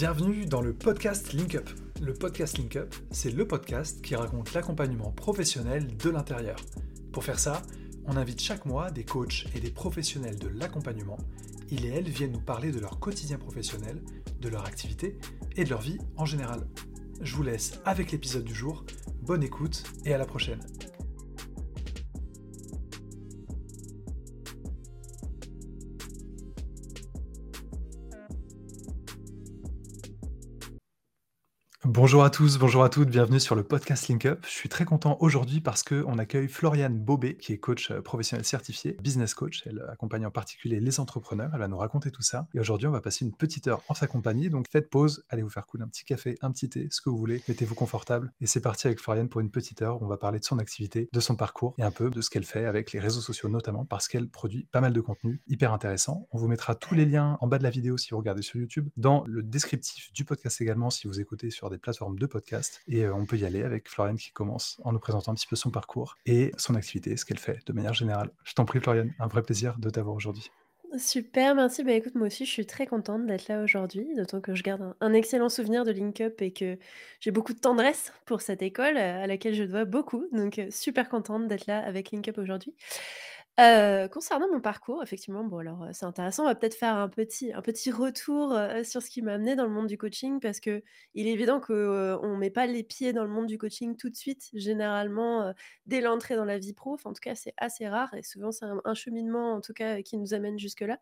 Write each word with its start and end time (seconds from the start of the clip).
Bienvenue 0.00 0.46
dans 0.46 0.60
le 0.60 0.72
podcast 0.72 1.32
Link 1.32 1.56
Up. 1.56 1.68
Le 2.00 2.14
podcast 2.14 2.56
Link 2.56 2.76
Up, 2.76 2.94
c'est 3.10 3.32
le 3.32 3.48
podcast 3.48 4.00
qui 4.00 4.14
raconte 4.14 4.54
l'accompagnement 4.54 5.10
professionnel 5.10 5.96
de 5.96 6.08
l'intérieur. 6.08 6.54
Pour 7.12 7.24
faire 7.24 7.40
ça, 7.40 7.62
on 8.06 8.16
invite 8.16 8.40
chaque 8.40 8.64
mois 8.64 8.92
des 8.92 9.02
coachs 9.02 9.46
et 9.56 9.60
des 9.60 9.72
professionnels 9.72 10.38
de 10.38 10.46
l'accompagnement. 10.46 11.18
Ils 11.72 11.84
et 11.84 11.88
elles 11.88 12.08
viennent 12.08 12.30
nous 12.30 12.40
parler 12.40 12.70
de 12.70 12.78
leur 12.78 13.00
quotidien 13.00 13.38
professionnel, 13.38 14.00
de 14.40 14.48
leur 14.48 14.64
activité 14.66 15.18
et 15.56 15.64
de 15.64 15.70
leur 15.70 15.80
vie 15.80 15.98
en 16.16 16.26
général. 16.26 16.68
Je 17.20 17.34
vous 17.34 17.42
laisse 17.42 17.80
avec 17.84 18.12
l'épisode 18.12 18.44
du 18.44 18.54
jour. 18.54 18.84
Bonne 19.22 19.42
écoute 19.42 19.82
et 20.04 20.14
à 20.14 20.18
la 20.18 20.26
prochaine. 20.26 20.60
Bonjour 32.00 32.22
à 32.22 32.30
tous, 32.30 32.58
bonjour 32.58 32.84
à 32.84 32.90
toutes, 32.90 33.08
bienvenue 33.08 33.40
sur 33.40 33.56
le 33.56 33.64
podcast 33.64 34.06
Link 34.06 34.24
Up. 34.24 34.44
Je 34.46 34.52
suis 34.52 34.68
très 34.68 34.84
content 34.84 35.16
aujourd'hui 35.18 35.60
parce 35.60 35.82
qu'on 35.82 36.16
accueille 36.16 36.46
Floriane 36.46 36.96
Bobé, 36.96 37.36
qui 37.36 37.52
est 37.52 37.58
coach 37.58 37.90
euh, 37.90 38.00
professionnel 38.00 38.44
certifié, 38.44 38.96
business 39.02 39.34
coach. 39.34 39.64
Elle 39.66 39.84
accompagne 39.90 40.24
en 40.24 40.30
particulier 40.30 40.78
les 40.78 41.00
entrepreneurs. 41.00 41.50
Elle 41.52 41.58
va 41.58 41.66
nous 41.66 41.76
raconter 41.76 42.12
tout 42.12 42.22
ça. 42.22 42.46
Et 42.54 42.60
aujourd'hui, 42.60 42.86
on 42.86 42.92
va 42.92 43.00
passer 43.00 43.24
une 43.24 43.32
petite 43.32 43.66
heure 43.66 43.82
en 43.88 43.94
sa 43.94 44.06
compagnie. 44.06 44.48
Donc 44.48 44.66
faites 44.70 44.90
pause, 44.90 45.24
allez 45.28 45.42
vous 45.42 45.50
faire 45.50 45.66
couler 45.66 45.82
un 45.82 45.88
petit 45.88 46.04
café, 46.04 46.38
un 46.40 46.52
petit 46.52 46.68
thé, 46.68 46.86
ce 46.92 47.00
que 47.00 47.10
vous 47.10 47.18
voulez. 47.18 47.42
Mettez-vous 47.48 47.74
confortable. 47.74 48.32
Et 48.40 48.46
c'est 48.46 48.60
parti 48.60 48.86
avec 48.86 49.00
Floriane 49.00 49.28
pour 49.28 49.40
une 49.40 49.50
petite 49.50 49.82
heure. 49.82 50.00
Où 50.00 50.04
on 50.04 50.08
va 50.08 50.18
parler 50.18 50.38
de 50.38 50.44
son 50.44 50.60
activité, 50.60 51.08
de 51.12 51.20
son 51.20 51.34
parcours 51.34 51.74
et 51.78 51.82
un 51.82 51.90
peu 51.90 52.10
de 52.10 52.20
ce 52.20 52.30
qu'elle 52.30 52.44
fait 52.44 52.64
avec 52.64 52.92
les 52.92 53.00
réseaux 53.00 53.22
sociaux 53.22 53.48
notamment 53.48 53.84
parce 53.84 54.06
qu'elle 54.06 54.28
produit 54.28 54.68
pas 54.70 54.80
mal 54.80 54.92
de 54.92 55.00
contenu 55.00 55.42
hyper 55.48 55.72
intéressant. 55.72 56.28
On 56.30 56.38
vous 56.38 56.46
mettra 56.46 56.76
tous 56.76 56.94
les 56.94 57.06
liens 57.06 57.38
en 57.40 57.48
bas 57.48 57.58
de 57.58 57.64
la 57.64 57.70
vidéo 57.70 57.98
si 57.98 58.10
vous 58.10 58.18
regardez 58.18 58.42
sur 58.42 58.60
YouTube, 58.60 58.88
dans 58.96 59.24
le 59.26 59.42
descriptif 59.42 60.12
du 60.12 60.24
podcast 60.24 60.60
également 60.60 60.90
si 60.90 61.08
vous 61.08 61.18
écoutez 61.20 61.50
sur 61.50 61.68
des 61.70 61.78
de 61.90 62.26
podcast. 62.26 62.82
Et 62.88 63.04
euh, 63.04 63.14
on 63.14 63.26
peut 63.26 63.36
y 63.36 63.44
aller 63.44 63.62
avec 63.62 63.88
Floriane 63.88 64.18
qui 64.18 64.30
commence 64.32 64.80
en 64.84 64.92
nous 64.92 64.98
présentant 64.98 65.32
un 65.32 65.34
petit 65.34 65.46
peu 65.46 65.56
son 65.56 65.70
parcours 65.70 66.16
et 66.26 66.52
son 66.56 66.74
activité, 66.74 67.16
ce 67.16 67.24
qu'elle 67.24 67.38
fait 67.38 67.58
de 67.66 67.72
manière 67.72 67.94
générale. 67.94 68.30
Je 68.44 68.54
t'en 68.54 68.64
prie, 68.64 68.80
Floriane, 68.80 69.14
un 69.18 69.26
vrai 69.26 69.42
plaisir 69.42 69.78
de 69.78 69.90
t'avoir 69.90 70.14
aujourd'hui. 70.14 70.50
Super, 70.96 71.54
merci. 71.54 71.84
Bah 71.84 71.92
écoute, 71.92 72.14
moi 72.14 72.28
aussi, 72.28 72.46
je 72.46 72.50
suis 72.50 72.64
très 72.64 72.86
contente 72.86 73.26
d'être 73.26 73.48
là 73.48 73.62
aujourd'hui, 73.62 74.06
d'autant 74.16 74.40
que 74.40 74.54
je 74.54 74.62
garde 74.62 74.80
un, 74.80 74.96
un 75.00 75.12
excellent 75.12 75.50
souvenir 75.50 75.84
de 75.84 75.90
Link 75.90 76.20
Up 76.22 76.40
et 76.40 76.50
que 76.50 76.78
j'ai 77.20 77.30
beaucoup 77.30 77.52
de 77.52 77.58
tendresse 77.58 78.12
pour 78.24 78.40
cette 78.40 78.62
école 78.62 78.96
euh, 78.96 79.22
à 79.22 79.26
laquelle 79.26 79.54
je 79.54 79.64
dois 79.64 79.84
beaucoup. 79.84 80.26
Donc, 80.32 80.58
euh, 80.58 80.68
super 80.70 81.10
contente 81.10 81.46
d'être 81.46 81.66
là 81.66 81.80
avec 81.80 82.10
Link 82.10 82.26
Up 82.28 82.38
aujourd'hui. 82.38 82.74
Heu, 83.58 84.08
concernant 84.12 84.48
mon 84.52 84.60
parcours, 84.60 85.02
effectivement, 85.02 85.42
bon 85.42 85.58
alors, 85.58 85.82
heu, 85.84 85.88
c'est 85.92 86.04
intéressant. 86.06 86.44
On 86.44 86.46
va 86.46 86.54
peut-être 86.54 86.76
faire 86.76 86.94
un 86.96 87.08
petit 87.08 87.50
retour, 87.90 88.52
heu, 88.56 88.84
sur 88.84 89.02
ce 89.02 89.10
qui 89.10 89.20
m'a 89.20 89.32
amené 89.34 89.56
dans 89.56 89.64
le 89.64 89.70
monde 89.70 89.88
du 89.88 89.98
coaching 89.98 90.38
parce 90.38 90.60
qu'il 90.60 90.80
est 91.16 91.24
évident 91.32 91.58
qu'on 91.60 91.74
ne 91.74 92.36
met 92.38 92.50
pas 92.50 92.66
les 92.66 92.84
pieds 92.84 93.12
dans 93.12 93.24
le 93.24 93.30
monde 93.30 93.46
du 93.46 93.58
coaching 93.58 93.96
tout 93.96 94.10
de 94.10 94.14
suite, 94.16 94.48
généralement, 94.54 95.52
dès 95.86 96.00
l'entrée 96.00 96.36
dans 96.36 96.44
la 96.44 96.58
vie 96.58 96.72
pro. 96.72 96.96
En 97.04 97.12
tout 97.12 97.20
cas, 97.20 97.34
c'est 97.34 97.54
assez 97.56 97.88
rare 97.88 98.14
et 98.14 98.22
souvent 98.22 98.52
c'est 98.52 98.64
un 98.64 98.80
un 98.84 98.94
cheminement, 98.94 99.54
en 99.54 99.60
tout 99.60 99.72
cas, 99.72 100.02
qui 100.02 100.16
nous 100.18 100.34
amène 100.34 100.58
jusque-là. 100.58 101.00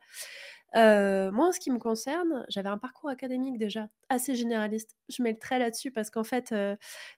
Moi, 0.77 1.49
en 1.49 1.53
ce 1.53 1.61
qui 1.61 1.71
me 1.71 1.79
concerne, 1.79 2.45
j'avais 2.49 2.69
un 2.69 2.79
parcours 2.79 3.09
académique 3.11 3.59
déjà 3.59 3.89
assez 4.09 4.35
généraliste. 4.37 4.97
Je 5.09 5.23
mets 5.23 5.33
le 5.33 5.39
trait 5.39 5.59
là-dessus 5.59 5.91
parce 5.91 6.11
qu'en 6.11 6.25
fait, 6.25 6.55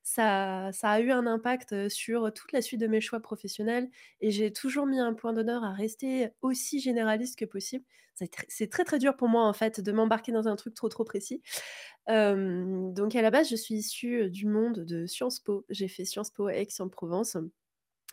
ça 0.02 0.70
a 0.82 1.00
eu 1.00 1.10
un 1.10 1.26
impact, 1.26 1.88
sur 1.88 2.32
toute 2.32 2.52
la 2.52 2.62
suite 2.62 2.80
de 2.80 2.86
mes 2.86 3.00
choix 3.00 3.20
professionnels 3.20 3.88
et 4.20 4.30
j'ai 4.30 4.52
toujours 4.52 4.86
mis 4.86 5.00
un 5.00 5.14
point 5.14 5.32
d'honneur 5.32 5.64
à 5.64 5.72
rester 5.72 6.30
aussi 6.42 6.80
généraliste 6.80 7.38
que 7.38 7.44
possible. 7.44 7.84
C'est 8.14 8.28
tr 8.32 8.42
c'est 8.48 8.68
très, 8.70 8.84
très 8.84 8.98
dur 8.98 9.16
pour 9.16 9.28
moi, 9.28 9.44
en 9.46 9.52
fait, 9.52 9.80
de 9.80 9.92
m'embarquer 9.92 10.32
dans 10.32 10.48
un 10.48 10.56
truc 10.56 10.74
trop, 10.74 10.88
trop 10.88 11.04
précis. 11.04 11.42
Donc 12.08 13.14
à 13.16 13.22
la 13.22 13.30
base, 13.30 13.48
je 13.50 13.56
suis 13.56 13.74
issue, 13.76 14.30
du 14.30 14.46
monde 14.46 14.80
de 14.84 15.06
Sciences 15.06 15.40
Po. 15.40 15.64
J'ai 15.70 15.88
fait 15.88 16.04
Sciences 16.04 16.30
Po 16.30 16.48
Aix-en-Provence 16.48 17.36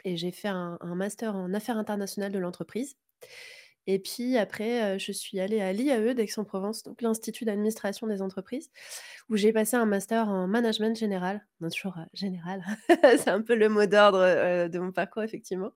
et 0.05 0.17
j'ai 0.17 0.31
fait 0.31 0.49
un 0.49 0.77
master 0.95 1.35
en 1.35 1.53
affaires 1.53 1.77
internationales 1.77 2.31
de 2.33 2.39
l'entreprise. 2.39 2.95
Et 3.87 3.99
puis 3.99 4.37
après, 4.37 4.97
je 4.99 5.11
suis 5.11 5.39
allée 5.39 5.61
à 5.61 5.71
l'IAE 5.71 6.13
d'Aix-en-Provence, 6.13 6.83
donc 6.83 7.01
l'Institut 7.01 7.45
d'administration 7.45 8.07
des 8.07 8.21
entreprises, 8.21 8.71
où 9.29 9.35
j'ai 9.35 9.53
passé 9.53 9.75
un 9.75 9.85
master 9.85 10.27
en 10.27 10.47
management 10.47 10.97
général, 10.97 11.45
bien 11.59 11.69
toujours, 11.69 11.95
général, 12.13 12.63
c'est 13.17 13.29
un 13.29 13.41
peu 13.41 13.55
le 13.55 13.69
mot 13.69 13.85
d'ordre, 13.85 14.67
de 14.67 14.79
mon 14.79 14.91
parcours 14.91 15.23
effectivement. 15.23 15.71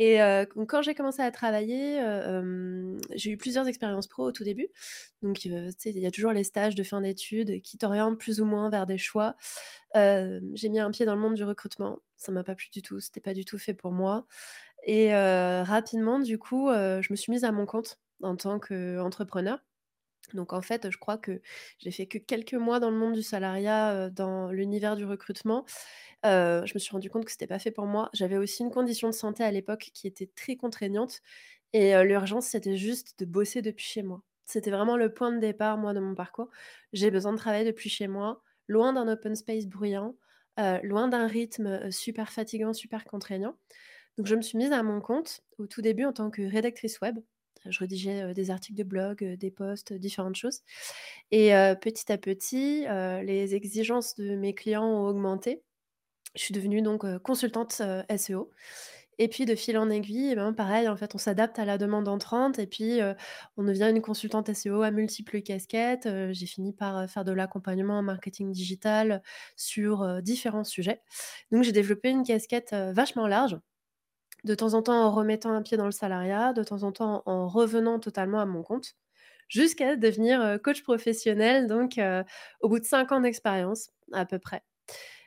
Et 0.00 0.20
quand 0.68 0.80
j'ai 0.80 0.94
commencé 0.94 1.22
à 1.22 1.30
travailler, 1.32 2.00
j'ai 3.16 3.32
eu 3.32 3.36
plusieurs 3.36 3.66
expériences 3.66 4.06
pro 4.06 4.28
au 4.28 4.32
tout 4.32 4.44
début. 4.44 4.68
Donc 5.22 5.44
il 5.44 5.72
y 5.84 6.06
a 6.06 6.10
toujours 6.12 6.30
les 6.30 6.44
stages 6.44 6.76
de 6.76 6.84
fin 6.84 7.00
d'études 7.00 7.60
qui 7.62 7.78
t'orientent 7.78 8.18
plus 8.18 8.40
ou 8.40 8.44
moins 8.44 8.70
vers 8.70 8.86
des 8.86 8.96
choix. 8.96 9.34
J'ai 9.94 10.68
mis 10.68 10.78
un 10.78 10.92
pied 10.92 11.04
dans 11.04 11.16
le 11.16 11.20
monde 11.20 11.34
du 11.34 11.42
recrutement, 11.42 11.98
ça 12.16 12.30
m'a 12.30 12.44
pas 12.44 12.54
plu 12.54 12.68
du 12.72 12.80
tout, 12.80 13.00
c'était 13.00 13.20
pas 13.20 13.34
du 13.34 13.44
tout 13.44 13.58
fait 13.58 13.74
pour 13.74 13.90
moi. 13.90 14.26
Et 14.88 15.12
heu, 15.14 15.62
rapidement 15.64 16.20
du 16.20 16.38
coup, 16.40 16.70
heu, 16.70 17.02
je 17.02 17.12
me 17.12 17.16
suis 17.16 17.32
mise 17.32 17.44
à 17.44 17.52
mon 17.52 17.66
compte 17.66 18.00
en 18.22 18.36
tant 18.36 18.60
qu'entrepreneur. 18.60 19.60
Donc 20.34 20.52
en 20.52 20.62
fait, 20.62 20.90
je 20.90 20.98
crois 20.98 21.18
que 21.18 21.40
j'ai 21.78 21.90
fait 21.92 22.06
que 22.06 22.18
quelques 22.18 22.54
mois 22.54 22.80
dans 22.80 22.90
le 22.90 22.96
monde 22.98 23.14
du 23.14 23.22
salariat, 23.22 24.08
heu, 24.08 24.10
dans 24.10 24.50
l'univers 24.52 24.96
du 24.96 25.04
recrutement. 25.06 25.64
Je 26.24 26.72
me 26.74 26.78
suis 26.80 26.92
rendu 26.92 27.10
compte 27.10 27.24
que 27.26 27.30
c'était 27.32 27.46
pas 27.48 27.58
fait 27.60 27.70
pour 27.72 27.86
moi. 27.86 28.10
J'avais 28.14 28.38
aussi 28.38 28.62
une 28.62 28.70
condition 28.72 29.08
de 29.08 29.14
santé 29.14 29.44
à 29.44 29.50
l'époque 29.52 29.90
qui 29.94 30.06
était 30.08 30.28
très 30.36 30.56
contraignante 30.56 31.20
et 31.74 31.94
l'urgence, 32.04 32.46
c'était 32.48 32.76
juste 32.78 33.18
de 33.20 33.24
bosser 33.26 33.62
depuis 33.62 33.86
chez 33.86 34.02
moi. 34.02 34.22
C'était 34.46 34.70
vraiment 34.70 34.96
le 34.96 35.12
point 35.14 35.32
de 35.32 35.38
départ, 35.40 35.78
moi, 35.78 35.94
de 35.94 36.00
mon 36.00 36.14
parcours. 36.14 36.50
J'ai 36.94 37.10
besoin 37.10 37.32
de 37.32 37.38
travailler 37.38 37.64
depuis 37.66 37.90
chez 37.90 38.08
moi, 38.08 38.42
loin 38.68 38.92
d'un 38.94 39.08
open 39.08 39.36
space 39.36 39.66
bruyant, 39.66 40.16
loin 40.84 41.08
d'un 41.08 41.26
rythme, 41.28 41.90
super 41.92 42.32
fatigant, 42.32 42.72
super 42.74 43.04
contraignant. 43.04 43.56
Je 44.22 44.34
me 44.34 44.42
suis 44.42 44.58
mise 44.58 44.72
à 44.72 44.82
mon 44.82 45.00
compte 45.00 45.42
au 45.58 45.66
tout 45.66 45.82
début 45.82 46.04
en 46.04 46.12
tant 46.12 46.30
que 46.30 46.42
rédactrice 46.42 47.00
web. 47.00 47.18
Je 47.66 47.78
rédigeais, 47.80 48.34
des 48.34 48.50
articles 48.50 48.78
de 48.78 48.84
blog, 48.84 49.24
des 49.24 49.50
posts, 49.50 49.92
différentes 49.92 50.36
choses 50.36 50.60
et 51.30 51.50
petit 51.80 52.10
à 52.10 52.18
petit, 52.18 52.86
les 53.22 53.54
exigences 53.54 54.14
de 54.16 54.36
mes 54.36 54.54
clients 54.54 54.86
ont 54.86 55.06
augmenté. 55.08 55.62
Je 56.34 56.42
suis 56.42 56.54
devenue 56.54 56.82
donc, 56.82 57.04
consultante, 57.22 57.82
SEO 58.16 58.50
et 59.18 59.26
puis 59.26 59.44
de 59.44 59.56
fil 59.56 59.76
en 59.76 59.90
aiguille 59.90 60.30
et 60.30 60.36
ben, 60.36 60.52
pareil 60.52 60.86
en 60.86 60.96
fait 60.96 61.16
on 61.16 61.18
s'adapte 61.18 61.58
à 61.58 61.64
la 61.64 61.76
demande 61.76 62.06
entrante 62.06 62.60
et 62.60 62.68
puis, 62.68 63.00
on 63.56 63.64
devient 63.64 63.90
une 63.90 64.00
consultante 64.02 64.52
SEO 64.54 64.82
à 64.82 64.90
multiples 64.90 65.42
casquettes. 65.42 66.08
J'ai 66.30 66.46
fini 66.46 66.72
par, 66.72 67.10
faire 67.10 67.24
de 67.24 67.32
l'accompagnement 67.32 67.98
en 67.98 68.02
marketing 68.02 68.52
digital 68.52 69.22
sur, 69.56 70.22
différents 70.22 70.64
sujets. 70.64 71.02
Donc 71.50 71.64
j'ai 71.64 71.72
développé 71.72 72.10
une 72.10 72.22
casquette, 72.22 72.74
vachement 72.92 73.26
large 73.26 73.58
de 74.44 74.54
temps 74.54 74.74
en 74.74 74.82
temps 74.82 75.02
en 75.04 75.10
remettant 75.10 75.52
un 75.52 75.62
pied 75.62 75.76
dans 75.76 75.86
le 75.86 75.92
salariat, 75.92 76.52
de 76.52 76.62
temps 76.62 76.82
en 76.82 76.92
temps 76.92 77.22
en 77.26 77.48
revenant 77.48 77.98
totalement 77.98 78.40
à 78.40 78.46
mon 78.46 78.62
compte, 78.62 78.96
jusqu'à 79.48 79.96
devenir, 79.96 80.58
coach 80.62 80.82
professionnel 80.82 81.66
donc 81.66 82.00
au 82.60 82.68
bout 82.68 82.78
de 82.78 82.84
5 82.84 83.12
ans 83.12 83.20
d'expérience 83.20 83.90
à 84.12 84.24
peu 84.26 84.38
près. 84.38 84.62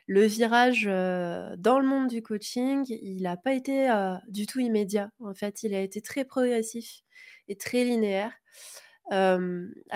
Le 0.08 0.24
virage, 0.24 0.84
dans 0.84 1.78
le 1.78 1.86
monde 1.86 2.08
du 2.08 2.22
coaching, 2.22 2.84
il 2.88 3.22
n'a 3.22 3.36
pas 3.36 3.52
été, 3.52 3.88
du 4.28 4.46
tout 4.46 4.60
immédiat. 4.60 5.10
En 5.20 5.34
fait, 5.34 5.62
il 5.62 5.74
a 5.74 5.80
été 5.80 6.02
très 6.02 6.24
progressif 6.24 7.02
et 7.48 7.56
très 7.56 7.84
linéaire. 7.84 8.32
À 9.10 9.38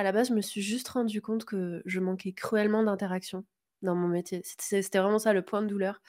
la 0.03 0.13
base, 0.13 0.29
je 0.29 0.35
me 0.35 0.41
suis 0.43 0.63
juste 0.63 0.89
rendu 0.89 1.21
compte 1.21 1.45
que 1.45 1.83
je 1.85 2.01
manquais 2.01 2.33
cruellement 2.33 2.85
d'interaction 2.85 3.45
dans 3.83 3.95
mon 3.95 4.09
métier. 4.09 4.43
C'était 4.45 4.99
vraiment 4.99 5.19
ça 5.19 5.33
le 5.33 5.43
point 5.43 5.61
de 5.63 5.67
douleur 5.67 6.01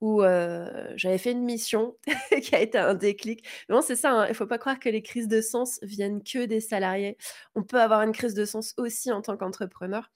où, 0.00 0.22
j'avais 0.96 1.18
fait 1.18 1.32
une 1.32 1.44
mission 1.44 1.96
qui 2.42 2.54
a 2.54 2.60
été 2.60 2.78
un 2.78 2.94
déclic. 2.94 3.46
Non, 3.68 3.82
c'est 3.82 3.96
ça, 3.96 4.12
hein, 4.12 4.26
il 4.28 4.34
faut 4.34 4.46
pas 4.46 4.58
croire 4.58 4.78
que 4.78 4.88
les 4.88 5.02
crises 5.02 5.28
de 5.28 5.40
sens 5.40 5.78
viennent 5.82 6.22
que 6.22 6.46
des 6.46 6.60
salariés. 6.60 7.16
On 7.54 7.62
peut 7.62 7.80
avoir 7.80 8.02
une 8.02 8.12
crise 8.12 8.34
de 8.34 8.44
sens 8.44 8.74
aussi 8.76 9.12
en 9.12 9.22
tant 9.22 9.36
qu'entrepreneur 9.36 10.10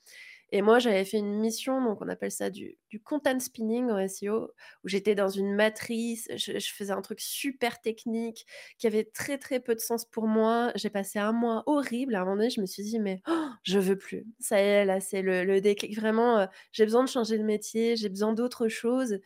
et 0.53 0.63
moi, 0.63 0.79
j'avais 0.79 1.05
fait 1.05 1.19
une 1.19 1.41
mission, 1.41 1.83
donc 1.83 2.01
on 2.03 2.09
appelle 2.09 2.31
ça 2.31 2.51
du 2.51 2.79
content 3.05 3.41
spinning 3.41 3.91
en 3.91 3.99
SEO, 3.99 4.53
où 4.85 4.89
j'étais 4.89 5.15
dans 5.15 5.29
une 5.31 5.55
matrice, 5.55 6.29
je 6.37 6.59
faisais 6.73 6.93
un 6.93 7.03
truc 7.03 7.21
super 7.21 7.81
technique, 7.81 8.47
qui 8.79 8.87
avait 8.87 9.05
très, 9.05 9.39
très 9.39 9.61
peu 9.61 9.75
de 9.75 9.81
sens 9.81 10.05
pour 10.05 10.27
moi. 10.29 10.73
J'ai 10.77 10.91
passé 10.91 11.19
un 11.19 11.33
mois 11.33 11.63
horrible. 11.67 12.15
À 12.15 12.21
un 12.21 12.25
moment 12.25 12.37
donné, 12.37 12.51
je 12.51 12.61
me 12.61 12.67
suis 12.67 12.83
dit: 12.85 12.99
«Mais 13.01 13.23
oh, 13.29 13.49
je 13.65 13.79
veux 13.79 13.97
plus. 13.99 14.27
Ça 14.41 14.61
y 14.61 14.65
est, 14.65 14.85
là, 14.85 15.01
c'est 15.01 15.23
le 15.23 15.61
déclic. 15.61 15.97
Vraiment, 15.99 16.41
heu, 16.43 16.47
j'ai 16.73 16.85
besoin 16.85 17.05
de 17.05 17.09
changer 17.09 17.39
de 17.39 17.45
métier, 17.45 17.97
j'ai 17.97 18.09
besoin 18.09 18.33
d'autre 18.33 18.69
chose 18.69 19.19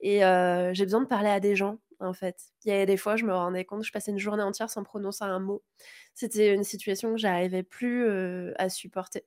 et 0.00 0.24
heu, 0.24 0.70
j'ai 0.74 0.84
besoin 0.84 1.02
de 1.02 1.06
parler 1.06 1.28
à 1.30 1.40
des 1.40 1.56
gens, 1.56 1.78
en 2.00 2.12
fait. 2.12 2.36
Il 2.64 2.70
y 2.72 2.74
a 2.76 2.86
des 2.86 2.96
fois, 2.96 3.16
je 3.16 3.24
me 3.24 3.34
rendais 3.34 3.64
compte, 3.64 3.84
je 3.84 3.92
passais 3.92 4.10
une 4.12 4.18
journée 4.18 4.42
entière 4.42 4.70
sans 4.70 4.82
prononcer 4.84 5.24
un 5.24 5.40
mot. 5.40 5.62
C'était 6.14 6.54
une 6.54 6.64
situation 6.64 7.12
que 7.12 7.18
j'arrivais 7.18 7.62
plus, 7.62 8.04
heu, 8.06 8.54
à 8.58 8.68
supporter. 8.68 9.24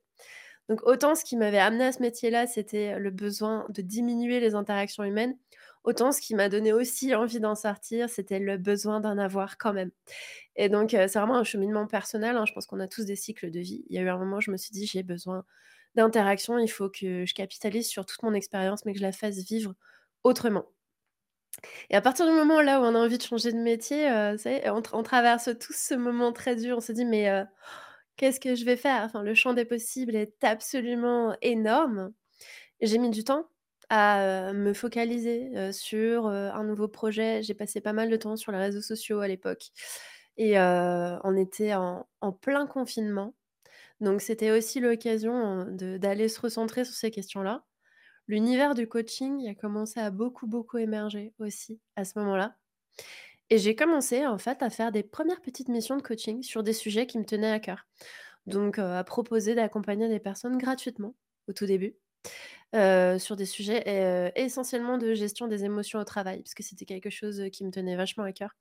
Donc 0.68 0.82
autant 0.86 1.14
ce 1.14 1.24
qui 1.24 1.36
m'avait 1.36 1.58
amené 1.58 1.84
à 1.86 1.92
ce 1.92 2.00
métier-là, 2.02 2.46
c'était 2.46 2.98
le 2.98 3.10
besoin 3.10 3.66
de 3.70 3.82
diminuer 3.82 4.40
les 4.40 4.54
interactions 4.54 5.04
humaines, 5.04 5.36
autant 5.84 6.12
ce 6.12 6.20
qui 6.20 6.34
m'a 6.34 6.48
donné 6.48 6.72
aussi 6.72 7.14
envie 7.14 7.40
d'en 7.40 7.54
sortir, 7.54 8.08
c'était 8.08 8.38
le 8.38 8.56
besoin 8.58 9.00
d'en 9.00 9.18
avoir 9.18 9.58
quand 9.58 9.72
même. 9.72 9.90
Et 10.56 10.68
donc 10.68 10.90
c'est 10.92 11.06
vraiment 11.18 11.36
un 11.36 11.44
cheminement 11.44 11.86
personnel, 11.86 12.36
hein, 12.36 12.46
je 12.46 12.52
pense 12.54 12.66
qu'on 12.66 12.80
a 12.80 12.88
tous 12.88 13.04
des 13.06 13.16
cycles 13.16 13.50
de 13.50 13.60
vie. 13.60 13.84
Il 13.90 13.96
y 13.96 13.98
a 13.98 14.02
eu 14.02 14.08
un 14.10 14.18
moment, 14.18 14.40
je 14.40 14.50
me 14.52 14.56
suis 14.58 14.72
dit: 14.72 14.86
«J'ai 14.86 15.02
besoin 15.02 15.44
d'interaction, 15.96 16.58
il 16.58 16.68
faut 16.68 16.90
que 16.90 17.26
je 17.26 17.34
capitalise 17.34 17.88
sur 17.88 18.06
toute 18.06 18.22
mon 18.22 18.34
expérience, 18.34 18.84
mais 18.86 18.92
que 18.92 18.98
je 18.98 19.04
la 19.04 19.12
fasse 19.12 19.38
vivre 19.38 19.74
autrement. 20.24 20.66
Et 21.90 21.96
à 21.96 22.00
partir 22.00 22.26
du 22.26 22.32
moment 22.32 22.60
là 22.62 22.80
où 22.80 22.84
on 22.84 22.94
a 22.94 22.98
envie 22.98 23.18
de 23.18 23.22
changer 23.22 23.52
de 23.52 23.58
métier, 23.58 24.08
on 24.92 25.02
traverse 25.02 25.50
tous 25.60 25.74
ce 25.76 25.94
moment 25.94 26.32
très 26.32 26.56
dur. 26.56 26.78
On 26.78 26.80
se 26.80 26.92
dit: 26.92 27.04
«Mais, 27.04 27.28
qu'est-ce 28.22 28.38
que 28.38 28.54
je 28.54 28.64
vais 28.64 28.76
faire?» 28.76 29.02
enfin, 29.02 29.24
le 29.24 29.34
champ 29.34 29.52
des 29.52 29.64
possibles 29.64 30.14
est 30.14 30.44
absolument 30.44 31.36
énorme. 31.42 32.12
J'ai 32.80 32.98
mis 32.98 33.10
du 33.10 33.24
temps 33.24 33.48
à, 33.90 34.52
me 34.52 34.72
focaliser, 34.72 35.72
sur, 35.72 36.26
un 36.28 36.64
nouveau 36.64 36.86
projet. 36.88 37.42
J'ai 37.42 37.54
passé 37.54 37.80
pas 37.80 37.92
mal 37.92 38.10
de 38.10 38.16
temps 38.16 38.36
sur 38.36 38.52
les 38.52 38.58
réseaux 38.58 38.80
sociaux 38.80 39.20
à 39.20 39.28
l'époque 39.28 39.70
et 40.36 40.58
on 40.58 41.36
était 41.36 41.74
en 41.74 42.06
en 42.20 42.32
plein 42.32 42.66
confinement. 42.66 43.34
Donc 44.00 44.20
c'était 44.22 44.52
aussi 44.52 44.80
l'occasion, 44.80 45.66
d'aller 45.68 46.28
se 46.28 46.40
recentrer 46.40 46.84
sur 46.84 46.94
ces 46.94 47.10
questions-là. 47.10 47.64
L'univers 48.28 48.74
du 48.74 48.88
coaching, 48.88 49.48
a 49.48 49.54
commencé 49.56 49.98
à 50.00 50.10
beaucoup, 50.12 50.46
beaucoup 50.46 50.78
émerger 50.78 51.34
aussi 51.40 51.80
à 51.96 52.04
ce 52.04 52.18
moment-là 52.20 52.56
et 53.52 53.58
j'ai 53.58 53.76
commencé 53.76 54.26
en 54.26 54.38
fait 54.38 54.62
à 54.62 54.70
faire 54.70 54.92
des 54.92 55.02
premières 55.02 55.42
petites 55.42 55.68
missions 55.68 55.98
de 55.98 56.02
coaching 56.02 56.42
sur 56.42 56.62
des 56.62 56.72
sujets 56.72 57.06
qui 57.06 57.18
me 57.18 57.24
tenaient 57.26 57.50
à 57.50 57.60
cœur. 57.60 57.86
Donc, 58.46 58.78
à 58.78 59.04
proposer 59.04 59.54
d'accompagner 59.54 60.08
des 60.08 60.20
personnes 60.20 60.56
gratuitement 60.56 61.14
au 61.48 61.52
tout 61.52 61.66
début, 61.66 61.94
sur 62.72 63.36
des 63.36 63.44
sujets, 63.44 64.32
essentiellement 64.36 64.96
de 64.96 65.12
gestion 65.12 65.48
des 65.48 65.64
émotions 65.64 65.98
au 65.98 66.04
travail, 66.04 66.42
parce 66.42 66.54
que 66.54 66.62
c'était 66.62 66.86
quelque 66.86 67.10
chose, 67.10 67.42
qui 67.52 67.66
me 67.66 67.70
tenait 67.70 67.94
vachement 67.94 68.24
à 68.24 68.32
cœur. 68.32 68.56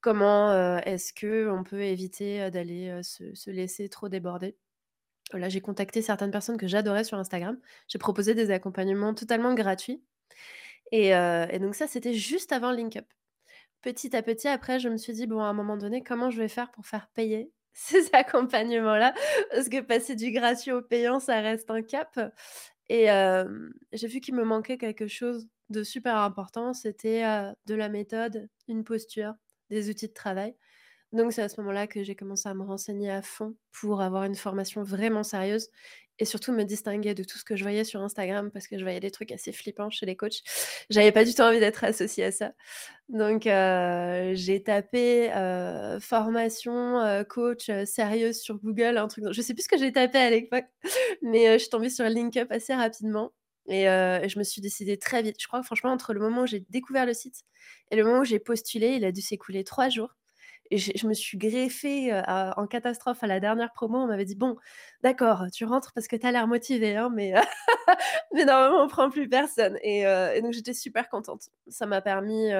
Comment, 0.00 0.52
est-ce 0.80 1.12
qu'on 1.14 1.62
peut 1.62 1.82
éviter, 1.82 2.50
d'aller, 2.50 3.00
se 3.04 3.32
se 3.36 3.50
laisser 3.52 3.88
trop 3.88 4.08
déborder? 4.08 4.56
Là, 5.32 5.48
j'ai 5.48 5.60
contacté 5.60 6.02
certaines 6.02 6.32
personnes 6.32 6.56
que 6.56 6.66
j'adorais 6.66 7.04
sur 7.04 7.18
Instagram. 7.18 7.56
J'ai 7.86 7.98
proposé 7.98 8.34
des 8.34 8.50
accompagnements 8.50 9.14
totalement 9.14 9.54
gratuits 9.54 10.02
et 10.90 11.10
et 11.10 11.58
donc 11.60 11.76
ça, 11.76 11.86
c'était 11.86 12.14
juste 12.14 12.50
avant 12.50 12.72
Link 12.72 12.96
Up. 12.96 13.06
Petit 13.82 14.16
à 14.16 14.22
petit, 14.22 14.48
après, 14.48 14.80
je 14.80 14.88
me 14.88 14.96
suis 14.96 15.12
dit: 15.12 15.26
«Bon, 15.26 15.40
à 15.40 15.44
un 15.46 15.52
moment 15.52 15.76
donné, 15.76 16.02
comment 16.02 16.30
je 16.30 16.38
vais 16.38 16.48
faire 16.48 16.70
pour 16.72 16.86
faire 16.86 17.08
payer 17.14 17.52
ces 17.72 18.10
accompagnements-là?» 18.12 19.14
parce 19.50 19.68
que 19.68 19.80
passer 19.80 20.16
du 20.16 20.32
gratuit 20.32 20.72
au 20.72 20.82
payant, 20.82 21.20
ça 21.20 21.40
reste 21.40 21.70
un 21.70 21.82
cap 21.82 22.18
et 22.88 23.06
j'ai 23.92 24.08
vu 24.08 24.20
qu'il 24.20 24.34
me 24.34 24.44
manquait 24.44 24.78
quelque 24.78 25.06
chose 25.08 25.48
de 25.70 25.82
super 25.84 26.16
important, 26.16 26.72
c'était, 26.74 27.22
de 27.66 27.74
la 27.74 27.88
méthode, 27.88 28.48
une 28.68 28.84
posture, 28.84 29.34
des 29.70 29.90
outils 29.90 30.08
de 30.08 30.12
travail. 30.14 30.54
Donc 31.12 31.32
c'est 31.32 31.42
à 31.42 31.48
ce 31.48 31.58
moment-là 31.60 31.86
que 31.86 32.02
j'ai 32.04 32.14
commencé 32.14 32.48
à 32.48 32.54
me 32.54 32.62
renseigner 32.62 33.10
à 33.10 33.22
fond 33.22 33.54
pour 33.72 34.02
avoir 34.02 34.24
une 34.24 34.34
formation 34.34 34.82
vraiment 34.82 35.22
sérieuse 35.22 35.68
et 36.18 36.24
surtout 36.24 36.52
me 36.52 36.64
distinguer 36.64 37.14
de 37.14 37.22
tout 37.24 37.38
ce 37.38 37.44
que 37.44 37.56
je 37.56 37.62
voyais 37.62 37.84
sur 37.84 38.02
Instagram 38.02 38.50
parce 38.50 38.66
que 38.66 38.76
je 38.76 38.82
voyais 38.82 39.00
des 39.00 39.10
trucs 39.10 39.32
assez 39.32 39.52
flippants 39.52 39.88
chez 39.88 40.04
les 40.04 40.16
coachs. 40.16 40.42
J'avais 40.90 41.12
pas 41.12 41.24
du 41.24 41.32
tout 41.32 41.40
envie 41.42 41.60
d'être 41.60 41.82
associée 41.84 42.24
à 42.24 42.32
ça. 42.32 42.52
Donc 43.08 43.46
heu, 43.46 44.34
j'ai 44.34 44.62
tapé, 44.62 45.30
heu, 45.36 45.98
formation, 46.00 47.00
heu, 47.04 47.24
coach, 47.24 47.70
sérieuse 47.86 48.40
sur 48.40 48.58
Google, 48.58 48.98
un 48.98 49.08
truc 49.08 49.24
je 49.32 49.42
sais 49.42 49.54
plus 49.54 49.64
ce 49.64 49.68
que 49.68 49.78
j'ai 49.78 49.92
tapé 49.92 50.18
à 50.18 50.30
l'époque, 50.30 50.66
mais 51.22 51.54
je 51.54 51.58
suis 51.58 51.70
tombée 51.70 51.90
sur 51.90 52.06
Link 52.08 52.36
Up 52.38 52.48
assez 52.52 52.74
rapidement 52.74 53.32
et 53.68 53.84
je 53.84 54.38
me 54.38 54.44
suis 54.44 54.60
décidée 54.62 54.98
très 54.98 55.22
vite. 55.22 55.36
Je 55.40 55.46
crois 55.48 55.62
franchement 55.62 55.90
entre 55.92 56.14
le 56.14 56.20
moment 56.20 56.42
où 56.42 56.46
j'ai 56.46 56.60
découvert 56.70 57.06
le 57.06 57.14
site 57.14 57.42
et 57.90 57.96
le 57.96 58.04
moment 58.04 58.20
où 58.20 58.24
j'ai 58.24 58.38
postulé, 58.40 58.94
il 58.96 59.04
a 59.04 59.12
dû 59.12 59.20
s'écouler 59.22 59.64
3 59.64 59.88
jours 59.90 60.16
j'ai 60.70 60.92
je 60.96 61.06
me 61.06 61.14
suis 61.14 61.38
greffée, 61.38 62.12
en 62.26 62.66
catastrophe 62.66 63.22
à 63.22 63.26
la 63.26 63.40
dernière 63.40 63.72
promo. 63.72 63.98
On 63.98 64.06
m'avait 64.06 64.24
dit: 64.24 64.34
«Bon, 64.34 64.56
d'accord, 65.02 65.44
tu 65.52 65.64
rentres 65.64 65.92
parce 65.94 66.08
que 66.08 66.16
tu 66.16 66.26
as 66.26 66.32
l'air 66.32 66.46
motivée, 66.46 66.96
hein, 66.96 67.10
mais 67.14 67.32
mais 68.32 68.44
normalement 68.44 68.82
on 68.84 68.88
prend 68.88 69.10
plus 69.10 69.28
personne» 69.28 69.78
et 69.82 70.04
donc 70.42 70.52
j'étais 70.52 70.74
super 70.74 71.08
contente. 71.08 71.50
Ça 71.68 71.86
m'a 71.86 72.00
permis, 72.00 72.50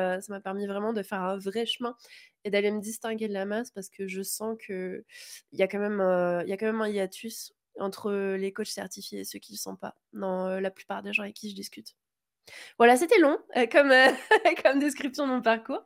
permis 0.43 0.67
vraiment 0.67 0.93
de 0.93 1.03
faire 1.03 1.23
un 1.23 1.39
vrai 1.39 1.67
chemin 1.67 1.97
et 2.45 2.51
d'aller 2.51 2.71
me 2.71 2.81
distinguer 2.81 3.29
de 3.29 3.35
la 3.35 3.45
masse 3.45 3.71
parce 3.71 3.89
que 3.89 4.07
je 4.09 4.23
sens 4.23 4.57
qu'il 4.65 5.05
y 5.53 5.63
a 5.63 5.69
quand 5.69 5.79
même, 5.79 6.01
il 6.45 6.49
y 6.49 6.53
a 6.53 6.57
quand 6.57 6.67
même 6.67 6.81
un 6.81 6.89
hiatus 6.89 7.55
entre 7.79 8.13
les 8.13 8.53
coachs 8.53 8.67
certifiés 8.69 9.21
et 9.21 9.25
ceux 9.25 9.39
qui 9.39 9.53
le 9.53 9.59
sont 9.59 9.77
pas, 9.77 9.97
dans, 10.13 10.61
la 10.61 10.71
plupart 10.71 11.03
des 11.03 11.13
gens 11.13 11.23
avec 11.23 11.35
qui 11.35 11.51
je 11.51 11.55
discute. 11.55 11.95
Voilà, 12.79 12.97
c'était 12.97 13.19
long, 13.19 13.39
heu, 13.57 13.67
comme, 13.71 13.91
heu, 13.93 14.09
comme 14.65 14.79
description 14.79 15.27
de 15.27 15.33
mon 15.33 15.43
parcours, 15.43 15.85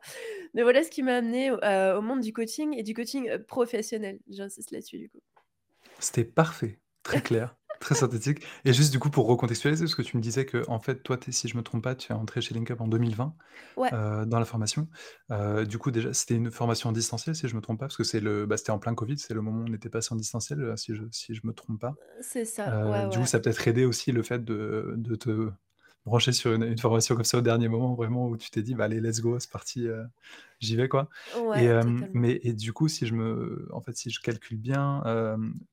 mais 0.53 0.63
voilà 0.63 0.83
ce 0.83 0.89
qui 0.91 1.03
m'a 1.03 1.17
amenée 1.17 1.51
au, 1.51 1.57
au 1.57 2.01
monde 2.01 2.21
du 2.21 2.33
coaching 2.33 2.75
et 2.77 2.83
du 2.83 2.93
coaching, 2.93 3.37
professionnel. 3.47 4.19
J'insiste 4.29 4.71
là-dessus, 4.71 4.99
du 4.99 5.09
coup. 5.09 5.19
C'était 5.99 6.25
parfait, 6.25 6.81
très 7.03 7.21
clair, 7.21 7.55
très 7.79 7.95
synthétique 7.95 8.43
et 8.65 8.73
juste 8.73 8.91
du 8.91 8.99
coup 8.99 9.09
pour 9.09 9.27
recontextualiser, 9.27 9.85
parce 9.85 9.95
que 9.95 10.01
tu 10.01 10.17
me 10.17 10.21
disais 10.21 10.45
qu'en 10.45 10.79
fait 10.79 11.03
toi 11.03 11.17
si 11.29 11.47
je 11.47 11.57
me 11.57 11.63
trompe 11.63 11.83
pas, 11.83 11.95
tu 11.95 12.11
es 12.11 12.15
entré 12.15 12.41
chez 12.41 12.53
Link 12.53 12.69
Up 12.71 12.81
en 12.81 12.87
2020, 12.87 13.35
Ouais. 13.75 13.91
heu, 13.93 14.25
dans 14.25 14.39
la 14.39 14.45
formation. 14.45 14.87
Du 15.67 15.77
coup 15.77 15.91
déjà 15.91 16.13
c'était 16.13 16.35
une 16.35 16.51
formation 16.51 16.89
en 16.89 16.91
distanciel 16.93 17.35
si 17.35 17.47
je 17.47 17.55
me 17.55 17.61
trompe 17.61 17.79
pas? 17.79 17.85
Parce 17.87 17.97
que 17.97 18.03
c'est 18.03 18.19
le 18.19 18.45
bah, 18.45 18.57
c'était 18.57 18.71
en 18.71 18.79
plein 18.79 18.95
covid, 18.95 19.17
c'est 19.17 19.33
le 19.33 19.41
moment 19.41 19.63
où 19.65 19.69
on 19.69 19.73
était 19.73 19.89
passé 19.89 20.13
en 20.13 20.17
distanciel, 20.17 20.73
si 20.77 20.95
je 20.95 21.03
si 21.11 21.33
je 21.35 21.41
me 21.45 21.53
trompe 21.53 21.79
pas? 21.81 21.95
C'est 22.21 22.45
ça, 22.45 22.75
ouais, 22.83 23.05
du 23.07 23.19
coup 23.19 23.25
ça 23.25 23.37
a 23.37 23.39
peut-être 23.41 23.67
aidé 23.67 23.85
aussi 23.85 24.11
le 24.11 24.23
fait 24.23 24.43
de 24.45 24.95
de 24.97 25.15
te 25.15 25.51
brancher 26.05 26.31
sur 26.33 26.53
une 26.53 26.63
une 26.63 26.77
formation 26.79 27.15
comme 27.15 27.23
ça 27.25 27.37
au 27.39 27.41
dernier 27.41 27.67
moment, 27.69 27.95
vraiment 27.95 28.27
où 28.27 28.37
tu 28.37 28.49
t'es 28.51 28.61
dit: 28.63 28.75
«Bah 28.75 28.85
allez 28.85 29.01
let's 29.01 29.21
go, 29.21 29.39
c'est 29.39 29.51
parti, 29.51 29.87
heu, 29.87 30.05
j'y 30.59 30.75
vais 30.75 30.87
quoi» 30.89 31.09
et 31.53 31.67
Ouais, 31.67 31.75
totalement. 31.79 32.13
mais 32.13 32.39
et 32.43 32.53
du 32.53 32.73
coup 32.73 32.87
si 32.87 33.05
je 33.07 33.13
me 33.15 33.67
en 33.73 33.81
fait 33.81 33.95
si 33.97 34.09
je 34.11 34.21
calcule 34.21 34.57
bien, 34.57 35.03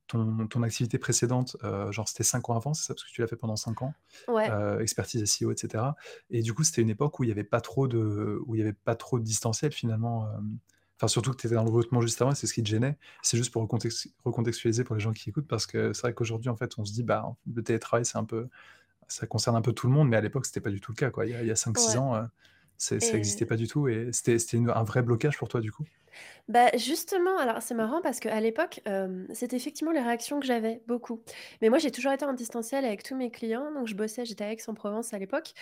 ton 0.07 0.47
ton 0.47 0.63
activité 0.63 0.97
précédente, 0.99 1.57
heu, 1.63 1.91
genre 1.91 2.07
c'était 2.07 2.23
5 2.23 2.49
ans 2.49 2.55
avant, 2.55 2.73
c'est 2.73 2.85
ça? 2.87 2.93
Parce 2.93 3.03
que 3.05 3.11
tu 3.11 3.21
l'as 3.21 3.27
fait 3.27 3.35
pendant 3.35 3.55
5 3.55 3.81
ans, 3.81 3.95
Ouais. 4.27 4.51
heu, 4.51 4.81
expertise 4.81 5.21
SEO 5.23 5.51
et 5.51 5.57
cetera 5.57 5.95
et 6.29 6.41
du 6.41 6.53
coup 6.53 6.63
c'était 6.63 6.81
une 6.81 6.89
époque 6.89 7.19
où 7.19 7.23
il 7.23 7.29
y 7.29 7.31
avait 7.33 7.43
pas 7.45 7.61
trop 7.61 7.87
de 7.87 8.39
où 8.45 8.55
il 8.55 8.59
y 8.59 8.61
avait 8.63 8.73
pas 8.73 8.95
trop 8.95 9.19
de 9.19 9.23
distanciel 9.25 9.71
finalement, 9.73 10.27
enfin 10.97 11.07
surtout 11.07 11.31
que 11.31 11.37
tu 11.37 11.47
étais 11.47 11.55
dans 11.55 11.63
le 11.63 11.69
recrutement 11.71 12.01
juste 12.01 12.21
avant 12.21 12.31
et 12.31 12.35
c'est 12.35 12.47
ce 12.47 12.53
qui 12.53 12.63
te 12.63 12.69
gênait. 12.69 12.97
C'est 13.23 13.37
juste 13.37 13.51
pour 13.51 13.61
recontex 13.63 14.09
recontextualiser 14.25 14.83
pour 14.83 14.95
les 14.95 15.01
gens 15.01 15.13
qui 15.13 15.29
écoutent 15.29 15.47
parce 15.47 15.65
que 15.67 15.93
c'est 15.93 16.01
vrai 16.03 16.13
qu'aujourd'hui 16.13 16.49
en 16.49 16.55
fait 16.55 16.73
on 16.77 16.85
se 16.85 16.93
dit: 16.93 17.03
«Bah, 17.03 17.35
le 17.53 17.63
télétravail 17.63 18.05
c'est 18.05 18.17
un 18.17 18.25
peu 18.25 18.49
ça 19.11 19.27
concerne 19.27 19.55
un 19.55 19.61
peu 19.61 19.73
tout 19.73 19.87
le 19.87 19.93
monde», 19.93 20.09
mais 20.09 20.17
à 20.17 20.21
l'époque 20.21 20.45
c'était 20.45 20.61
pas 20.61 20.69
du 20.71 20.81
tout 20.81 20.91
le 20.91 20.97
cas 20.97 21.11
quoi. 21.11 21.25
Il 21.25 21.31
y 21.31 21.35
a 21.35 21.41
il 21.41 21.47
y 21.47 21.51
a 21.51 21.55
5-6 21.55 21.97
Ouais 21.97 21.97
ans, 21.97 22.13
c'est 22.15 22.60
ça 22.81 23.17
existait 23.17 23.45
et 23.45 23.47
pas 23.47 23.57
du 23.57 23.67
tout 23.67 23.87
et 23.87 24.09
c'était 24.13 24.37
un 24.57 24.83
vrai 24.83 25.03
blocage 25.03 25.37
pour 25.37 25.47
toi 25.49 25.61
du 25.61 25.71
coup? 25.71 25.87
Bah, 26.47 26.69
justement, 26.77 27.37
alors 27.37 27.61
c'est 27.61 27.73
marrant 27.75 28.01
parce 28.01 28.19
qu'à 28.19 28.39
l'époque, 28.41 28.81
hem, 28.85 29.27
c'était 29.33 29.55
effectivement 29.55 29.91
les 29.91 30.01
réactions 30.01 30.39
que 30.39 30.45
j'avais, 30.45 30.81
beaucoup. 30.87 31.23
Mais 31.61 31.69
moi, 31.69 31.77
j'ai 31.77 31.91
toujours 31.91 32.11
été 32.11 32.25
en 32.25 32.33
distanciel 32.33 32.83
avec 32.85 33.03
tous 33.03 33.15
mes 33.15 33.31
clients, 33.31 33.71
donc 33.73 33.87
je 33.87 33.95
bossais 33.95 34.25
j'étais 34.25 34.43
à 34.43 34.51
Aix-en-Provence 34.51 35.13
à 35.13 35.19
l'époque 35.19 35.53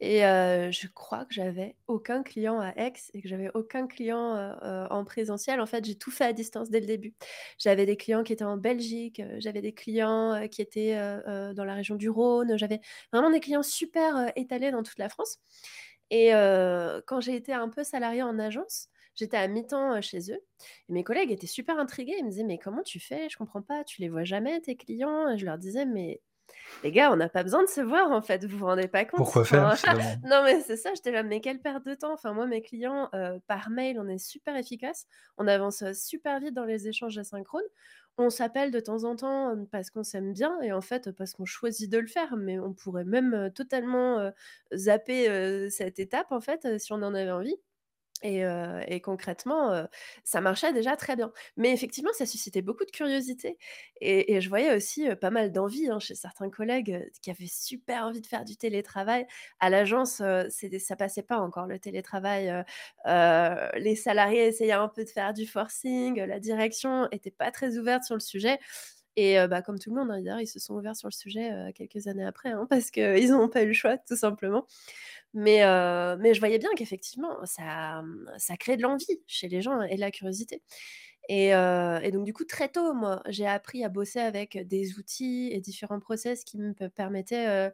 et 0.00 0.24
heu, 0.24 0.70
je 0.70 0.86
crois 0.88 1.24
que 1.24 1.34
j'avais 1.34 1.76
aucun 1.88 2.22
client 2.22 2.60
à 2.60 2.72
Aix 2.76 2.92
et 3.14 3.22
que 3.22 3.28
j'avais 3.28 3.50
aucun 3.54 3.86
client, 3.86 4.36
heu, 4.36 4.86
en 4.90 5.04
présentiel. 5.04 5.60
En 5.60 5.66
fait, 5.66 5.84
j'ai 5.84 5.96
tout 5.96 6.10
fait 6.10 6.24
à 6.24 6.32
distance 6.32 6.70
dès 6.70 6.80
le 6.80 6.86
début. 6.86 7.14
J'avais 7.58 7.86
des 7.86 7.96
clients 7.96 8.22
qui 8.22 8.32
étaient 8.32 8.44
en 8.44 8.56
Belgique, 8.56 9.22
j'avais 9.38 9.62
des 9.62 9.72
clients, 9.74 10.46
qui 10.50 10.62
étaient, 10.62 10.96
dans 11.54 11.64
la 11.64 11.74
région 11.74 11.96
du 11.96 12.08
Rhône, 12.10 12.56
j'avais 12.58 12.80
vraiment 13.12 13.30
des 13.30 13.40
clients 13.40 13.62
super, 13.62 14.32
étalés 14.36 14.70
dans 14.70 14.82
toute 14.82 14.98
la 14.98 15.08
France 15.08 15.38
et 16.10 16.30
quand 17.06 17.20
j'ai 17.20 17.36
été 17.36 17.52
un 17.52 17.68
peu 17.68 17.84
salariée 17.84 18.22
en 18.22 18.38
agence, 18.38 18.88
j'étais 19.14 19.36
à 19.38 19.48
mi-temps, 19.48 20.00
chez 20.02 20.30
eux 20.32 20.40
et 20.88 20.92
mes 20.92 21.04
collègues 21.04 21.32
étaient 21.32 21.46
super 21.46 21.78
intrigués. 21.78 22.16
Ils 22.18 22.24
me 22.24 22.30
disaient: 22.30 22.44
«Mais 22.44 22.58
comment 22.58 22.82
tu 22.82 23.00
fais? 23.00 23.28
Je 23.30 23.36
comprends 23.38 23.62
pas, 23.62 23.84
tu 23.84 24.00
les 24.02 24.08
vois 24.08 24.24
jamais 24.24 24.60
tes 24.60 24.76
clients?» 24.76 25.28
et 25.30 25.38
je 25.38 25.46
leur 25.46 25.58
disais: 25.58 25.86
«Mais 25.86 26.20
les 26.82 26.92
gars, 26.92 27.12
on 27.12 27.16
n'a 27.16 27.28
pas 27.28 27.42
besoin 27.42 27.62
de 27.64 27.68
se 27.68 27.80
voir 27.80 28.10
en 28.12 28.22
fait, 28.22 28.44
vous 28.44 28.58
vous 28.58 28.66
rendez 28.66 28.88
pas 28.88 29.04
compte?» 29.04 29.28
Pourquoi 29.32 29.44
faire 29.44 29.72
enfin, 29.72 29.94
non 30.24 30.42
mais 30.44 30.60
c'est 30.60 30.76
ça, 30.76 30.92
j'étais 30.94 31.12
là: 31.12 31.22
«Mais 31.22 31.40
quelle 31.40 31.60
perte 31.60 31.84
de 31.86 31.94
temps!» 31.94 32.12
enfin 32.12 32.32
moi 32.34 32.46
mes 32.46 32.62
clients, 32.62 33.08
heu, 33.14 33.40
par 33.46 33.70
mail, 33.70 33.98
on 34.00 34.08
est 34.08 34.18
super 34.18 34.56
efficace, 34.56 35.06
on 35.38 35.46
avance, 35.48 35.82
heu, 35.82 35.94
super 35.94 36.40
vite 36.40 36.54
dans 36.54 36.64
les 36.64 36.88
échanges 36.88 37.18
asynchrones. 37.18 37.62
On 38.18 38.30
s'appelle 38.30 38.70
de 38.70 38.80
temps 38.80 39.04
en 39.04 39.16
temps, 39.16 39.52
hem, 39.52 39.66
parce 39.68 39.90
qu'on 39.90 40.02
s'aime 40.04 40.32
bien 40.32 40.60
et 40.62 40.72
en 40.72 40.80
fait, 40.80 41.10
parce 41.12 41.32
qu'on 41.34 41.44
choisit 41.44 41.90
de 41.90 41.98
le 41.98 42.06
faire, 42.06 42.36
mais 42.36 42.58
on 42.58 42.72
pourrait 42.74 43.04
même, 43.04 43.50
totalement, 43.54 44.30
zapper, 44.74 45.68
cette 45.70 45.98
étape 45.98 46.32
en 46.32 46.40
fait, 46.40 46.78
si 46.78 46.92
on 46.92 46.96
en 47.02 47.14
avait 47.14 47.30
envie 47.30 47.56
et 48.22 49.00
concrètement, 49.02 49.86
ça 50.24 50.40
marchait 50.40 50.72
déjà 50.72 50.96
très 50.96 51.16
bien. 51.16 51.32
Mais 51.56 51.72
effectivement, 51.72 52.12
ça 52.12 52.26
suscitait 52.26 52.62
beaucoup 52.62 52.84
de 52.84 52.90
curiosité 52.90 53.58
et 54.00 54.40
je 54.40 54.48
voyais 54.48 54.74
aussi, 54.74 55.08
pas 55.20 55.30
mal 55.30 55.52
d'envie, 55.52 55.88
hein, 55.88 55.98
chez 56.00 56.14
certains 56.14 56.50
collègues, 56.50 57.10
qui 57.22 57.30
avaient 57.30 57.46
super 57.46 58.04
envie 58.06 58.20
de 58.20 58.26
faire 58.26 58.44
du 58.44 58.56
télétravail. 58.56 59.26
À 59.60 59.70
l'agence, 59.70 60.22
ça 60.78 60.96
passait 60.96 61.22
pas 61.22 61.38
encore 61.38 61.66
le 61.66 61.78
télétravail, 61.78 62.64
les 63.06 63.96
salariés 63.96 64.46
essayaient 64.46 64.72
un 64.72 64.88
peu 64.88 65.04
de 65.04 65.10
faire 65.10 65.32
du 65.34 65.46
forcing, 65.46 66.20
la 66.20 66.40
direction 66.40 67.08
était 67.12 67.30
pas 67.30 67.50
très 67.50 67.78
ouverte 67.78 68.04
sur 68.04 68.14
le 68.14 68.20
sujet 68.20 68.58
et 69.18 69.36
bah, 69.48 69.62
comme 69.62 69.78
tout 69.78 69.90
le 69.94 69.96
monde, 70.04 70.10
hein, 70.28 70.38
ils 70.40 70.46
se 70.46 70.58
sont 70.58 70.74
ouverts 70.74 70.96
sur 70.96 71.08
le 71.08 71.12
sujet, 71.14 71.72
quelques 71.74 72.06
années 72.06 72.24
après, 72.26 72.50
hein, 72.50 72.66
parce 72.68 72.90
qu'ils 72.90 73.32
ont 73.34 73.48
pas 73.48 73.62
eu 73.62 73.68
le 73.68 73.72
choix, 73.72 73.96
tout 73.98 74.16
simplement. 74.16 74.66
Mais 75.38 75.62
heu, 75.64 76.16
mais 76.20 76.34
je 76.34 76.40
voyais 76.40 76.58
bien 76.58 76.70
qu'effectivement 76.76 77.44
ça, 77.44 78.02
mmh, 78.02 78.26
ça 78.38 78.56
crée 78.56 78.76
de 78.78 78.82
l'envie 78.82 79.06
chez 79.26 79.48
les 79.48 79.62
gens 79.62 79.82
et 79.82 79.96
de 79.96 80.00
la 80.00 80.10
curiosité 80.10 80.62
Et 81.28 81.54
heu 81.54 82.00
et 82.02 82.10
donc 82.12 82.24
du 82.24 82.32
coup, 82.34 82.44
très 82.44 82.68
tôt, 82.70 82.94
moi, 82.94 83.22
j'ai 83.28 83.46
appris 83.46 83.84
à 83.84 83.88
bosser 83.90 84.20
avec 84.20 84.58
des 84.68 84.98
outils 84.98 85.50
et 85.52 85.60
différents 85.60 86.00
process 86.00 86.44
qui 86.44 86.58
me 86.58 86.72
pe 86.74 86.88
permettaient, 86.88 87.68
heu, 87.68 87.72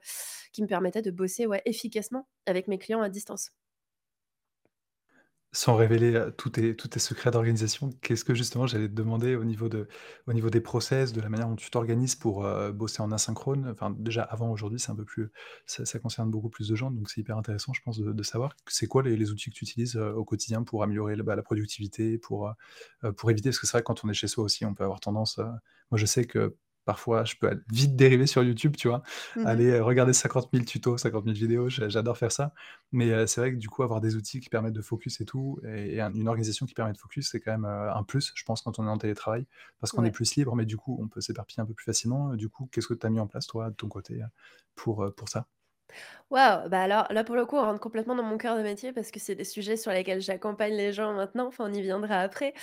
qui 0.52 0.62
me 0.62 0.66
permettaient 0.68 1.02
de 1.02 1.10
bosser, 1.12 1.46
ouais, 1.46 1.62
efficacement 1.66 2.28
avec 2.46 2.68
mes 2.68 2.78
clients 2.78 3.02
à 3.02 3.08
distance. 3.10 3.52
Sans 5.54 5.76
révéler, 5.76 6.18
tous 6.38 6.48
tes 6.48 6.74
tous 6.74 6.98
secrets 6.98 7.30
d'organisation, 7.30 7.90
qu'est-ce 8.00 8.24
que 8.24 8.34
justement 8.34 8.66
j'allais 8.66 8.88
te 8.88 8.94
demander 8.94 9.36
au 9.36 9.44
niveau 9.44 9.68
de 9.68 9.86
au 10.26 10.32
niveau 10.32 10.48
des 10.48 10.62
process, 10.62 11.12
de 11.12 11.20
la 11.20 11.28
manière 11.28 11.46
dont 11.46 11.56
tu 11.56 11.70
t'organises 11.70 12.14
pour, 12.14 12.48
bosser 12.72 13.02
en 13.02 13.12
asynchrone? 13.12 13.68
Enfin, 13.68 13.94
déjà 13.98 14.22
avant, 14.22 14.50
aujourd'hui, 14.50 14.80
c'est 14.80 14.90
un 14.90 14.96
peu 14.96 15.04
plus 15.04 15.30
ça 15.66 15.98
concerne 15.98 16.30
beaucoup 16.30 16.48
plus 16.48 16.68
de 16.68 16.74
gens, 16.74 16.90
donc 16.90 17.10
c'est 17.10 17.20
hyper 17.20 17.36
intéressant, 17.36 17.74
je 17.74 17.82
pense, 17.82 17.98
de 18.00 18.22
savoir. 18.22 18.56
C'est 18.66 18.86
quoi 18.86 19.02
les 19.02 19.14
les 19.14 19.30
outils 19.30 19.50
que 19.50 19.54
tu 19.54 19.64
utilises, 19.64 19.96
au 19.96 20.24
quotidien 20.24 20.62
pour 20.62 20.82
améliorer 20.82 21.16
bah, 21.16 21.36
la 21.36 21.42
productivité, 21.42 22.16
pour, 22.16 22.50
éviter? 23.28 23.50
Parce 23.50 23.58
que 23.58 23.66
c'est 23.66 23.72
vrai 23.72 23.82
que 23.82 23.86
quand 23.86 24.04
on 24.04 24.08
est 24.08 24.14
chez 24.14 24.28
soi 24.28 24.44
aussi, 24.44 24.64
on 24.64 24.72
peut 24.72 24.84
avoir 24.84 25.00
tendance, 25.00 25.36
moi 25.90 25.98
je 25.98 26.06
sais 26.06 26.24
que 26.24 26.56
parfois 26.84 27.24
je 27.24 27.34
peux 27.40 27.62
vite 27.72 27.96
dériver 27.96 28.26
sur 28.26 28.42
YouTube, 28.44 28.76
tu 28.76 28.88
vois? 28.88 29.02
Mmh 29.36 29.42
mh. 29.44 29.46
Aller, 29.46 29.80
regarder 29.80 30.12
50 30.12 30.50
000 30.52 30.66
tutos, 30.66 30.98
50 30.98 31.24
000 31.26 31.36
vidéos, 31.38 31.68
j'a 31.68 31.88
j'adore 31.88 32.16
faire 32.18 32.32
ça. 32.32 32.52
Mais, 32.92 33.26
c'est 33.26 33.40
vrai 33.40 33.52
que 33.52 33.56
du 33.58 33.68
coup, 33.68 33.82
avoir 33.82 34.00
des 34.00 34.16
outils 34.16 34.40
qui 34.40 34.48
permettent 34.50 34.74
de 34.74 34.82
focus 34.82 35.20
et 35.20 35.24
tout 35.24 35.58
et 35.66 35.94
et 35.96 36.00
un 36.00 36.12
une 36.14 36.28
organisation 36.28 36.66
qui 36.66 36.74
permet 36.74 36.92
de 36.92 36.98
focus, 36.98 37.30
c'est 37.30 37.40
quand 37.40 37.52
même, 37.52 37.64
un 37.66 38.02
plus, 38.04 38.32
je 38.34 38.44
pense, 38.44 38.62
quand 38.62 38.78
on 38.78 38.86
est 38.86 38.90
en 38.90 38.98
télétravail. 38.98 39.46
Parce 39.80 39.92
qu'on 39.92 40.04
est 40.04 40.10
plus 40.12 40.34
libre, 40.36 40.54
mais 40.56 40.66
du 40.66 40.76
coup, 40.76 40.98
on 41.02 41.08
peut 41.08 41.20
s'éparpiller 41.20 41.62
un 41.62 41.66
peu 41.66 41.74
plus 41.74 41.84
facilement. 41.84 42.34
Du 42.34 42.48
coup, 42.48 42.68
qu'est-ce 42.72 42.88
que 42.88 42.94
tu 42.94 43.06
as 43.06 43.10
mis 43.10 43.20
en 43.20 43.26
place, 43.26 43.46
toi, 43.46 43.70
de 43.70 43.74
ton 43.76 43.88
côté, 43.88 44.20
pour 44.76 45.12
ça? 45.28 45.46
Waouh! 46.30 46.68
Bah, 46.70 46.80
alors, 46.82 47.06
là, 47.12 47.24
pour 47.24 47.36
le 47.36 47.44
coup, 47.44 47.56
on 47.56 47.60
rentre 47.62 47.80
complètement 47.80 48.14
dans 48.14 48.22
mon 48.22 48.38
cœur 48.38 48.56
de 48.56 48.62
métier 48.62 48.92
parce 48.92 49.10
que 49.10 49.20
c'est 49.20 49.34
des 49.34 49.44
sujets 49.44 49.76
sur 49.76 49.92
lesquels 49.92 50.20
j'accompagne 50.22 50.74
les 50.74 50.92
gens 50.92 51.12
maintenant, 51.12 51.46
enfin, 51.48 51.66
on 51.68 51.72
y 51.72 51.82
viendra 51.82 52.20
après. 52.20 52.54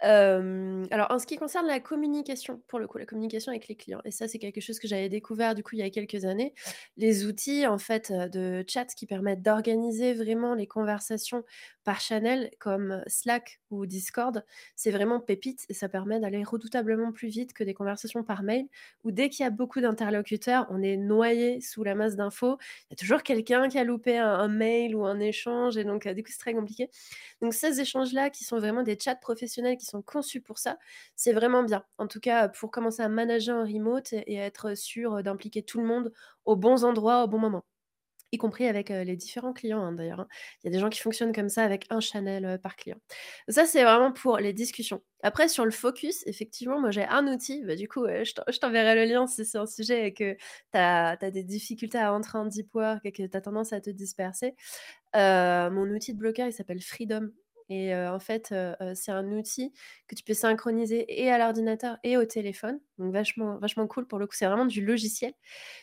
Alors 0.00 1.08
en 1.10 1.18
ce 1.18 1.26
qui 1.26 1.36
concerne 1.36 1.66
la 1.66 1.80
communication, 1.80 2.62
pour 2.68 2.78
le 2.78 2.86
coup, 2.88 2.98
la 2.98 3.06
communication 3.06 3.50
avec 3.52 3.68
les 3.68 3.76
clients 3.76 4.00
et 4.04 4.10
ça, 4.10 4.28
c'est 4.28 4.38
quelque 4.38 4.60
chose 4.60 4.78
que 4.78 4.88
j'avais 4.88 5.08
découvert, 5.08 5.54
du 5.54 5.62
coup, 5.62 5.76
il 5.76 5.80
y 5.80 5.82
a 5.82 5.90
quelques 5.90 6.24
années. 6.26 6.54
Les 6.98 7.26
outils, 7.26 7.66
en 7.66 7.78
fait, 7.78 8.12
de 8.12 8.64
chat 8.68 8.86
qui 8.94 9.06
permettent 9.06 9.42
d'organiser 9.42 10.14
vraiment 10.14 10.54
les 10.54 10.66
conversations 10.66 11.44
par 11.84 12.00
channel 12.00 12.50
comme 12.58 13.02
Slack 13.06 13.60
ou 13.70 13.86
Discord, 13.86 14.44
c'est 14.76 14.90
vraiment 14.90 15.20
pépite 15.20 15.64
et 15.68 15.74
ça 15.74 15.88
permet 15.88 16.20
d'aller 16.20 16.42
redoutablement 16.44 17.12
plus 17.12 17.28
vite 17.28 17.52
que 17.52 17.64
des 17.64 17.74
conversations 17.74 18.24
par 18.24 18.42
mail 18.42 18.66
où 19.04 19.10
dès 19.12 19.28
qu'il 19.28 19.44
y 19.44 19.46
a 19.46 19.50
beaucoup 19.50 19.80
d'interlocuteurs, 19.80 20.66
on 20.70 20.82
est 20.82 20.96
noyé 20.96 21.60
sous 21.60 21.84
la 21.84 21.94
masse 21.94 22.16
d'infos. 22.16 22.58
Il 22.90 22.92
y 22.92 22.94
a 22.94 22.96
toujours 22.96 23.22
quelqu'un 23.22 23.68
qui 23.68 23.78
a 23.78 23.84
loupé 23.84 24.18
un 24.18 24.48
mail 24.48 24.96
ou 24.96 25.04
un 25.04 25.20
échange 25.20 25.76
et 25.76 25.84
donc, 25.84 26.06
heu, 26.06 26.14
du 26.14 26.22
coup, 26.22 26.30
c'est 26.32 26.38
très 26.38 26.54
compliqué. 26.54 26.90
Donc 27.40 27.54
ces 27.54 27.80
échanges-là 27.80 28.30
qui 28.30 28.44
sont 28.44 28.58
vraiment 28.58 28.82
des 28.82 28.98
chats 28.98 29.14
professionnels 29.16 29.76
qui 29.76 29.86
sont 29.86 30.02
conçus 30.02 30.40
pour 30.40 30.58
ça, 30.58 30.78
c'est 31.16 31.32
vraiment 31.32 31.62
bien. 31.62 31.84
En 31.98 32.06
tout 32.08 32.20
cas, 32.20 32.48
pour 32.48 32.70
commencer 32.70 33.02
à 33.02 33.08
manager 33.08 33.56
en 33.58 33.64
remote 33.64 34.12
et 34.12 34.24
et 34.34 34.36
être 34.36 34.74
sûr, 34.76 35.22
d'impliquer 35.22 35.62
tout 35.62 35.78
le 35.80 35.86
monde 35.86 36.12
aux 36.44 36.56
bons 36.56 36.84
endroits, 36.84 37.22
au 37.24 37.28
bon 37.28 37.38
moment. 37.38 37.64
Y 38.34 38.38
compris 38.38 38.66
avec, 38.66 38.88
les 38.88 39.16
différents 39.16 39.52
clients, 39.52 39.80
hein, 39.82 39.92
d'ailleurs, 39.92 40.20
hein. 40.20 40.28
Il 40.62 40.66
y 40.66 40.68
a 40.68 40.72
des 40.72 40.80
gens 40.80 40.90
qui 40.90 41.00
fonctionnent 41.00 41.32
comme 41.32 41.48
ça 41.48 41.62
avec 41.64 41.86
un 41.90 42.00
channel, 42.00 42.58
par 42.62 42.76
client. 42.76 42.96
Ça, 43.48 43.66
c'est 43.66 43.82
vraiment 43.84 44.12
pour 44.12 44.38
les 44.38 44.52
discussions. 44.52 45.02
Après 45.22 45.48
sur 45.48 45.64
le 45.64 45.70
focus, 45.70 46.22
effectivement, 46.26 46.78
moi 46.80 46.90
j'ai 46.90 47.04
un 47.04 47.26
outil, 47.32 47.62
bah, 47.64 47.76
du 47.76 47.88
coup, 47.88 48.06
je 48.06 48.34
t'en 48.34 48.42
je 48.52 48.58
t'enverrai 48.58 48.94
le 48.94 49.04
lien 49.10 49.26
si 49.26 49.44
c'est 49.46 49.56
un 49.58 49.66
sujet 49.66 50.08
et 50.08 50.12
que 50.12 50.34
tu 50.34 50.38
as 50.74 51.16
as 51.20 51.30
des 51.30 51.44
difficultés 51.44 51.98
à 51.98 52.12
entrer 52.12 52.38
en 52.38 52.44
deep 52.46 52.74
work 52.74 53.00
et 53.06 53.12
que 53.12 53.22
tu 53.22 53.36
as 53.36 53.40
tendance 53.40 53.72
à 53.72 53.80
te 53.80 53.88
disperser. 53.90 54.54
Mon 55.14 55.88
outil 55.90 56.12
de 56.14 56.18
bloqueur, 56.18 56.48
il 56.48 56.52
s'appelle 56.52 56.82
Freedom 56.82 57.30
et 57.68 57.94
en 57.94 58.18
fait, 58.20 58.54
c'est 58.94 59.12
un 59.12 59.32
outil 59.32 59.72
que 60.08 60.14
tu 60.14 60.22
peux 60.24 60.34
synchroniser 60.34 61.04
et 61.22 61.30
à 61.30 61.38
l'ordinateur 61.38 61.98
et 62.04 62.16
au 62.16 62.24
téléphone, 62.24 62.80
donc 62.98 63.12
vachement 63.12 63.58
vachement 63.58 63.86
cool 63.86 64.06
pour 64.06 64.18
le 64.18 64.26
coup, 64.26 64.34
c'est 64.36 64.46
vraiment 64.46 64.66
du 64.66 64.84
logiciel. 64.84 65.32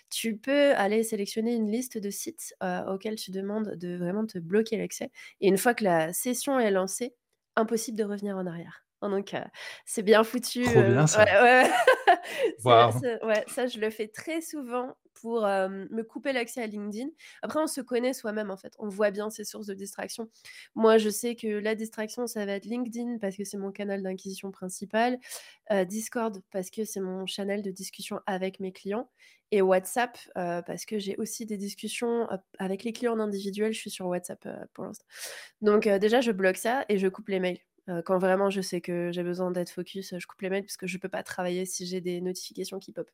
Tu 0.10 0.38
peux 0.38 0.74
aller 0.76 1.04
sélectionner 1.04 1.56
une 1.56 1.72
liste 1.72 1.98
de 1.98 2.10
sites, 2.10 2.56
auxquels 2.88 3.16
tu 3.16 3.32
demandes 3.32 3.76
de 3.76 3.96
vraiment 3.98 4.26
te 4.26 4.38
bloquer 4.40 4.78
l'accès 4.78 5.12
et 5.42 5.48
une 5.48 5.58
fois 5.58 5.74
que 5.74 5.84
la 5.84 6.14
session 6.14 6.60
est 6.60 6.72
lancée, 6.72 7.16
impossible 7.56 7.98
de 7.98 8.04
revenir 8.04 8.38
en 8.38 8.46
arrière. 8.46 8.86
Donc 9.10 9.34
heu, 9.34 9.40
c'est 9.86 10.04
bien 10.04 10.24
foutu, 10.24 10.64
Trop 10.64 10.84
bien 10.84 11.08
ça! 11.08 11.26
ouais, 13.26 13.44
ça 13.48 13.68
je 13.68 13.80
le 13.80 13.90
fais 13.90 14.08
très 14.08 14.42
souvent 14.42 14.96
pour, 15.22 15.42
me 15.42 16.02
couper 16.02 16.34
l'accès 16.34 16.62
à 16.64 16.68
LinkedIn. 16.68 17.10
Après 17.42 17.60
on 17.60 17.68
se 17.68 17.82
connaît 17.82 18.14
soi-même, 18.14 18.52
en 18.52 18.58
fait, 18.58 18.74
on 18.80 18.88
voit 18.88 19.12
bien 19.12 19.30
ses 19.30 19.44
sources 19.44 19.68
de 19.68 19.74
distraction. 19.74 20.30
Moi, 20.76 20.98
je 20.98 21.10
sais 21.10 21.36
que 21.36 21.48
la 21.48 21.76
distraction, 21.76 22.28
ça 22.28 22.46
va 22.46 22.54
être 22.54 22.66
LinkedIn 22.66 23.18
parce 23.20 23.38
que 23.38 23.44
c'est 23.44 23.58
mon 23.58 23.72
canal 23.72 24.02
d'inquisition 24.02 24.52
principal, 24.52 25.20
Discord 25.88 26.42
parce 26.52 26.70
que 26.70 26.86
c'est 26.86 27.00
mon 27.00 27.26
channel 27.26 27.62
de 27.62 27.72
discussion 27.72 28.20
avec 28.26 28.60
mes 28.60 28.72
clients 28.72 29.10
et 29.52 29.62
WhatsApp, 29.62 30.18
parce 30.34 30.86
que 30.86 30.98
j'ai 30.98 31.16
aussi 31.18 31.46
des 31.46 31.58
discussions, 31.58 32.28
avec 32.58 32.84
les 32.84 32.94
clients 32.94 33.14
en 33.14 33.20
individuel, 33.20 33.74
je 33.74 33.80
suis 33.80 33.92
sur 33.92 34.08
WhatsApp, 34.08 34.48
pour 34.74 34.86
l'instant. 34.86 35.06
Donc 35.62 35.88
déjà 35.88 36.22
je 36.22 36.32
bloque 36.32 36.58
ça 36.58 36.86
et 36.90 36.98
je 36.98 37.08
coupe 37.08 37.30
les 37.30 37.40
mails. 37.40 37.60
Quand 38.06 38.20
vraiment 38.20 38.50
je 38.50 38.62
sais 38.62 38.82
que 38.82 39.12
j'ai 39.12 39.24
besoin 39.24 39.52
d'être 39.52 39.72
focus, 39.72 40.14
je 40.18 40.28
coupe 40.28 40.42
les 40.42 40.50
mails 40.50 40.64
parce 40.64 40.78
que 40.78 40.88
je 40.88 40.98
peux 40.98 41.10
pas 41.10 41.24
travailler 41.24 41.66
si 41.66 41.86
j'ai 41.86 42.02
des 42.02 42.22
notifications 42.22 42.80
qui 42.80 42.92
pop. 42.92 43.10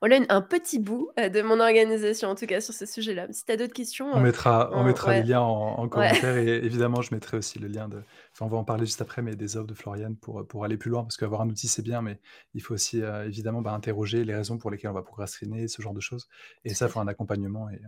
Voilà 0.00 0.20
un 0.28 0.40
petit 0.40 0.78
bout, 0.78 1.10
de 1.16 1.42
mon 1.42 1.60
organisation, 1.60 2.28
en 2.28 2.34
tout 2.34 2.46
cas 2.46 2.60
sur 2.60 2.74
ce 2.74 2.86
sujet-là. 2.86 3.26
Si 3.32 3.44
tu 3.44 3.52
as 3.52 3.56
d'autres 3.56 3.72
questions, 3.72 4.12
On 4.12 4.20
mettra 4.20 4.70
on 4.72 4.80
on 4.80 4.84
mettra 4.84 5.12
les 5.12 5.20
ouais, 5.20 5.24
liens 5.24 5.40
en 5.40 5.78
en 5.78 5.82
ouais. 5.84 5.88
commentaire 5.88 6.36
et 6.36 6.48
évidemment, 6.64 7.02
je 7.02 7.12
mettrai 7.14 7.36
aussi 7.38 7.58
le 7.58 7.68
lien 7.68 7.88
de 7.88 7.98
enfin, 8.32 8.46
on 8.46 8.48
va 8.48 8.56
en 8.56 8.64
parler 8.64 8.86
juste 8.86 9.02
après, 9.02 9.22
mais 9.22 9.34
des 9.34 9.56
offres 9.56 9.66
de 9.66 9.74
Florian 9.74 10.14
pour, 10.14 10.46
pour 10.46 10.64
aller 10.64 10.76
plus 10.76 10.90
loin. 10.90 11.02
Parce 11.02 11.16
qu'avoir 11.16 11.40
un 11.40 11.48
outil, 11.48 11.68
c'est 11.68 11.82
bien, 11.82 12.02
mais 12.02 12.20
il 12.54 12.62
faut 12.62 12.74
aussi, 12.74 13.00
évidemment, 13.26 13.62
bah, 13.62 13.72
interroger 13.72 14.24
les 14.24 14.34
raisons 14.34 14.58
pour 14.58 14.70
lesquelles 14.70 14.90
on 14.90 14.94
va 14.94 15.02
procrastiner, 15.02 15.66
ce 15.68 15.82
genre 15.82 15.94
de 15.94 16.00
choses 16.00 16.28
et 16.64 16.74
ça, 16.74 16.86
il 16.86 16.92
faut 16.92 17.00
un 17.00 17.08
accompagnement 17.08 17.68
et 17.70 17.80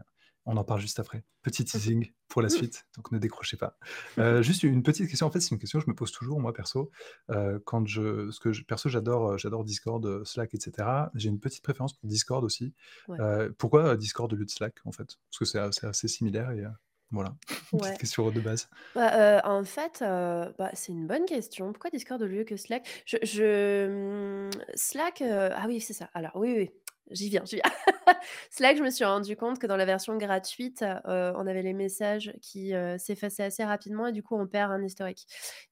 on 0.47 0.57
en 0.57 0.65
parle 0.65 0.81
juste 0.81 1.01
après. 1.01 1.25
Petit 1.43 1.65
teasing 1.65 2.13
pour 2.29 2.43
la 2.43 2.49
suite, 2.49 2.87
donc 2.97 3.13
ne 3.13 3.19
décrochez 3.19 3.57
pas. 3.57 3.79
Heu, 4.19 4.43
juste 4.43 4.63
une 4.63 4.83
petite 4.83 5.09
question, 5.09 5.27
en 5.27 5.31
fait, 5.31 5.41
c'est 5.41 5.51
une 5.51 5.59
question 5.59 5.79
que 5.79 5.85
je 5.85 5.91
me 5.91 5.95
pose 5.95 6.13
toujours, 6.13 6.41
moi, 6.41 6.53
perso, 6.53 6.91
heu, 7.31 7.61
quand 7.65 7.87
je 7.87 8.27
parce 8.27 8.39
que 8.39 8.63
perso, 8.65 8.89
j'adore, 8.89 9.33
heu, 9.33 9.39
j'adore 9.39 9.65
Discord, 9.65 10.25
Slack 10.25 10.55
et 10.55 10.61
cetera. 10.61 11.11
J'ai 11.15 11.29
une 11.29 11.41
petite 11.41 11.63
préférence 11.63 11.93
pour 11.93 12.09
Discord 12.09 12.45
aussi. 12.45 12.73
Ouais. 13.09 13.19
Pourquoi, 13.59 13.97
Discord 13.97 14.33
au 14.33 14.37
lieu 14.37 14.45
de 14.45 14.51
Slack, 14.51 14.75
en 14.85 14.93
fait? 14.93 15.19
Parce 15.31 15.39
que 15.39 15.45
c'est 15.45 15.87
assez 15.87 16.09
similaire 16.09 16.51
et 16.53 16.65
voilà, 17.11 17.37
une 17.73 17.79
petite 17.81 17.99
question 17.99 18.31
de 18.31 18.41
base. 18.41 18.69
Bah, 18.95 19.43
en 19.45 19.65
fait, 19.65 19.99
bah, 20.01 20.71
c'est 20.75 20.93
une 20.93 21.07
bonne 21.07 21.25
question. 21.25 21.73
Pourquoi 21.73 21.91
Discord 21.91 22.21
au 22.23 22.27
lieu 22.27 22.45
que 22.45 22.57
Slack? 22.57 22.87
Je 23.07 23.17
je, 23.23 24.49
mmh, 24.49 24.51
Slack, 24.75 25.23
ah 25.23 25.65
oui, 25.67 25.81
c'est 25.81 25.93
ça. 25.93 26.11
Alors 26.15 26.33
oui, 26.35 26.55
oui, 26.57 26.71
j'y 27.11 27.29
viens, 27.29 27.45
j'y 27.45 27.57
viens. 27.57 27.65
Slack, 28.51 28.77
je 28.79 28.83
me 28.83 28.91
suis 28.91 29.05
rendu 29.05 29.37
compte 29.37 29.59
que 29.59 29.67
dans 29.67 29.77
la 29.77 29.85
version 29.85 30.17
gratuite, 30.17 30.83
heu, 30.83 31.33
on 31.37 31.47
avait 31.47 31.63
les 31.63 31.73
messages 31.75 32.33
qui, 32.43 32.75
heu, 32.75 32.97
s'effaçaient 32.99 33.45
assez 33.45 33.65
rapidement 33.65 34.07
et 34.09 34.13
du 34.13 34.23
coup, 34.23 34.37
on 34.37 34.47
perd 34.47 34.73
un 34.73 34.83
historique. 34.85 35.27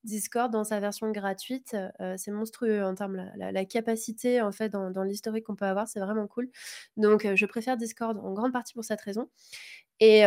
Discord, 0.05 0.53
dans 0.53 0.65
sa 0.65 0.81
version 0.81 1.11
gratuite, 1.13 1.77
heu, 2.01 2.15
c'est 2.17 2.31
monstrueux 2.31 2.85
en 2.85 2.95
termes 2.95 3.31
la 3.37 3.53
la 3.53 3.65
capacité, 3.65 4.41
en 4.43 4.53
fait, 4.53 4.69
dans 4.71 5.03
l'historique 5.03 5.45
qu'on 5.45 5.57
peut 5.57 5.65
avoir, 5.67 5.89
c'est 5.89 6.01
vraiment 6.01 6.27
cool. 6.27 6.51
Donc 6.97 7.25
heu, 7.27 7.37
je 7.37 7.47
préfère 7.47 7.77
Discord 7.77 8.19
en 8.19 8.33
grande 8.33 8.53
partie 8.53 8.75
pour 8.75 8.85
cette 8.85 9.01
raison 9.01 9.29
et 10.01 10.21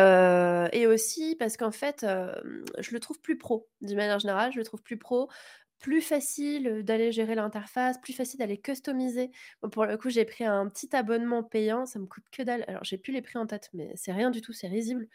et 0.73 0.87
aussi 0.87 1.35
parce 1.39 1.57
qu'en 1.57 1.71
fait, 1.71 2.05
je 2.79 2.91
le 2.93 2.99
trouve 2.99 3.19
plus 3.21 3.37
pro. 3.37 3.67
D'une 3.81 3.97
manière 3.97 4.19
générale, 4.19 4.51
je 4.53 4.57
le 4.59 4.65
trouve 4.65 4.81
plus 4.83 4.97
pro, 4.97 5.29
plus 5.79 6.01
facile, 6.01 6.83
d'aller 6.83 7.11
gérer 7.11 7.35
l'interface, 7.35 7.97
plus 7.99 8.13
facile 8.13 8.39
d'aller 8.39 8.57
customiser. 8.57 9.31
Pour 9.71 9.85
le 9.85 9.97
coup, 9.97 10.09
j'ai 10.09 10.25
pris 10.25 10.43
un 10.45 10.67
petit 10.69 10.95
abonnement 10.95 11.43
payant, 11.43 11.85
ça 11.85 11.99
me 11.99 12.05
coûte 12.07 12.25
que 12.31 12.41
dalle. 12.43 12.65
Alors, 12.67 12.83
j'ai 12.83 12.97
plus 12.97 13.13
les 13.13 13.21
prix 13.21 13.37
en 13.37 13.45
tête, 13.47 13.69
mais 13.73 13.91
c'est 13.95 14.11
rien 14.11 14.31
du 14.31 14.41
tout, 14.41 14.53
c'est 14.53 14.67
risible 14.67 15.07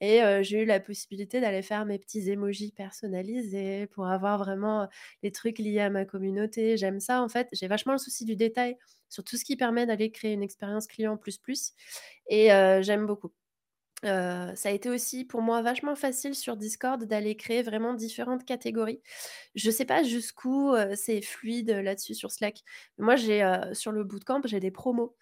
et 0.00 0.20
j'ai 0.42 0.62
eu 0.62 0.64
la 0.64 0.80
possibilité 0.80 1.40
d'aller 1.40 1.62
faire 1.62 1.84
mes 1.86 1.98
petits 1.98 2.28
emojis 2.30 2.72
personnalisés 2.72 3.86
pour 3.88 4.06
avoir 4.08 4.38
vraiment, 4.38 4.88
les 5.22 5.32
trucs 5.32 5.58
liés 5.58 5.80
à 5.80 5.90
ma 5.90 6.04
communauté. 6.04 6.76
J'aime 6.76 7.00
ça, 7.00 7.22
en 7.22 7.28
fait, 7.28 7.48
j'ai 7.52 7.68
vachement 7.68 7.92
le 7.92 7.98
souci 7.98 8.24
du 8.24 8.36
détail 8.36 8.76
sur 9.08 9.24
tout 9.24 9.36
ce 9.36 9.44
qui 9.44 9.56
permet 9.56 9.86
d'aller 9.86 10.10
créer 10.10 10.32
une 10.34 10.42
expérience 10.42 10.86
client 10.86 11.16
plus 11.16 11.38
plus 11.38 11.72
et 12.28 12.48
j'aime 12.82 13.06
beaucoup. 13.06 13.32
Ça 14.04 14.68
a 14.68 14.70
été 14.70 14.90
aussi 14.90 15.24
pour 15.24 15.42
moi 15.42 15.60
vachement 15.60 15.96
facile 15.96 16.34
sur 16.34 16.56
Discord 16.56 17.04
d'aller 17.04 17.36
créer 17.36 17.62
vraiment 17.62 17.94
différentes 17.94 18.44
catégories. 18.44 19.00
Je 19.56 19.70
sais 19.70 19.84
pas 19.84 20.02
jusqu'où, 20.04 20.74
c'est 20.94 21.20
fluide, 21.22 21.70
là-dessus 21.70 22.14
sur 22.14 22.30
Slack. 22.30 22.62
Moi 22.98 23.16
j'ai, 23.16 23.42
sur 23.72 23.92
le 23.92 24.04
bootcamp, 24.04 24.42
j'ai 24.44 24.60
des 24.60 24.70
promos 24.70 25.16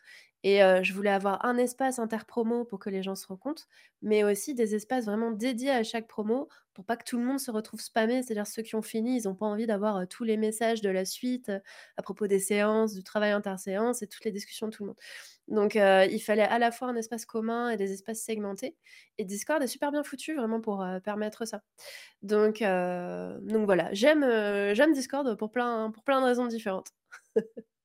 et 0.48 0.60
je 0.84 0.92
voulais 0.92 1.10
avoir 1.10 1.44
un 1.44 1.58
espace 1.58 1.98
interpromo 1.98 2.64
pour 2.64 2.78
que 2.78 2.88
les 2.88 3.02
gens 3.02 3.16
se 3.16 3.26
rencontrent, 3.26 3.66
mais 4.00 4.22
aussi 4.22 4.54
des 4.54 4.76
espaces 4.76 5.06
vraiment 5.06 5.32
dédiés 5.32 5.72
à 5.72 5.82
chaque 5.82 6.06
promo 6.06 6.48
pour 6.72 6.84
pas 6.84 6.96
que 6.96 7.02
tout 7.02 7.18
le 7.18 7.24
monde 7.24 7.40
se 7.40 7.50
retrouve 7.50 7.80
spammé. 7.80 8.22
C'est-à-dire 8.22 8.46
ceux 8.46 8.62
qui 8.62 8.76
ont 8.76 8.82
fini, 8.82 9.16
ils 9.16 9.28
ont 9.28 9.34
pas 9.34 9.46
envie 9.46 9.66
d'avoir, 9.66 10.06
tous 10.06 10.22
les 10.22 10.36
messages 10.36 10.82
de 10.82 10.88
la 10.88 11.04
suite, 11.04 11.50
à 11.96 12.02
propos 12.02 12.28
des 12.28 12.38
séances, 12.38 12.94
du 12.94 13.02
travail 13.02 13.32
interséance 13.32 14.02
et 14.02 14.06
toutes 14.06 14.24
les 14.24 14.30
discussions 14.30 14.68
de 14.68 14.72
tout 14.72 14.84
le 14.84 14.90
monde. 14.90 14.98
Donc 15.48 15.74
il 15.74 16.20
fallait 16.20 16.42
à 16.42 16.60
la 16.60 16.70
fois 16.70 16.86
un 16.90 16.96
espace 16.96 17.26
commun 17.26 17.70
et 17.70 17.76
des 17.76 17.92
espaces 17.92 18.20
segmentés 18.20 18.76
et 19.18 19.24
Discord 19.24 19.60
est 19.64 19.66
super 19.66 19.90
bien 19.90 20.04
foutu 20.04 20.36
vraiment 20.36 20.60
pour, 20.60 20.86
permettre 21.02 21.44
ça. 21.44 21.62
Donc 22.22 22.60
voilà, 22.60 23.88
j'aime, 23.92 24.92
Discord 24.92 25.36
pour 25.36 25.50
plein 25.50 25.90
de 25.90 26.24
raisons 26.24 26.46
différentes. 26.46 26.92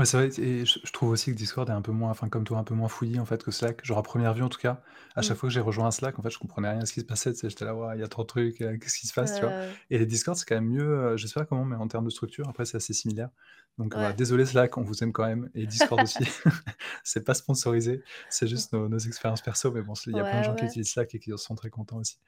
Ouais, 0.00 0.06
c'est 0.06 0.16
vrai 0.16 0.40
et 0.40 0.64
je 0.64 0.78
je 0.82 0.92
trouve 0.92 1.10
aussi 1.10 1.30
que 1.32 1.36
Discord 1.36 1.68
est 1.68 1.72
un 1.72 1.82
peu 1.82 1.92
moins 1.92 2.10
enfin, 2.10 2.28
comme 2.28 2.44
toi, 2.44 2.58
un 2.58 2.64
peu 2.64 2.74
moins 2.74 2.88
fouillis, 2.88 3.18
en 3.20 3.24
fait, 3.26 3.42
que 3.44 3.50
Slack. 3.50 3.84
Genre 3.84 3.98
à 3.98 4.02
première 4.02 4.32
vue, 4.34 4.42
en 4.42 4.48
tout 4.48 4.58
cas, 4.58 4.82
à 5.16 5.22
chaque 5.22 5.36
Mmh. 5.36 5.38
fois 5.38 5.48
que 5.48 5.52
j'ai 5.52 5.60
rejoint 5.60 5.86
un 5.86 5.90
Slack, 5.90 6.18
en 6.18 6.22
fait, 6.22 6.30
je 6.30 6.38
comprenais 6.38 6.70
rien 6.70 6.80
à 6.82 6.86
ce 6.86 6.92
qui 6.92 7.00
se 7.00 7.04
passait, 7.06 7.32
tu 7.32 7.40
sais? 7.40 7.50
J'étais 7.50 7.64
là: 7.64 7.74
«Waouh, 7.74 7.94
il 7.96 8.00
y 8.00 8.02
a 8.04 8.08
trop 8.08 8.22
de 8.22 8.26
trucs, 8.28 8.60
heu, 8.62 8.78
qu'est-ce 8.78 8.98
qui 8.98 9.06
se 9.08 9.12
passe?» 9.14 9.32
tu 9.32 9.44
vois? 9.44 9.54
Heu, 9.56 9.74
Et 9.90 10.06
Discord, 10.06 10.36
c'est 10.38 10.46
quand 10.46 10.54
même 10.54 10.68
mieux, 10.68 10.84
heu, 11.12 11.16
je 11.16 11.26
sais 11.26 11.38
pas 11.38 11.44
comment, 11.44 11.64
mais 11.64 11.76
en 11.76 11.88
termes 11.88 12.04
de 12.06 12.10
structure, 12.10 12.48
après, 12.48 12.64
c'est 12.66 12.76
assez 12.78 12.94
similaire. 12.94 13.30
Donc 13.78 13.94
voilà, 13.96 14.12
ouais, 14.12 14.14
désolé 14.14 14.44
Slack, 14.46 14.76
on 14.78 14.82
vous 14.82 15.02
aime 15.04 15.12
quand 15.12 15.26
même 15.26 15.50
et 15.54 15.66
Discord 15.66 16.02
aussi. 16.02 16.24
C'est 17.04 17.24
pas 17.24 17.34
sponsorisé, 17.34 18.02
c'est 18.28 18.46
juste 18.48 18.72
nos 18.72 18.88
nos 18.88 18.98
expériences 18.98 19.42
perso, 19.42 19.72
mais 19.72 19.82
bon, 19.82 19.94
il 20.06 20.14
y 20.14 20.20
a 20.20 20.24
plein 20.24 20.38
de 20.38 20.42
ouais, 20.42 20.44
gens 20.44 20.54
qui 20.54 20.64
ouais. 20.64 20.66
utilisent 20.66 20.90
Slack 20.92 21.14
et 21.14 21.18
qui 21.18 21.32
en 21.32 21.36
sont 21.36 21.54
très 21.54 21.70
contents 21.70 21.98
aussi. 21.98 22.18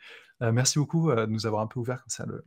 Heu, 0.42 0.52
merci 0.52 0.78
beaucoup, 0.78 1.10
heu, 1.10 1.16
de 1.16 1.26
nous 1.32 1.46
avoir 1.46 1.62
un 1.62 1.66
peu 1.66 1.80
ouvert 1.80 1.98
comme 2.02 2.10
ça 2.10 2.24
le 2.26 2.44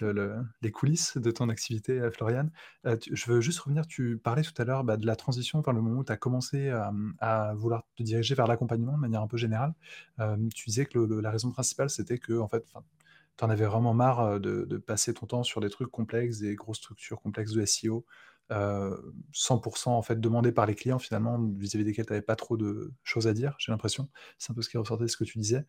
le 0.00 0.12
le 0.12 0.36
les 0.62 0.70
coulisses 0.72 1.16
de 1.16 1.30
ton 1.30 1.48
activité, 1.48 1.98
heu, 2.00 2.10
Floriane. 2.10 2.50
Heu, 2.86 2.98
tu 2.98 3.14
je 3.16 3.30
veux 3.30 3.40
juste 3.40 3.60
revenir, 3.60 3.86
tu 3.86 4.18
parlais 4.18 4.42
tout 4.52 4.62
à 4.62 4.64
l'heure, 4.64 4.84
bah, 4.84 4.96
de 4.96 5.06
la 5.06 5.16
transition, 5.16 5.58
enfin, 5.58 5.72
le 5.72 5.80
moment 5.80 6.00
où 6.00 6.04
tu 6.04 6.12
as 6.12 6.16
commencé 6.16 6.70
à, 7.20 7.54
vouloir 7.54 7.84
te 7.96 8.02
diriger 8.02 8.34
vers 8.34 8.46
l'accompagnement 8.46 8.94
de 8.94 9.00
manière 9.00 9.22
un 9.22 9.26
peu 9.28 9.36
générale. 9.36 9.74
Tu 10.54 10.66
disais 10.66 10.86
que 10.86 10.98
la 10.98 11.30
raison 11.30 11.50
principale, 11.50 11.90
c'était 11.90 12.18
que 12.18 12.38
en 12.38 12.48
fait, 12.48 12.64
tu 13.36 13.44
en 13.44 13.50
avais 13.50 13.66
vraiment 13.66 13.94
marre, 13.94 14.40
de 14.40 14.76
passer 14.78 15.14
ton 15.14 15.26
temps 15.26 15.42
sur 15.42 15.60
des 15.60 15.70
trucs 15.70 15.90
complexes, 15.90 16.38
des 16.38 16.54
grosses 16.54 16.78
structures 16.78 17.20
complexes 17.20 17.52
de 17.52 17.64
SEO, 17.64 18.04
heu, 18.52 19.14
100% 19.32 19.96
en 19.96 20.02
fait 20.02 20.20
demandés 20.20 20.52
par 20.52 20.66
les 20.66 20.74
clients 20.74 20.98
finalement, 20.98 21.38
vis-à-vis 21.56 21.84
desquels 21.84 22.06
tu 22.06 22.12
avais 22.12 22.22
pas 22.22 22.36
trop 22.36 22.56
de 22.56 22.92
choses 23.04 23.26
à 23.26 23.34
dire, 23.34 23.56
j'ai 23.58 23.72
l'impression. 23.72 24.08
C'est 24.38 24.52
un 24.52 24.54
peu 24.54 24.62
ce 24.62 24.68
qui 24.70 24.78
ressortait 24.78 25.04
de 25.04 25.08
ce 25.08 25.16
que 25.16 25.24
tu 25.24 25.38
disais. 25.38 25.64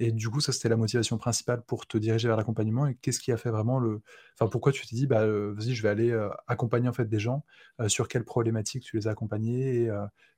Et 0.00 0.12
du 0.12 0.28
coup, 0.30 0.40
ça, 0.40 0.52
c'était 0.52 0.68
la 0.68 0.76
motivation 0.76 1.18
principale 1.18 1.62
pour 1.66 1.86
te 1.86 1.98
diriger 1.98 2.28
vers 2.28 2.36
l'accompagnement 2.36 2.86
et 2.86 2.96
qu'est-ce 2.96 3.20
qui 3.20 3.32
a 3.32 3.36
fait 3.36 3.50
vraiment 3.50 3.78
le 3.78 4.02
enfin, 4.38 4.48
pourquoi 4.50 4.72
tu 4.72 4.86
t'es 4.86 4.96
dit: 4.96 5.06
«Bah, 5.06 5.26
vas-y, 5.26 5.74
je 5.74 5.82
vais 5.82 5.88
aller, 5.88 6.28
accompagner 6.46 6.88
en 6.88 6.92
fait 6.92 7.06
des 7.08 7.18
gens», 7.18 7.44
sur 7.88 8.08
quelles 8.08 8.24
problématiques 8.24 8.84
tu 8.84 8.96
les 8.96 9.08
as 9.08 9.10
accompagnés 9.12 9.84
et 9.84 9.90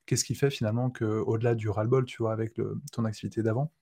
qu'est-ce 0.06 0.24
qui 0.24 0.34
fait 0.34 0.50
finalement 0.50 0.90
qu'au-delà 0.90 1.54
du 1.54 1.68
ras-le-bol, 1.68 2.04
tu 2.04 2.22
vois, 2.22 2.32
avec 2.32 2.60
ton 2.92 3.04
activité 3.04 3.42
d'avant, 3.42 3.72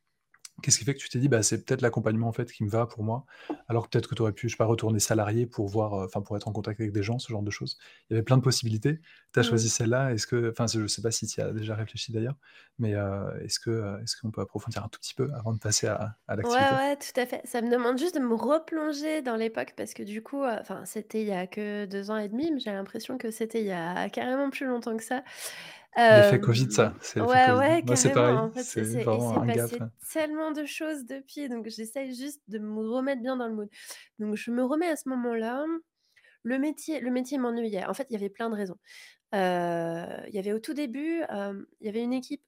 Qu'est-ce 0.63 0.79
qui 0.79 0.85
fait 0.85 0.95
que 0.95 0.99
tu 1.01 1.09
t'es 1.09 1.19
dit: 1.19 1.29
«Bah, 1.29 1.43
c'est 1.43 1.65
peut-être 1.65 1.83
l'accompagnement, 1.83 2.29
en 2.29 2.33
fait, 2.33 2.51
qui 2.51 2.65
me 2.65 2.71
va 2.71 2.87
pour 2.87 3.05
moi», 3.05 3.27
alors 3.69 3.85
que 3.85 3.91
peut-être 3.91 4.09
que 4.09 4.15
tu 4.15 4.23
aurais 4.23 4.33
pu, 4.33 4.49
je 4.49 4.55
sais 4.55 4.57
pas, 4.57 4.65
retourner 4.65 5.01
salarié 5.01 5.47
pour 5.47 5.69
voir, 5.69 5.95
heu, 6.01 6.05
enfin, 6.07 6.23
pour 6.23 6.37
être 6.37 6.49
en 6.49 6.53
contact 6.53 6.81
avec 6.81 6.93
des 6.93 7.03
gens, 7.03 7.19
ce 7.19 7.29
genre 7.33 7.43
de 7.43 7.51
choses? 7.51 7.79
Il 8.11 8.15
y 8.15 8.17
avait 8.17 8.25
plein 8.25 8.37
de 8.39 8.43
possibilités. 8.43 9.01
Tu 9.35 9.41
as 9.41 9.43
Mmh. 9.43 9.43
choisi 9.43 9.69
celle-là. 9.69 10.13
Est-ce 10.13 10.27
que 10.27 10.51
enfin, 10.51 10.67
je 10.67 10.87
sais 10.87 11.03
pas 11.03 11.11
si 11.11 11.27
tu 11.27 11.41
y 11.41 11.43
as 11.45 11.53
déjà 11.53 11.75
réfléchi 11.75 12.13
d'ailleurs, 12.13 12.37
mais 12.79 12.95
heu, 12.95 13.27
est-ce 13.43 13.61
que, 13.61 13.71
heu, 13.71 14.01
est-ce 14.03 14.17
qu'on 14.21 14.31
peut 14.31 14.41
approfondir 14.41 14.85
un 14.85 14.89
tout 14.89 15.01
petit 15.01 15.15
peu 15.15 15.31
avant 15.35 15.53
de 15.53 15.59
passer 15.59 15.87
à 15.89 16.17
à 16.29 16.37
Ouais, 16.43 16.51
l'activité? 16.51 16.77
ouais, 16.77 16.97
tout 16.97 17.19
à 17.19 17.25
fait. 17.27 17.41
Ça 17.47 17.63
me 17.63 17.71
demande 17.71 17.99
juste 17.99 18.15
de 18.15 18.21
me 18.21 18.35
replonger 18.35 19.23
dans 19.23 19.37
l'époque 19.37 19.73
parce 19.77 19.95
que 19.95 20.03
du 20.03 20.23
coup, 20.23 20.45
enfin, 20.45 20.85
c'était 20.85 21.23
il 21.23 21.27
y 21.27 21.33
a 21.33 21.47
que 21.47 21.87
2 21.87 22.11
ans 22.11 22.19
et 22.19 22.29
demi, 22.29 22.53
mais 22.53 22.61
j'ai 22.61 22.71
l'impression 22.73 23.17
que 23.19 23.31
c'était 23.31 23.61
il 23.63 23.67
y 23.67 23.73
a 23.73 24.09
carrément 24.11 24.51
plus 24.51 24.67
longtemps 24.67 24.97
que 24.99 25.03
ça. 25.03 25.25
L'effet 25.97 26.41
Covid, 26.41 26.71
ça, 26.71 26.95
c'est 27.01 27.21
ouais, 27.21 27.53
ouais, 27.53 27.83
Moi, 27.83 27.97
c'est 27.97 28.13
pareil, 28.13 28.37
En 28.37 28.51
fait, 28.51 28.63
c'est 28.63 28.83
il 28.83 28.91
s'est 28.93 29.09
un 29.09 29.47
gap, 29.47 29.71
tellement 30.13 30.51
de 30.53 30.65
choses 30.67 31.07
depuis, 31.07 31.49
donc 31.49 31.69
j'essaye 31.69 32.15
juste 32.15 32.43
de 32.49 32.59
me 32.59 32.89
remettre 32.89 33.23
bien 33.23 33.37
dans 33.37 33.49
le 33.49 33.55
mood. 33.55 33.69
Donc 34.19 34.37
je 34.37 34.51
me 34.51 34.63
remets 34.63 34.89
à 34.89 34.97
ce 34.97 35.09
moment-là. 35.09 35.65
Le 36.47 36.59
métier 36.61 37.01
le 37.01 37.11
métier 37.11 37.39
m'ennuyait. 37.39 37.85
En 37.87 37.95
fait, 37.95 38.07
il 38.11 38.13
y 38.13 38.17
avait 38.17 38.31
plein 38.31 38.51
de 38.51 38.55
raisons. 38.55 38.79
Il 39.33 40.35
y 40.35 40.39
avait 40.39 40.53
au 40.53 40.59
tout 40.61 40.75
début, 40.75 41.23
il 41.31 41.87
y 41.87 41.89
avait 41.89 42.03
une 42.03 42.13
équipe 42.15 42.43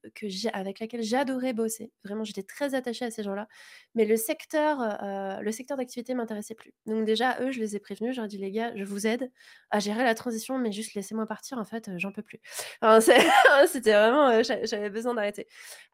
avec 0.54 0.80
laquelle 0.80 1.02
j'adorais 1.02 1.52
bosser. 1.52 1.92
Vraiment, 2.04 2.24
j'étais 2.24 2.42
très 2.44 2.74
attachée 2.74 3.04
à 3.06 3.10
ces 3.10 3.22
gens-là. 3.22 3.48
Mais 3.94 4.04
le 4.06 4.16
secteur, 4.16 4.80
heu 4.82 5.42
le 5.42 5.52
secteur 5.52 5.76
d'activité 5.76 6.14
m'intéressait 6.14 6.54
plus. 6.54 6.72
Donc 6.86 7.04
déjà, 7.06 7.40
eux, 7.42 7.52
je 7.52 7.60
les 7.60 7.76
ai 7.76 7.80
prévenus, 7.80 8.18
ai 8.18 8.26
dit: 8.28 8.38
«Les 8.38 8.50
gars, 8.52 8.72
je 8.76 8.84
vous 8.84 9.06
aide 9.06 9.30
à 9.70 9.80
gérer 9.80 10.04
la 10.04 10.14
transition, 10.14 10.58
mais 10.58 10.72
juste 10.72 10.94
laissez-moi 10.94 11.26
partir, 11.26 11.58
en 11.58 11.64
fait, 11.64 11.90
j'en 11.98 12.12
peux 12.12 12.22
plus». 12.22 12.40
C'était 13.68 13.92
vraiment, 13.92 14.42
j'avais 14.42 14.90
besoin 14.90 15.14
d'arrêter. 15.14 15.46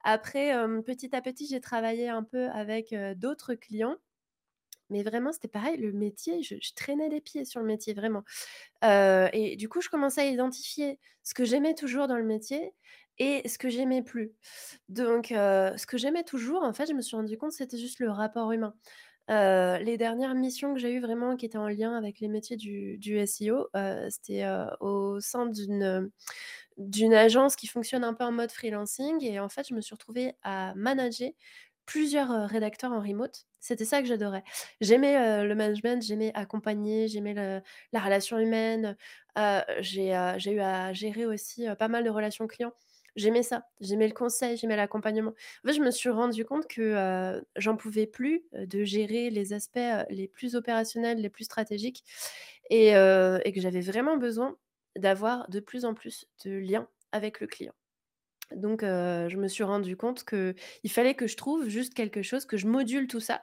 Après, 0.04 0.52
petit 0.86 1.14
à 1.17 1.21
petit, 1.23 1.47
j'ai 1.50 1.60
travaillé 1.60 2.08
un 2.08 2.23
peu 2.25 2.49
avec, 2.50 2.95
d'autres 3.17 3.54
clients, 3.54 3.97
mais 4.90 5.02
vraiment, 5.02 5.32
c'était 5.32 5.49
pareil, 5.49 5.76
le 5.78 5.92
métier, 5.92 6.42
je 6.42 6.56
traînais 6.76 7.08
les 7.08 7.20
pieds 7.20 7.44
sur 7.44 7.60
le 7.60 7.66
métier, 7.66 7.94
vraiment. 7.94 8.25
Heu 8.84 9.28
et 9.32 9.56
du 9.56 9.68
coup, 9.68 9.80
je 9.80 9.88
commençais 9.88 10.23
à 10.23 10.26
identifier 10.26 10.99
ce 11.23 11.34
que 11.34 11.44
j'aimais 11.44 11.75
toujours 11.75 12.06
dans 12.08 12.16
le 12.18 12.25
métier 12.25 12.75
et 13.18 13.49
ce 13.49 13.58
que 13.58 13.68
j'aimais 13.70 14.02
plus. 14.02 14.32
Donc 14.88 15.32
heu, 15.32 15.73
ce 15.78 15.86
que 15.86 15.99
j'aimais 15.99 16.25
toujours, 16.25 16.62
en 16.64 16.73
fait, 16.73 16.86
je 16.88 16.94
me 16.94 17.02
suis 17.02 17.16
rendu 17.16 17.36
compte, 17.38 17.52
c'était 17.52 17.78
juste 17.78 18.00
le 18.00 18.10
rapport 18.10 18.52
humain. 18.52 18.75
Heu, 19.30 19.78
les 19.84 19.97
dernières 19.99 20.34
missions 20.36 20.75
que 20.75 20.80
j'ai 20.80 20.92
eues 20.94 21.00
vraiment 21.00 21.36
qui 21.36 21.47
étaient 21.47 21.58
en 21.58 21.68
lien 21.68 21.97
avec 21.97 22.20
les 22.20 22.28
métiers 22.28 22.56
du 22.56 23.18
SEO, 23.18 23.68
c'était, 24.10 24.47
au 24.80 25.20
sein 25.20 25.47
d'une, 25.47 26.10
d'une 26.78 27.14
agence 27.14 27.56
qui 27.56 27.66
fonctionne 27.68 28.04
un 28.04 28.14
peu 28.14 28.25
en 28.25 28.32
mode 28.32 28.50
freelancing 28.52 29.23
et 29.25 29.40
en 29.40 29.49
fait, 29.49 29.68
je 29.68 29.75
me 29.75 29.80
suis 29.80 29.94
retrouvée 29.94 30.34
à 30.42 30.75
manager 30.76 31.30
plusieurs, 31.86 32.49
rédacteurs 32.49 32.92
en 32.92 33.00
remote. 33.00 33.47
C'était 33.60 33.84
ça 33.84 34.00
que 34.02 34.08
j'adorais. 34.08 34.44
J'aimais, 34.80 35.44
le 35.44 35.54
management, 35.54 36.02
j'aimais 36.02 36.32
accompagner, 36.34 37.08
j'aimais 37.08 37.34
la 37.34 38.00
relation 38.00 38.38
humaine, 38.38 38.97
j'ai, 39.80 40.10
eu 40.10 40.60
à 40.60 40.92
gérer 40.92 41.26
aussi, 41.26 41.66
pas 41.78 41.88
mal 41.88 42.04
de 42.04 42.10
relations 42.10 42.47
clients. 42.47 42.73
J'aimais 43.16 43.44
ça, 43.44 43.68
j'aimais 43.80 44.08
le 44.08 44.12
conseil, 44.12 44.56
j'aimais 44.56 44.76
l'accompagnement. 44.76 45.30
En 45.30 45.68
fait, 45.68 45.75
je 45.75 45.80
me 45.80 45.90
suis 45.92 46.10
rendu 46.10 46.44
compte 46.44 46.66
que, 46.66 47.42
j'en 47.56 47.76
pouvais 47.76 48.06
plus, 48.06 48.44
de 48.52 48.84
gérer 48.84 49.30
les 49.30 49.52
aspects, 49.52 49.78
les 50.10 50.28
plus 50.28 50.56
opérationnels, 50.56 51.18
les 51.18 51.30
plus 51.30 51.44
stratégiques 51.44 52.04
et 52.70 52.92
que 52.92 53.60
j'avais 53.60 53.80
vraiment 53.80 54.16
besoin 54.16 54.56
d'avoir 54.97 55.49
de 55.49 55.60
plus 55.60 55.84
en 55.84 55.94
plus 55.94 56.26
de 56.44 56.52
liens 56.52 56.88
avec 57.12 57.40
le 57.40 57.47
client. 57.47 57.75
Donc 58.54 58.83
je 58.83 59.37
me 59.37 59.49
suis 59.49 59.65
rendu 59.65 59.97
compte 59.97 60.25
qu'il 60.25 60.54
fallait 60.91 61.15
que 61.15 61.26
je 61.26 61.37
trouve 61.37 61.69
juste 61.69 61.95
quelque 61.95 62.23
chose, 62.23 62.47
que 62.47 62.57
je 62.57 62.67
module 62.67 63.07
tout 63.09 63.21
ça, 63.21 63.43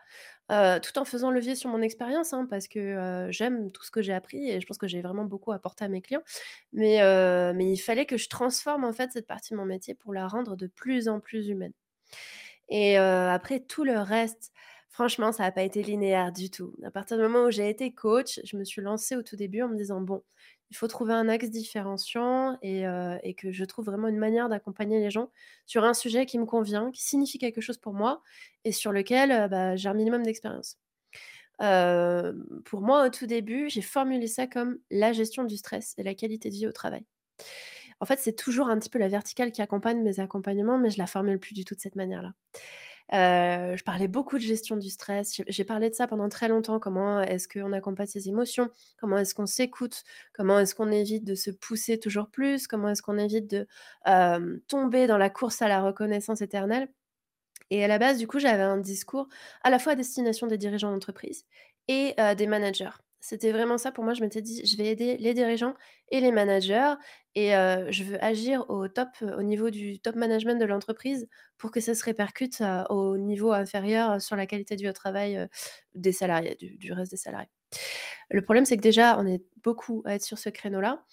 tout 0.49 0.97
en 0.99 1.05
faisant 1.05 1.31
levier 1.31 1.55
sur 1.55 1.69
mon 1.69 1.81
expérience, 1.81 2.33
hein, 2.33 2.45
parce 2.49 2.67
que, 2.67 3.27
j'aime 3.31 3.71
tout 3.71 3.83
ce 3.83 3.91
que 3.91 4.01
j'ai 4.01 4.13
appris 4.13 4.49
et 4.49 4.61
je 4.61 4.65
pense 4.67 4.77
que 4.77 4.87
j'ai 4.87 5.01
vraiment 5.01 5.25
beaucoup 5.25 5.51
apporté 5.51 5.85
à 5.85 5.87
mes 5.89 6.01
clients. 6.01 6.23
Mais 6.73 6.99
mais 7.53 7.71
il 7.73 7.77
fallait 7.77 8.05
que 8.05 8.17
je 8.17 8.29
transforme, 8.29 8.83
en 8.85 8.93
fait, 8.93 9.11
cette 9.13 9.27
partie 9.27 9.53
de 9.53 9.57
mon 9.59 9.65
métier 9.65 9.95
pour 9.95 10.13
la 10.13 10.27
rendre 10.27 10.55
de 10.55 10.67
plus 10.67 11.07
en 11.09 11.19
plus 11.19 11.47
humaine. 11.49 11.73
Et 12.69 12.97
après 12.97 13.59
tout 13.61 13.83
le 13.83 13.99
reste, 13.99 14.51
franchement, 14.89 15.31
ça 15.31 15.45
a 15.45 15.51
pas 15.51 15.63
été 15.63 15.83
linéaire 15.83 16.31
du 16.33 16.49
tout. 16.51 16.73
À 16.83 16.91
partir 16.91 17.17
du 17.17 17.23
moment 17.23 17.45
où 17.45 17.51
j'ai 17.51 17.69
été 17.69 17.93
coach, 17.93 18.39
je 18.45 18.57
me 18.57 18.63
suis 18.65 18.81
lancée 18.81 19.15
au 19.15 19.23
tout 19.23 19.35
début 19.35 19.61
en 19.63 19.69
me 19.69 19.77
disant: 19.77 20.01
«Bon, 20.01 20.23
il 20.71 20.77
faut 20.77 20.87
trouver 20.87 21.13
un 21.13 21.29
axe 21.29 21.49
différenciant 21.51 22.57
et 22.63 22.85
heu 22.87 23.19
et 23.23 23.35
que 23.35 23.51
je 23.51 23.65
trouve 23.65 23.85
vraiment 23.87 24.07
une 24.09 24.17
manière 24.19 24.49
d'accompagner 24.49 24.99
les 25.01 25.11
gens 25.11 25.31
sur 25.67 25.83
un 25.85 25.93
sujet 25.95 26.25
qui 26.25 26.39
me 26.39 26.45
convient, 26.45 26.91
qui 26.91 27.03
signifie 27.03 27.37
quelque 27.39 27.61
chose 27.61 27.77
pour 27.77 27.93
moi 27.93 28.23
et 28.65 28.71
sur 28.73 28.91
lequel, 28.93 29.31
heu, 29.31 29.47
bah, 29.49 29.75
j'ai 29.77 29.89
un 29.89 29.93
minimum 29.95 30.23
d'expérience». 30.23 30.79
Hem, 31.59 32.45
pour 32.65 32.81
moi, 32.81 33.05
au 33.07 33.09
tout 33.09 33.27
début, 33.27 33.69
j'ai 33.69 33.81
formulé 33.83 34.27
ça 34.27 34.47
comme 34.47 34.79
la 34.91 35.13
gestion 35.13 35.43
du 35.45 35.57
stress 35.57 35.93
et 35.97 36.03
la 36.03 36.15
qualité 36.15 36.49
de 36.49 36.55
vie 36.55 36.67
au 36.67 36.71
travail. 36.73 37.05
En 38.01 38.05
fait, 38.05 38.19
c'est 38.19 38.35
toujours 38.35 38.69
un 38.69 38.79
petit 38.79 38.89
peu 38.89 38.99
la 38.99 39.07
verticale 39.09 39.51
qui 39.51 39.61
accompagne 39.61 40.01
mes 40.01 40.19
accompagnements, 40.19 40.77
mais 40.79 40.89
je 40.91 40.97
la 40.99 41.07
formule 41.07 41.39
plus 41.39 41.53
du 41.53 41.65
tout 41.65 41.75
de 41.75 41.79
cette 41.81 41.95
manière-là. 41.95 42.33
Heu, 43.13 43.75
je 43.75 43.83
parlais 43.83 44.07
beaucoup 44.07 44.37
de 44.37 44.43
gestion 44.43 44.77
du 44.77 44.89
stress. 44.89 45.41
J'ai 45.47 45.63
parlé 45.65 45.89
de 45.89 45.95
ça 45.95 46.07
pendant 46.07 46.29
très 46.29 46.47
longtemps. 46.47 46.79
Comment 46.79 47.21
est-ce 47.21 47.47
qu'on 47.47 47.73
accompagne 47.73 48.07
ses 48.07 48.29
émotions? 48.29 48.69
Comment 48.97 49.17
est-ce 49.17 49.35
qu'on 49.35 49.45
s'écoute? 49.45 50.03
Comment 50.33 50.59
est-ce 50.59 50.75
qu'on 50.75 50.91
évite 50.91 51.25
de 51.25 51.35
se 51.35 51.51
pousser 51.51 51.99
toujours 51.99 52.29
plus? 52.29 52.67
Comment 52.67 52.89
est-ce 52.89 53.01
qu'on 53.01 53.17
évite 53.17 53.49
de, 53.49 53.67
tomber 54.67 55.07
dans 55.07 55.17
la 55.17 55.29
course 55.29 55.61
à 55.61 55.67
la 55.67 55.81
reconnaissance 55.81 56.41
éternelle? 56.41 56.89
Et 57.69 57.83
à 57.83 57.87
la 57.87 57.99
base, 57.99 58.17
du 58.17 58.27
coup, 58.27 58.39
j'avais 58.39 58.63
un 58.63 58.77
discours 58.77 59.27
à 59.63 59.69
la 59.69 59.79
fois 59.79 59.93
à 59.93 59.95
destination 59.95 60.47
des 60.47 60.57
dirigeants 60.57 60.91
d'entreprise 60.91 61.45
et 61.87 62.15
des 62.37 62.47
managers. 62.47 62.91
C'était 63.21 63.51
vraiment 63.51 63.77
ça 63.77 63.91
pour 63.91 64.03
moi, 64.03 64.13
je 64.15 64.21
m'étais 64.21 64.41
dit: 64.41 64.65
«Je 64.65 64.77
vais 64.77 64.87
aider 64.87 65.17
les 65.17 65.33
dirigeants 65.35 65.75
et 66.09 66.19
les 66.21 66.31
managers 66.31 66.93
et 67.35 67.51
je 67.51 68.03
veux 68.03 68.23
agir 68.23 68.65
au 68.69 68.87
top, 68.87 69.09
au 69.21 69.43
niveau 69.43 69.69
du 69.69 69.99
top 69.99 70.15
management 70.15 70.59
de 70.59 70.65
l'entreprise 70.65 71.27
pour 71.59 71.71
que 71.71 71.79
ça 71.79 71.93
se 71.95 72.03
répercute, 72.03 72.61
au 72.89 73.17
niveau 73.17 73.51
inférieur, 73.53 74.21
sur 74.21 74.35
la 74.35 74.47
qualité 74.47 74.75
au 74.89 74.93
travail, 74.93 75.47
des 75.95 76.11
salariés, 76.11 76.55
du 76.55 76.77
du 76.77 76.93
reste 76.93 77.11
des 77.11 77.17
salariés». 77.17 77.49
Le 78.29 78.41
problème, 78.41 78.65
c'est 78.65 78.77
que 78.77 78.81
déjà, 78.81 79.19
on 79.19 79.25
est 79.27 79.43
beaucoup 79.63 80.03
à 80.05 80.15
être 80.15 80.23
sur 80.23 80.37
ce 80.39 80.49
créneau-là. 80.49 81.03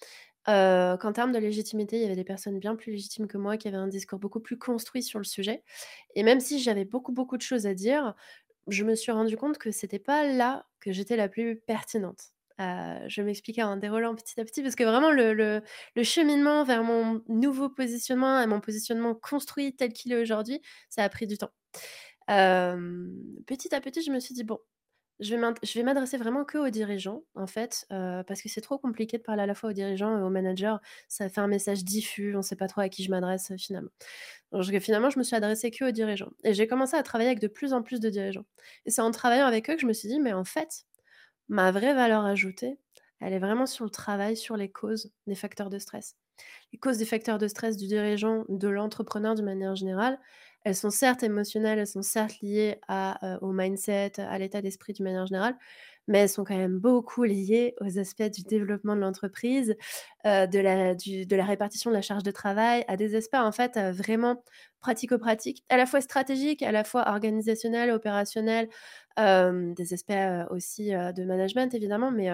qu'en 0.47 1.13
termes 1.13 1.31
de 1.33 1.39
légitimité, 1.39 1.97
il 1.97 2.03
y 2.03 2.05
avait 2.05 2.15
des 2.15 2.23
personnes 2.25 2.59
bien 2.59 2.75
plus 2.75 2.91
légitimes 2.93 3.27
que 3.27 3.37
moi, 3.37 3.57
qui 3.57 3.67
avaient 3.69 3.77
un 3.77 3.87
discours 3.87 4.19
beaucoup 4.19 4.39
plus 4.41 4.57
construit 4.59 5.03
sur 5.03 5.19
le 5.19 5.25
sujet 5.25 5.63
et 6.15 6.23
même 6.23 6.39
si 6.41 6.59
j'avais 6.59 6.85
beaucoup, 6.85 7.13
beaucoup 7.13 7.37
de 7.37 7.43
choses 7.43 7.67
à 7.67 7.73
dire, 7.75 8.15
je 8.69 8.85
me 8.85 8.95
suis 8.95 9.11
rendu 9.13 9.37
compte 9.37 9.59
que 9.59 9.71
c'était 9.71 9.99
pas 9.99 10.25
là 10.27 10.67
que 10.79 10.91
j'étais 10.91 11.15
la 11.17 11.29
plus 11.29 11.59
pertinente. 11.61 12.19
Heu, 12.61 13.07
je 13.07 13.21
m'expliquais 13.21 13.63
en 13.63 13.77
déroulant 13.77 14.15
petit 14.15 14.39
à 14.39 14.45
petit 14.45 14.61
parce 14.63 14.75
que 14.75 14.83
vraiment 14.83 15.11
le 15.11 15.61
cheminement 16.03 16.63
vers 16.63 16.83
mon 16.83 17.23
nouveau 17.27 17.69
positionnement 17.69 18.41
et 18.41 18.47
mon 18.47 18.59
positionnement 18.61 19.15
construit 19.15 19.75
tel 19.75 19.93
qu'il 19.93 20.11
est 20.13 20.21
aujourd'hui, 20.21 20.61
ça 20.89 21.03
a 21.03 21.09
pris 21.09 21.27
du 21.27 21.37
temps. 21.37 21.51
Hem, 22.27 23.11
petit 23.47 23.73
à 23.75 23.81
petit, 23.81 24.01
je 24.03 24.11
me 24.11 24.19
suis 24.19 24.33
dit: 24.35 24.43
«Bon, 24.43 24.59
je 25.19 25.35
vais 25.35 25.83
m'adresser 25.83 26.17
vraiment 26.17 26.45
qu'aux 26.45 26.69
dirigeants, 26.69 27.23
en 27.35 27.47
fait, 27.47 27.85
heu, 27.91 28.23
parce 28.27 28.41
que 28.41 28.49
c'est 28.49 28.61
trop 28.61 28.77
compliqué 28.79 29.17
de 29.17 29.23
parler 29.23 29.43
à 29.43 29.45
la 29.45 29.53
fois 29.55 29.69
aux 29.71 29.73
dirigeants 29.73 30.17
et 30.17 30.21
aux 30.21 30.29
managers. 30.29 30.75
Ça 31.09 31.29
fait 31.29 31.41
un 31.41 31.47
message 31.47 31.83
diffus, 31.83 32.35
on 32.37 32.41
sait 32.41 32.55
pas 32.55 32.67
trop 32.67 32.81
à 32.81 32.89
qui 32.89 33.03
je 33.03 33.11
m'adresse, 33.11 33.51
heu, 33.51 33.57
finalement. 33.57 33.89
Donc 34.51 34.65
finalement, 34.79 35.09
je 35.09 35.19
me 35.19 35.23
suis 35.23 35.35
adressée 35.35 35.71
qu'aux 35.71 35.91
dirigeants 35.91 36.31
et 36.43 36.53
j'ai 36.53 36.67
commencé 36.67 36.95
à 36.97 37.03
travailler 37.03 37.29
avec 37.29 37.39
de 37.41 37.47
plus 37.47 37.73
en 37.73 37.83
plus 37.83 37.99
de 37.99 38.09
dirigeants 38.09 38.45
et 38.85 38.91
c'est 38.91 39.01
en 39.01 39.11
travaillant 39.11 39.45
avec 39.47 39.69
eux 39.69 39.75
que 39.75 39.81
je 39.81 39.87
me 39.87 39.93
suis 39.93 40.09
dit: 40.09 40.19
«Mais 40.19 40.33
en 40.33 40.45
fait, 40.45 40.85
ma 41.49 41.71
vraie 41.71 41.93
valeur 41.93 42.25
ajoutée, 42.25 42.79
elle 43.21 43.33
est 43.33 43.39
vraiment 43.39 43.65
sur 43.65 43.85
le 43.85 43.91
travail, 43.91 44.37
sur 44.37 44.57
les 44.57 44.71
causes 44.71 45.11
des 45.27 45.35
facteurs 45.35 45.69
de 45.69 45.79
stress». 45.79 46.15
Les 46.73 46.79
causes 46.79 46.97
des 46.99 47.05
facteurs 47.05 47.37
de 47.39 47.47
stress 47.47 47.77
du 47.77 47.87
dirigeant, 47.87 48.45
de 48.49 48.67
l'entrepreneur 48.69 49.35
d'une 49.35 49.45
manière 49.45 49.75
générale, 49.75 50.19
elles 50.63 50.75
sont 50.75 50.89
certes 50.91 51.23
émotionnelles, 51.23 51.79
elles 51.79 51.87
sont 51.87 52.01
certes 52.01 52.41
liées 52.41 52.79
au 53.41 53.51
mindset, 53.53 54.13
à 54.19 54.37
l'état 54.39 54.61
d'esprit 54.61 54.93
d'une 54.93 55.05
manière 55.05 55.25
générale, 55.27 55.55
mais 56.07 56.19
elles 56.19 56.29
sont 56.29 56.43
quand 56.43 56.57
même 56.57 56.79
beaucoup 56.79 57.23
liées 57.23 57.75
aux 57.81 57.99
aspects 57.99 58.23
du 58.31 58.43
développement 58.43 58.95
de 58.95 59.01
l'entreprise, 59.01 59.75
de 60.25 61.35
la 61.35 61.45
répartition 61.45 61.89
de 61.91 61.95
la 61.95 62.01
charge 62.01 62.23
de 62.23 62.31
travail, 62.31 62.83
à 62.87 62.97
des 62.97 63.15
aspects 63.15 63.35
en 63.35 63.51
fait, 63.51 63.77
vraiment 63.93 64.43
pratico-pratiques, 64.81 65.63
à 65.69 65.77
la 65.77 65.85
fois 65.85 66.01
stratégiques, 66.01 66.63
à 66.63 66.71
la 66.71 66.83
fois 66.83 67.07
organisationnels, 67.09 67.91
opérationnels, 67.91 68.69
des 69.17 69.93
aspects, 69.93 70.13
aussi, 70.51 70.91
de 70.91 71.23
management 71.25 71.73
évidemment, 71.73 72.11
mais, 72.11 72.29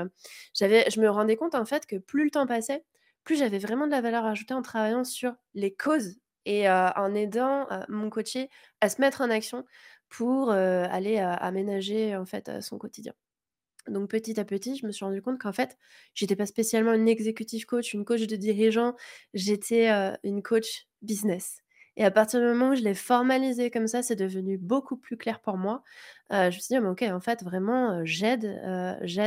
je 0.59 0.99
me 1.01 1.09
rendais 1.09 1.35
compte 1.37 1.55
en 1.55 1.65
fait 1.65 1.85
que 1.85 1.97
plus 1.97 2.25
le 2.25 2.31
temps 2.31 2.47
passait, 2.47 2.83
plus 3.23 3.37
j'avais 3.37 3.59
vraiment 3.59 3.87
de 3.87 3.91
la 3.91 4.01
valeur 4.01 4.25
ajoutée 4.25 4.53
en 4.53 4.61
travaillant 4.61 5.03
sur 5.03 5.33
les 5.55 5.73
causes 5.75 6.15
et 6.45 6.69
en 6.69 7.13
aidant, 7.15 7.67
mon 7.89 8.09
coaché 8.09 8.49
à 8.81 8.89
se 8.89 9.01
mettre 9.01 9.21
en 9.21 9.29
action 9.29 9.65
pour, 10.09 10.51
aller, 10.51 11.17
aménager 11.19 12.15
en 12.15 12.25
fait, 12.25 12.61
son 12.61 12.77
quotidien. 12.77 13.13
Donc 13.87 14.09
petit 14.09 14.39
à 14.39 14.45
petit, 14.45 14.77
je 14.77 14.85
me 14.87 14.91
suis 14.91 15.05
rendu 15.05 15.21
compte 15.21 15.39
qu'en 15.39 15.53
fait, 15.53 15.77
j'étais 16.15 16.35
pas 16.35 16.47
spécialement 16.47 16.93
une 16.93 17.07
executive 17.07 17.65
coach, 17.65 17.93
une 17.93 18.03
coach 18.03 18.21
de 18.25 18.35
dirigeant, 18.35 18.95
j'étais, 19.33 19.89
une 20.23 20.41
coach 20.41 20.87
business 21.01 21.57
et 21.97 22.03
à 22.03 22.11
partir 22.11 22.41
du 22.41 22.45
moment 22.47 22.71
où 22.71 22.75
je 22.75 22.81
l'ai 22.81 22.93
formalisé 22.93 23.71
comme 23.71 23.87
ça, 23.87 24.03
c'est 24.03 24.17
devenu 24.17 24.57
beaucoup 24.57 24.97
plus 24.97 25.15
clair 25.15 25.39
pour 25.39 25.55
moi. 25.57 25.81
Je 26.29 26.47
me 26.47 26.51
suis 26.51 26.61
dit: 26.67 26.75
«Ah 26.75 26.81
OK, 26.89 27.03
en 27.03 27.21
fait 27.21 27.41
vraiment, 27.43 28.03
j'aide 28.03 28.43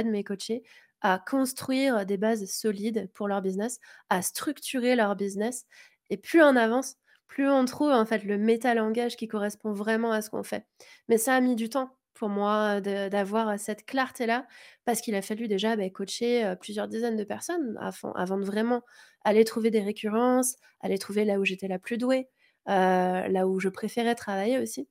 mes 0.07 0.23
coachés 0.25 0.63
à 1.01 1.19
construire 1.19 2.05
des 2.05 2.17
bases 2.19 2.45
solides 2.47 3.09
pour 3.15 3.27
leur 3.29 3.41
business, 3.41 3.79
à 4.11 4.21
structurer 4.21 4.97
leur 4.97 5.17
business 5.17 5.65
et 6.11 6.17
plus 6.19 6.43
on 6.43 6.57
avance, 6.57 6.97
plus 7.29 7.49
on 7.49 7.65
trouve 7.67 7.91
en 7.93 8.05
fait 8.07 8.25
le 8.25 8.39
métalangage 8.39 9.17
qui 9.17 9.29
correspond 9.29 9.73
vraiment 9.73 10.13
à 10.13 10.23
ce 10.23 10.31
qu'on 10.31 10.43
fait. 10.43 10.67
Mais 11.09 11.19
ça 11.19 11.35
a 11.37 11.41
mis 11.41 11.57
du 11.57 11.69
temps 11.69 11.91
pour 12.15 12.29
moi 12.31 12.81
d'avoir, 12.81 13.59
cette 13.61 13.87
clarté-là, 13.87 14.47
parce 14.85 15.01
qu'il 15.01 15.15
a 15.15 15.23
fallu 15.23 15.47
déjà, 15.47 15.77
beh, 15.77 15.93
coacher, 15.93 16.55
plusieurs 16.61 16.89
dizaines 16.89 17.17
de 17.17 17.23
personnes 17.25 17.79
avant 18.17 18.39
de 18.39 18.45
vraiment 18.45 18.83
aller 19.25 19.45
trouver 19.45 19.71
des 19.71 19.81
récurrences, 19.83 20.57
aller 20.81 20.99
trouver 20.99 21.25
là 21.25 21.39
où 21.39 21.45
j'étais 21.45 21.69
la 21.69 21.79
plus 21.79 21.97
douée, 21.99 22.29
là 22.67 23.47
où 23.47 23.61
je 23.61 23.69
préférais 23.69 24.17
travailler 24.17 24.59
aussi 24.59 24.89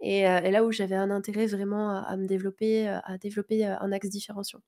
et 0.00 0.22
là 0.24 0.64
où 0.64 0.72
j'avais 0.72 0.96
un 0.96 1.10
intérêt 1.10 1.46
vraiment 1.46 1.90
à 2.04 2.16
me 2.16 2.26
développer, 2.26 2.88
à 2.88 3.18
développer, 3.18 3.64
un 3.66 3.92
axe 3.92 4.08
différenciant. 4.10 4.60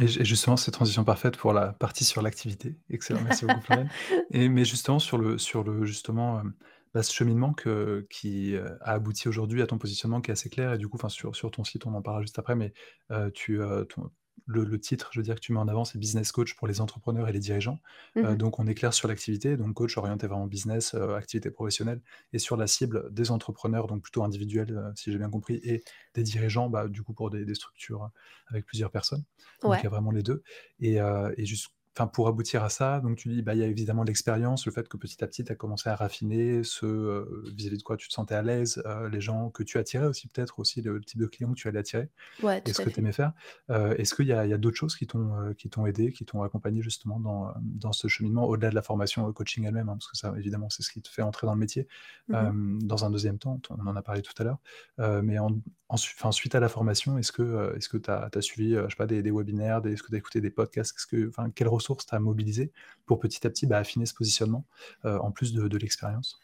Et 0.00 0.06
ju 0.06 0.20
et 0.20 0.24
justement, 0.24 0.56
c'est 0.56 0.70
transition 0.70 1.04
parfaite 1.04 1.36
pour 1.36 1.52
la 1.52 1.72
partie 1.72 2.04
sur 2.04 2.22
l'activité. 2.22 2.76
Excellent, 2.88 3.20
merci 3.22 3.44
beaucoup 3.44 3.60
Floriane. 3.60 3.90
Et 4.30 4.48
mais 4.48 4.64
justement 4.64 4.98
sur 4.98 5.18
le 5.18 5.38
sur 5.38 5.64
le 5.64 5.84
justement, 5.86 6.40
hem, 6.40 6.54
bah, 6.94 7.02
ce 7.02 7.12
cheminement 7.12 7.52
que 7.52 8.06
qui, 8.10 8.54
heu, 8.54 8.78
a 8.80 8.92
abouti 8.92 9.28
aujourd'hui 9.28 9.60
à 9.62 9.66
ton 9.66 9.78
positionnement 9.78 10.20
qui 10.20 10.30
est 10.30 10.32
assez 10.32 10.50
clair 10.50 10.72
et 10.74 10.78
du 10.78 10.88
coup, 10.88 10.96
enfin 10.96 11.08
sur 11.08 11.34
sur 11.34 11.50
ton 11.50 11.64
site, 11.64 11.86
on 11.86 11.94
en 11.94 12.02
parlera 12.02 12.22
juste 12.22 12.38
après, 12.38 12.54
mais, 12.54 12.72
heu, 13.10 13.30
tu, 13.34 13.58
ton 13.88 14.10
le 14.46 14.64
le 14.64 14.80
titre, 14.80 15.10
je 15.12 15.20
veux 15.20 15.24
dire, 15.24 15.34
que 15.36 15.40
tu 15.40 15.52
mets 15.52 15.58
en 15.58 15.68
avant, 15.68 15.84
c'est 15.84 15.98
business 15.98 16.32
coach 16.32 16.54
pour 16.54 16.66
les 16.68 16.80
entrepreneurs 16.80 17.28
et 17.28 17.32
les 17.32 17.38
dirigeants. 17.40 17.80
Heu, 18.24 18.36
Mmh 18.36 18.36
donc 18.36 18.58
on 18.58 18.66
est 18.66 18.74
clair 18.74 18.92
sur 18.94 19.08
l'activité, 19.08 19.56
donc 19.56 19.74
coach 19.74 19.96
orienté 19.98 20.26
vraiment 20.26 20.46
business, 20.46 20.94
heu, 20.94 21.14
activité 21.14 21.50
professionnelle 21.50 22.00
et 22.32 22.38
sur 22.38 22.56
la 22.56 22.66
cible 22.66 23.12
des 23.12 23.30
entrepreneurs, 23.30 23.86
donc 23.86 24.02
plutôt 24.02 24.22
individuels, 24.24 24.70
heu, 24.72 24.92
si 24.96 25.12
j'ai 25.12 25.18
bien 25.18 25.30
compris 25.30 25.56
et 25.62 25.82
des 26.14 26.22
dirigeants, 26.22 26.68
bah, 26.70 26.88
du 26.88 27.02
coup 27.02 27.14
pour 27.14 27.30
des 27.30 27.44
des 27.44 27.54
structures, 27.54 28.10
avec 28.48 28.66
plusieurs 28.66 28.90
personnes. 28.90 29.24
Donc 29.66 29.82
il 29.82 29.84
y 29.84 29.86
a 29.86 29.90
vraiment 29.90 30.10
les 30.10 30.22
2 30.22 30.42
et 30.80 30.96
et 31.36 31.46
juste 31.46 31.68
enfin 31.98 32.06
pour 32.06 32.28
aboutir 32.28 32.62
à 32.64 32.68
ça, 32.68 33.00
donc 33.00 33.16
tu 33.16 33.28
dis, 33.28 33.42
bah, 33.42 33.54
il 33.54 33.60
y 33.60 33.64
a 33.64 33.66
évidemment 33.66 34.04
l'expérience, 34.04 34.66
le 34.66 34.72
fait 34.72 34.88
que 34.88 34.96
petit 34.96 35.22
à 35.24 35.26
petit 35.26 35.44
tu 35.44 35.52
as 35.52 35.56
commencé 35.56 35.88
à 35.88 35.96
raffiner 35.96 36.62
ce, 36.64 36.86
heu, 36.86 37.44
vis-à-vis 37.54 37.78
de 37.78 37.82
quoi 37.82 37.96
tu 37.96 38.08
te 38.08 38.12
sentais 38.12 38.34
à 38.34 38.42
l'aise, 38.42 38.82
heu, 38.86 39.08
les 39.08 39.20
gens 39.20 39.50
que 39.50 39.62
tu 39.62 39.78
attirais 39.78 40.06
aussi 40.06 40.28
peut-être 40.28 40.58
aussi 40.60 40.82
le 40.82 41.00
type 41.00 41.20
de 41.20 41.26
client 41.26 41.50
que 41.52 41.58
tu 41.58 41.68
allais 41.68 41.80
attirer 41.80 42.10
Ouais, 42.38 42.62
et 42.66 42.72
ce 42.72 42.80
que 42.80 42.90
tu 42.90 43.00
aimais 43.00 43.12
faire. 43.12 43.32
Heu, 43.70 43.98
est-ce 44.00 44.14
qu'il 44.14 44.26
y 44.26 44.32
a 44.32 44.58
d'autres 44.58 44.76
choses 44.76 44.96
qui 44.96 45.06
t'ont, 45.06 45.54
qui 45.54 45.70
t'ont 45.70 45.86
aidé, 45.86 46.12
qui 46.12 46.24
t'ont 46.26 46.42
accompagné 46.42 46.82
justement 46.82 47.20
dans, 47.20 47.54
dans 47.62 47.92
ce 47.92 48.08
cheminement 48.08 48.44
au-delà 48.46 48.70
de 48.70 48.74
la 48.74 48.82
formation, 48.82 49.32
coaching 49.32 49.64
elle-même, 49.64 49.88
hein? 49.88 49.94
Parce 49.94 50.08
que 50.10 50.16
ça 50.18 50.34
évidemment 50.36 50.68
c'est 50.70 50.82
ce 50.82 50.90
qui 50.92 51.00
te 51.02 51.08
fait 51.08 51.22
entrer 51.22 51.46
dans 51.46 51.54
le 51.54 51.60
métier. 51.60 51.88
Mmh 52.28 52.54
dans 52.84 53.04
un 53.04 53.10
deuxième 53.10 53.38
temps, 53.38 53.60
on 53.70 53.86
en 53.86 53.96
a 53.96 54.02
parlé 54.02 54.22
tout 54.22 54.34
à 54.38 54.44
l'heure, 54.44 54.58
heu, 55.00 55.22
mais 55.22 55.38
en 55.38 55.60
ensu 55.88 56.14
enfin 56.18 56.32
suite 56.32 56.54
à 56.54 56.60
la 56.60 56.68
formation, 56.68 57.16
est-ce 57.18 57.32
que, 57.32 57.78
tu 57.98 58.10
as 58.10 58.28
tu 58.30 58.38
as 58.38 58.42
suivi, 58.42 58.74
je 58.74 58.88
sais 58.88 58.96
pas 58.96 59.06
des 59.06 59.22
des 59.22 59.30
webinaires, 59.30 59.80
des 59.80 59.92
est-ce 59.92 60.02
que 60.02 60.08
tu 60.08 60.14
as 60.14 60.18
écouté 60.18 60.40
des 60.42 60.50
podcasts? 60.50 61.06
Que 61.06 61.30
quelles 61.54 61.68
ressources 61.68 61.87
tu 61.96 62.14
as 62.14 62.18
mobilisées 62.18 62.70
pour 63.06 63.18
petit 63.18 63.46
à 63.46 63.50
petit, 63.50 63.66
bah, 63.66 63.78
affiner 63.78 64.06
ce 64.06 64.14
positionnement, 64.14 64.64
heu, 65.04 65.18
en 65.20 65.30
plus 65.30 65.52
de 65.52 65.78
l'expérience? 65.78 66.40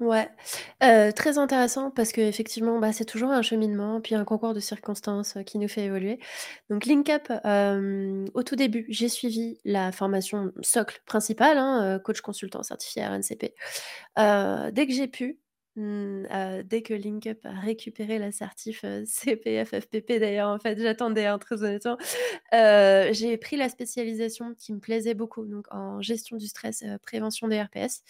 Ouais, 0.00 0.28
heu, 0.82 1.12
très 1.12 1.38
intéressant 1.38 1.92
parce 1.92 2.10
qu'effectivement, 2.10 2.80
bah, 2.80 2.92
c'est 2.92 3.04
toujours 3.04 3.30
un 3.30 3.42
cheminement, 3.42 4.00
puis 4.00 4.16
un 4.16 4.24
concours 4.24 4.52
de 4.52 4.58
circonstances, 4.58 5.36
heu, 5.36 5.44
qui 5.44 5.58
nous 5.58 5.68
fait 5.68 5.84
évoluer. 5.84 6.18
Donc 6.70 6.86
Link-Up, 6.86 7.30
hem, 7.44 8.26
au 8.34 8.42
tout 8.42 8.56
début, 8.56 8.84
j'ai 8.88 9.08
suivi 9.08 9.58
la 9.64 9.92
formation 9.92 10.50
socle 10.62 11.00
principale, 11.06 11.56
hein, 11.56 12.00
coach 12.02 12.20
consultant 12.20 12.64
certifié 12.64 13.06
RNCP. 13.06 13.54
Dès 14.16 14.86
que 14.88 14.92
j'ai 14.92 15.06
pu, 15.06 15.38
mmh, 15.76 16.24
heu, 16.32 16.62
dès 16.64 16.82
que 16.82 16.94
Link-Up 16.94 17.38
a 17.44 17.50
récupéré 17.60 18.18
la 18.18 18.32
certif, 18.32 18.84
heu, 18.84 19.04
CPF 19.06 19.70
FPP 19.70 20.18
d'ailleurs, 20.20 20.48
en 20.50 20.58
fait, 20.58 20.78
j'attendais, 20.80 21.26
hein, 21.26 21.38
très 21.38 21.62
honnêtement, 21.62 21.96
heu, 22.54 23.12
j'ai 23.12 23.36
pris 23.38 23.56
la 23.56 23.68
spécialisation 23.68 24.54
qui 24.58 24.72
me 24.74 24.80
plaisait 24.80 25.14
beaucoup, 25.14 25.46
donc 25.46 25.66
en 25.72 26.00
gestion 26.02 26.36
du 26.36 26.46
stress, 26.48 26.82
heu, 26.82 26.98
prévention 27.02 27.48
des 27.48 27.60
RPS 27.62 28.02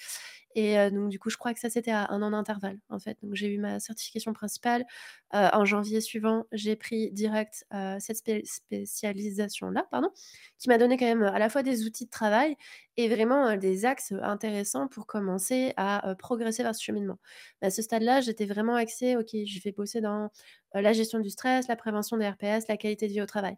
et 0.54 0.90
donc 0.90 1.08
du 1.10 1.18
coup, 1.18 1.30
je 1.30 1.36
crois 1.36 1.54
que 1.54 1.60
ça, 1.60 1.70
c'était 1.70 1.90
à 1.90 2.10
1 2.12 2.22
an 2.22 2.30
d'intervalle, 2.30 2.78
en 2.88 2.98
fait. 2.98 3.18
Donc 3.22 3.34
j'ai 3.34 3.48
eu 3.48 3.58
ma 3.58 3.80
certification 3.80 4.32
principale, 4.32 4.84
en 5.32 5.64
janvier 5.64 6.00
suivant, 6.00 6.44
j'ai 6.52 6.76
pris 6.76 7.10
direct, 7.12 7.64
cette 8.00 8.16
spé 8.18 8.42
spécialisation-là, 8.44 9.86
pardon, 9.90 10.10
qui 10.58 10.68
m'a 10.68 10.78
donné 10.78 10.96
quand 10.96 11.06
même, 11.06 11.22
à 11.22 11.38
la 11.38 11.48
fois 11.48 11.62
des 11.62 11.84
outils 11.86 12.04
de 12.06 12.10
travail 12.10 12.56
et 12.96 13.08
vraiment, 13.08 13.56
des 13.56 13.84
axes, 13.86 14.12
intéressants 14.22 14.88
pour 14.88 15.06
commencer 15.06 15.72
à, 15.76 16.14
progresser 16.18 16.62
vers 16.62 16.74
ce 16.74 16.82
cheminement. 16.82 17.18
À 17.62 17.70
ce 17.70 17.82
stade-là, 17.82 18.20
j'étais 18.20 18.46
vraiment 18.46 18.74
axée: 18.76 19.16
«OK, 19.16 19.30
je 19.32 19.60
vais 19.62 19.72
bosser 19.72 20.00
dans, 20.00 20.30
la 20.74 20.92
gestion 20.92 21.18
du 21.20 21.30
stress, 21.30 21.68
la 21.68 21.76
prévention 21.76 22.16
des 22.16 22.28
RPS, 22.28 22.68
la 22.68 22.76
qualité 22.76 23.08
de 23.08 23.12
vie 23.12 23.22
au 23.22 23.26
travail». 23.26 23.56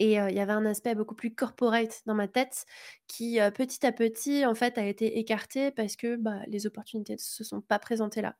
Et 0.00 0.14
il 0.14 0.34
y 0.34 0.40
avait 0.40 0.52
un 0.52 0.66
aspect 0.66 0.94
beaucoup 0.94 1.14
plus 1.14 1.34
corporate 1.34 2.02
dans 2.06 2.14
ma 2.14 2.28
tête 2.28 2.64
qui, 3.06 3.38
petit 3.54 3.86
à 3.86 3.92
petit, 3.92 4.44
en 4.46 4.54
fait, 4.54 4.78
a 4.78 4.86
été 4.86 5.18
écarté 5.18 5.70
parce 5.70 5.96
que, 5.96 6.16
bah, 6.16 6.40
les 6.48 6.66
opportunités 6.66 7.14
ne 7.14 7.18
se 7.18 7.44
sont 7.44 7.60
pas 7.60 7.78
présentées 7.78 8.22
là. 8.22 8.36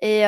Et 0.00 0.22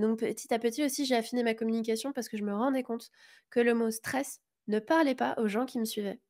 donc 0.00 0.20
petit 0.20 0.52
à 0.54 0.58
petit 0.58 0.84
aussi, 0.84 1.04
j'ai 1.06 1.16
affiné 1.16 1.42
ma 1.42 1.54
communication 1.54 2.12
parce 2.12 2.28
que 2.28 2.36
je 2.38 2.44
me 2.44 2.54
rendais 2.54 2.82
compte 2.82 3.10
que 3.50 3.60
le 3.60 3.74
mot 3.74 3.90
stress 3.90 4.40
ne 4.68 4.78
parlait 4.78 5.14
pas 5.14 5.34
aux 5.38 5.48
gens 5.48 5.66
qui 5.66 5.78
me 5.78 5.84
suivaient. 5.84 6.20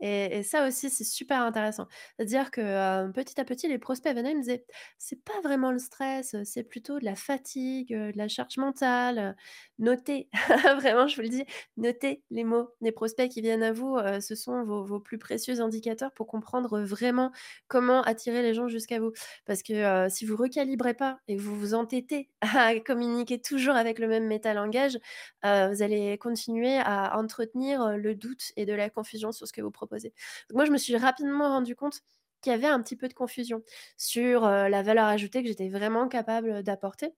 Et 0.00 0.38
et 0.38 0.42
ça 0.42 0.66
aussi, 0.66 0.90
c'est 0.90 1.04
super 1.04 1.42
intéressant. 1.42 1.86
C'est-à-dire 2.16 2.50
que, 2.50 2.60
heu, 3.08 3.12
petit 3.12 3.40
à 3.40 3.44
petit, 3.44 3.68
les 3.68 3.78
prospects 3.78 4.14
venaient, 4.14 4.32
ils 4.32 4.36
me 4.36 4.42
disaient: 4.42 4.64
«C'est 4.98 5.22
pas 5.24 5.40
vraiment 5.42 5.72
le 5.72 5.78
stress, 5.78 6.34
heu, 6.34 6.42
c'est 6.44 6.62
plutôt 6.64 6.98
de 7.00 7.04
la 7.04 7.16
fatigue, 7.16 7.92
heu, 7.94 8.12
de 8.12 8.18
la 8.18 8.28
charge 8.28 8.56
mentale, 8.58 9.18
heu». 9.18 9.34
Notez, 9.78 10.28
vraiment, 10.76 11.06
je 11.08 11.16
vous 11.16 11.22
le 11.22 11.28
dis, 11.28 11.44
notez 11.76 12.22
les 12.30 12.44
mots 12.44 12.70
des 12.80 12.92
prospects 12.92 13.28
qui 13.30 13.40
viennent 13.42 13.62
à 13.62 13.72
vous, 13.72 13.96
ce 14.20 14.34
sont 14.34 14.64
vos 14.64 14.98
plus 15.00 15.18
précieux 15.18 15.60
indicateurs 15.60 16.12
pour 16.14 16.26
comprendre, 16.26 16.80
vraiment 16.80 17.30
comment 17.68 18.02
attirer 18.02 18.42
les 18.42 18.54
gens 18.54 18.68
jusqu'à 18.68 18.98
vous. 19.00 19.12
Parce 19.46 19.62
que, 19.62 20.08
si 20.10 20.26
vous 20.26 20.36
recalibrez 20.36 20.94
pas 20.94 21.18
et 21.28 21.36
que 21.36 21.40
vous 21.42 21.56
vous 21.58 21.74
entêtez 21.74 22.28
à 22.40 22.78
communiquer 22.80 23.40
toujours 23.40 23.74
avec 23.76 23.98
le 23.98 24.08
même 24.08 24.26
métalangage, 24.26 24.98
vous 25.44 25.82
allez 25.82 26.18
continuer 26.18 26.78
à 26.78 27.16
entretenir, 27.18 27.96
le 27.96 28.14
doute 28.14 28.52
et 28.56 28.66
de 28.66 28.72
la 28.74 28.90
confusion 28.90 29.32
sur 29.32 29.46
ce 29.46 29.52
que 29.52 29.60
vous 29.62 29.70
proposez 29.70 29.87
Donc 29.90 30.56
moi, 30.56 30.64
je 30.64 30.70
me 30.72 30.78
suis 30.78 30.96
rapidement 30.96 31.48
rendu 31.48 31.74
compte 31.76 32.00
qu'il 32.42 32.52
y 32.52 32.54
avait 32.54 32.66
un 32.68 32.80
petit 32.82 32.96
peu 32.96 33.08
de 33.08 33.14
confusion 33.14 33.62
sur, 33.96 34.44
heu, 34.46 34.68
la 34.68 34.82
valeur 34.82 35.06
ajoutée 35.06 35.42
que 35.42 35.48
j'étais 35.48 35.68
vraiment 35.68 36.08
capable, 36.08 36.62
d'apporter 36.62 37.14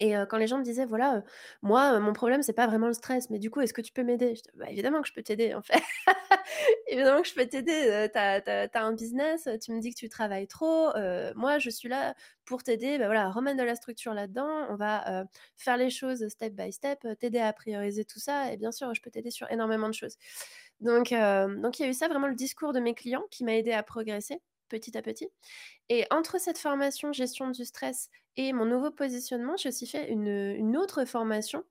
et 0.00 0.14
heu, 0.16 0.26
quand 0.26 0.36
les 0.36 0.46
gens 0.46 0.58
me 0.58 0.62
disaient: 0.64 0.84
«Voilà, 0.84 1.22
moi, 1.62 1.98
mon 2.00 2.12
problème, 2.12 2.42
c'est 2.42 2.52
pas 2.52 2.66
vraiment 2.66 2.86
le 2.88 2.92
stress, 2.92 3.30
mais 3.30 3.38
du 3.38 3.50
coup, 3.50 3.60
est-ce 3.62 3.72
que 3.72 3.80
tu 3.80 3.92
peux 3.92 4.02
m'aider?» 4.02 4.34
«Bah, 4.54 4.66
évidemment 4.70 5.00
que 5.02 5.08
je 5.08 5.14
peux 5.14 5.22
t'aider, 5.22 5.54
en 5.54 5.62
fait. 5.62 5.80
Évidemment 6.88 7.22
que 7.22 7.28
je 7.28 7.34
peux 7.34 7.46
t'aider, 7.46 7.72
heu, 7.88 8.08
tu 8.12 8.18
as 8.18 8.40
tu 8.68 8.78
un 8.78 8.92
business, 8.92 9.48
tu 9.62 9.72
me 9.72 9.80
dis 9.80 9.90
que 9.94 9.98
tu 9.98 10.08
travailles 10.08 10.46
trop, 10.48 10.90
moi, 11.34 11.58
je 11.58 11.70
suis 11.70 11.88
là 11.88 12.14
pour 12.44 12.62
t'aider, 12.62 12.98
bah, 12.98 13.06
voilà, 13.06 13.30
remettre 13.30 13.56
de 13.58 13.62
la 13.64 13.74
structure 13.76 14.14
là-dedans. 14.14 14.66
On 14.70 14.76
va, 14.76 15.24
faire 15.56 15.76
les 15.76 15.90
choses 15.90 16.28
step 16.28 16.52
by 16.54 16.72
step, 16.72 17.06
t'aider 17.20 17.38
à 17.40 17.52
prioriser 17.52 18.04
tout 18.04 18.20
ça 18.20 18.52
et 18.52 18.56
bien 18.58 18.72
sûr, 18.72 18.92
je 18.94 19.00
peux 19.02 19.10
t'aider 19.10 19.30
sur 19.30 19.50
énormément 19.50 19.88
de 19.88 19.94
choses». 19.94 20.16
Donc 20.80 21.10
hem, 21.12 21.60
donc 21.62 21.78
il 21.78 21.82
y 21.82 21.86
a 21.86 21.88
eu 21.88 21.94
ça, 21.94 22.08
vraiment 22.08 22.26
le 22.28 22.34
discours 22.34 22.72
de 22.72 22.80
mes 22.80 22.94
clients 22.94 23.24
qui 23.30 23.44
m'a 23.44 23.54
aidé 23.56 23.72
à 23.72 23.82
progresser 23.82 24.40
petit 24.68 24.96
à 24.96 25.02
petit 25.02 25.28
et 25.88 26.06
entre 26.10 26.40
cette 26.40 26.58
formation 26.58 27.12
gestion 27.12 27.50
du 27.50 27.64
stress 27.64 28.10
et 28.38 28.52
mon 28.52 28.66
nouveau 28.66 28.90
positionnement, 28.90 29.56
j'ai 29.56 29.70
aussi 29.70 29.86
fait 29.86 30.10
une, 30.10 30.76
autre 30.76 31.04
formation, 31.06 31.64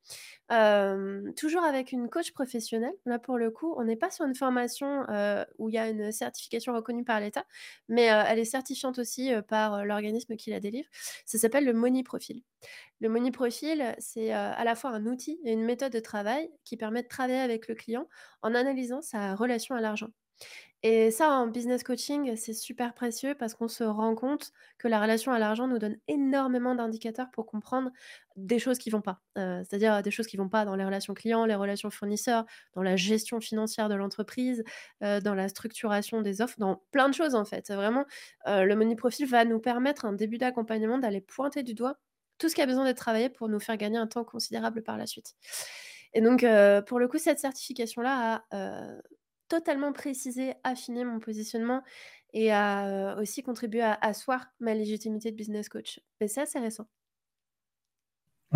hem, 0.49 1.33
toujours 1.35 1.63
avec 1.63 1.91
une 1.91 2.09
coach 2.09 2.31
professionnelle. 2.33 2.93
Là, 3.05 3.19
pour 3.19 3.37
le 3.37 3.51
coup, 3.51 3.73
on 3.77 3.83
n'est 3.83 3.95
pas 3.95 4.09
sur 4.11 4.25
une 4.25 4.35
formation, 4.35 5.05
heu, 5.09 5.45
où 5.59 5.69
il 5.69 5.75
y 5.75 5.77
a 5.77 5.89
une 5.89 6.11
certification 6.11 6.73
reconnue 6.73 7.03
par 7.03 7.19
l'État, 7.19 7.45
mais, 7.89 8.09
heu, 8.11 8.23
elle 8.27 8.39
est 8.39 8.45
certifiante 8.45 8.99
aussi, 8.99 9.31
par, 9.47 9.85
l'organisme 9.85 10.35
qui 10.37 10.49
la 10.51 10.59
délivre. 10.59 10.89
Ça 11.25 11.37
s'appelle 11.37 11.65
le 11.65 11.73
Money 11.73 12.03
Profile. 12.03 12.41
Le 13.01 13.09
Money 13.09 13.31
Profile, 13.31 13.95
c'est, 13.99 14.31
à 14.33 14.63
la 14.63 14.75
fois 14.75 14.91
un 14.91 15.05
outil 15.07 15.39
et 15.45 15.53
une 15.53 15.65
méthode 15.65 15.93
de 15.93 15.99
travail 15.99 16.51
qui 16.65 16.77
permet 16.77 17.03
de 17.03 17.07
travailler 17.07 17.39
avec 17.39 17.67
le 17.67 17.75
client 17.75 18.07
en 18.41 18.55
analysant 18.55 19.01
sa 19.01 19.35
relation 19.35 19.75
à 19.75 19.81
l'argent. 19.81 20.09
Et 20.83 21.09
ça, 21.09 21.31
en 21.31 21.47
business 21.47 21.83
coaching, 21.83 22.35
c'est 22.35 22.53
super 22.53 22.93
précieux 22.93 23.33
parce 23.35 23.55
qu'on 23.55 23.67
se 23.67 23.83
rend 23.83 24.13
compte 24.15 24.51
que 24.77 24.87
la 24.87 25.01
relation 25.01 25.31
à 25.33 25.39
l'argent 25.39 25.67
nous 25.67 25.79
donne 25.79 25.97
énormément 26.07 26.75
d'indicateurs 26.75 27.31
pour 27.31 27.47
comprendre 27.47 27.89
des 28.35 28.59
choses 28.59 28.77
qui 28.77 28.89
vont 28.91 29.01
pas. 29.01 29.21
Heu, 29.37 29.63
c'est-à-dire, 29.67 30.03
des 30.03 30.11
choses 30.11 30.27
qui 30.27 30.37
vont 30.37 30.49
pas 30.49 30.63
dans 30.65 30.75
les 30.75 30.85
relations 30.85 31.13
clients, 31.15 31.45
les 31.45 31.55
relations 31.55 31.89
fournisseurs, 31.89 32.45
dans 32.73 32.83
la 32.83 32.95
gestion 32.97 33.39
financière 33.41 33.89
de 33.89 33.95
l'entreprise, 33.95 34.63
heu, 35.03 35.21
dans 35.21 35.33
la 35.33 35.47
structuration 35.49 36.21
des 36.21 36.41
offres, 36.41 36.59
dans 36.59 36.83
plein 36.91 37.09
de 37.09 37.13
choses, 37.15 37.33
en 37.35 37.45
fait. 37.45 37.71
Vraiment, 37.71 38.05
heu, 38.47 38.65
le 38.65 38.75
money 38.75 38.95
profile 38.95 39.25
va 39.27 39.43
nous 39.45 39.59
permettre, 39.59 40.05
un 40.05 40.13
début 40.13 40.37
d'accompagnement, 40.37 40.99
d'aller 40.99 41.21
pointer 41.21 41.63
du 41.63 41.73
doigt 41.73 41.97
tout 42.37 42.49
ce 42.49 42.55
qui 42.55 42.61
a 42.61 42.65
besoin 42.65 42.83
d'être 42.83 42.97
travaillé 42.97 43.29
pour 43.29 43.47
nous 43.47 43.61
faire 43.61 43.77
gagner 43.77 43.97
un 43.97 44.07
temps 44.07 44.25
considérable 44.25 44.83
par 44.83 44.97
la 44.97 45.07
suite. 45.07 45.35
Et 46.13 46.21
donc, 46.21 46.45
pour 46.87 46.99
le 46.99 47.07
coup, 47.07 47.17
cette 47.17 47.39
certification-là 47.39 48.45
a, 48.51 48.95
totalement 49.47 49.93
précisé, 49.93 50.53
affiner 50.63 51.05
mon 51.05 51.19
positionnement 51.19 51.83
et 52.33 52.51
à, 52.51 53.15
heu, 53.17 53.21
aussi 53.21 53.43
contribuer 53.43 53.81
à 53.81 53.93
asseoir 54.01 54.47
ma 54.59 54.73
légitimité 54.73 55.31
de 55.31 55.35
business 55.37 55.69
coach. 55.69 55.99
C'est 56.19 56.27
récent. 56.59 56.87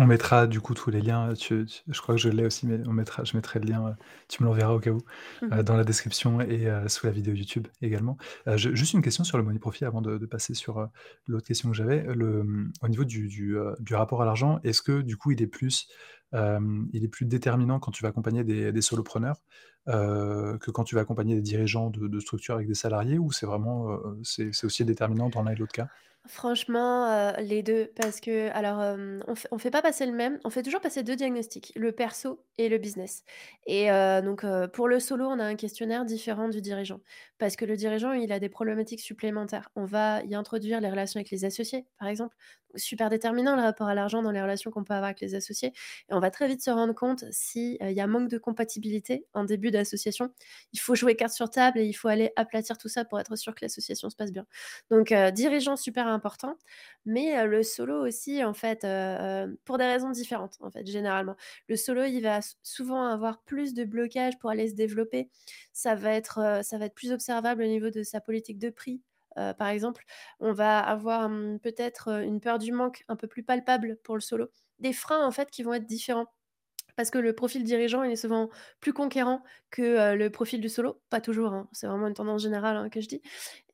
On 0.02 0.06
mettra 0.06 0.46
du 0.46 0.62
coup 0.62 0.72
tous 0.72 0.88
les 0.90 1.02
liens, 1.02 1.34
tu 1.34 1.66
tu 1.66 1.82
je 1.86 2.00
crois 2.00 2.14
que 2.14 2.20
je 2.20 2.30
l'ai 2.30 2.46
aussi, 2.46 2.66
mais 2.66 2.80
on 2.88 2.92
mettra 2.92 3.22
je 3.24 3.36
mettrai 3.36 3.60
le 3.60 3.66
lien, 3.66 3.86
heu, 3.90 3.94
tu 4.28 4.42
me 4.42 4.48
l'enverras 4.48 4.72
au 4.72 4.80
cas 4.80 4.92
où, 4.92 5.02
Mmh 5.40 5.52
heu, 5.52 5.62
dans 5.62 5.76
la 5.76 5.84
description 5.84 6.40
et 6.40 6.68
heu, 6.68 6.88
sous 6.88 7.04
la 7.06 7.12
vidéo 7.12 7.34
YouTube 7.34 7.68
également. 7.82 8.16
Je 8.46 8.74
juste 8.74 8.94
une 8.94 9.02
question 9.02 9.24
sur 9.24 9.36
le 9.36 9.44
money 9.44 9.58
profit 9.58 9.84
avant 9.84 10.00
de 10.00 10.16
de 10.16 10.26
passer 10.26 10.54
sur, 10.54 10.88
l'autre 11.26 11.46
question 11.46 11.68
que 11.70 11.76
j'avais. 11.76 12.02
Le, 12.14 12.70
au 12.82 12.88
niveau 12.88 13.04
du 13.04 13.28
du, 13.28 13.56
heu, 13.56 13.74
du 13.80 13.94
rapport 13.94 14.22
à 14.22 14.24
l'argent, 14.24 14.58
est-ce 14.64 14.80
que 14.80 15.02
du 15.02 15.18
coup 15.18 15.32
il 15.32 15.42
est 15.42 15.46
plus, 15.46 15.86
il 16.32 17.04
est 17.04 17.08
plus 17.08 17.26
déterminant 17.26 17.78
quand 17.78 17.90
tu 17.90 18.02
vas 18.02 18.08
accompagner 18.08 18.42
des 18.44 18.72
des 18.72 18.80
solopreneurs, 18.82 19.42
que 19.86 20.70
quand 20.70 20.84
tu 20.84 20.94
vas 20.94 21.02
accompagner 21.02 21.34
des 21.34 21.42
dirigeants 21.42 21.90
de 21.90 22.08
de 22.08 22.20
structures 22.20 22.54
avec 22.54 22.68
des 22.68 22.74
salariés 22.74 23.18
ou 23.18 23.32
c'est 23.32 23.44
vraiment, 23.46 23.98
c'est 24.22 24.64
aussi 24.64 24.84
déterminant 24.86 25.28
dans 25.28 25.42
l'un 25.42 25.52
et 25.52 25.56
l'autre 25.56 25.72
cas? 25.74 25.90
Franchement, 26.26 27.06
heu, 27.10 27.32
les 27.42 27.62
2 27.62 27.90
parce 27.96 28.20
que 28.20 28.50
alors, 28.50 28.82
hem, 28.82 29.22
on 29.26 29.34
fait 29.34 29.48
fait 29.58 29.70
pas 29.70 29.80
passer 29.80 30.04
le 30.04 30.12
même, 30.12 30.38
on 30.44 30.50
fait 30.50 30.62
toujours 30.62 30.82
passer 30.82 31.02
2 31.02 31.16
diagnostics, 31.16 31.72
le 31.76 31.92
perso 31.92 32.44
et 32.58 32.68
le 32.68 32.76
business 32.76 33.24
et 33.66 33.90
heu, 33.90 34.20
donc 34.22 34.44
pour 34.74 34.86
le 34.86 35.00
solo, 35.00 35.24
on 35.26 35.38
a 35.38 35.44
un 35.44 35.54
questionnaire 35.56 36.04
différent 36.04 36.48
du 36.50 36.60
dirigeant. 36.60 37.00
Parce 37.38 37.56
que 37.56 37.64
le 37.64 37.74
dirigeant, 37.74 38.12
il 38.12 38.32
a 38.32 38.38
des 38.38 38.50
problématiques 38.50 39.00
supplémentaires. 39.00 39.70
On 39.76 39.86
va 39.86 40.22
y 40.24 40.34
introduire 40.34 40.80
les 40.82 40.90
relations 40.90 41.18
avec 41.18 41.30
les 41.30 41.46
associés, 41.46 41.86
par 41.98 42.08
exemple. 42.08 42.36
Super 42.76 43.08
déterminant 43.10 43.56
le 43.56 43.62
rapport 43.62 43.88
à 43.88 43.94
l'argent 43.94 44.22
dans 44.22 44.30
les 44.30 44.40
relations 44.40 44.70
qu'on 44.70 44.84
peut 44.84 44.94
avoir 44.94 45.06
avec 45.08 45.20
les 45.20 45.34
associés 45.34 45.72
et 46.08 46.14
on 46.14 46.20
va 46.20 46.30
très 46.30 46.46
vite 46.46 46.62
se 46.62 46.70
rendre 46.70 46.94
compte 46.94 47.24
si, 47.32 47.78
il 47.80 47.90
y 47.92 48.00
a 48.00 48.06
manque 48.06 48.28
de 48.28 48.38
compatibilité 48.38 49.26
en 49.34 49.42
début 49.44 49.72
d'association. 49.72 50.30
Il 50.72 50.78
faut 50.78 50.94
jouer 50.94 51.16
carte 51.16 51.32
sur 51.32 51.50
table 51.50 51.80
et 51.80 51.84
il 51.86 51.94
faut 51.94 52.06
aller 52.08 52.30
aplatir 52.36 52.78
tout 52.78 52.88
ça 52.88 53.04
pour 53.04 53.18
être 53.18 53.34
sûr 53.36 53.54
que 53.56 53.64
l'association 53.64 54.08
se 54.10 54.14
passe 54.16 54.30
bien. 54.32 54.46
Donc 54.90 55.12
dirigeant 55.34 55.76
super 55.76 56.06
important, 56.10 56.56
mais 57.06 57.46
le 57.46 57.62
solo 57.62 58.06
aussi 58.06 58.44
en 58.44 58.54
fait, 58.54 58.86
pour 59.64 59.78
des 59.78 59.84
raisons 59.84 60.10
différentes 60.10 60.56
en 60.60 60.70
fait, 60.70 60.86
généralement. 60.86 61.36
Le 61.68 61.76
solo, 61.76 62.04
il 62.04 62.20
va 62.22 62.40
souvent 62.62 63.04
avoir 63.04 63.42
plus 63.42 63.74
de 63.74 63.84
blocages 63.84 64.38
pour 64.38 64.50
aller 64.50 64.68
se 64.68 64.74
développer. 64.74 65.30
Ça 65.72 65.94
va 65.94 66.12
être, 66.12 66.60
ça 66.64 66.78
va 66.78 66.86
être 66.86 66.94
plus 66.94 67.12
observable 67.12 67.62
au 67.62 67.66
niveau 67.66 67.90
de 67.90 68.02
sa 68.02 68.20
politique 68.20 68.58
de 68.58 68.70
prix, 68.70 69.02
par 69.34 69.68
exemple. 69.68 70.04
On 70.40 70.52
va 70.52 70.78
avoir, 70.80 71.28
mmh, 71.28 71.60
peut-être, 71.60 72.08
une 72.22 72.40
peur 72.40 72.58
du 72.58 72.72
manque 72.72 73.04
un 73.08 73.16
peu 73.16 73.26
plus 73.28 73.42
palpable 73.42 73.96
pour 74.02 74.14
le 74.16 74.20
solo. 74.20 74.48
Des 74.78 74.92
freins 74.92 75.26
en 75.26 75.30
fait 75.30 75.50
qui 75.50 75.62
vont 75.62 75.74
être 75.74 75.86
différents. 75.86 76.26
Parce 76.96 77.10
que 77.10 77.18
le 77.18 77.32
profil 77.34 77.64
dirigeant, 77.64 78.02
il 78.02 78.12
est 78.12 78.16
souvent 78.16 78.50
plus 78.80 78.92
conquérant 78.92 79.42
que, 79.70 80.14
le 80.14 80.30
profil 80.30 80.60
du 80.60 80.68
solo. 80.68 81.00
Pas 81.10 81.20
toujours, 81.20 81.52
hein, 81.52 81.68
c'est 81.72 81.86
vraiment 81.86 82.06
une 82.08 82.14
tendance 82.14 82.42
générale, 82.42 82.76
hein, 82.76 82.88
que 82.90 83.00
je 83.00 83.08
dis 83.08 83.22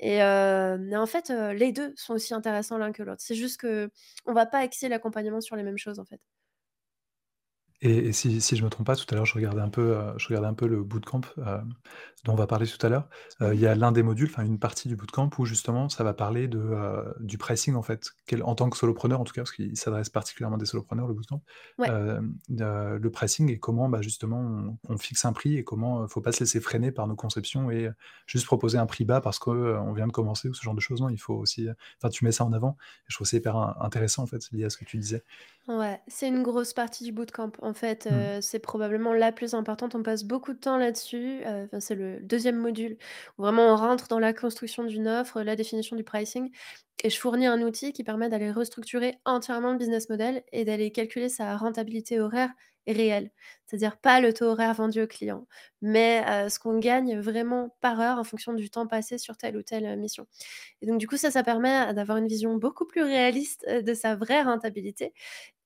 et 0.01 0.23
en 0.23 1.07
fait, 1.07 1.31
les 1.31 1.73
2 1.73 1.93
sont 1.97 2.15
aussi 2.15 2.35
intéressants 2.35 2.79
l'un 2.79 2.93
que 2.93 3.03
l'autre. 3.03 3.23
C'est 3.23 3.35
juste 3.35 3.61
qu'on 3.61 4.33
va 4.33 4.47
pas 4.47 4.59
axer 4.59 4.89
l'accompagnement 4.89 5.41
sur 5.41 5.57
les 5.57 5.63
mêmes 5.63 5.79
choses, 5.79 5.99
en 5.99 6.05
fait. 6.05 6.21
Et 7.83 8.09
et 8.09 8.13
si 8.13 8.41
si 8.41 8.57
je 8.57 8.65
me 8.65 8.71
trompe 8.71 8.87
pas, 8.87 8.97
tout 8.97 9.05
à 9.11 9.15
l'heure, 9.15 9.27
je 9.27 9.35
regardais 9.35 9.61
un 9.61 9.69
peu, 9.69 9.83
heu, 9.97 10.15
je 10.17 10.29
regardais 10.29 10.49
un 10.49 10.55
peu 10.55 10.67
le 10.67 10.83
bootcamp, 10.83 11.21
hem, 11.39 11.75
dont 12.25 12.33
on 12.33 12.37
va 12.37 12.47
parler 12.47 12.67
tout 12.67 12.85
à 12.85 12.89
l'heure. 12.89 13.09
Heu, 13.43 13.55
il 13.55 13.61
y 13.61 13.67
a 13.67 13.75
l'un 13.75 13.93
des 13.93 14.03
modules, 14.03 14.29
enfin 14.31 14.45
une 14.45 14.59
partie 14.59 14.89
du 14.89 14.97
bootcamp 14.97 15.29
où 15.39 15.45
justement 15.45 15.89
ça 15.91 16.03
va 16.03 16.15
parler 16.15 16.49
de, 16.49 16.59
heu, 16.59 17.15
du 17.21 17.37
pricing 17.39 17.75
en 17.75 17.83
fait. 17.83 18.13
Quel 18.27 18.43
en 18.43 18.55
tant 18.55 18.71
que 18.71 18.79
solopreneur 18.79 19.21
en 19.21 19.25
tout 19.25 19.35
cas, 19.35 19.43
parce 19.43 19.53
qu'il 19.53 19.77
s'adresse 19.77 20.09
particulièrement 20.09 20.57
des 20.59 20.67
solopreneurs 20.67 21.07
le 21.09 21.15
bootcamp. 21.15 21.43
Ouais. 21.79 21.97
De 22.49 22.97
le 22.99 23.11
pricing 23.11 23.51
et 23.51 23.59
comment, 23.59 23.89
bah, 23.89 24.01
justement 24.03 24.39
on 24.41 24.79
on 24.89 24.99
fixe 24.99 25.25
un 25.25 25.33
prix 25.33 25.57
et 25.57 25.65
comment, 25.65 26.03
heu, 26.05 26.09
faut 26.09 26.21
pas 26.23 26.33
se 26.33 26.41
laisser 26.41 26.61
freiner 26.61 26.93
par 26.93 27.07
nos 27.07 27.17
conceptions 27.17 27.71
et 27.71 27.91
juste 28.27 28.47
proposer 28.47 28.79
un 28.79 28.87
prix 28.87 29.05
bas 29.05 29.21
parce 29.21 29.39
que, 29.39 29.51
heu, 29.51 29.79
on 29.79 29.93
vient 29.93 30.07
de 30.07 30.13
commencer 30.13 30.49
ou 30.49 30.55
ce 30.55 30.63
genre 30.63 30.75
de 30.75 30.81
choses. 30.81 31.01
Non, 31.03 31.11
il 31.11 31.19
faut 31.21 31.35
aussi, 31.35 31.69
enfin 32.01 32.09
tu 32.11 32.25
mets 32.25 32.33
ça 32.33 32.45
en 32.45 32.53
avant 32.53 32.77
et 33.03 33.05
je 33.09 33.15
trouve 33.17 33.27
ça 33.27 33.37
hyper 33.37 33.57
in 33.57 33.77
intéressant 33.81 34.23
en 34.23 34.27
fait, 34.27 34.41
lié 34.53 34.65
à 34.65 34.71
ce 34.71 34.79
que 34.79 34.85
tu 34.85 34.97
disais. 34.99 35.25
Ouais, 35.69 36.01
c'est 36.07 36.29
une 36.29 36.45
grosse 36.45 36.73
partie 36.73 37.03
du 37.05 37.11
bootcamp. 37.13 37.51
En 37.67 37.75
fait, 37.75 38.07
Mmh. 38.09 38.29
heu, 38.37 38.41
c'est 38.41 38.59
probablement 38.61 39.13
la 39.13 39.33
plus 39.33 39.55
importante. 39.55 39.95
On 39.95 40.03
passe 40.03 40.25
beaucoup 40.25 40.53
de 40.53 40.59
temps 40.59 40.77
là-dessus, 40.79 41.41
enfin, 41.47 41.81
c'est 41.81 41.95
le 41.97 42.21
deuxième 42.21 42.57
module 42.57 42.97
où 43.39 43.43
vraiment 43.43 43.73
on 43.73 43.77
rentre 43.77 44.09
dans 44.09 44.19
la 44.21 44.33
construction 44.33 44.85
d'une 44.85 45.09
offre, 45.09 45.43
la 45.43 45.57
définition 45.57 45.97
du 45.97 46.05
pricing 46.05 46.51
et 47.05 47.11
je 47.11 47.19
fournis 47.19 47.47
un 47.47 47.61
outil 47.63 47.93
qui 47.93 48.05
permet 48.05 48.29
d'aller 48.29 48.51
restructurer 48.51 49.17
entièrement 49.25 49.73
le 49.73 49.79
business 49.79 50.09
model 50.09 50.45
et 50.53 50.65
d'aller 50.65 50.91
calculer 50.93 51.29
sa 51.29 51.57
rentabilité 51.57 52.21
horaire 52.21 52.51
réelle. 52.87 53.31
C'est-à-dire 53.67 53.97
pas 53.99 54.21
le 54.21 54.33
taux 54.33 54.47
horaire 54.47 54.75
vendu 54.75 55.03
au 55.03 55.07
client, 55.09 55.47
mais 55.83 56.25
ce 56.49 56.59
qu'on 56.59 56.79
gagne 56.79 57.19
vraiment 57.19 57.77
par 57.81 58.01
heure 58.01 58.19
en 58.19 58.25
fonction 58.25 58.55
du 58.55 58.71
temps 58.71 58.87
passé 58.87 59.19
sur 59.19 59.37
telle 59.37 59.57
ou 59.57 59.63
telle, 59.63 59.99
mission 59.99 60.27
et 60.83 60.87
donc 60.87 60.99
du 60.99 61.07
coup 61.09 61.17
ça, 61.17 61.31
ça 61.31 61.43
permet 61.43 61.95
d'avoir 61.95 62.19
une 62.19 62.29
vision 62.29 62.57
beaucoup 62.57 62.87
plus 62.87 63.03
réaliste, 63.03 63.67
de 63.69 63.95
sa 63.95 64.17
vraie 64.17 64.43
rentabilité 64.43 65.13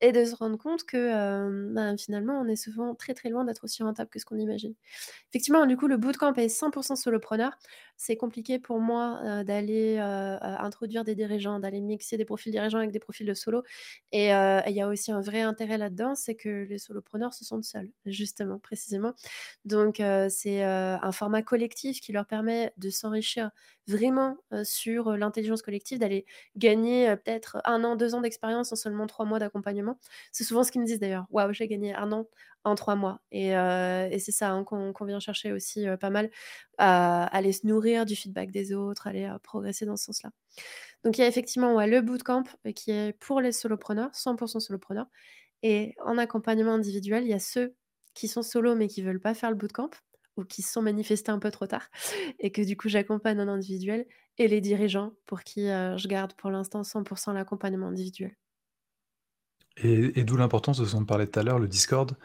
et 0.02 0.12
de 0.12 0.24
se 0.24 0.34
rendre 0.36 0.58
compte 0.58 0.84
que, 0.84 1.72
ben, 1.74 1.96
finalement, 1.98 2.40
on 2.40 2.48
est 2.48 2.56
souvent 2.56 2.94
très, 2.94 3.14
très 3.14 3.28
loin 3.30 3.44
d'être 3.44 3.64
aussi 3.64 3.82
rentable 3.82 4.10
que 4.10 4.18
ce 4.18 4.24
qu'on 4.26 4.38
imagine. 4.38 4.74
Effectivement, 5.30 5.66
du 5.66 5.76
coup, 5.76 5.88
le 5.88 5.96
bootcamp 5.98 6.34
est 6.34 6.48
100% 6.48 6.96
solopreneur. 6.96 7.52
C'est 7.96 8.16
compliqué 8.16 8.58
pour 8.58 8.80
moi, 8.80 9.44
d'aller, 9.44 9.98
introduire 10.00 11.04
des 11.04 11.14
dirigeants, 11.14 11.60
d'aller 11.60 11.80
mixer 11.80 12.16
des 12.16 12.24
profils 12.24 12.52
dirigeants 12.52 12.78
avec 12.78 12.92
des 12.92 13.00
profils 13.00 13.26
de 13.26 13.34
solo 13.34 13.62
et 14.12 14.26
il 14.30 14.72
y 14.74 14.80
a 14.82 14.88
aussi 14.88 15.12
un 15.12 15.20
vrai 15.20 15.42
intérêt 15.42 15.78
là-dedans, 15.78 16.14
c'est 16.14 16.34
que 16.36 16.64
les 16.68 16.78
solopreneurs 16.78 17.34
se 17.34 17.44
sentent 17.44 17.64
seuls, 17.64 17.89
justement, 18.06 18.58
précisément. 18.58 19.14
Donc 19.64 20.00
heu, 20.00 20.28
c'est, 20.30 20.62
heu, 20.64 20.98
un 21.02 21.12
format 21.12 21.42
collectif 21.42 22.00
qui 22.00 22.12
leur 22.12 22.26
permet 22.26 22.72
de 22.78 22.90
s'enrichir 22.90 23.50
vraiment, 23.88 24.38
heu, 24.52 24.64
sur, 24.64 25.16
l'intelligence 25.16 25.62
collective, 25.62 25.98
d'aller 25.98 26.26
gagner, 26.56 27.14
peut-être 27.16 27.58
un 27.64 27.84
an, 27.84 27.96
2 27.96 28.14
ans 28.14 28.20
d'expérience 28.22 28.72
en 28.72 28.76
seulement 28.76 29.06
3 29.06 29.26
mois 29.26 29.38
d'accompagnement. 29.40 29.98
C'est 30.32 30.44
souvent 30.44 30.64
ce 30.64 30.72
qu'ils 30.72 30.80
me 30.82 30.86
disent 30.86 31.00
d'ailleurs: 31.00 31.26
«Waouh, 31.30 31.52
j'ai 31.52 31.68
gagné 31.68 31.94
un 31.94 32.12
an 32.12 32.26
en 32.64 32.74
3 32.76 32.94
mois» 32.96 33.20
et 33.32 33.48
et 33.50 34.18
c'est 34.18 34.32
ça, 34.32 34.50
hein, 34.50 34.64
qu'on 34.64 34.92
vient 35.06 35.20
chercher 35.20 35.52
aussi, 35.52 35.86
pas 36.00 36.10
mal, 36.10 36.30
aller 36.78 37.52
se 37.52 37.66
nourrir 37.66 38.06
du 38.06 38.16
feedback 38.16 38.50
des 38.50 38.72
autres, 38.74 39.06
aller, 39.08 39.30
progresser 39.42 39.86
dans 39.86 39.96
ce 39.96 40.06
sens-là. 40.06 40.30
Donc 41.04 41.18
il 41.18 41.22
y 41.22 41.24
a 41.24 41.28
effectivement, 41.28 41.80
le 41.86 42.00
bootcamp, 42.02 42.44
qui 42.76 42.90
est 42.92 43.12
pour 43.20 43.40
les 43.40 43.52
solopreneurs, 43.52 44.14
100% 44.14 44.60
solopreneurs 44.60 45.06
et 45.64 45.94
en 46.04 46.18
accompagnement 46.18 46.74
individuel, 46.74 47.24
il 47.24 47.30
y 47.30 47.34
a 47.34 47.40
ceux 47.40 47.74
qui 48.14 48.28
sont 48.28 48.42
solo 48.42 48.74
mais 48.74 48.88
qui 48.88 49.02
veulent 49.02 49.20
pas 49.20 49.34
faire 49.34 49.50
le 49.50 49.56
bootcamp 49.56 49.90
ou 50.36 50.44
qui 50.44 50.62
se 50.62 50.72
sont 50.72 50.82
manifestés 50.82 51.30
un 51.32 51.38
peu 51.38 51.50
trop 51.50 51.66
tard 51.66 51.88
et 52.38 52.52
que 52.52 52.62
du 52.62 52.76
coup 52.76 52.88
j'accompagne 52.88 53.40
en 53.40 53.48
individuel 53.48 54.06
et 54.38 54.48
les 54.48 54.60
dirigeants 54.60 55.12
pour 55.26 55.42
qui, 55.42 55.68
heu, 55.68 55.96
je 55.98 56.08
garde 56.08 56.34
pour 56.34 56.50
l'instant 56.50 56.82
100% 56.84 57.32
l'accompagnement 57.34 57.88
individuel. 57.88 58.36
Et 59.76 60.18
et 60.20 60.24
d'où 60.24 60.36
l'importance 60.36 60.78
de 60.78 60.84
ce 60.84 60.92
dont 60.92 61.02
on 61.02 61.06
parlait 61.06 61.26
tout 61.26 61.38
à 61.40 61.42
l'heure, 61.42 61.58
le 61.58 61.68
Discord, 61.68 62.16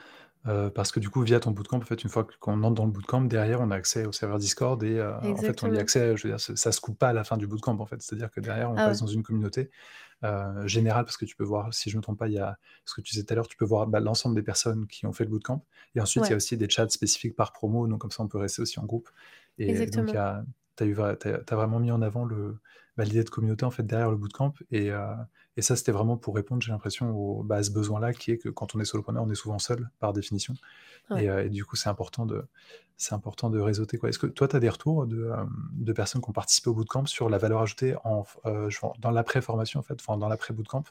heu, 0.48 0.70
parce 0.74 0.92
que 0.92 1.00
du 1.00 1.10
coup, 1.10 1.22
via 1.24 1.40
ton 1.40 1.52
bootcamp, 1.52 1.78
en 1.78 1.82
fait, 1.82 2.04
une 2.04 2.10
fois 2.10 2.24
que 2.26 2.36
qu'on 2.40 2.64
entre 2.64 2.76
dans 2.76 2.86
le 2.86 2.92
bootcamp, 2.92 3.22
derrière, 3.22 3.62
on 3.62 3.72
a 3.72 3.76
accès 3.76 4.06
au 4.06 4.12
serveur 4.12 4.38
Discord 4.40 4.82
et 4.84 4.98
heu, 5.00 5.14
en 5.16 5.42
fait, 5.44 5.64
on 5.64 5.72
y 5.72 5.78
a 5.78 5.80
Exactement. 5.80 5.82
accès, 5.82 6.16
je 6.18 6.24
veux 6.24 6.30
dire, 6.34 6.40
ça 6.40 6.56
ça 6.56 6.72
se 6.72 6.82
coupe 6.82 7.00
pas 7.00 7.10
à 7.10 7.14
la 7.14 7.24
fin 7.24 7.38
du 7.38 7.48
bootcamp, 7.48 7.80
en 7.80 7.86
fait. 7.86 8.02
C'est-à-dire 8.02 8.32
que 8.32 8.40
derrière, 8.42 8.72
on 8.72 8.78
Ah 8.78 8.88
reste 8.88 9.00
ouais, 9.00 9.02
dans 9.02 9.08
une 9.08 9.24
communauté, 9.24 9.70
heu, 10.24 10.68
générale, 10.68 11.06
parce 11.06 11.18
que 11.18 11.26
tu 11.26 11.36
peux 11.36 11.44
voir, 11.44 11.74
si 11.74 11.90
je 11.90 11.98
me 11.98 12.02
trompe 12.02 12.20
pas, 12.20 12.28
il 12.28 12.34
y 12.34 12.40
a 12.40 12.58
ce 12.86 12.96
que 12.96 13.02
tu 13.02 13.14
disais 13.14 13.26
tout 13.26 13.34
à 13.34 13.36
l'heure, 13.36 13.48
tu 13.48 13.58
peux 13.58 13.66
voir, 13.66 13.88
bah, 13.88 14.00
l'ensemble 14.00 14.36
des 14.36 14.44
personnes 14.44 14.88
qui 14.88 15.06
ont 15.06 15.14
fait 15.14 15.26
le 15.26 15.30
bootcamp 15.32 15.66
et 15.96 16.02
ensuite, 16.02 16.30
il 16.30 16.34
y 16.34 16.34
a 16.34 16.36
ouais, 16.36 16.38
aussi 16.38 16.58
des 16.58 16.70
chats 16.70 16.90
spécifiques 16.90 17.36
par 17.36 17.54
promo, 17.54 17.88
donc 17.88 18.02
comme 18.02 18.12
ça, 18.12 18.24
on 18.24 18.28
peut 18.28 18.38
rester 18.40 18.62
aussi 18.62 18.80
en 18.80 18.86
groupe 18.86 19.10
et 19.58 19.90
donc 19.92 20.14
il 20.14 20.16
y 20.18 20.20
exactement. 20.20 20.20
a 20.20 20.44
tu 20.78 20.84
as 20.84 20.88
eu 20.88 20.94
vra 20.94 21.16
tu 21.16 21.30
as 21.30 21.56
vraiment 21.56 21.80
mis 21.80 21.92
en 21.92 22.02
avant 22.02 22.26
le, 22.26 22.60
bah, 22.98 23.06
l'idée 23.06 23.24
de 23.24 23.30
communauté, 23.30 23.66
en 23.66 23.72
fait, 23.72 23.84
derrière 23.84 24.12
le 24.12 24.18
bootcamp 24.18 24.54
et 24.72 24.92
heu 24.92 25.02
et 25.58 25.62
ça, 25.62 25.76
c'était 25.76 25.92
vraiment 25.94 26.18
pour 26.18 26.36
répondre, 26.36 26.62
j'ai 26.62 26.72
l'impression, 26.72 27.12
au 27.12 27.44
bah, 27.44 27.58
à 27.58 27.64
ce 27.64 27.72
besoin-là 27.72 28.14
qui 28.14 28.32
est 28.32 28.38
que 28.38 28.50
quand 28.50 28.76
on 28.76 28.80
est 28.80 28.86
solopreneur, 28.86 29.24
on 29.24 29.30
est 29.30 29.36
souvent 29.36 29.60
seul, 29.60 29.90
par 30.00 30.14
définition 30.14 30.56
et 31.16 31.30
heu 31.30 31.46
et 31.46 31.50
du 31.50 31.66
coup, 31.66 31.76
c'est 31.78 31.90
important 31.90 32.26
de 32.26 32.46
c'est 32.98 33.14
important 33.16 33.50
de 33.50 33.60
réseauter, 33.60 33.98
quoi. 33.98 34.10
Est-ce 34.10 34.20
que 34.20 34.28
toi, 34.28 34.48
tu 34.48 34.56
as 34.56 34.60
des 34.62 34.70
retours 34.70 35.08
de, 35.08 35.30
hem, 35.32 35.50
de 35.74 35.94
personnes 35.94 36.22
qui 36.22 36.30
ont 36.30 36.34
participé 36.34 36.70
au 36.70 36.74
bootcamp 36.76 37.06
sur 37.08 37.30
la 37.30 37.38
valeur 37.38 37.62
ajoutée 37.62 37.96
en 38.06 38.26
genre 38.70 38.96
dans 39.00 39.12
l'après-formation, 39.12 39.80
en 39.82 39.84
fait, 39.84 39.96
enfin, 40.00 40.18
dans 40.18 40.30
l'après-bootcamp, 40.30 40.84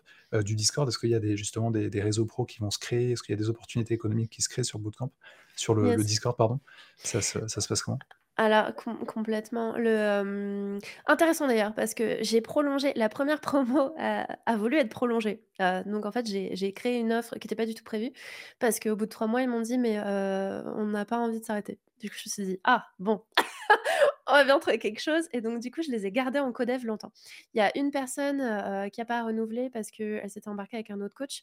du 0.44 0.54
Discord? 0.56 0.88
Est-ce 0.88 0.98
qu'il 0.98 1.10
y 1.10 1.14
a 1.14 1.20
des 1.20 1.36
justement 1.36 1.70
des 1.70 1.90
des 1.90 2.02
réseaux 2.02 2.26
pros 2.26 2.44
qui 2.46 2.60
vont 2.60 2.70
se 2.70 2.78
créer? 2.78 3.12
Est-ce 3.12 3.22
qu'il 3.22 3.32
y 3.34 3.38
a 3.38 3.42
des 3.42 3.48
opportunités 3.50 3.94
économiques 3.94 4.30
qui 4.30 4.42
se 4.42 4.48
créent 4.50 4.64
sur 4.64 4.78
bootcamp? 4.78 5.10
Sur 5.56 5.74
le 5.74 5.94
le. 5.94 6.04
Discord, 6.04 6.36
pardon? 6.36 6.60
Ça 6.98 7.20
se 7.22 7.46
ça 7.48 7.60
se 7.60 7.68
passe 7.68 7.82
comment? 7.82 7.98
Alors 8.36 8.74
com 8.74 8.98
complètement. 9.06 9.74
Le, 9.76 10.78
intéressant 11.06 11.46
d'ailleurs 11.46 11.72
parce 11.74 11.94
que 11.94 12.16
j'ai 12.20 12.40
prolongé 12.40 12.92
la 12.96 13.08
première 13.08 13.40
promo 13.40 13.94
a 13.96 14.56
voulu 14.56 14.76
être 14.76 14.88
prolongée. 14.90 15.44
Heu, 15.60 15.82
donc 15.86 16.04
en 16.04 16.10
fait, 16.10 16.26
j'ai 16.26 16.72
créé 16.72 16.98
une 16.98 17.12
offre 17.12 17.36
qui 17.38 17.46
était 17.46 17.54
pas 17.54 17.66
du 17.66 17.74
tout 17.74 17.84
prévue 17.84 18.12
parce 18.58 18.80
qu'au 18.80 18.96
bout 18.96 19.04
de 19.06 19.10
3 19.10 19.28
mois, 19.28 19.42
ils 19.42 19.48
m'ont 19.48 19.60
dit: 19.60 19.78
«Mais, 19.78 19.98
on 20.00 20.86
n'a 20.86 21.04
pas 21.04 21.18
envie 21.18 21.38
de 21.40 21.44
s'arrêter». 21.44 21.78
Du 22.00 22.10
coup, 22.10 22.16
je 22.18 22.28
me 22.28 22.32
suis 22.32 22.44
dit: 22.54 22.60
«Ah 22.64 22.84
bon, 22.98 23.22
on 24.28 24.32
va 24.32 24.44
bien 24.44 24.58
trouver 24.58 24.78
quelque 24.78 25.00
chose» 25.00 25.28
et 25.32 25.40
donc 25.40 25.60
du 25.60 25.70
coup, 25.70 25.82
je 25.82 25.90
les 25.92 26.06
ai 26.06 26.12
gardés 26.12 26.40
en 26.40 26.52
codev 26.52 26.84
longtemps. 26.86 27.12
Il 27.54 27.58
y 27.58 27.60
a 27.62 27.76
une 27.78 27.90
personne, 27.92 28.90
qui 28.90 29.00
a 29.00 29.04
pas 29.04 29.22
renouvelé 29.24 29.70
parce 29.70 29.90
qu'elle 29.90 30.28
s'était 30.30 30.48
embarquée 30.48 30.76
avec 30.78 30.90
un 30.90 31.00
autre 31.00 31.14
coach, 31.14 31.42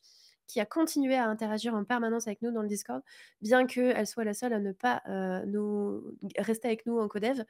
qui 0.51 0.59
a 0.59 0.65
continué 0.65 1.15
à 1.15 1.25
interagir 1.27 1.73
en 1.75 1.83
permanence 1.85 2.27
avec 2.27 2.41
nous 2.41 2.51
dans 2.51 2.61
le 2.61 2.67
Discord, 2.67 3.01
bien 3.41 3.65
qu'elle 3.67 4.07
soit 4.07 4.23
la 4.25 4.33
seule 4.33 4.53
à 4.53 4.59
ne 4.59 4.71
pas, 4.73 5.01
nous 5.47 6.03
rester 6.37 6.67
avec 6.67 6.85
nous 6.85 6.99
en 6.99 7.07
codev 7.07 7.43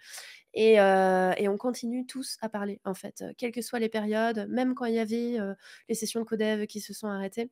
et 0.53 0.79
heu 0.79 1.31
et 1.37 1.47
on 1.49 1.57
continue 1.57 2.05
tous 2.05 2.37
à 2.41 2.49
parler, 2.49 2.79
en 2.85 2.93
fait, 2.93 3.23
quelles 3.37 3.51
que 3.51 3.61
soient 3.61 3.79
les 3.79 3.89
périodes, 3.89 4.47
même 4.49 4.75
quand 4.75 4.85
il 4.85 4.95
y 4.95 4.99
avait, 4.99 5.39
heu, 5.39 5.55
les 5.89 5.95
sessions 5.95 6.21
de 6.21 6.25
codev 6.25 6.65
qui 6.67 6.81
se 6.81 6.93
sont 6.93 7.07
arrêtées, 7.07 7.51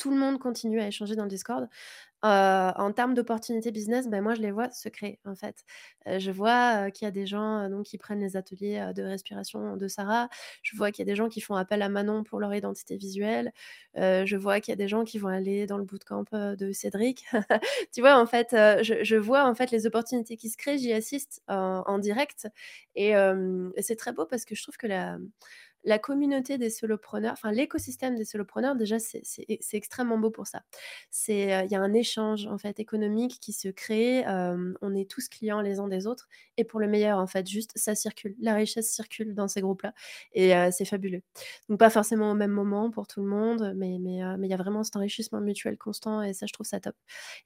tout 0.00 0.10
le 0.10 0.16
monde 0.18 0.38
continue 0.40 0.80
à 0.80 0.88
échanger 0.88 1.16
dans 1.16 1.24
le 1.24 1.30
Discord. 1.30 1.68
Heu, 2.24 2.28
en 2.76 2.92
termes 2.92 3.14
d'opportunités 3.14 3.70
business, 3.72 4.08
bah, 4.08 4.20
moi, 4.20 4.34
je 4.34 4.42
les 4.42 4.50
vois 4.52 4.70
se 4.70 4.88
créer, 4.90 5.18
en 5.26 5.34
fait. 5.34 5.64
Heu, 6.08 6.18
je 6.18 6.30
vois, 6.30 6.88
heu, 6.88 6.90
qu'il 6.90 7.06
y 7.06 7.08
a 7.08 7.10
des 7.12 7.26
gens, 7.26 7.68
donc 7.70 7.84
qui 7.86 7.98
prennent 7.98 8.20
les 8.20 8.36
ateliers, 8.36 8.92
de 8.94 9.02
respiration 9.02 9.76
de 9.76 9.88
Sarah. 9.88 10.28
Je 10.62 10.76
vois 10.76 10.92
qu'il 10.92 11.00
y 11.06 11.08
a 11.08 11.12
des 11.12 11.16
gens 11.16 11.28
qui 11.30 11.40
font 11.40 11.54
appel 11.56 11.82
à 11.82 11.88
Manon 11.88 12.24
pour 12.24 12.40
leur 12.40 12.54
identité 12.54 12.96
visuelle. 12.98 13.52
Je 13.96 14.36
vois 14.36 14.60
qu'il 14.60 14.72
y 14.72 14.74
a 14.74 14.76
des 14.76 14.88
gens 14.88 15.04
qui 15.04 15.18
vont 15.18 15.28
aller 15.28 15.66
dans 15.66 15.78
le 15.78 15.84
bootcamp, 15.84 16.24
de 16.32 16.72
Cédric. 16.72 17.24
Tu 17.92 18.00
vois, 18.02 18.16
en 18.20 18.26
fait, 18.26 18.48
je 18.52 19.16
vois, 19.16 19.44
en 19.48 19.54
fait, 19.54 19.70
les 19.70 19.86
opportunités 19.86 20.36
qui 20.36 20.50
se 20.50 20.56
créent, 20.56 20.78
j'y 20.78 20.92
assiste 20.92 21.42
en 21.48 21.98
direct 21.98 22.48
et 22.94 23.14
c'est 23.80 23.96
très 23.96 24.12
beau 24.12 24.26
parce 24.26 24.44
que 24.44 24.54
je 24.54 24.62
trouve 24.62 24.76
que 24.76 24.86
la 24.86 25.18
la 25.84 25.98
communauté 25.98 26.58
des 26.58 26.70
solopreneurs, 26.70 27.32
enfin 27.32 27.52
l'écosystème 27.52 28.14
des 28.16 28.24
solopreneurs 28.24 28.76
déjà 28.76 28.98
c'est 28.98 29.22
extrêmement 29.72 30.18
beau 30.18 30.30
pour 30.30 30.46
ça. 30.46 30.62
Heu, 31.28 31.32
il 31.64 31.70
y 31.70 31.74
a 31.74 31.80
un 31.80 31.92
échange 31.92 32.46
en 32.46 32.58
fait 32.58 32.80
économique 32.80 33.38
qui 33.40 33.52
se 33.52 33.68
crée, 33.68 34.24
on 34.26 34.94
est 34.94 35.08
tous 35.10 35.28
clients 35.28 35.60
les 35.60 35.78
uns 35.80 35.88
des 35.88 36.06
autres 36.06 36.28
et 36.56 36.64
pour 36.64 36.80
le 36.80 36.88
meilleur 36.88 37.18
en 37.18 37.26
fait, 37.26 37.48
juste 37.48 37.72
ça 37.76 37.94
circule. 37.94 38.34
La 38.40 38.54
richesse 38.54 38.90
circule 38.92 39.34
dans 39.34 39.48
ces 39.48 39.60
groupes-là 39.60 39.94
et 40.32 40.52
c'est 40.72 40.84
fabuleux. 40.84 41.22
Donc 41.68 41.78
pas 41.78 41.90
forcément 41.90 42.30
au 42.32 42.34
même 42.34 42.50
moment 42.50 42.90
pour 42.90 43.06
tout 43.06 43.20
le 43.22 43.28
monde, 43.28 43.72
mais 43.76 43.96
heu, 44.22 44.36
mais 44.38 44.46
il 44.48 44.50
y 44.50 44.54
a 44.54 44.56
vraiment 44.56 44.82
cet 44.84 44.96
enrichissement 44.96 45.40
mutuel 45.40 45.76
constant 45.78 46.22
et 46.22 46.32
ça 46.34 46.46
je 46.46 46.52
trouve 46.52 46.66
ça 46.66 46.80
top. 46.80 46.94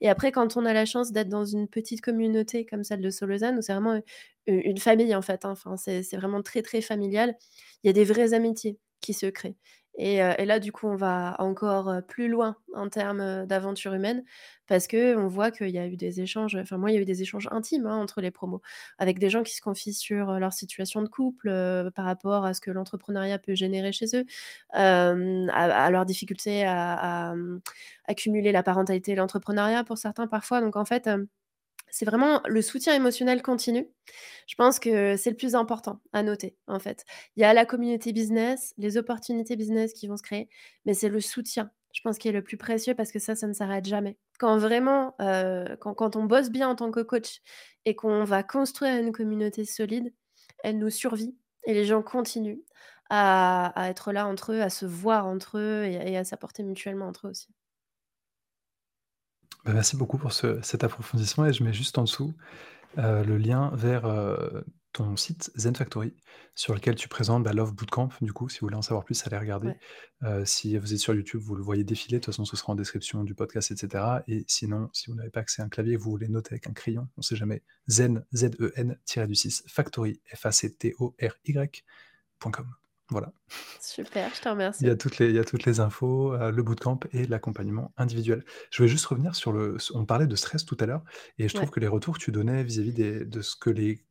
Et 0.00 0.08
après 0.08 0.32
quand 0.32 0.56
on 0.56 0.64
a 0.66 0.72
la 0.72 0.84
chance 0.86 1.12
d'être 1.12 1.28
dans 1.28 1.44
une 1.44 1.68
petite 1.68 2.00
communauté 2.00 2.66
comme 2.66 2.84
celle 2.84 3.00
de 3.00 3.10
Solozane 3.10 3.58
où 3.58 3.62
c'est 3.62 3.72
vraiment, 3.72 4.00
une 4.46 4.78
famille 4.78 5.14
en 5.14 5.22
fait, 5.22 5.44
hein, 5.44 5.50
enfin 5.52 5.76
c'est 5.76 6.02
vraiment 6.16 6.42
très, 6.42 6.62
très 6.62 6.80
familial, 6.82 7.34
il 7.82 7.86
y 7.88 7.90
a 7.90 7.92
des 7.92 8.04
vraies 8.04 8.34
amitiés 8.34 8.78
qui 9.00 9.14
se 9.14 9.26
créent 9.26 9.56
et 9.96 10.20
heu 10.22 10.32
et 10.38 10.44
là, 10.44 10.58
du 10.58 10.72
coup, 10.72 10.88
on 10.88 10.96
va 10.96 11.36
encore, 11.38 11.88
heu, 11.88 12.02
plus 12.02 12.26
loin 12.28 12.56
en 12.74 12.88
termes, 12.88 13.20
heu, 13.20 13.46
d'aventure 13.46 13.94
humaine 13.94 14.24
parce 14.66 14.88
qu'on 14.88 15.28
voit 15.28 15.50
qu'il 15.52 15.68
y 15.70 15.78
a 15.78 15.86
eu 15.86 15.96
des 15.96 16.20
échanges, 16.20 16.56
enfin 16.56 16.78
moi, 16.78 16.90
il 16.90 16.94
y 16.94 16.96
a 16.98 17.00
eu 17.00 17.04
des 17.04 17.22
échanges 17.22 17.46
intimes, 17.52 17.86
hein, 17.86 17.96
entre 17.98 18.20
les 18.20 18.32
promos, 18.32 18.60
avec 18.98 19.18
des 19.20 19.30
gens 19.30 19.42
qui 19.44 19.54
se 19.54 19.60
confient 19.60 19.94
sur, 19.94 20.32
leur 20.40 20.52
situation 20.52 21.00
de 21.02 21.08
couple, 21.08 21.48
par 21.94 22.04
rapport 22.06 22.44
à 22.44 22.54
ce 22.54 22.60
que 22.60 22.70
l'entrepreneuriat 22.72 23.38
peut 23.38 23.54
générer 23.54 23.92
chez 23.92 24.06
eux, 24.16 24.24
à 24.70 25.10
à 25.52 25.90
leurs 25.90 26.06
difficultés 26.06 26.64
à 26.64 27.30
à, 27.30 27.34
à 28.06 28.14
cumuler 28.14 28.52
la 28.52 28.62
parentalité 28.62 29.12
et 29.12 29.14
l'entrepreneuriat 29.14 29.84
pour 29.84 29.98
certains 29.98 30.26
parfois. 30.26 30.60
Donc 30.60 30.76
en 30.76 30.84
fait, 30.84 31.08
c'est 31.94 32.04
vraiment 32.06 32.40
le 32.46 32.62
soutien 32.62 32.94
émotionnel 32.94 33.42
continu 33.42 33.88
je 34.46 34.54
pense 34.56 34.78
que 34.78 35.16
c'est 35.16 35.30
le 35.30 35.36
plus 35.36 35.54
important 35.54 36.00
à 36.12 36.22
noter, 36.22 36.56
en 36.66 36.78
fait. 36.78 37.04
Il 37.36 37.40
y 37.42 37.44
a 37.44 37.54
la 37.54 37.64
communauté 37.66 38.12
business, 38.12 38.74
les 38.78 38.96
opportunités 38.96 39.56
business 39.56 39.92
qui 39.92 40.06
vont 40.06 40.16
se 40.16 40.22
créer, 40.22 40.48
mais 40.84 40.94
c'est 40.94 41.08
le 41.08 41.20
soutien, 41.20 41.70
je 41.92 42.00
pense, 42.02 42.18
qui 42.18 42.28
est 42.28 42.32
le 42.32 42.42
plus 42.42 42.56
précieux 42.56 42.94
parce 42.94 43.12
que 43.12 43.18
ça, 43.18 43.34
ça 43.36 43.46
ne 43.46 43.52
s'arrête 43.52 43.86
jamais. 43.86 44.18
Quand 44.38 44.58
vraiment, 44.58 45.14
heu, 45.20 45.76
quand 45.80 46.16
on 46.16 46.24
bosse 46.24 46.50
bien 46.50 46.68
en 46.68 46.74
tant 46.76 46.90
que 46.90 47.00
coach 47.00 47.40
et 47.84 47.94
qu'on 47.94 48.24
va 48.24 48.42
construire 48.42 48.96
une 49.00 49.12
communauté 49.12 49.64
solide, 49.64 50.12
elle 50.62 50.78
nous 50.78 50.90
survit 50.90 51.36
et 51.66 51.74
les 51.74 51.84
gens 51.84 52.02
continuent 52.02 52.60
à 53.10 53.66
à 53.80 53.88
être 53.90 54.12
là 54.12 54.26
entre 54.26 54.52
eux, 54.52 54.60
à 54.62 54.70
se 54.70 54.86
voir 54.86 55.26
entre 55.26 55.58
eux 55.58 55.84
et 55.84 56.12
et 56.12 56.16
à 56.16 56.24
s'apporter 56.24 56.62
mutuellement 56.62 57.06
entre 57.06 57.26
eux 57.28 57.30
aussi. 57.30 57.48
Bah, 59.64 59.72
merci 59.72 59.96
beaucoup 59.96 60.18
pour 60.18 60.32
ce 60.32 60.60
cet 60.62 60.84
approfondissement 60.84 61.46
et 61.46 61.52
je 61.52 61.64
mets 61.64 61.72
juste 61.72 61.96
en 61.96 62.02
dessous, 62.04 62.34
heu, 62.98 63.24
le 63.24 63.38
lien 63.38 63.70
vers, 63.74 64.06
heu, 64.06 64.64
ton 64.92 65.16
site 65.16 65.50
Zenfactory 65.56 66.14
sur 66.54 66.74
lequel 66.74 66.94
tu 66.96 67.08
présentes, 67.08 67.42
bah, 67.44 67.52
l'offre 67.54 67.72
bootcamp 67.72 68.10
du 68.20 68.32
coup, 68.32 68.48
si 68.48 68.60
vous 68.60 68.66
voulez 68.66 68.76
en 68.76 68.82
savoir 68.82 69.04
plus, 69.04 69.26
allez 69.26 69.38
regarder. 69.38 69.68
Ouais. 69.68 69.78
Heu, 70.24 70.44
si 70.44 70.76
vous 70.78 70.92
êtes 70.92 71.00
sur 71.00 71.14
YouTube, 71.14 71.40
vous 71.40 71.56
le 71.56 71.62
voyez 71.62 71.84
défiler, 71.84 72.18
de 72.18 72.24
toute 72.24 72.34
façon 72.34 72.44
ce 72.44 72.56
sera 72.56 72.72
en 72.72 72.76
description 72.76 73.24
du 73.24 73.34
podcast 73.34 73.70
et 73.70 73.76
cetera 73.76 74.22
et 74.28 74.44
sinon, 74.48 74.90
si 74.92 75.10
vous 75.10 75.16
n'avez 75.16 75.30
pas 75.30 75.40
accès 75.40 75.62
à 75.62 75.64
un 75.66 75.68
clavier, 75.70 75.96
vous 75.96 76.10
voulez 76.10 76.28
noter 76.28 76.52
avec 76.54 76.66
un 76.66 76.72
crayon, 76.72 77.08
on 77.16 77.22
sait 77.22 77.36
jamais, 77.36 77.62
zen, 77.88 78.24
Z-E-N 78.34 78.98
du 79.28 79.34
6 79.34 79.64
factory, 79.66 80.20
F-A-C-T-O-R-Y 80.34 81.84
point 82.38 82.52
com. 82.52 82.66
Voilà. 83.10 83.32
Super, 83.78 84.34
je 84.34 84.40
te 84.40 84.48
Il 84.80 84.88
y 84.88 84.90
remercie. 84.90 84.90
a 84.90 84.96
toutes 84.96 85.18
les 85.18 85.28
il 85.30 85.36
y 85.36 85.38
a 85.38 85.44
toutes 85.44 85.64
les 85.66 85.78
infos, 85.78 86.32
heu, 86.34 86.50
le 86.50 86.62
bootcamp 86.64 86.98
et 87.12 87.26
l'accompagnement 87.28 87.92
individuel. 87.96 88.44
Je 88.72 88.78
voulais 88.78 88.88
juste 88.88 89.06
revenir 89.06 89.36
sur 89.36 89.52
le 89.52 89.76
on 89.94 90.04
parlait 90.04 90.26
de 90.26 90.34
stress 90.34 90.64
tout 90.64 90.76
à 90.80 90.86
l'heure 90.86 91.04
et 91.38 91.48
je 91.48 91.54
trouve 91.54 91.70
Ouais. 91.70 91.70
que 91.70 91.78
les 91.78 91.86
retours 91.86 92.14
que 92.18 92.24
tu 92.24 92.32
donnais 92.32 92.64
vis-à-vis 92.64 92.92
de 92.92 93.40
ce 93.40 93.54
que 93.54 93.70
les 93.70 94.04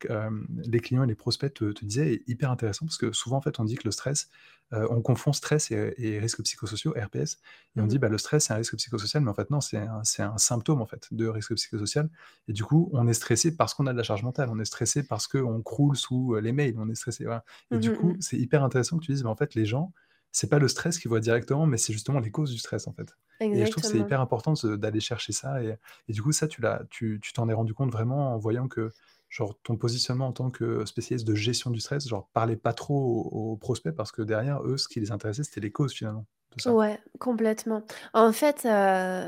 les 0.66 0.80
clients 0.80 1.04
et 1.04 1.08
les 1.08 1.16
prospects 1.16 1.54
te 1.54 1.72
te 1.74 1.84
disaient 1.86 2.14
est 2.14 2.24
hyper 2.28 2.50
intéressant 2.50 2.86
parce 2.86 2.98
que 2.98 3.12
souvent, 3.12 3.38
en 3.38 3.42
fait, 3.42 3.60
on 3.60 3.66
dit 3.66 3.76
que 3.76 3.84
le 3.86 3.92
stress, 3.92 4.30
heu, 4.74 4.88
on 4.90 5.02
confond 5.02 5.34
stress 5.34 5.70
et 5.72 5.94
et 5.98 6.20
risques 6.20 6.42
psychosociaux, 6.44 6.92
RPS 6.92 7.38
et 7.76 7.82
on 7.82 7.86
Mmh 7.86 7.88
dit: 7.88 8.00
«Bah, 8.00 8.08
le 8.10 8.18
stress, 8.18 8.46
c'est 8.46 8.54
un 8.54 8.58
risque 8.58 8.76
psychosocial», 8.78 9.22
mais 9.24 9.30
en 9.32 9.34
fait, 9.34 9.50
non, 9.50 9.60
c'est 9.62 9.78
un 9.78 10.02
un 10.20 10.38
symptôme, 10.38 10.82
en 10.82 10.86
fait, 10.86 11.08
de 11.12 11.28
risque 11.28 11.54
psychosocial 11.56 12.10
et 12.48 12.54
du 12.54 12.64
coup, 12.64 12.90
on 12.94 13.08
est 13.08 13.14
stressé 13.14 13.56
parce 13.56 13.74
qu'on 13.74 13.88
a 13.88 13.92
de 13.94 13.98
la 13.98 14.04
charge 14.04 14.24
mentale, 14.24 14.50
on 14.50 14.60
est 14.60 14.66
stressé 14.66 15.04
parce 15.06 15.28
qu'on 15.28 15.62
croule 15.62 15.96
sous, 15.98 16.36
heu, 16.36 16.40
les 16.40 16.52
mails, 16.54 16.76
on 16.80 16.90
est 16.90 16.96
stressé, 16.96 17.26
voilà 17.26 17.44
et 17.72 17.78
Mmh 17.78 17.80
du 17.80 17.92
coup, 17.92 18.16
mmh. 18.16 18.20
c'est 18.20 18.38
hyper 18.38 18.64
intéressant 18.64 18.83
que 18.92 19.06
tu 19.06 19.12
dises: 19.12 19.24
«Bah, 19.24 19.30
en 19.30 19.36
fait, 19.36 19.56
les 19.56 19.66
gens, 19.66 19.94
c'est 20.32 20.50
pas 20.50 20.60
le 20.60 20.68
stress 20.68 21.00
qu'ils 21.00 21.10
voient 21.10 21.20
directement, 21.20 21.66
mais 21.68 21.78
c'est 21.78 21.94
justement 21.94 22.20
les 22.20 22.32
causes 22.32 22.52
du 22.52 22.58
stress, 22.58 22.88
en 22.88 22.94
fait 22.94 23.16
et 23.52 23.66
je 23.66 23.72
trouve 23.72 23.84
que 23.84 23.90
c'est 23.90 24.00
hyper 24.00 24.20
important 24.22 24.54
d'aller 24.64 25.00
chercher 25.00 25.32
ça 25.32 25.62
et 25.64 25.76
et 26.08 26.14
du 26.14 26.22
coup, 26.24 26.32
ça, 26.32 26.48
tu 26.48 26.62
l'as 26.62 26.84
tu 26.90 27.20
tu 27.22 27.34
t'en 27.34 27.50
es 27.50 27.54
rendu 27.54 27.74
compte 27.76 27.92
vraiment 27.92 28.34
en 28.34 28.38
voyant 28.40 28.68
que, 28.68 28.94
genre, 29.30 29.60
ton 29.64 29.78
positionnement 29.78 30.28
en 30.28 30.34
tant 30.34 30.50
que 30.52 30.86
spécialiste 30.86 31.28
de 31.28 31.36
gestion 31.36 31.70
du 31.72 31.80
stress, 31.80 32.08
genre, 32.08 32.30
parlait 32.34 32.56
pas 32.58 32.74
trop 32.74 32.96
aux 33.32 33.52
aux 33.54 33.58
prospects 33.58 33.94
parce 33.96 34.12
que 34.12 34.22
derrière, 34.24 34.64
eux, 34.64 34.78
ce 34.78 34.88
qui 34.88 35.00
les 35.00 35.12
intéressait, 35.12 35.44
c'était 35.44 35.62
les 35.62 35.72
causes, 35.72 35.94
finalement, 35.94 36.26
ça. 36.58 36.78
Ouais, 36.78 37.00
complètement. 37.20 37.84
En 38.14 38.32
fait, 38.32 38.66
heu, 38.66 38.70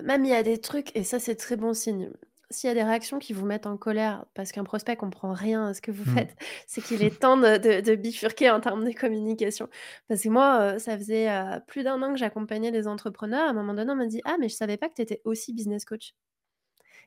même 0.04 0.24
il 0.24 0.30
y 0.30 0.34
a 0.34 0.44
des 0.44 0.60
trucs 0.60 0.96
et 0.96 1.04
ça 1.04 1.20
c'est 1.20 1.36
très 1.36 1.58
bon 1.58 1.74
signe. 1.74 2.12
S'il 2.52 2.67
y 2.67 2.71
a 2.71 2.73
des 2.75 2.83
réactions 2.83 3.17
qui 3.19 3.33
vous 3.33 3.46
mettent 3.46 3.65
en 3.65 3.77
colère 3.77 4.25
parce 4.35 4.52
qu'un 4.52 4.63
prospect 4.63 4.96
comprend 4.96 5.33
rien 5.33 5.67
à 5.67 5.73
ce 5.73 5.81
que 5.81 5.91
vous 5.91 6.06
Mmh. 6.06 6.06
faites, 6.06 6.35
c'est 6.67 6.81
qu'il 6.81 7.02
est 7.04 7.19
temps 7.21 7.37
de 7.37 7.58
de 7.58 7.81
de 7.81 7.96
bifurquer 7.96 8.52
en 8.52 8.60
termes 8.62 8.83
de 8.85 8.91
communication. 8.93 9.67
Parce 10.08 10.21
que 10.23 10.29
moi, 10.29 10.75
heu, 10.75 10.79
ça 10.79 10.98
faisait, 10.98 11.27
heu, 11.29 11.60
plus 11.67 11.83
d'un 11.83 12.02
an 12.02 12.12
que 12.13 12.19
j'accompagnais 12.19 12.71
des 12.71 12.87
entrepreneurs. 12.87 13.48
À 13.48 13.50
un 13.50 13.54
moment 13.54 13.73
donné, 13.73 13.91
on 13.91 13.96
m'a 13.96 14.06
dit: 14.08 14.21
«Ah 14.25 14.37
mais 14.39 14.50
je 14.50 14.56
savais 14.56 14.77
pas 14.77 14.89
que 14.89 14.96
tu 14.96 15.02
étais 15.02 15.21
aussi 15.25 15.54
business 15.54 15.85
coach» 15.85 16.13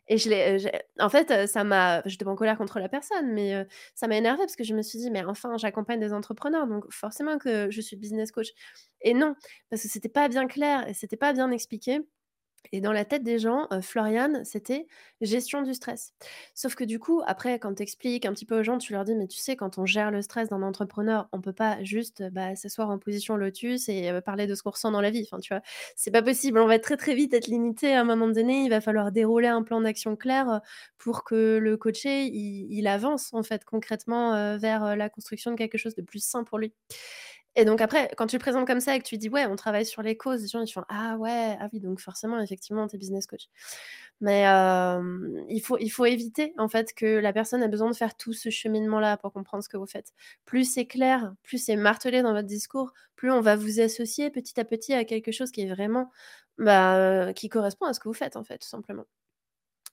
Et 0.09 0.17
je 0.19 0.31
l'ai, 0.31 0.59
j'ai 0.59 0.73
en 1.01 1.09
fait, 1.09 1.47
ça 1.49 1.65
m'a 1.65 2.03
j'étais 2.07 2.25
pas 2.25 2.31
en 2.31 2.37
colère 2.37 2.57
contre 2.59 2.79
la 2.81 2.89
personne, 2.89 3.33
mais 3.33 3.67
ça 3.95 4.07
m'a 4.09 4.17
énervée 4.17 4.41
parce 4.45 4.57
que 4.57 4.65
je 4.65 4.75
me 4.75 4.83
suis 4.83 4.99
dit: 4.99 5.11
«Mais 5.11 5.25
enfin, 5.25 5.57
j'accompagne 5.59 6.01
des 6.01 6.13
entrepreneurs, 6.13 6.67
donc 6.67 6.91
forcément 6.93 7.39
que 7.39 7.71
je 7.71 7.81
suis 7.81 7.97
business 7.97 8.33
coach» 8.33 8.49
et 9.01 9.15
non, 9.15 9.35
parce 9.71 9.83
que 9.83 9.89
c'était 9.89 10.09
pas 10.09 10.29
bien 10.29 10.47
clair 10.49 10.89
et 10.89 10.95
c'était 10.95 11.17
pas 11.17 11.33
bien 11.33 11.51
expliqué 11.51 12.01
et 12.73 12.81
dans 12.81 12.93
la 12.93 13.05
tête 13.05 13.23
des 13.23 13.39
gens, 13.39 13.67
heu, 13.73 13.81
Floriane, 13.81 14.45
c'était 14.45 14.87
gestion 15.21 15.63
du 15.63 15.75
stress. 15.75 16.13
Sauf 16.55 16.75
que 16.75 16.85
du 16.85 16.99
coup, 16.99 17.23
après, 17.27 17.59
quand 17.59 17.75
tu 17.75 17.83
expliques 17.83 18.27
un 18.27 18.33
petit 18.33 18.45
peu 18.47 18.59
aux 18.61 18.63
gens, 18.63 18.79
tu 18.79 18.93
leur 18.93 19.05
dis: 19.05 19.15
«Mais 19.15 19.27
tu 19.29 19.39
sais, 19.39 19.57
quand 19.57 19.79
on 19.79 19.87
gère 19.87 20.11
le 20.11 20.23
stress 20.23 20.49
d'un 20.49 20.63
entrepreneur, 20.63 21.29
on 21.33 21.41
peut 21.41 21.53
pas 21.53 21.83
juste, 21.83 22.23
bah, 22.33 22.55
s'asseoir 22.57 22.91
en 22.91 22.99
position 22.99 23.37
lotus 23.37 23.89
et 23.89 24.11
heu, 24.11 24.21
parler 24.21 24.47
de 24.47 24.55
ce 24.55 24.63
qu'on 24.63 24.71
ressent 24.71 24.91
dans 24.93 25.01
la 25.01 25.11
vie». 25.11 25.23
Enfin, 25.31 25.41
tu? 25.41 25.55
C'est 25.97 26.11
pas 26.11 26.23
possible, 26.23 26.59
on 26.59 26.67
va 26.67 26.79
très, 26.79 26.97
très 26.97 27.15
vite 27.15 27.33
être 27.35 27.47
limité 27.49 27.95
à 27.95 28.01
un 28.03 28.05
moment 28.05 28.29
donné. 28.29 28.65
Il 28.65 28.71
va 28.71 28.81
falloir 28.81 29.13
dérouler 29.13 29.49
un 29.49 29.63
plan 29.63 29.81
d'action 29.81 30.17
clair, 30.17 30.49
heu, 30.51 30.59
pour 30.99 31.25
que 31.25 31.59
le 31.59 31.77
coaché, 31.77 32.27
il 32.27 32.87
avance, 32.87 33.33
en 33.35 33.43
fait, 33.43 33.65
concrètement, 33.65 34.59
vers, 34.59 34.97
la 34.97 35.09
construction 35.09 35.51
de 35.53 35.57
quelque 35.57 35.79
chose 35.79 35.95
de 35.95 36.03
plus 36.03 36.23
sain 36.25 36.45
pour 36.45 36.59
lui. 36.59 36.73
Et 37.59 37.65
donc 37.67 37.81
après, 37.83 38.11
quand 38.17 38.27
tu 38.29 38.37
le 38.37 38.41
présentes 38.41 38.67
comme 38.67 38.81
ça 38.81 38.97
et 38.97 39.01
que 39.01 39.05
tu 39.07 39.19
dis: 39.19 39.29
«Ouais, 39.29 39.47
on 39.47 39.57
travaille 39.57 39.85
sur 39.87 40.03
les 40.03 40.17
causes», 40.17 40.43
les 40.43 40.49
gens 40.49 40.63
ils 40.63 40.73
font: 40.73 40.85
«Ah 40.89 41.17
ouais, 41.19 41.57
ah 41.61 41.69
oui, 41.73 41.81
donc 41.81 42.01
forcément, 42.01 42.41
effectivement, 42.41 42.87
tu 42.89 42.97
es 42.97 42.99
business 43.01 43.27
coach». 43.27 43.49
Mais 44.21 44.45
il 45.49 45.61
faut 45.91 46.07
éviter, 46.07 46.55
en 46.59 46.69
fait, 46.69 46.95
que 46.95 47.07
la 47.07 47.33
personne 47.33 47.63
ait 47.63 47.69
besoin 47.69 47.91
de 47.91 47.97
faire 47.97 48.17
tout 48.17 48.33
ce 48.33 48.51
cheminement-là 48.51 49.17
pour 49.17 49.33
comprendre 49.33 49.63
ce 49.65 49.69
que 49.69 49.77
vous 49.77 49.87
faites. 49.87 50.13
Plus 50.45 50.71
c'est 50.73 50.87
clair, 50.87 51.35
plus 51.43 51.59
c'est 51.65 51.77
martelé 51.77 52.23
dans 52.23 52.33
votre 52.33 52.47
discours, 52.49 52.93
plus 53.17 53.31
on 53.33 53.41
va 53.41 53.57
vous 53.57 53.81
associer 53.81 54.31
petit 54.31 54.59
à 54.61 54.65
petit 54.65 54.93
à 54.95 55.05
quelque 55.05 55.33
chose 55.33 55.51
qui 55.51 55.63
est 55.63 55.69
vraiment, 55.75 56.11
bah, 56.59 57.29
heu, 57.31 57.33
qui 57.33 57.49
correspond 57.49 57.87
à 57.87 57.93
ce 57.95 58.01
que 58.01 58.09
vous 58.09 58.15
faites, 58.15 58.37
en 58.37 58.45
fait, 58.45 58.59
tout 58.59 58.69
simplement. 58.69 59.05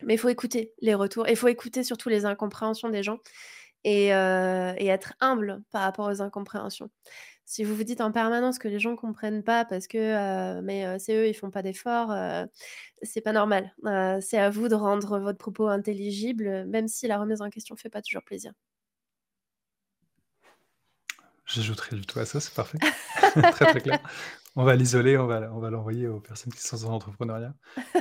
Mais 0.04 0.16
il 0.16 0.18
faut 0.18 0.30
écouter 0.30 0.74
les 0.82 0.96
retours 0.96 1.28
et 1.28 1.32
il 1.32 1.38
faut 1.38 1.48
écouter 1.48 1.84
surtout 1.84 2.10
les 2.10 2.26
incompréhensions 2.26 2.90
des 2.90 3.04
gens 3.04 3.20
et 3.86 4.08
et 4.10 4.88
être 4.88 5.14
humble 5.22 5.64
par 5.72 5.84
rapport 5.84 6.08
aux 6.10 6.22
incompréhensions. 6.22 6.90
Si 7.46 7.64
vous 7.64 7.76
vous 7.76 7.84
dites 7.84 8.02
en 8.02 8.12
permanence 8.12 8.58
que 8.60 8.68
les 8.68 8.80
gens 8.80 8.96
comprennent 8.96 9.44
pas 9.44 9.66
parce 9.66 9.88
que, 9.88 9.98
heu, 10.60 10.62
mais 10.64 10.86
heu, 10.86 10.98
c'est 11.00 11.16
eux, 11.16 11.28
ils 11.28 11.34
font 11.36 11.52
pas 11.52 11.62
d'efforts, 11.62 12.12
heu, 12.12 12.46
c'est 13.04 13.22
pas 13.22 13.34
normal. 13.34 13.74
Heu, 13.86 14.20
c'est 14.22 14.40
à 14.40 14.50
vous 14.50 14.68
de 14.68 14.76
rendre 14.76 15.20
votre 15.20 15.38
propos 15.38 15.68
intelligible, 15.68 16.66
même 16.66 16.88
si 16.88 17.08
la 17.08 17.20
remise 17.20 17.42
en 17.42 17.50
question 17.50 17.76
fait 17.76 17.90
pas 17.90 18.02
toujours 18.02 18.24
plaisir. 18.24 18.52
J'ajouterai 21.46 21.96
du 21.98 22.06
tout 22.06 22.20
à 22.20 22.26
ça, 22.26 22.40
c'est 22.40 22.54
parfait. 22.54 22.80
Très, 23.52 23.66
très 23.66 23.82
clair. 23.82 24.00
On 24.58 24.64
va 24.64 24.76
l'isoler, 24.78 25.18
on 25.18 25.28
va 25.28 25.52
on 25.54 25.60
va 25.60 25.70
l'envoyer 25.70 26.08
aux 26.08 26.22
personnes 26.22 26.54
qui 26.54 26.62
sont 26.62 26.78
dans 26.78 26.92
l'entrepreneuriat. 26.92 27.54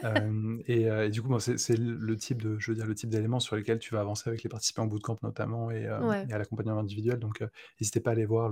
Hem 0.02 0.62
et 0.66 0.88
heu 0.88 1.04
et 1.04 1.10
du 1.10 1.20
coup, 1.22 1.28
bon, 1.28 1.38
c'est 1.40 1.76
le 1.78 2.16
type 2.16 2.42
de 2.42 2.58
je 2.60 2.70
veux 2.70 2.76
dire, 2.76 2.86
le 2.86 2.94
type 2.94 3.10
d'éléments 3.10 3.40
sur 3.40 3.56
lesquels 3.56 3.80
tu 3.80 3.94
vas 3.94 4.00
avancer 4.00 4.28
avec 4.30 4.42
les 4.44 4.48
participants 4.48 4.84
au 4.84 4.88
bootcamp 4.88 5.18
notamment 5.22 5.70
et 5.72 5.88
Ouais. 6.00 6.26
et 6.28 6.32
à 6.32 6.38
l'accompagnement 6.38 6.78
individuel 6.80 7.18
donc 7.18 7.42
n'hésitez 7.80 8.00
pas 8.00 8.10
à 8.10 8.12
aller 8.12 8.24
voir 8.26 8.50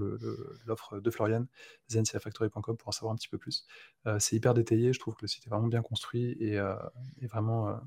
l'offre 0.67 0.99
de 1.01 1.11
Florian, 1.11 1.47
zenciafactory.com 1.91 2.77
pour 2.77 2.89
en 2.89 2.93
savoir 2.93 3.13
un 3.13 3.17
petit 3.17 3.29
peu 3.29 3.39
plus. 3.39 3.67
C'est 4.19 4.37
hyper 4.37 4.55
détaillé, 4.55 4.93
je 4.93 4.99
trouve 4.99 5.15
que 5.15 5.23
le 5.23 5.29
site 5.29 5.47
est 5.47 5.51
vraiment 5.51 5.69
bien 5.69 5.83
construit 5.83 6.37
et 6.41 6.57
et 7.21 7.27
vraiment, 7.29 7.79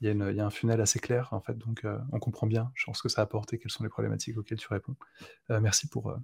il 0.00 0.08
y 0.08 0.22
a 0.22 0.32
y 0.32 0.40
un 0.40 0.50
funnel 0.50 0.80
assez 0.80 0.98
clair, 0.98 1.28
en 1.32 1.40
fait, 1.40 1.56
donc 1.56 1.86
on 2.12 2.18
comprend 2.18 2.46
bien, 2.46 2.70
je 2.74 2.84
pense, 2.84 2.98
ce 2.98 3.02
que 3.02 3.08
ça 3.08 3.22
a 3.22 3.24
apporté, 3.24 3.58
quelles 3.58 3.70
sont 3.70 3.84
les 3.84 3.88
problématiques 3.90 4.36
auxquelles 4.36 4.58
tu 4.58 4.68
réponds. 4.68 4.96
Merci 5.48 5.88
pour, 5.88 6.14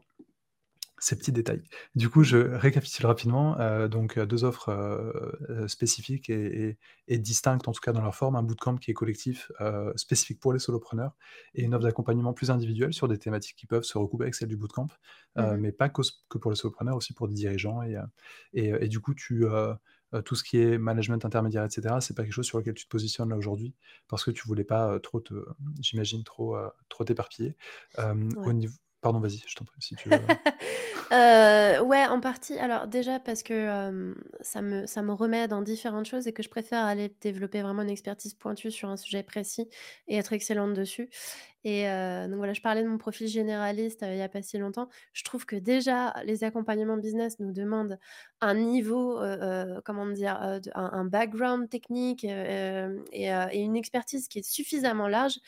ces 1.00 1.16
petits 1.16 1.32
détails. 1.32 1.62
Du 1.94 2.08
coup, 2.10 2.22
je 2.24 2.36
récapitule 2.38 3.06
rapidement, 3.06 3.58
heu, 3.60 3.88
donc 3.88 4.18
heu, 4.18 4.26
2 4.26 4.44
offres, 4.44 4.70
heu, 4.70 5.66
spécifiques 5.68 6.30
et 6.30 6.68
et 6.70 6.78
et 7.08 7.18
distinctes, 7.18 7.66
en 7.68 7.72
tout 7.72 7.80
cas 7.80 7.92
dans 7.92 8.02
leur 8.02 8.14
forme. 8.14 8.36
Un 8.36 8.42
bootcamp 8.42 8.76
qui 8.76 8.90
est 8.90 8.94
collectif, 8.94 9.50
spécifique 9.96 10.40
pour 10.40 10.52
les 10.52 10.58
solopreneurs 10.60 11.16
et 11.54 11.62
une 11.62 11.74
offre 11.74 11.84
d'accompagnement 11.84 12.32
plus 12.34 12.50
individuelle 12.50 12.92
sur 12.94 13.08
des 13.08 13.18
thématiques 13.18 13.56
qui 13.56 13.66
peuvent 13.66 13.82
se 13.84 13.98
recouper 13.98 14.24
avec 14.24 14.34
celle 14.34 14.48
du 14.48 14.56
bootcamp, 14.56 14.88
Mmh 15.36 15.56
mais 15.58 15.72
pas 15.72 15.88
qu'aux 15.88 16.02
que 16.28 16.38
pour 16.38 16.50
les 16.50 16.56
solopreneurs, 16.56 16.96
aussi 16.96 17.12
pour 17.14 17.28
des 17.28 17.34
dirigeants 17.34 17.82
et 18.52 18.88
du 18.88 19.00
coup, 19.00 19.14
tu, 19.14 19.44
tout 20.24 20.34
ce 20.34 20.42
qui 20.44 20.58
est 20.58 20.78
management 20.78 21.24
intermédiaire 21.24 21.64
et 21.64 21.70
cetera, 21.70 22.00
c'est 22.00 22.14
pas 22.14 22.24
quelque 22.24 22.32
chose 22.32 22.46
sur 22.46 22.58
lequel 22.58 22.74
tu 22.74 22.84
te 22.84 22.88
positionnes 22.90 23.30
là 23.30 23.36
aujourd'hui 23.36 23.74
parce 24.08 24.24
que 24.24 24.30
tu 24.30 24.46
voulais 24.46 24.64
pas, 24.64 24.98
trop 25.00 25.20
te 25.20 25.34
j'imagine 25.80 26.24
trop, 26.24 26.56
trop 26.88 27.04
t'éparpiller. 27.04 27.56
Au 27.98 28.04
Ouais. 28.34 28.52
niv 28.52 28.70
pardon, 29.00 29.20
vas-y, 29.20 29.42
je 29.46 29.54
t'en 29.54 29.64
prie, 29.64 29.80
si 29.82 29.96
tu 29.96 30.08
veux. 30.10 30.20
Heu, 31.12 31.80
ouais, 31.84 32.06
en 32.06 32.20
partie. 32.20 32.58
Alors 32.58 32.86
déjà 32.86 33.18
parce 33.20 33.42
que, 33.42 33.54
hem, 33.54 34.14
ça 34.40 34.62
me 34.62 34.86
ça 34.86 35.02
me 35.02 35.12
remet 35.12 35.48
dans 35.48 35.62
différentes 35.62 36.06
choses 36.06 36.26
et 36.26 36.32
que 36.32 36.42
je 36.42 36.48
préfère 36.48 36.84
aller 36.84 37.14
développer 37.20 37.62
vraiment 37.62 37.82
une 37.82 37.90
expertise 37.90 38.34
pointue 38.34 38.70
sur 38.70 38.88
un 38.88 38.96
sujet 38.96 39.22
précis 39.22 39.68
et 40.08 40.16
être 40.16 40.32
excellente 40.32 40.74
dessus 40.74 41.08
et 41.64 41.84
donc 41.84 42.36
voilà, 42.36 42.52
je 42.52 42.60
parlais 42.60 42.82
de 42.82 42.88
mon 42.88 42.98
profil 42.98 43.28
généraliste, 43.28 44.04
il 44.08 44.16
y 44.16 44.22
a 44.22 44.28
pas 44.28 44.42
si 44.42 44.58
longtemps. 44.58 44.88
Je 45.12 45.24
trouve 45.24 45.46
que 45.46 45.56
déjà 45.56 46.14
les 46.24 46.44
accompagnements 46.44 46.96
business 46.96 47.38
nous 47.38 47.52
demandent 47.52 47.98
un 48.40 48.54
niveau, 48.54 49.20
comment 49.84 50.06
dire? 50.06 50.36
Un 50.40 50.60
un 50.74 51.04
background 51.04 51.68
technique, 51.68 52.24
et 52.24 53.30
une 53.54 53.76
expertise 53.76 54.28
qui 54.28 54.38
est 54.40 54.48
suffisamment 54.48 55.08
large. 55.08 55.38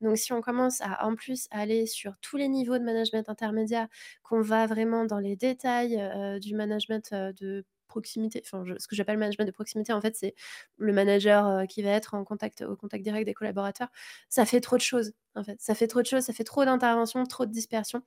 Donc 0.00 0.16
si 0.18 0.32
on 0.32 0.40
commence 0.40 0.80
à, 0.80 1.06
en 1.06 1.14
plus, 1.14 1.48
aller 1.50 1.86
sur 1.86 2.18
tous 2.18 2.36
les 2.36 2.48
niveaux 2.48 2.78
de 2.78 2.84
management 2.84 3.28
intermédiaire, 3.28 3.88
qu'on 4.22 4.40
va 4.42 4.66
vraiment 4.66 5.04
dans 5.04 5.18
les 5.18 5.36
détails, 5.36 5.98
du 6.40 6.54
management, 6.54 7.12
de 7.12 7.64
proximité, 7.92 8.42
enfin 8.44 8.64
ce 8.78 8.88
que 8.88 8.96
j'appelle 8.96 9.18
management 9.18 9.44
de 9.46 9.50
proximité, 9.52 9.92
en 9.92 10.00
fait, 10.00 10.16
c'est 10.16 10.34
le 10.78 10.92
manager, 10.92 11.46
heu, 11.48 11.66
qui 11.66 11.82
va 11.82 11.90
être 11.90 12.14
en 12.14 12.24
contact 12.24 12.62
au 12.62 12.76
contact 12.76 13.04
direct 13.04 13.26
des 13.26 13.34
collaborateurs. 13.34 13.88
Ça 14.30 14.46
fait 14.46 14.60
trop 14.60 14.76
de 14.76 14.82
choses, 14.82 15.12
en 15.34 15.44
fait. 15.44 15.60
Ça 15.60 15.74
fait 15.74 15.86
trop 15.88 16.00
de 16.02 16.06
choses, 16.06 16.24
ça 16.24 16.32
fait 16.32 16.44
trop 16.44 16.64
d'interventions, 16.64 17.24
trop 17.26 17.46
de 17.46 17.52
dispersion 17.52 18.02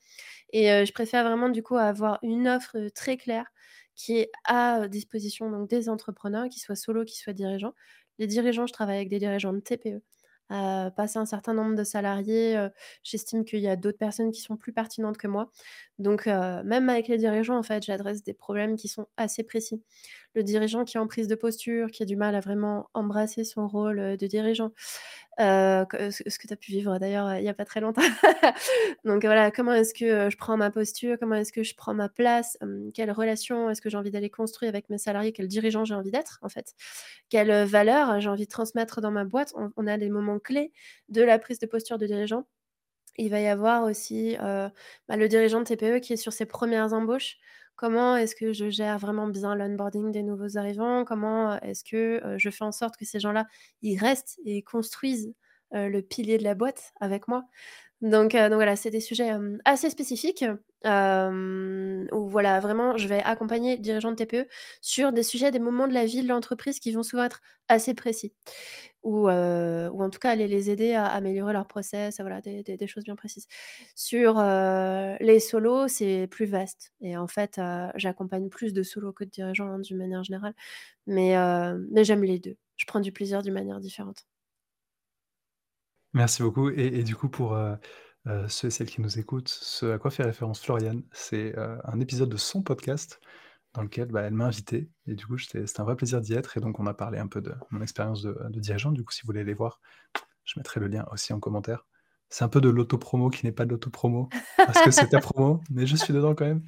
et 0.54 0.72
heu, 0.72 0.86
je 0.86 0.94
préfère 0.94 1.24
vraiment, 1.26 1.50
du 1.50 1.64
coup, 1.64 1.78
avoir 1.78 2.20
une 2.24 2.48
offre, 2.48 2.78
heu, 2.78 2.92
très 2.92 3.18
claire 3.18 3.48
qui 3.96 4.18
est 4.20 4.32
à 4.46 4.88
disposition 4.90 5.50
donc 5.52 5.70
des 5.70 5.90
entrepreneurs, 5.90 6.50
qu'ils 6.50 6.62
soient 6.62 6.76
solos, 6.76 7.06
qu'ils 7.06 7.18
soient 7.20 7.34
dirigeants. 7.34 7.74
Les 8.20 8.28
dirigeants, 8.28 8.68
je 8.68 8.74
travaille 8.74 8.98
avec 8.98 9.10
des 9.10 9.20
dirigeants 9.20 9.54
de 9.54 9.60
TPE. 9.60 10.02
Heu, 10.52 10.92
passé 10.96 11.18
un 11.20 11.26
certain 11.26 11.54
nombre 11.54 11.76
de 11.76 11.84
salariés, 11.84 12.68
j'estime 13.04 13.46
qu'il 13.46 13.60
y 13.62 13.68
a 13.70 13.76
d'autres 13.78 13.98
personnes 13.98 14.32
qui 14.32 14.42
sont 14.42 14.58
plus 14.58 14.74
pertinentes 14.74 15.18
que 15.18 15.28
moi. 15.28 15.52
Donc 16.00 16.28
heu, 16.28 16.64
même 16.64 16.90
avec 16.90 17.08
les 17.08 17.18
dirigeants, 17.18 17.58
en 17.58 17.64
fait, 17.64 17.84
j'adresse 17.86 18.22
des 18.24 18.34
problèmes 18.34 18.76
qui 18.76 18.88
sont 18.90 19.08
assez 19.18 19.44
précis. 19.44 19.82
Le 20.36 20.44
dirigeant 20.44 20.84
qui 20.86 20.98
est 20.98 21.00
en 21.00 21.08
prise 21.08 21.28
de 21.30 21.36
posture, 21.36 21.90
qui 21.92 22.04
a 22.04 22.06
du 22.06 22.18
mal 22.18 22.36
à 22.36 22.42
vraiment 22.42 22.90
embrasser 22.94 23.46
son 23.46 23.68
rôle, 23.68 24.00
heu, 24.00 24.18
de 24.18 24.28
dirigeant, 24.28 24.72
que 25.38 26.12
ce 26.12 26.40
que 26.40 26.48
tu 26.48 26.54
as 26.54 26.58
pu 26.58 26.72
vivre 26.72 26.98
d'ailleurs, 27.00 27.36
il 27.36 27.44
y 27.44 27.50
a 27.50 27.54
pas 27.54 27.66
très 27.66 27.82
longtemps. 27.82 28.02
Donc 29.06 29.24
voilà, 29.26 29.52
comment 29.52 29.74
est-ce 29.74 29.94
que, 29.94 30.30
je 30.30 30.38
prends 30.38 30.58
ma 30.58 30.72
posture? 30.72 31.18
Comment 31.20 31.36
est-ce 31.36 31.52
que 31.54 31.64
je 31.64 31.76
prends 31.76 31.94
ma 31.94 32.10
place? 32.10 32.58
Hem, 32.62 32.92
quelle 32.94 33.12
relation 33.12 33.70
est-ce 33.70 33.82
que 33.82 33.90
j'ai 33.90 33.98
envie 33.98 34.12
d'aller 34.12 34.30
construire 34.30 34.70
avec 34.70 34.90
mes 34.90 34.98
salariés? 34.98 35.32
Quel 35.34 35.48
dirigeant 35.48 35.86
j'ai 35.86 35.96
envie 35.96 36.12
d'être, 36.12 36.40
en 36.42 36.50
fait? 36.50 36.74
Quelles, 37.30 37.52
heu, 37.52 37.64
valeurs 37.66 38.20
j'ai 38.22 38.30
envie 38.30 38.46
de 38.46 38.50
transmettre 38.52 39.02
dans 39.02 39.12
ma 39.12 39.26
boîte? 39.26 39.54
On 39.78 39.88
a 39.88 39.98
des 39.98 40.10
moments 40.10 40.40
clés 40.40 40.72
de 41.10 41.22
la 41.24 41.40
prise 41.40 41.60
de 41.60 41.68
posture 41.68 41.98
de 41.98 42.06
dirigeant. 42.08 42.46
Il 43.18 43.30
va 43.30 43.40
y 43.42 43.48
avoir 43.48 43.84
aussi, 43.84 44.36
bah, 44.40 44.72
le 45.18 45.28
dirigeant 45.28 45.60
de 45.60 45.66
TPE 45.66 46.00
qui 46.00 46.14
est 46.14 46.18
sur 46.18 46.34
ses 46.34 46.46
premières 46.46 46.94
embauches. 46.94 47.38
Comment 47.76 48.16
est-ce 48.16 48.36
que 48.36 48.54
je 48.54 48.70
gère 48.70 48.98
vraiment 49.00 49.28
bien 49.28 49.56
l'onboarding 49.56 50.12
des 50.12 50.24
nouveaux 50.24 50.58
arrivants? 50.58 51.04
Comment, 51.06 51.60
est-ce 51.62 51.84
que, 51.84 52.36
je 52.38 52.50
fais 52.50 52.64
en 52.64 52.72
sorte 52.72 52.96
que 52.98 53.06
ces 53.06 53.20
gens-là, 53.20 53.46
ils 53.82 53.98
restent 53.98 54.40
et 54.46 54.62
construisent, 54.64 55.34
le 55.72 56.02
pilier 56.02 56.38
de 56.38 56.44
la 56.44 56.56
boîte 56.56 56.94
avec 57.02 57.28
moi? 57.28 57.44
Donc 58.02 58.34
donc 58.34 58.54
voilà, 58.54 58.76
c'est 58.76 58.92
des 58.92 59.00
sujets, 59.02 59.32
assez 59.66 59.90
spécifiques, 59.90 60.46
où 60.86 62.30
voilà, 62.30 62.60
vraiment 62.60 62.98
je 62.98 63.08
vais 63.08 63.22
accompagner 63.24 63.76
le 63.78 63.82
dirigeant 63.82 64.12
de 64.12 64.16
TPE 64.16 64.48
sur 64.82 65.12
des 65.14 65.24
sujets, 65.24 65.52
des 65.52 65.60
moments 65.60 65.88
de 65.88 65.94
la 65.94 66.06
vie 66.06 66.22
de 66.22 66.28
l'entreprise 66.28 66.80
qui 66.80 66.92
vont 66.92 67.04
souvent 67.04 67.24
être 67.24 67.42
assez 67.68 67.94
précis. 67.94 68.34
Ou 69.06 69.30
en 69.30 70.10
tout 70.10 70.20
cas 70.20 70.32
aller 70.32 70.48
les 70.48 70.70
aider 70.72 70.94
à 70.94 71.06
améliorer 71.06 71.54
leur 71.54 71.68
process, 71.68 72.20
des 72.20 72.88
choses 72.88 73.04
bien 73.04 73.16
précises. 73.16 73.48
Sur, 73.96 74.42
les 74.42 75.40
solos, 75.40 75.88
c'est 75.88 76.28
plus 76.28 76.46
vaste 76.46 76.92
et 77.02 77.16
en 77.16 77.28
fait, 77.28 77.62
j'accompagne 77.96 78.50
plus 78.50 78.74
de 78.74 78.84
solos 78.84 79.14
que 79.14 79.24
de 79.24 79.30
dirigeants, 79.30 79.70
hein, 79.70 79.80
d'une 79.80 79.98
manière 79.98 80.24
générale. 80.24 80.56
Mais 81.06 81.34
j'aime 82.04 82.24
les 82.24 82.40
2. 82.40 82.58
Je 82.78 82.86
prends 82.86 83.00
du 83.00 83.12
plaisir 83.12 83.42
d'une 83.44 83.54
manière 83.54 83.80
différente. 83.80 84.26
Merci 86.14 86.42
beaucoup 86.44 86.70
et 86.70 86.88
et 86.88 87.04
du 87.04 87.16
coup 87.16 87.30
pour, 87.30 87.58
ceux 88.48 88.68
et 88.68 88.72
celles 88.72 88.90
qui 88.90 89.02
nous 89.02 89.20
écoutent, 89.20 89.50
ce 89.50 89.86
à 89.86 90.00
quoi 90.00 90.10
fait 90.10 90.24
référence 90.24 90.62
Floriane, 90.62 91.04
c'est, 91.12 91.56
un 91.58 92.00
épisode 92.00 92.30
de 92.30 92.38
son 92.38 92.64
podcast 92.64 93.22
dans 93.76 93.84
lequel, 93.84 94.08
bah, 94.10 94.22
elle 94.24 94.34
m'a 94.34 94.46
invité 94.48 94.90
et 95.08 95.16
du 95.16 95.26
coup 95.28 95.38
c'était 95.38 95.66
un 95.80 95.84
vrai 95.84 95.96
plaisir 95.96 96.22
d'y 96.22 96.34
être 96.34 96.58
et 96.58 96.62
donc 96.62 96.80
on 96.80 96.88
a 96.88 96.94
parlé 96.94 97.20
un 97.20 97.28
peu 97.28 97.42
de 97.42 97.54
mon 97.72 97.82
expérience 97.82 98.22
de 98.24 98.38
de 98.50 98.60
dirigeant. 98.60 98.92
Du 98.92 99.04
coup, 99.04 99.12
si 99.14 99.22
vous 99.24 99.28
voulez 99.28 99.42
aller 99.42 99.54
voir, 99.54 99.82
je 100.46 100.60
mettrai 100.60 100.80
le 100.80 100.88
lien 100.88 101.06
aussi 101.12 101.34
en 101.34 101.40
commentaire. 101.40 101.88
C'est 102.30 102.44
un 102.46 102.50
peu 102.50 102.62
de 102.62 102.70
l'auto-promo 102.70 103.30
qui 103.30 103.46
n'est 103.46 103.52
pas 103.54 103.66
de 103.66 103.72
l'auto-promo, 103.72 104.34
parce 104.66 104.82
que 104.82 104.92
c'est 104.92 105.10
ta 105.10 105.20
promo, 105.20 105.62
mais 105.72 105.88
je 105.88 105.96
suis 105.98 106.14
dedans 106.14 106.36
quand 106.36 106.46
même. 106.46 106.64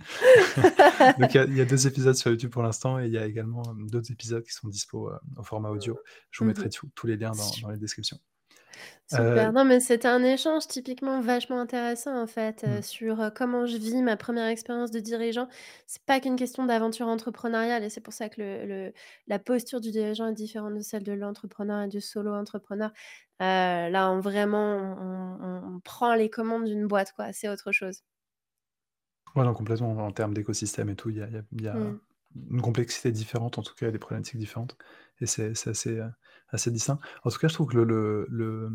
Donc 1.18 1.34
il 1.34 1.38
y 1.38 1.40
a 1.40 1.46
il 1.46 1.56
y 1.56 1.62
a 1.62 1.66
2 1.66 1.88
épisodes 1.88 2.16
sur 2.16 2.32
YouTube 2.32 2.52
pour 2.52 2.64
l'instant 2.64 3.00
et 3.00 3.08
il 3.08 3.14
y 3.14 3.18
a 3.18 3.26
également, 3.26 3.64
hem, 3.72 3.90
d'autres 3.90 4.12
épisodes 4.12 4.44
qui 4.44 4.54
sont 4.54 4.68
dispo, 4.70 5.10
heu, 5.12 5.20
au 5.38 5.44
format 5.44 5.70
audio. 5.72 6.00
Je 6.32 6.40
vous 6.44 6.46
Mmh 6.46 6.52
mh. 6.54 6.54
mettrai 6.54 6.70
tous 6.70 7.08
les 7.08 7.18
liens 7.18 7.36
dans 7.36 7.70
les 7.72 7.78
descriptions. 7.78 8.20
Super. 9.10 9.52
Heu 9.52 9.54
Non, 9.54 9.64
mais 9.64 9.80
c'était 9.80 10.10
un 10.10 10.22
échange 10.22 10.68
typiquement 10.68 11.22
vachement 11.22 11.60
intéressant, 11.62 12.22
en 12.22 12.28
fait, 12.28 12.66
heu, 12.66 12.82
Mmh. 12.82 12.82
sur, 12.82 13.22
heu, 13.22 13.32
comment 13.34 13.66
je 13.66 13.78
vis 13.78 14.02
ma 14.02 14.18
1re 14.18 14.48
expérience 14.48 14.92
de 14.92 15.00
dirigeant. 15.00 15.48
C'est 15.88 16.04
pas 16.04 16.20
qu'une 16.20 16.36
question 16.36 16.66
d'aventure 16.66 17.08
entrepreneuriale 17.08 17.84
et 17.86 17.90
c'est 17.90 18.02
pour 18.02 18.12
ça 18.14 18.28
que 18.28 18.42
le 18.42 18.66
le 18.66 18.94
la 19.28 19.40
posture 19.40 19.80
du 19.80 19.92
dirigeant 19.92 20.28
est 20.28 20.34
différente 20.34 20.74
de 20.76 20.82
celle 20.82 21.04
de 21.04 21.14
l'entrepreneur 21.14 21.84
et 21.84 21.88
du 21.88 22.02
solo 22.02 22.34
entrepreneur. 22.34 22.92
Là, 23.40 24.12
on 24.12 24.20
vraiment 24.20 24.76
on 24.76 25.38
on 25.42 25.76
on 25.76 25.80
prend 25.80 26.14
les 26.14 26.30
commandes 26.30 26.66
d'une 26.66 26.86
boîte, 26.86 27.14
quoi, 27.14 27.32
c'est 27.32 27.48
autre 27.48 27.72
chose. 27.72 28.02
Ouais, 29.36 29.44
non, 29.44 29.54
complètement, 29.54 29.92
en 29.98 30.12
termes 30.12 30.34
d'écosystème 30.34 30.90
et 30.90 30.96
tout, 30.96 31.10
il 31.10 31.18
y 31.18 31.22
a 31.22 31.28
il 31.28 31.34
y 31.34 31.38
a 31.38 31.44
il 31.52 31.62
y 31.62 31.68
a 31.68 31.74
Mmh. 31.74 31.98
une 32.50 32.62
complexité 32.62 33.12
différente, 33.12 33.58
en 33.58 33.62
tout 33.64 33.74
cas, 33.76 33.90
des 33.92 34.00
problématiques 34.00 34.38
différentes 34.38 34.78
et 35.22 35.26
c'est 35.26 35.52
assez, 35.68 36.00
assez 36.50 36.72
distinct. 36.72 37.00
En 37.24 37.30
tout 37.30 37.40
cas, 37.40 37.48
je 37.48 37.54
trouve 37.54 37.68
que 37.68 37.78
le 37.78 38.28
le 38.30 38.70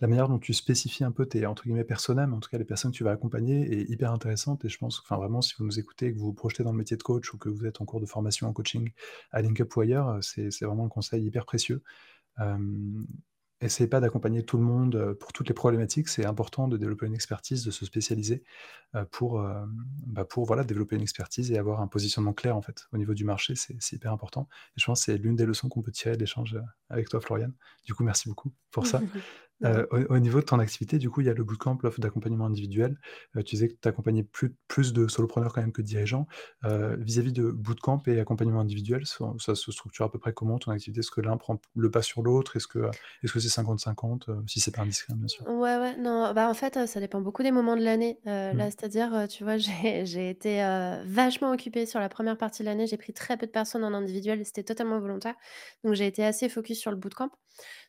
la 0.00 0.06
manière 0.06 0.28
dont 0.28 0.38
tu 0.38 0.54
spécifies 0.54 1.02
un 1.04 1.10
peu 1.10 1.26
tes, 1.26 1.44
entre 1.46 1.64
guillemets, 1.64 1.82
«personas», 1.84 2.26
mais 2.28 2.36
en 2.36 2.40
tout 2.40 2.48
cas 2.50 2.58
les 2.58 2.64
personnes 2.64 2.92
que 2.92 2.96
tu 2.96 3.02
vas 3.04 3.10
accompagner 3.10 3.80
est 3.80 3.90
hyper 3.90 4.12
intéressante 4.12 4.64
et 4.64 4.68
je 4.68 4.78
pense 4.78 5.00
enfin, 5.00 5.16
vraiment, 5.16 5.42
si 5.42 5.54
vous 5.58 5.64
nous 5.64 5.78
écoutez 5.80 6.12
que 6.12 6.18
vous 6.18 6.26
vous 6.26 6.32
projetez 6.34 6.62
dans 6.62 6.70
le 6.72 6.78
métier 6.78 6.96
de 6.96 7.02
coach 7.02 7.34
ou 7.34 7.38
que 7.38 7.48
vous 7.48 7.66
êtes 7.66 7.80
en 7.80 7.84
cours 7.84 8.00
de 8.00 8.06
formation 8.06 8.46
en 8.48 8.52
coaching 8.52 8.92
à 9.32 9.42
Link-Up 9.42 9.74
ou 9.76 9.80
ailleurs, 9.80 10.08
heu, 10.10 10.22
c'est 10.22 10.64
vraiment 10.64 10.86
un 10.86 10.88
conseil 10.88 11.24
hyper 11.24 11.46
précieux. 11.46 11.82
Hem, 12.38 13.06
essayez 13.60 13.88
pas 13.88 14.00
d'accompagner 14.00 14.42
tout 14.44 14.56
le 14.56 14.62
monde, 14.64 14.94
heu, 14.96 15.14
pour 15.14 15.32
toutes 15.32 15.48
les 15.48 15.54
problématiques. 15.54 16.08
C'est 16.08 16.24
important 16.26 16.68
de 16.68 16.76
développer 16.76 17.06
une 17.06 17.14
expertise, 17.14 17.64
de 17.64 17.70
se 17.70 17.84
spécialiser, 17.84 18.42
heu, 18.94 19.04
pour, 19.10 19.44
hem, 19.44 19.84
bah, 20.06 20.24
pour, 20.24 20.44
voilà, 20.46 20.64
développer 20.64 20.96
une 20.96 21.02
expertise 21.02 21.50
et 21.52 21.58
avoir 21.58 21.80
un 21.80 21.88
positionnement 21.88 22.32
clair, 22.34 22.56
en 22.56 22.62
fait, 22.62 22.86
au 22.92 22.98
niveau 22.98 23.14
du 23.14 23.24
marché, 23.24 23.54
c'est 23.56 23.92
hyper 23.92 24.12
important 24.12 24.48
et 24.76 24.80
je 24.80 24.86
pense 24.86 25.02
c'est 25.02 25.16
l'une 25.18 25.36
des 25.36 25.46
leçons 25.46 25.68
qu'on 25.68 25.82
peut 25.82 25.92
tirer 25.92 26.14
de 26.14 26.20
l'échange, 26.20 26.58
avec 26.88 27.08
toi, 27.08 27.20
Floriane. 27.20 27.54
Du 27.84 27.94
coup, 27.94 28.04
merci 28.04 28.28
beaucoup 28.28 28.52
pour 28.70 28.86
ça. 28.86 29.00
Au 29.64 29.98
au 30.14 30.18
niveau 30.20 30.40
de 30.40 30.44
ton 30.44 30.58
activité, 30.58 30.98
du 30.98 31.10
coup, 31.10 31.20
il 31.20 31.26
y 31.26 31.30
a 31.30 31.34
le 31.34 31.44
bootcamp, 31.44 31.78
l'offre 31.82 32.00
d'accompagnement 32.00 32.46
individuel. 32.46 32.98
Tu 33.36 33.42
disais 33.56 33.68
que 33.68 33.74
tu 33.80 33.88
accompagnais 33.88 34.22
plus 34.24 34.56
plus 34.68 34.92
de 34.92 35.08
solopreneurs 35.08 35.52
quand 35.52 35.60
même 35.60 35.72
que 35.72 35.82
de 35.82 35.86
dirigeants. 35.86 36.26
Vis-à-vis 36.64 37.32
de 37.32 37.50
bootcamp 37.50 38.02
et 38.06 38.20
accompagnement 38.20 38.60
individuel, 38.60 39.06
ça 39.06 39.32
ça 39.38 39.54
se 39.54 39.72
structure 39.72 40.04
à 40.04 40.10
peu 40.10 40.18
près 40.18 40.32
comment 40.32 40.58
ton 40.58 40.70
activité? 40.72 41.00
Est-ce 41.00 41.10
que 41.10 41.20
l'un 41.20 41.36
prend 41.36 41.60
le 41.74 41.90
pas 41.90 42.02
sur 42.02 42.22
l'autre? 42.22 42.56
Est-ce 42.56 42.66
que, 42.68 42.90
est-ce 43.22 43.32
que 43.32 43.40
c'est 43.40 43.48
50-50? 43.48 44.28
Heu, 44.28 44.42
si 44.46 44.60
c'est 44.60 44.72
pas 44.74 44.82
indiscret, 44.82 45.14
bien 45.14 45.28
sûr? 45.28 45.46
Ouais, 45.46 45.78
ouais, 45.78 45.96
non, 45.96 46.32
bah, 46.34 46.50
en 46.50 46.54
fait, 46.54 46.86
ça 46.86 46.98
dépend 47.00 47.20
beaucoup 47.20 47.42
des 47.44 47.52
moments 47.52 47.76
de 47.76 47.82
l'année. 47.82 48.20
Là, 48.24 48.52
Mmh. 48.52 48.68
c'est-à-dire, 48.70 49.26
tu 49.28 49.44
vois, 49.44 49.56
j'ai 50.04 50.28
été, 50.30 50.58
vachement 51.06 51.52
occupée 51.52 51.86
sur 51.86 52.00
la 52.00 52.08
1re 52.08 52.36
partie 52.36 52.62
de 52.62 52.66
l'année. 52.66 52.86
J'ai 52.88 52.96
pris 52.96 53.12
très 53.12 53.36
peu 53.36 53.46
de 53.46 53.52
personnes 53.52 53.84
en 53.84 53.94
individuel 53.94 54.44
c'était 54.44 54.64
totalement 54.64 54.98
volontaire. 54.98 55.34
Donc 55.84 55.94
j'ai 55.94 56.06
été 56.06 56.24
assez 56.24 56.48
focus 56.48 56.78
sur 56.80 56.90
le 56.90 56.96
bootcamp. 56.96 57.30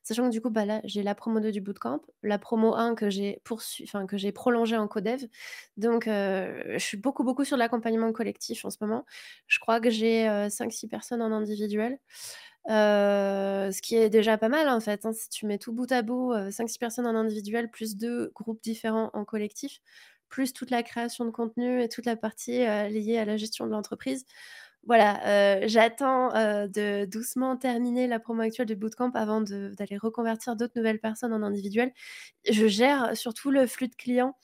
Sachant 0.04 0.26
que, 0.28 0.32
du 0.32 0.42
coup, 0.42 0.50
bah, 0.50 0.66
là, 0.66 0.82
j'ai 0.86 1.04
la 1.04 1.16
promo 1.16 1.40
2 1.40 1.52
du 1.52 1.62
bootcamp, 1.62 2.02
la 2.24 2.40
promo 2.40 2.76
1 2.76 2.96
que 2.96 3.10
j'ai 3.10 3.42
poursui 3.44 3.84
enfin, 3.86 4.06
que 4.08 4.18
j'ai 4.18 4.32
prolongée 4.32 4.78
en 4.78 4.88
co-dev. 4.88 5.26
Donc 5.78 6.08
heu, 6.08 6.64
je 6.74 6.78
suis 6.80 6.98
beaucoup, 6.98 7.24
beaucoup 7.24 7.46
sur 7.46 7.58
l'accompagnement 7.58 8.12
collectif 8.14 8.66
en 8.66 8.70
ce 8.70 8.78
moment. 8.82 9.06
Je 9.48 9.60
crois 9.60 9.80
que 9.82 9.90
j'ai, 9.90 10.28
heu, 10.30 10.50
5-6 10.50 10.88
personnes 10.88 11.22
en 11.22 11.32
individuel. 11.32 12.00
Heu, 12.70 13.72
ce 13.72 13.82
qui 13.82 13.96
est 13.96 14.10
déjà 14.10 14.38
pas 14.38 14.50
mal, 14.50 14.70
en 14.70 14.80
fait, 14.82 15.06
hein, 15.06 15.14
si 15.14 15.30
tu 15.30 15.46
mets 15.48 15.58
tout 15.60 15.74
bout 15.74 15.92
à 15.92 16.02
bout, 16.04 16.34
heu, 16.34 16.52
5-6 16.52 16.80
personnes 16.80 17.08
en 17.08 17.16
individuel 17.16 17.70
plus 17.72 17.98
2 17.98 18.32
groupes 18.36 18.62
différents 18.64 19.10
en 19.14 19.26
collectif, 19.26 19.80
plus 20.30 20.54
toute 20.54 20.72
la 20.72 20.84
création 20.84 21.26
de 21.26 21.32
contenu 21.32 21.82
et 21.84 21.90
toute 21.90 22.06
la 22.06 22.16
partie, 22.18 22.60
liée 22.90 23.18
à 23.20 23.26
la 23.26 23.38
gestion 23.38 23.66
de 23.68 23.72
l'entreprise. 23.72 24.26
Voilà, 24.88 25.60
heu, 25.62 25.68
j'attends, 25.68 26.34
heu, 26.36 26.68
de 26.68 27.06
doucement 27.06 27.58
terminer 27.58 28.08
la 28.08 28.20
promo 28.20 28.42
actuelle 28.42 28.66
du 28.68 28.76
bootcamp 28.76 29.12
avant 29.14 29.42
d'aller 29.42 29.98
reconvertir 29.98 30.56
d'autres 30.56 30.74
nouvelles 30.78 31.00
personnes 31.00 31.34
en 31.34 31.44
individuel. 31.44 31.92
Je 32.50 32.68
gère 32.68 33.16
surtout 33.18 33.52
le 33.52 33.68
flux 33.68 33.88
de 33.90 33.96
clients 33.96 34.36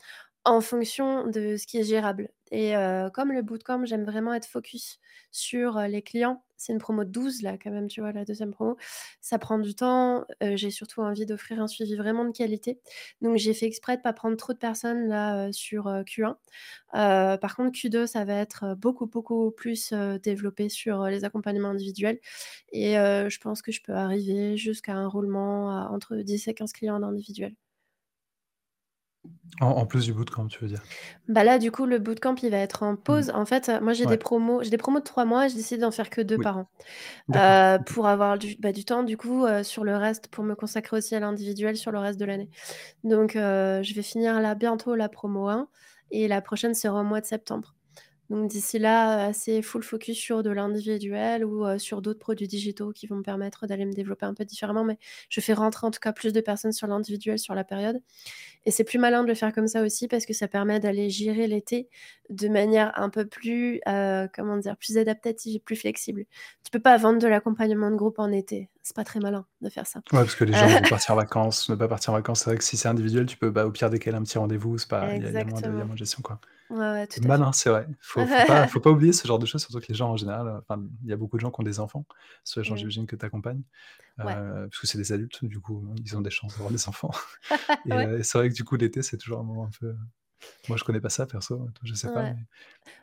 en 0.46 0.62
fonction 0.62 1.28
de 1.28 1.58
ce 1.58 1.68
qui 1.68 1.78
est 1.80 1.84
gérable 1.84 2.30
et 2.52 2.76
heu, 2.76 3.10
comme 3.14 3.32
le 3.34 3.41
bootcamp, 3.41 3.86
j'aime 3.86 4.06
vraiment 4.06 4.34
être 4.34 4.46
focus 4.48 5.00
sur, 5.32 5.78
heu, 5.80 5.88
les 5.88 6.02
clients. 6.04 6.43
C'est 6.58 6.72
une 6.74 6.80
promo 6.80 7.04
de 7.04 7.10
12 7.10 7.41
là, 7.41 7.58
quand 7.62 7.72
même, 7.72 7.88
tu 7.88 8.02
vois, 8.02 8.12
la 8.14 8.24
2e 8.26 8.52
promo. 8.52 8.78
Ça 9.22 9.39
prend 9.39 9.60
du 9.60 9.76
temps, 9.76 10.26
heu, 10.43 10.56
j'ai 10.56 10.72
surtout 10.72 11.02
envie 11.02 11.26
d'offrir 11.26 11.60
un 11.62 11.68
suivi 11.68 11.96
vraiment 11.96 12.24
de 12.26 12.32
qualité. 12.32 12.80
Donc 13.22 13.38
j'ai 13.38 13.54
fait 13.54 13.66
exprès 13.66 13.98
de 13.98 14.02
pas 14.04 14.14
prendre 14.14 14.38
trop 14.38 14.54
de 14.54 14.58
personnes 14.60 15.08
là, 15.10 15.52
sur, 15.52 15.88
heu, 15.89 16.04
Q1. 16.04 16.38
Heu, 16.96 17.38
par 17.39 17.56
contre, 17.56 17.72
Q2, 17.80 18.08
ça 18.08 18.26
va 18.26 18.36
être, 18.36 18.76
beaucoup, 18.78 19.08
beaucoup 19.08 19.52
plus, 19.52 19.93
développé 20.24 20.70
sur, 20.70 21.06
les 21.08 21.26
accompagnements 21.26 21.70
individuels 21.70 22.20
et 22.74 22.93
je 22.96 23.39
pense 23.39 23.62
que 23.64 23.72
je 23.74 23.82
peux 23.84 23.93
arriver 23.93 24.58
jusqu'à 24.58 24.93
un 24.96 25.08
roulement 25.08 25.70
entre 25.91 26.18
10 26.18 26.48
et 26.50 26.54
15 26.56 26.74
clients 26.74 26.96
en 26.98 27.04
individuel. 27.04 27.56
En 29.60 29.68
en 29.68 29.86
plus 29.86 30.06
du 30.06 30.14
bootcamp, 30.14 30.48
tu 30.48 30.60
veux 30.62 30.68
dire? 30.70 30.88
Bah, 31.28 31.44
là, 31.44 31.58
du 31.60 31.72
coup, 31.72 31.86
le 31.86 32.00
bootcamp, 32.00 32.36
il 32.44 32.52
va 32.52 32.58
être 32.58 32.84
en 32.84 32.96
Mmh. 33.08 33.26
pause. 33.26 33.32
En 33.34 33.46
fait, 33.46 33.72
moi, 33.82 33.94
j'ai 33.94 34.06
des 34.08 34.18
promos 34.18 34.62
j'ai 34.64 34.70
des 34.70 34.78
promos 34.78 35.00
de 35.00 35.04
3 35.04 35.26
mois 35.26 35.46
et 35.46 35.50
j'ai 35.50 35.56
décidé 35.56 35.82
d'en 35.82 35.92
faire 35.92 36.10
que 36.10 36.22
2 36.22 36.38
Oui. 36.38 36.46
par 36.46 36.58
an. 36.58 36.68
OK. 37.30 37.50
pour 37.86 38.08
avoir 38.08 38.38
du 38.40 38.56
bah, 38.60 38.72
du 38.72 38.86
temps, 38.86 39.04
du 39.04 39.18
coup, 39.18 39.46
heu, 39.48 39.64
sur 39.64 39.84
le 39.84 39.96
reste, 39.98 40.30
pour 40.30 40.44
me 40.44 40.56
consacrer 40.56 40.98
aussi 40.98 41.16
à 41.16 41.20
l'individuel 41.20 41.78
sur 41.78 41.92
le 41.92 42.00
reste 42.00 42.20
de 42.20 42.26
l'année. 42.26 42.50
Donc 43.04 43.36
heu, 43.38 43.82
je 43.84 43.96
vais 43.96 44.04
finir 44.04 44.42
là, 44.42 44.56
bientôt 44.56 44.96
la 44.96 45.10
promo 45.10 45.50
1 45.50 45.70
et 46.12 46.28
la 46.30 46.42
prochaine 46.42 46.76
sera 46.76 47.02
au 47.02 47.06
mois 47.06 47.22
de 47.22 47.28
septembre. 47.28 47.75
Donc 48.30 48.50
d'ici 48.50 48.80
là, 48.80 49.26
assez 49.28 49.62
full 49.62 49.84
focus 49.84 50.18
sur 50.18 50.44
de 50.44 50.50
l'individuel 50.50 51.46
ou 51.46 51.78
sur 51.80 52.02
d'autres 52.02 52.20
produits 52.20 52.48
digitaux 52.48 52.92
qui 52.92 53.08
vont 53.08 53.18
me 53.18 53.24
permettre 53.24 53.68
d'aller 53.68 53.86
me 53.86 53.94
développer 53.94 54.26
un 54.26 54.34
peu 54.34 54.46
différemment. 54.46 54.84
Mais 54.84 54.98
je 55.30 55.42
fais 55.42 55.54
rentrer, 55.54 55.86
en 55.88 55.92
tout 55.92 56.00
cas, 56.00 56.12
plus 56.14 56.34
de 56.34 56.42
personnes 56.42 56.72
sur 56.72 56.88
l'individuel 56.88 57.38
sur 57.40 57.56
la 57.56 57.64
période 57.64 58.02
et 58.66 58.72
c'est 58.72 58.84
plus 58.84 59.00
malin 59.00 59.24
de 59.24 59.28
le 59.30 59.36
faire 59.36 59.54
comme 59.54 59.68
ça 59.68 59.84
aussi 59.84 60.08
parce 60.08 60.26
que 60.26 60.34
ça 60.34 60.48
permet 60.48 60.80
d'aller 60.80 61.10
gérer 61.10 61.48
l'été 61.48 61.90
de 62.30 62.48
manière 62.50 62.98
un 63.00 63.10
peu 63.10 63.26
plus, 63.28 63.82
comment 64.34 64.58
dire? 64.58 64.78
Plus 64.78 64.98
adaptative 64.98 65.56
et 65.58 65.60
plus 65.60 65.76
flexible. 65.76 66.26
Tu 66.64 66.72
peux 66.72 66.80
pas 66.82 66.98
vendre 66.98 67.20
de 67.20 67.28
l'accompagnement 67.28 67.92
de 67.92 67.96
groupe 67.96 68.20
en 68.20 68.32
été. 68.32 68.70
C'est 68.86 68.96
pas 68.96 69.04
très 69.04 69.20
malin 69.20 69.48
de 69.62 69.70
faire 69.70 69.88
ça. 69.88 70.04
Ouais, 70.14 70.20
parce 70.20 70.36
que 70.36 70.44
les 70.44 70.54
gens 70.54 70.70
vont 70.70 70.86
partir 70.86 71.16
en 71.16 71.18
vacances, 71.18 71.68
ne 71.70 71.76
pas 71.76 71.88
partir 71.88 72.12
en 72.14 72.18
vacances. 72.18 72.42
C'est 72.42 72.52
vrai 72.52 72.58
que 72.60 72.64
si 72.64 72.78
c'est 72.78 72.88
individuel, 72.88 73.26
tu 73.26 73.38
peux, 73.38 73.50
bah, 73.50 73.66
au 73.66 73.72
pire 73.72 73.90
décaler 73.90 74.16
un 74.16 74.22
petit 74.24 74.38
rendez-vous, 74.38 74.78
c'est 74.78 74.88
pas 74.88 75.16
il 75.16 75.24
y 75.24 75.42
a 75.42 75.46
moins 75.46 75.62
de 75.62 75.72
il 75.72 75.78
y 75.78 75.82
a 75.82 75.86
Exactement. 75.86 75.86
moins 75.86 75.96
de 75.96 76.00
gestion, 76.00 76.22
quoi. 76.22 76.40
Ouais, 76.70 76.78
ouais, 76.80 77.08
tout 77.08 77.22
à 77.28 77.32
fait. 77.32 77.40
Malin, 77.40 77.52
c'est 77.54 77.70
vrai. 77.70 77.88
Faut 78.02 78.26
faut 78.28 78.44
pas 78.44 78.68
faut 78.68 78.80
pas 78.82 78.92
oublier 78.92 79.14
ce 79.14 79.28
genre 79.28 79.40
de 79.40 79.46
choses, 79.48 79.62
surtout 79.62 79.80
que 79.80 79.88
les 79.90 79.96
gens, 79.96 80.12
en 80.12 80.18
général, 80.18 80.62
enfin, 80.70 80.84
il 81.04 81.10
y 81.10 81.14
a 81.14 81.18
beaucoup 81.18 81.38
de 81.38 81.42
gens 81.42 81.52
qui 81.52 81.62
ont 81.62 81.64
des 81.64 81.80
enfants. 81.80 82.06
Soit 82.44 82.62
les 82.64 82.68
gens, 82.68 82.76
Et 82.76 82.78
oui. 82.78 82.92
j'imagine, 82.92 83.08
que 83.08 83.16
tu 83.16 83.26
accompagnes, 83.26 83.64
heu, 84.20 84.24
parce 84.70 84.80
que 84.82 84.88
c'est 84.88 84.98
des 85.00 85.14
adultes, 85.14 85.46
du 85.46 85.60
coup, 85.62 85.94
ils 86.06 86.18
ont 86.18 86.22
des 86.22 86.32
chances 86.32 86.54
d'avoir 86.56 86.72
des 86.72 86.88
enfants 86.90 87.12
et 87.86 88.04
heu, 88.06 88.24
c'est 88.24 88.38
vrai 88.40 88.50
que, 88.50 88.56
du 88.56 88.64
coup, 88.66 88.76
l'été, 88.78 89.02
c'est 89.04 89.18
toujours 89.18 89.40
un 89.40 89.44
moment 89.44 89.66
un 89.68 89.72
peu, 89.80 89.96
moi, 90.68 90.78
je 90.78 90.84
connais 90.84 91.02
pas 91.02 91.10
ça 91.10 91.28
perso, 91.28 91.70
je 91.84 91.93
sais 91.96 92.10
pas, 92.10 92.26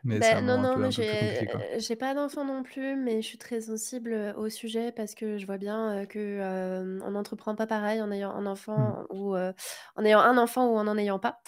mais 0.05 0.25
un 0.33 0.43
non, 0.43 0.79
non, 0.79 0.91
peu 0.91 0.91
j'ai, 0.91 1.97
pas 1.99 2.15
d'enfant 2.15 2.45
non 2.45 2.63
plus, 2.63 2.97
mais 2.97 3.23
je 3.23 3.27
suis 3.29 3.39
très 3.39 3.63
sensible, 3.63 4.13
heu, 4.13 4.35
au 4.37 4.49
sujet 4.51 4.93
parce 4.93 5.15
que 5.15 5.39
je 5.39 5.47
vois 5.47 5.59
bien, 5.59 6.03
heu, 6.03 6.07
que, 6.07 6.19
hem, 6.41 7.03
on 7.07 7.13
n'entreprend 7.13 7.55
pas 7.55 7.67
pareil 7.67 8.03
en 8.03 8.11
ayant 8.13 8.31
un 8.31 8.47
Mmh. 8.77 8.93
enfant 8.93 9.05
ou 9.11 9.35
heu, 9.37 9.55
en 9.97 10.05
ayant 10.05 10.21
un 10.21 10.37
enfant 10.39 10.69
ou 10.71 10.77
en 10.77 10.85
n'en 10.85 10.99
ayant 10.99 11.19
pas, 11.19 11.41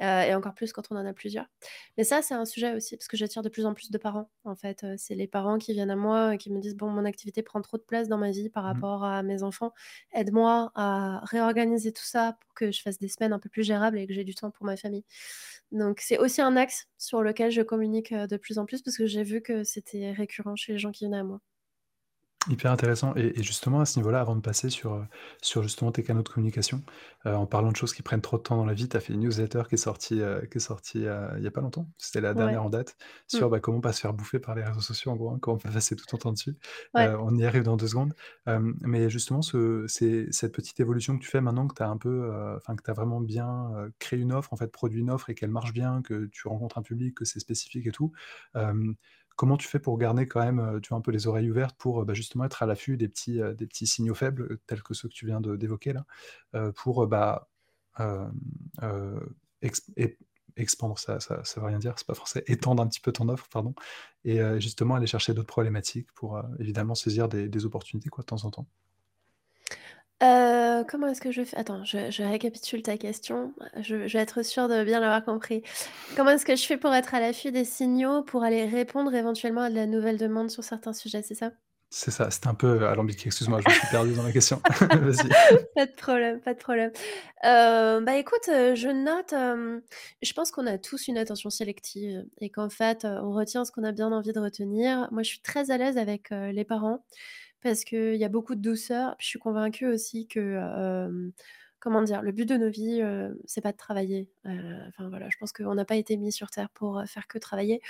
et 0.00 0.34
encore 0.34 0.54
plus 0.54 0.72
quand 0.72 0.82
on 0.90 0.96
en 0.96 1.06
a 1.06 1.12
plusieurs. 1.12 1.46
Mais 1.98 2.04
ça, 2.04 2.22
c'est 2.22 2.34
un 2.34 2.44
sujet 2.46 2.74
aussi 2.74 2.96
parce 2.96 3.08
que 3.08 3.16
j'attire 3.16 3.42
de 3.42 3.48
plus 3.50 3.66
en 3.66 3.74
plus 3.74 3.90
de 3.90 3.98
parents, 3.98 4.30
en 4.44 4.56
fait, 4.56 4.86
c'est 4.98 5.14
les 5.14 5.28
parents 5.28 5.58
qui 5.58 5.72
viennent 5.72 5.90
à 5.90 5.96
moi 5.96 6.34
et 6.34 6.38
qui 6.38 6.50
me 6.52 6.60
disent: 6.60 6.76
«Bon, 6.76 6.90
mon 6.90 7.04
activité 7.04 7.42
prend 7.42 7.60
trop 7.62 7.76
de 7.78 7.82
place 7.82 8.08
dans 8.08 8.18
ma 8.18 8.30
vie 8.30 8.50
par 8.50 8.64
Mmh. 8.66 8.86
rapport 8.86 9.04
à 9.04 9.22
mes 9.22 9.42
enfants. 9.42 9.72
Aide-moi 10.12 10.72
à 10.74 11.20
réorganiser 11.24 11.92
tout 11.92 12.04
ça 12.04 12.38
pour 12.40 12.54
que 12.54 12.72
je 12.72 12.82
fasse 12.82 12.98
des 12.98 13.08
semaines 13.08 13.32
un 13.32 13.38
peu 13.38 13.48
plus 13.50 13.64
gérables 13.64 13.98
et 13.98 14.06
que 14.06 14.14
j'ai 14.14 14.24
du 14.24 14.34
temps 14.34 14.50
pour 14.50 14.66
ma 14.66 14.76
famille». 14.76 15.04
Donc 15.72 16.00
c'est 16.00 16.18
aussi 16.18 16.40
un 16.42 16.56
axe 16.56 16.86
sur 16.98 17.22
lequel 17.22 17.50
je 17.50 17.62
communique, 17.62 18.12
heu, 18.12 18.26
de 18.26 18.36
plus 18.36 18.58
en 18.58 18.66
plus 18.66 18.82
parce 18.82 18.96
que 18.96 19.06
j'ai 19.06 19.22
vu 19.24 19.42
que 19.42 19.64
c'était 19.64 20.12
récurrent 20.12 20.56
chez 20.56 20.72
les 20.72 20.78
gens 20.78 20.92
qui 20.92 21.04
venaient 21.06 21.18
à 21.18 21.24
moi. 21.24 21.40
Hyper 22.48 22.70
intéressant 22.70 23.12
et 23.16 23.40
et 23.40 23.42
justement, 23.42 23.80
à 23.80 23.86
ce 23.86 23.98
niveau-là, 23.98 24.20
avant 24.20 24.36
de 24.36 24.40
passer 24.40 24.70
sur, 24.70 24.94
heu, 24.94 25.04
sur 25.42 25.64
justement 25.64 25.90
tes 25.90 26.04
canaux 26.04 26.22
de 26.22 26.28
communication, 26.28 26.84
heu, 27.26 27.34
en 27.34 27.44
parlant 27.44 27.72
de 27.72 27.76
choses 27.76 27.92
qui 27.92 28.02
prennent 28.02 28.20
trop 28.20 28.36
de 28.36 28.42
temps 28.42 28.56
dans 28.56 28.64
la 28.64 28.72
vie, 28.74 28.88
tu 28.88 28.96
as 28.96 29.00
fait 29.00 29.14
une 29.14 29.20
newsletter 29.20 29.62
qui 29.68 29.74
est 29.74 29.78
sortie, 29.78 30.20
heu, 30.20 30.46
qui 30.48 30.58
est 30.58 30.60
sortie, 30.60 30.98
il 30.98 31.42
y 31.42 31.46
a 31.46 31.50
pas 31.50 31.60
longtemps. 31.60 31.90
C'était 31.98 32.20
la 32.20 32.34
Ouais. 32.34 32.34
dernière 32.34 32.62
en 32.62 32.70
date 32.70 32.96
Mmh. 33.32 33.40
sur, 33.40 33.50
bah, 33.50 33.58
comment 33.58 33.80
pas 33.80 33.92
se 33.92 34.00
faire 34.00 34.12
bouffer 34.14 34.38
par 34.38 34.54
les 34.54 34.62
réseaux 34.62 34.80
sociaux, 34.80 35.10
en 35.10 35.16
gros, 35.16 35.30
hein, 35.30 35.38
comment 35.42 35.58
pas 35.58 35.70
passer 35.72 35.96
tout 35.96 36.06
ton 36.06 36.18
temps 36.18 36.30
dessus. 36.32 36.56
Ouais. 36.94 37.16
On 37.18 37.34
y 37.36 37.44
arrive 37.44 37.64
dans 37.64 37.76
2 37.76 37.88
secondes. 37.88 38.14
Mais 38.46 39.10
justement, 39.10 39.42
ce 39.42 39.84
c'est 39.88 40.28
cette 40.30 40.54
petite 40.54 40.78
évolution 40.78 41.18
que 41.18 41.24
tu 41.24 41.28
fais 41.30 41.40
maintenant 41.40 41.66
que 41.66 41.74
tu 41.74 41.82
as 41.82 41.88
un 41.88 41.96
peu, 41.96 42.30
enfin, 42.56 42.76
que 42.76 42.82
tu 42.84 42.90
as 42.90 42.94
vraiment 42.94 43.20
bien, 43.20 43.70
créé 43.98 44.20
une 44.20 44.32
offre, 44.32 44.52
en 44.52 44.56
fait, 44.56 44.70
produit 44.70 45.00
une 45.00 45.10
offre 45.10 45.30
et 45.30 45.34
qu'elle 45.34 45.50
marche 45.50 45.72
bien, 45.72 46.00
que 46.02 46.26
tu 46.26 46.46
rencontres 46.46 46.78
un 46.78 46.82
public, 46.82 47.16
que 47.16 47.24
c'est 47.24 47.40
spécifique 47.40 47.86
et 47.88 47.92
tout. 47.92 48.12
Comment 49.36 49.56
tu 49.58 49.68
fais 49.68 49.78
pour 49.78 49.98
garder 49.98 50.26
quand 50.26 50.40
même, 50.42 50.80
vois, 50.90 50.98
un 50.98 51.00
peu 51.02 51.10
les 51.12 51.26
oreilles 51.26 51.50
ouvertes 51.50 51.76
pour, 51.78 52.00
heu, 52.02 52.04
bah, 52.04 52.14
justement 52.14 52.44
être 52.44 52.62
à 52.62 52.66
l'affût 52.66 52.96
des 52.96 53.08
petits, 53.08 53.40
petits 53.66 53.86
signaux 53.86 54.14
faibles, 54.14 54.58
tels 54.66 54.82
que 54.82 54.94
ceux 54.94 55.08
que 55.08 55.14
tu 55.14 55.26
viens 55.26 55.40
d'évoquer 55.40 55.92
là? 55.94 56.72
Pour, 56.74 57.06
bah, 57.06 57.48
expandre, 60.56 60.98
ça 60.98 61.20
ça 61.20 61.44
ça 61.44 61.60
veut 61.60 61.66
rien 61.66 61.78
dire, 61.78 61.94
c'est 61.98 62.06
pas 62.06 62.14
français, 62.14 62.44
étendre 62.48 62.82
un 62.82 62.88
petit 62.88 63.00
peu 63.00 63.12
ton 63.12 63.28
offre, 63.28 63.48
pardon 63.48 63.74
et 64.24 64.40
justement 64.60 64.94
aller 64.96 65.06
chercher 65.06 65.34
d'autres 65.34 65.46
problématiques 65.48 66.10
pour, 66.14 66.38
évidemment 66.58 66.94
saisir 66.94 67.28
des 67.28 67.48
des 67.48 67.64
opportunités 67.66 68.08
quoi, 68.10 68.22
de 68.22 68.26
temps 68.26 68.44
en 68.44 68.50
temps? 68.50 68.66
Heu, 70.22 70.84
comment 70.88 71.08
est-ce 71.08 71.20
que 71.20 71.30
je 71.30 71.44
fais? 71.44 71.56
Attends, 71.58 71.84
je 71.84 72.10
je 72.10 72.22
récapitule 72.22 72.82
ta 72.82 72.96
question, 72.96 73.54
je 73.76 74.06
je 74.08 74.16
vais 74.16 74.22
être 74.22 74.42
sûre 74.42 74.66
de 74.68 74.82
bien 74.82 74.98
l'avoir 75.00 75.22
compris. 75.24 75.62
Comment 76.16 76.30
est-ce 76.30 76.46
que 76.46 76.56
je 76.56 76.64
fais 76.64 76.78
pour 76.78 76.94
être 76.94 77.14
à 77.14 77.20
l'affût 77.20 77.52
des 77.52 77.64
signaux, 77.66 78.22
pour 78.22 78.42
aller 78.42 78.64
répondre 78.66 79.14
éventuellement 79.14 79.62
à 79.62 79.70
de 79.70 79.74
la 79.74 79.86
nouvelle 79.86 80.16
demande 80.16 80.50
sur 80.50 80.64
certains 80.64 80.94
sujets, 80.94 81.20
c'est 81.22 81.34
ça? 81.34 81.52
C'est 81.90 82.10
ça, 82.10 82.30
c'était 82.30 82.48
un 82.48 82.54
peu, 82.54 82.66
heu, 82.82 82.86
alambiqué, 82.86 83.26
excuse-moi, 83.26 83.60
je 83.60 83.68
me 83.68 83.72
suis 83.72 83.86
perdu 83.86 84.14
dans 84.14 84.22
la 84.24 84.32
question. 84.32 84.62
Vas-y. 84.92 85.30
Pas 85.74 85.86
de 85.86 85.92
problème, 85.92 86.40
pas 86.40 86.54
de 86.54 86.58
problème. 86.58 86.90
Heu, 87.44 88.00
bah, 88.04 88.16
écoute, 88.16 88.48
heu, 88.48 88.74
je 88.74 88.88
note, 88.88 89.32
hem, 89.32 89.82
je 90.22 90.32
pense 90.32 90.50
qu'on 90.50 90.66
a 90.66 90.78
tous 90.78 91.08
une 91.08 91.18
attention 91.18 91.50
sélective 91.50 92.24
et 92.40 92.50
qu'en 92.50 92.68
fait, 92.70 93.04
heu, 93.04 93.18
on 93.22 93.32
retient 93.32 93.64
ce 93.64 93.72
qu'on 93.72 93.84
a 93.84 93.92
bien 93.92 94.12
envie 94.12 94.32
de 94.32 94.40
retenir. 94.40 95.08
Moi, 95.12 95.22
je 95.22 95.28
suis 95.30 95.40
très 95.42 95.70
à 95.70 95.78
l'aise 95.78 95.98
avec, 95.98 96.32
heu, 96.32 96.50
les 96.50 96.64
parents 96.64 97.04
parce 97.68 97.84
qu'il 97.84 98.16
y 98.16 98.24
a 98.24 98.28
beaucoup 98.28 98.54
de 98.54 98.60
douceur. 98.62 99.16
Je 99.18 99.26
suis 99.26 99.38
convaincue 99.38 99.86
aussi 99.86 100.26
que, 100.28 100.58
comment 101.80 102.02
dire? 102.02 102.22
Le 102.22 102.32
but 102.32 102.46
de 102.48 102.56
nos 102.56 102.70
vies, 102.70 103.00
heu, 103.02 103.40
c'est 103.46 103.60
pas 103.60 103.72
de 103.72 103.76
travailler. 103.76 104.30
Voilà, 104.98 105.28
je 105.30 105.36
pense 105.38 105.52
qu'on 105.52 105.74
n'a 105.74 105.84
pas 105.84 105.96
été 105.96 106.16
mis 106.16 106.32
sur 106.32 106.50
terre 106.50 106.70
pour, 106.70 107.02
faire 107.06 107.26
que 107.28 107.38
travailler 107.38 107.80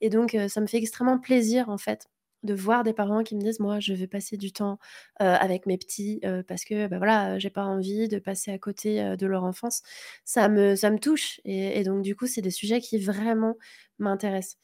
et 0.00 0.10
donc 0.10 0.36
ça 0.48 0.60
me 0.62 0.66
fait 0.66 0.78
extrêmement 0.78 1.18
plaisir, 1.18 1.68
en 1.70 1.78
fait, 1.78 2.08
de 2.44 2.54
voir 2.54 2.84
des 2.84 2.92
parents 2.94 3.24
qui 3.24 3.36
me 3.36 3.42
disent: 3.42 3.60
«Moi, 3.60 3.80
je 3.80 3.94
veux 3.94 4.06
passer 4.08 4.36
du 4.38 4.52
temps, 4.52 4.78
avec 5.18 5.66
mes 5.66 5.78
petits, 5.78 6.20
parce 6.48 6.64
que, 6.64 6.86
bah, 6.88 6.98
voilà, 6.98 7.38
j'ai 7.40 7.50
pas 7.50 7.64
envie 7.64 8.08
de 8.08 8.18
passer 8.20 8.52
à 8.52 8.58
côté, 8.58 9.16
de 9.18 9.26
leur 9.26 9.44
enfance». 9.44 9.82
Ça 10.24 10.48
me 10.50 10.76
ça 10.76 10.90
me 10.90 10.98
touche 11.00 11.40
et 11.46 11.84
donc 11.84 12.02
du 12.02 12.16
coup, 12.16 12.26
c'est 12.28 12.42
des 12.42 12.50
sujets 12.52 12.80
qui 12.80 12.98
vraiment 13.00 13.56
m'intéressent. 14.00 14.58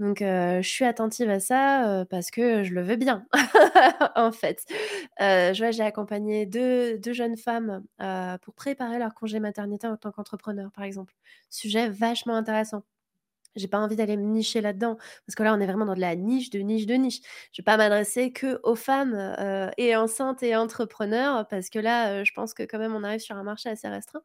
Donc 0.00 0.20
je 0.20 0.60
suis 0.62 0.86
attentive 0.86 1.30
à 1.30 1.40
ça, 1.40 2.06
parce 2.10 2.30
que 2.30 2.64
je 2.64 2.74
le 2.74 2.82
veux 2.82 2.96
bien, 2.96 3.26
en 4.16 4.32
fait. 4.32 4.64
J'ai 5.20 5.82
accompagné 5.82 6.46
deux 6.46 6.98
2 6.98 7.12
jeunes 7.12 7.36
femmes, 7.36 7.84
pour 8.42 8.54
préparer 8.54 8.98
leur 8.98 9.14
congé 9.14 9.40
maternité 9.40 9.86
en 9.86 9.96
tant 9.98 10.10
qu'entrepreneur, 10.12 10.72
par 10.72 10.84
exemple. 10.84 11.14
Sujet 11.50 11.88
vachement 11.90 12.34
intéressant. 12.36 12.82
J'ai 13.56 13.68
pas 13.68 13.78
envie 13.78 13.96
d'aller 13.96 14.16
me 14.16 14.22
nicher 14.24 14.60
là-dedans, 14.60 14.96
parce 15.26 15.34
que 15.36 15.42
là, 15.42 15.54
on 15.54 15.60
est 15.60 15.66
vraiment 15.66 15.84
dans 15.86 15.94
de 15.94 16.00
la 16.00 16.14
niche, 16.16 16.50
de 16.50 16.60
niche, 16.60 16.86
de 16.86 16.94
niche. 16.94 17.20
Je 17.52 17.62
vais 17.62 17.64
pas 17.64 17.76
m'adresser 17.76 18.32
qu'aux 18.32 18.74
femmes, 18.76 19.14
heu, 19.14 19.70
et 19.76 19.96
enceintes 19.96 20.42
et 20.42 20.54
entrepreneurs, 20.56 21.46
parce 21.48 21.68
que 21.70 21.78
là, 21.78 22.20
heu, 22.20 22.24
je 22.24 22.32
pense 22.32 22.54
que 22.54 22.62
quand 22.62 22.78
même 22.78 22.94
on 22.94 23.02
arrive 23.04 23.20
sur 23.20 23.36
un 23.36 23.42
marché 23.42 23.68
assez 23.68 23.88
restreint. 23.88 24.22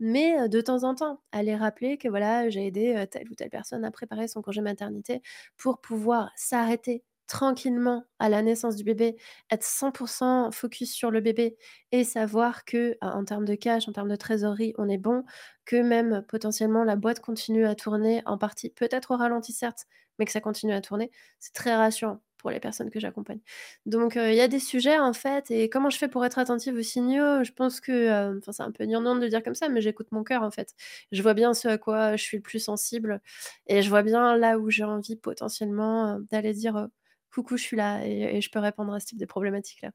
Mais, 0.00 0.36
heu, 0.40 0.48
de 0.48 0.60
temps 0.60 0.84
en 0.84 0.94
temps, 0.94 1.20
aller 1.32 1.56
rappeler 1.56 1.98
que 1.98 2.08
voilà, 2.08 2.50
j'ai 2.50 2.66
aidé, 2.66 3.04
telle 3.10 3.28
ou 3.30 3.34
telle 3.34 3.50
personne 3.50 3.84
à 3.84 3.90
préparer 3.90 4.28
son 4.28 4.42
congé 4.42 4.60
maternité 4.62 5.22
pour 5.56 5.80
pouvoir 5.80 6.30
s'arrêter 6.36 7.04
tranquillement 7.32 8.04
à 8.18 8.28
la 8.28 8.42
naissance 8.42 8.76
du 8.76 8.84
bébé, 8.84 9.16
être 9.50 9.64
100% 9.64 10.50
focus 10.52 10.92
sur 10.92 11.10
le 11.10 11.20
bébé 11.20 11.56
et 11.90 12.04
savoir 12.04 12.64
que, 12.66 12.96
en 13.00 13.08
en 13.20 13.24
termes 13.24 13.46
de 13.46 13.54
cash, 13.54 13.88
en 13.88 13.92
termes 13.92 14.10
de 14.10 14.16
trésorerie, 14.16 14.74
on 14.78 14.88
est 14.88 14.98
bon, 14.98 15.24
que 15.64 15.76
même 15.76 16.24
potentiellement 16.28 16.84
la 16.84 16.96
boîte 16.96 17.20
continue 17.20 17.64
à 17.66 17.74
tourner 17.74 18.22
en 18.26 18.36
partie, 18.38 18.68
peut-être 18.70 19.12
au 19.12 19.16
ralenti 19.16 19.52
certes, 19.52 19.86
mais 20.18 20.26
que 20.26 20.32
ça 20.32 20.40
continue 20.42 20.74
à 20.74 20.80
tourner, 20.82 21.10
c'est 21.40 21.54
très 21.54 21.74
rassurant 21.74 22.20
pour 22.38 22.50
les 22.50 22.60
personnes 22.60 22.90
que 22.90 23.00
j'accompagne. 23.00 23.40
Donc 23.86 24.16
heu, 24.16 24.28
il 24.30 24.34
y 24.36 24.40
a 24.40 24.48
des 24.48 24.58
sujets 24.58 24.98
en 24.98 25.12
fait 25.12 25.50
et 25.50 25.68
comment 25.70 25.90
je 25.90 25.96
fais 25.98 26.08
pour 26.08 26.24
être 26.26 26.38
attentive 26.38 26.74
aux 26.76 26.82
signaux? 26.82 27.44
Je 27.44 27.52
pense 27.52 27.80
que, 27.80 27.92
heu, 28.34 28.38
enfin 28.38 28.52
c'est 28.52 28.62
un 28.64 28.72
peu 28.72 28.84
gnangnan 28.84 29.14
de 29.16 29.20
le 29.20 29.28
dire 29.28 29.42
comme 29.42 29.54
ça, 29.54 29.68
mais 29.68 29.80
j'écoute 29.80 30.08
mon 30.12 30.24
cœur 30.24 30.42
en 30.42 30.50
fait. 30.50 30.74
Je 31.12 31.22
vois 31.22 31.34
bien 31.34 31.54
ce 31.54 31.68
à 31.68 31.78
quoi 31.78 32.16
je 32.16 32.22
suis 32.22 32.36
le 32.38 32.42
plus 32.42 32.58
sensible 32.60 33.20
et 33.66 33.80
je 33.82 33.88
vois 33.88 34.02
bien 34.02 34.36
là 34.36 34.58
où 34.58 34.70
j'ai 34.70 34.84
envie 34.84 35.16
potentiellement, 35.16 36.16
heu, 36.18 36.26
d'aller 36.30 36.52
dire, 36.54 36.88
«Coucou, 37.32 37.56
je 37.56 37.62
suis 37.62 37.76
là 37.78 38.06
et 38.06 38.40
je 38.42 38.50
peux 38.50 38.58
répondre 38.58 38.92
à 38.92 39.00
ce 39.00 39.06
type 39.06 39.18
de 39.18 39.24
problématique-là». 39.26 39.92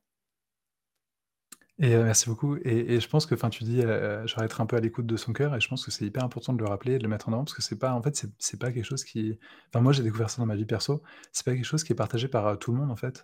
Et 1.79 1.93
heu, 1.93 2.03
merci 2.03 2.27
beaucoup. 2.27 2.55
Et 2.63 2.99
je 2.99 3.07
pense 3.07 3.27
que 3.27 3.35
enfin 3.35 3.49
tu 3.51 3.63
dis, 3.63 3.81
heu 3.83 4.25
genre 4.25 4.43
être 4.43 4.61
un 4.61 4.65
peu 4.65 4.75
à 4.77 4.79
l'écoute 4.79 5.05
de 5.05 5.15
son 5.15 5.31
cœur 5.31 5.55
et 5.55 5.61
je 5.61 5.67
pense 5.67 5.85
que 5.85 5.91
c'est 5.91 6.05
hyper 6.05 6.23
important 6.23 6.53
de 6.53 6.57
le 6.59 6.65
rappeler 6.67 6.93
et 6.95 6.97
de 6.97 7.03
le 7.03 7.09
mettre 7.09 7.29
en 7.29 7.33
avant 7.33 7.43
parce 7.43 7.53
que 7.53 7.61
c'est 7.61 7.77
pas 7.77 7.93
en 7.93 8.01
fait, 8.01 8.25
c'est 8.39 8.59
pas 8.59 8.71
quelque 8.71 8.83
chose 8.85 9.03
qui 9.03 9.37
enfin 9.69 9.81
moi 9.81 9.93
j'ai 9.93 10.01
découvert 10.01 10.29
ça 10.31 10.41
dans 10.41 10.47
ma 10.47 10.55
vie 10.55 10.65
perso, 10.65 11.03
c'est 11.31 11.45
pas 11.45 11.53
quelque 11.53 11.65
chose 11.65 11.83
qui 11.83 11.93
est 11.93 11.95
partagé 11.95 12.27
par, 12.27 12.47
heu, 12.47 12.57
tout 12.57 12.71
le 12.71 12.79
monde 12.79 12.89
en 12.89 12.95
fait, 12.95 13.23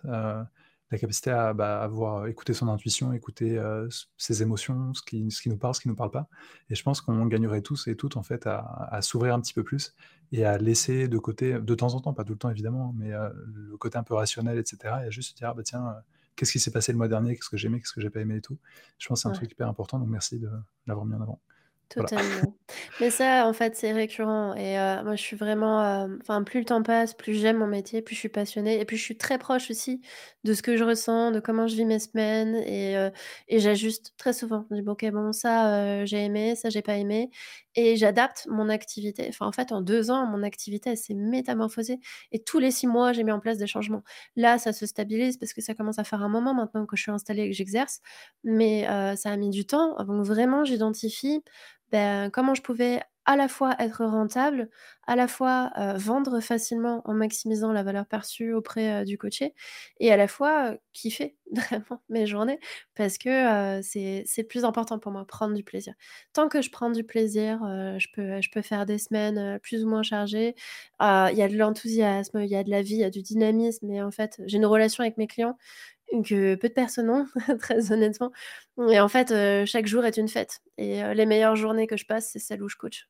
la 0.94 0.98
capacité 1.00 1.30
à, 1.30 1.52
bah, 1.54 1.80
à 1.82 1.88
voir, 1.88 2.26
écouter 2.26 2.54
son 2.54 2.68
intuition, 2.68 3.12
écouter, 3.12 3.58
heu, 3.58 3.88
s 3.90 4.06
ses 4.16 4.42
émotions, 4.42 4.94
ce 4.94 5.02
qui 5.02 5.30
ce 5.30 5.42
qui 5.42 5.48
nous 5.50 5.58
parle, 5.58 5.74
ce 5.74 5.80
qui 5.80 5.88
nous 5.88 5.96
parle 5.96 6.10
pas 6.10 6.28
et 6.70 6.74
je 6.74 6.82
pense 6.82 7.00
qu'on 7.00 7.26
gagnerait 7.26 7.62
tous 7.62 7.86
et 7.88 7.96
toutes 7.96 8.16
en 8.16 8.22
fait 8.22 8.46
à 8.46 8.58
à 8.90 9.02
s'ouvrir 9.02 9.34
un 9.34 9.40
petit 9.40 9.54
peu 9.54 9.64
plus 9.64 9.94
et 10.32 10.44
à 10.44 10.58
laisser 10.58 11.08
de 11.08 11.18
côté, 11.18 11.60
de 11.60 11.74
temps 11.74 11.94
en 11.94 12.00
temps, 12.00 12.14
pas 12.14 12.24
tout 12.24 12.32
le 12.32 12.38
temps 12.38 12.50
évidemment, 12.50 12.92
mais, 12.96 13.12
heu, 13.12 13.30
le 13.54 13.76
côté 13.76 13.98
un 13.98 14.02
peu 14.02 14.14
rationnel 14.14 14.58
et 14.58 14.64
cetera 14.64 15.04
et 15.04 15.08
à 15.08 15.10
juste 15.10 15.30
se 15.30 15.34
dire: 15.36 15.48
«Ah 15.50 15.54
bah 15.54 15.62
tiens, 15.64 15.94
Qu'est-ce 16.36 16.50
qui 16.52 16.58
s'est 16.58 16.72
passé 16.72 16.90
le 16.90 16.98
mois 16.98 17.06
dernier? 17.08 17.36
Qu'est-ce 17.36 17.48
que 17.48 17.56
j'ai 17.56 17.68
aimé? 17.68 17.78
Qu'est-ce 17.80 17.92
que 17.92 18.00
j'ai 18.00 18.10
pas 18.10 18.20
aimé 18.20 18.36
et 18.36 18.40
tout? 18.40 18.58
Je 18.98 19.06
pense 19.06 19.18
que 19.20 19.22
c'est 19.22 19.28
un 19.28 19.30
Ouais. 19.30 19.38
truc 19.38 19.52
hyper 19.52 19.68
important, 19.68 20.00
donc 20.00 20.08
merci 20.08 20.40
de 20.40 20.50
l'avoir 20.86 21.06
mis 21.06 21.14
en 21.14 21.20
avant. 21.20 21.40
Voilà. 21.96 22.12
Mais 23.00 23.10
ça, 23.10 23.46
en 23.46 23.52
fait, 23.52 23.76
c'est 23.76 23.92
récurrent 23.92 24.54
et 24.54 24.74
moi, 25.04 25.16
je 25.16 25.22
suis 25.22 25.36
vraiment, 25.36 26.06
enfin, 26.20 26.42
plus 26.42 26.60
le 26.60 26.64
temps 26.66 26.82
passe, 26.82 27.14
plus 27.14 27.34
j'aime 27.34 27.58
mon 27.58 27.66
métier, 27.66 28.02
plus 28.02 28.14
je 28.14 28.20
suis 28.20 28.28
passionnée 28.28 28.80
et 28.80 28.84
plus 28.84 28.96
je 28.96 29.02
suis 29.02 29.16
très 29.18 29.38
proche 29.38 29.70
aussi 29.70 30.00
de 30.44 30.54
ce 30.54 30.62
que 30.62 30.76
je 30.76 30.84
ressens, 30.84 31.30
de 31.32 31.40
comment 31.40 31.66
je 31.66 31.74
vis 31.76 31.84
mes 31.84 31.98
semaines 31.98 32.54
et 32.56 32.94
et 33.48 33.58
j'ajuste 33.60 34.14
très 34.16 34.32
souvent. 34.32 34.66
Je 34.70 34.76
dis: 34.76 34.82
«Bon, 34.82 34.92
OK, 34.92 35.04
bon, 35.10 35.32
ça, 35.32 36.04
j'ai 36.04 36.24
aimé, 36.24 36.54
ça, 36.56 36.70
j'ai 36.70 36.82
pas 36.82 36.96
aimé» 36.96 37.30
et 37.76 37.96
j'adapte 37.96 38.46
mon 38.48 38.68
activité. 38.68 39.26
Enfin, 39.28 39.46
en 39.46 39.52
fait, 39.52 39.72
en 39.72 39.80
2 39.80 40.10
ans, 40.10 40.26
mon 40.26 40.42
activité, 40.42 40.90
elle 40.90 40.96
s'est 40.96 41.14
métamorphosée 41.14 41.98
et 42.32 42.38
tous 42.42 42.58
les 42.60 42.70
6 42.70 42.86
mois, 42.86 43.12
j'ai 43.12 43.24
mis 43.24 43.32
en 43.32 43.40
place 43.40 43.58
des 43.58 43.66
changements. 43.66 44.02
Là, 44.36 44.58
ça 44.58 44.72
se 44.72 44.86
stabilise 44.86 45.38
parce 45.38 45.52
que 45.52 45.60
ça 45.60 45.74
commence 45.74 45.98
à 45.98 46.04
faire 46.04 46.22
un 46.22 46.28
moment 46.28 46.54
maintenant 46.54 46.86
que 46.86 46.96
je 46.96 47.02
suis 47.02 47.10
installée 47.12 47.42
et 47.44 47.50
que 47.50 47.56
j'exerce, 47.56 48.00
mais 48.44 48.84
ça 49.16 49.30
a 49.30 49.36
mis 49.36 49.50
du 49.50 49.66
temps 49.66 49.96
que 49.96 50.22
vraiment 50.24 50.64
j'identifie 50.64 51.42
ben, 51.94 52.30
comment 52.30 52.54
je 52.54 52.62
pouvais 52.62 53.00
à 53.26 53.36
la 53.36 53.48
fois 53.48 53.74
être 53.78 54.04
rentable, 54.04 54.68
à 55.06 55.16
la 55.16 55.28
fois, 55.28 55.70
heu, 55.78 55.96
vendre 55.98 56.40
facilement 56.40 57.00
en 57.06 57.14
maximisant 57.14 57.72
la 57.72 57.82
valeur 57.82 58.06
perçue 58.06 58.52
auprès, 58.52 59.02
heu, 59.02 59.04
du 59.06 59.16
coaché 59.18 59.54
et 60.00 60.12
à 60.12 60.16
la 60.18 60.28
fois, 60.28 60.72
heu, 60.72 60.78
kiffer 60.92 61.36
vraiment 61.52 62.02
mes 62.10 62.26
journées 62.26 62.60
parce 62.94 63.16
que, 63.18 63.80
c'est 63.82 64.24
le 64.38 64.42
plus 64.46 64.64
important 64.64 64.98
pour 64.98 65.12
moi, 65.12 65.24
prendre 65.26 65.54
du 65.54 65.64
plaisir. 65.64 65.94
Tant 66.34 66.48
que 66.48 66.60
je 66.62 66.70
prends 66.70 66.90
du 66.90 67.04
plaisir, 67.04 67.60
je 67.98 68.06
peux 68.14 68.40
je 68.42 68.50
peux 68.50 68.62
faire 68.62 68.86
des 68.86 68.98
semaines, 68.98 69.58
plus 69.60 69.84
ou 69.84 69.88
moins 69.88 70.02
chargées. 70.02 70.54
Il 71.00 71.34
y 71.36 71.42
a 71.42 71.48
de 71.48 71.56
l'enthousiasme, 71.56 72.40
il 72.42 72.48
y 72.50 72.56
a 72.56 72.64
de 72.64 72.70
la 72.70 72.82
vie, 72.82 72.94
il 72.94 73.00
y 73.00 73.04
a 73.04 73.10
du 73.10 73.22
dynamisme 73.22 73.90
et 73.90 74.02
en 74.02 74.10
fait, 74.10 74.40
j'ai 74.46 74.56
une 74.58 74.66
relation 74.66 75.02
avec 75.02 75.16
mes 75.18 75.26
clients 75.26 75.56
que 76.22 76.54
peu 76.56 76.68
de 76.68 76.72
personnes 76.74 77.10
ont, 77.10 77.26
très 77.60 77.92
honnêtement 77.92 78.30
et 78.90 79.00
en 79.00 79.08
fait, 79.08 79.30
heu, 79.32 79.64
chaque 79.66 79.86
jour 79.86 80.04
est 80.04 80.16
une 80.16 80.28
fête 80.28 80.60
et 80.78 81.02
heu, 81.02 81.12
les 81.12 81.26
meilleures 81.26 81.56
journées 81.56 81.86
que 81.86 81.96
je 81.96 82.06
passe, 82.06 82.30
c'est 82.32 82.38
celles 82.38 82.62
où 82.62 82.68
je 82.68 82.76
coach. 82.76 83.08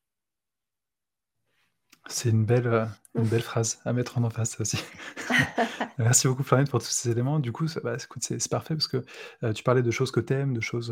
C'est 2.09 2.31
une 2.31 2.47
belle, 2.47 2.67
heu, 2.67 2.87
une 3.17 3.29
belle 3.29 3.43
phrase 3.43 3.81
à 3.85 3.93
mettre 3.93 4.19
en 4.19 4.25
emphase 4.25 4.51
ça 4.51 4.61
aussi. 4.61 4.79
Merci 5.99 6.27
beaucoup 6.29 6.43
Floriane 6.43 6.69
pour 6.69 6.81
tous 6.81 6.89
ces 6.91 7.11
éléments. 7.11 7.39
Du 7.39 7.53
coup, 7.53 7.67
bah, 7.85 7.97
c'est 8.21 8.49
parfait 8.51 8.75
parce 8.75 8.89
que, 8.89 9.05
heu, 9.45 9.53
tu 9.55 9.63
parlais 9.63 9.83
de 9.83 9.91
choses 9.93 10.11
que 10.11 10.21
tu 10.21 10.33
aimes, 10.35 10.55
de 10.55 10.61
choses, 10.61 10.91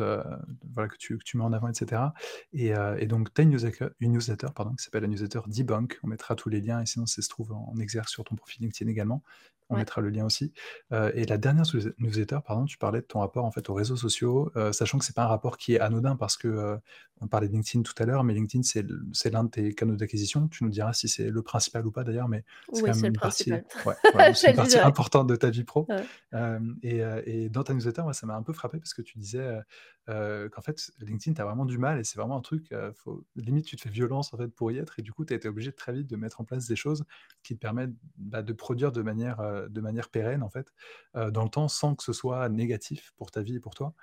voilà 0.74 0.88
que 0.88 0.96
tu 0.98 1.18
que 1.18 1.24
tu 1.24 1.36
mets 1.38 1.44
en 1.44 1.52
avant 1.52 1.68
et 1.68 1.74
cetera 1.74 2.14
et 2.52 3.06
donc 3.06 3.34
tu 3.34 3.40
as 3.40 3.44
une 3.44 3.50
newsletter 3.50 3.88
une 4.00 4.12
newsletter 4.12 4.48
pardon, 4.54 4.74
qui 4.74 4.84
s'appelle 4.84 5.02
la 5.02 5.08
newsletter 5.08 5.40
Debunk. 5.48 5.98
On 6.04 6.08
mettra 6.08 6.34
tous 6.36 6.48
les 6.48 6.60
liens 6.60 6.80
et 6.80 6.86
sinon 6.86 7.06
ça 7.06 7.22
se 7.22 7.28
trouve 7.28 7.52
en 7.52 7.74
exergue 7.80 8.08
sur 8.08 8.24
ton 8.24 8.36
profil 8.36 8.62
LinkedIn 8.62 8.90
également. 8.90 9.22
On 9.70 9.76
Ouais. 9.76 9.78
mettra 9.78 10.02
le 10.02 10.10
lien 10.10 10.26
aussi, 10.26 10.52
et 10.92 11.24
la 11.24 11.38
dernière 11.38 11.64
newsle 11.64 11.94
newsletter 11.98 12.38
pardon, 12.46 12.66
tu 12.66 12.76
parlais 12.78 13.00
de 13.00 13.06
ton 13.06 13.20
rapport 13.20 13.44
en 13.46 13.50
fait 13.52 13.70
aux 13.70 13.74
réseaux 13.74 13.96
sociaux, 13.96 14.52
sachant 14.72 14.98
que 14.98 15.04
c'est 15.04 15.16
pas 15.16 15.24
un 15.24 15.28
rapport 15.28 15.56
qui 15.56 15.74
est 15.74 15.80
anodin 15.80 16.16
parce 16.16 16.36
que, 16.36 16.78
on 17.20 17.28
parlait 17.28 17.48
de 17.48 17.52
LinkedIn 17.54 17.82
tout 17.82 17.94
à 17.98 18.04
l'heure, 18.04 18.24
mais 18.24 18.34
LinkedIn 18.34 18.62
c'est 18.64 19.30
l'un 19.30 19.44
de 19.44 19.50
tes 19.50 19.74
canaux 19.74 19.96
d'acquisition. 19.96 20.48
Tu 20.48 20.64
nous 20.64 20.70
diras 20.70 20.92
si 20.92 21.08
c'est 21.08 21.30
le 21.30 21.42
principal 21.42 21.86
ou 21.86 21.92
pas 21.92 22.04
d'ailleurs, 22.12 22.28
mais 22.28 22.44
c'est 22.72 22.82
Oui, 22.82 22.82
quand 22.84 22.94
même 22.94 23.04
une 23.04 23.18
partie 23.20 23.62
ouais, 23.84 23.96
une 24.46 24.58
importante 24.82 25.26
de 25.28 25.36
ta 25.36 25.50
vie 25.50 25.64
pro, 25.64 25.88
Ouais. 25.88 26.08
hem 26.32 26.76
et 26.82 27.48
dans 27.50 27.64
ta 27.64 27.74
newsletter, 27.74 28.02
moi, 28.02 28.14
ça 28.14 28.26
m'a 28.26 28.34
un 28.36 28.42
peu 28.42 28.52
frappé 28.52 28.78
parce 28.78 28.94
que 28.94 29.02
tu 29.02 29.18
disais, 29.18 29.40
heu 29.40 29.62
heu, 30.10 30.48
qu'en 30.50 30.62
fait, 30.62 30.90
LinkedIn, 31.00 31.34
tu 31.34 31.40
as 31.40 31.44
vraiment 31.44 31.64
du 31.64 31.78
mal 31.78 31.98
et 32.00 32.04
c'est 32.04 32.18
vraiment 32.18 32.36
un 32.36 32.40
truc, 32.40 32.74
faut 32.94 33.24
limite, 33.36 33.66
tu 33.66 33.76
te 33.76 33.82
fais 33.82 33.90
violence, 33.90 34.32
en 34.34 34.36
fait, 34.38 34.48
pour 34.48 34.70
y 34.72 34.78
être 34.78 34.98
et 34.98 35.02
du 35.02 35.12
coup, 35.12 35.24
tu 35.24 35.32
as 35.32 35.36
été 35.36 35.48
obligé 35.48 35.72
très 35.72 35.92
vite 35.92 36.08
de 36.08 36.16
mettre 36.16 36.40
en 36.40 36.44
place 36.44 36.66
des 36.66 36.76
choses 36.76 37.04
qui 37.42 37.54
te 37.54 37.60
permettent, 37.60 37.94
bah, 38.16 38.42
de 38.42 38.52
produire 38.52 38.92
de 38.92 39.02
manière, 39.02 39.38
de 39.68 39.80
manière 39.80 40.08
pérenne, 40.10 40.42
en 40.42 40.50
fait, 40.50 40.72
dans 41.14 41.44
le 41.44 41.50
temps, 41.50 41.68
sans 41.68 41.94
que 41.94 42.02
ce 42.04 42.12
soit 42.12 42.48
négatif 42.48 43.12
pour 43.16 43.30
ta 43.30 43.42
vie 43.42 43.56
et 43.56 43.60
pour 43.60 43.74
toi, 43.74 43.94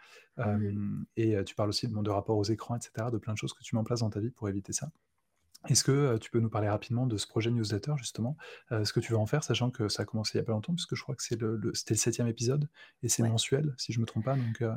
Mmh 0.43 0.79
et 1.17 1.43
tu 1.45 1.55
parles 1.55 1.69
aussi 1.69 1.87
de 1.87 1.99
de 2.01 2.09
rapport 2.09 2.37
aux 2.37 2.43
écrans 2.45 2.75
et 2.77 2.81
cetera, 2.81 3.11
de 3.11 3.17
plein 3.17 3.33
de 3.33 3.37
choses 3.37 3.53
que 3.53 3.63
tu 3.63 3.75
mets 3.75 3.81
en 3.81 3.83
place 3.83 3.99
dans 4.01 4.09
ta 4.09 4.19
vie 4.19 4.31
pour 4.31 4.47
éviter 4.49 4.73
ça. 4.73 4.91
Est-ce 5.67 5.83
que, 5.83 6.17
tu 6.17 6.31
peux 6.31 6.39
nous 6.39 6.49
parler 6.49 6.69
rapidement 6.69 7.05
de 7.05 7.17
ce 7.17 7.27
projet 7.27 7.51
newsletter 7.51 7.93
justement? 7.97 8.37
Heu, 8.71 8.85
ce 8.85 8.93
que 8.93 8.99
tu 8.99 9.13
vas 9.13 9.19
en 9.19 9.25
faire, 9.25 9.43
sachant 9.43 9.71
que 9.71 9.89
ça 9.89 10.03
a 10.03 10.05
commencé 10.05 10.37
il 10.37 10.37
y 10.39 10.41
a 10.41 10.45
pas 10.45 10.53
longtemps, 10.53 10.73
puisque 10.73 10.95
je 10.95 11.03
crois 11.03 11.15
que 11.15 11.23
c'est 11.23 11.39
le 11.39 11.57
le 11.57 11.73
c'était 11.73 11.93
le 11.95 11.99
7e 11.99 12.27
épisode 12.27 12.69
et 13.03 13.09
c'est 13.09 13.23
Ouais. 13.23 13.29
mensuel, 13.29 13.73
si 13.77 13.91
je 13.93 13.99
me 13.99 14.05
trompe 14.05 14.25
pas, 14.25 14.35
donc 14.37 14.61
heu, 14.61 14.71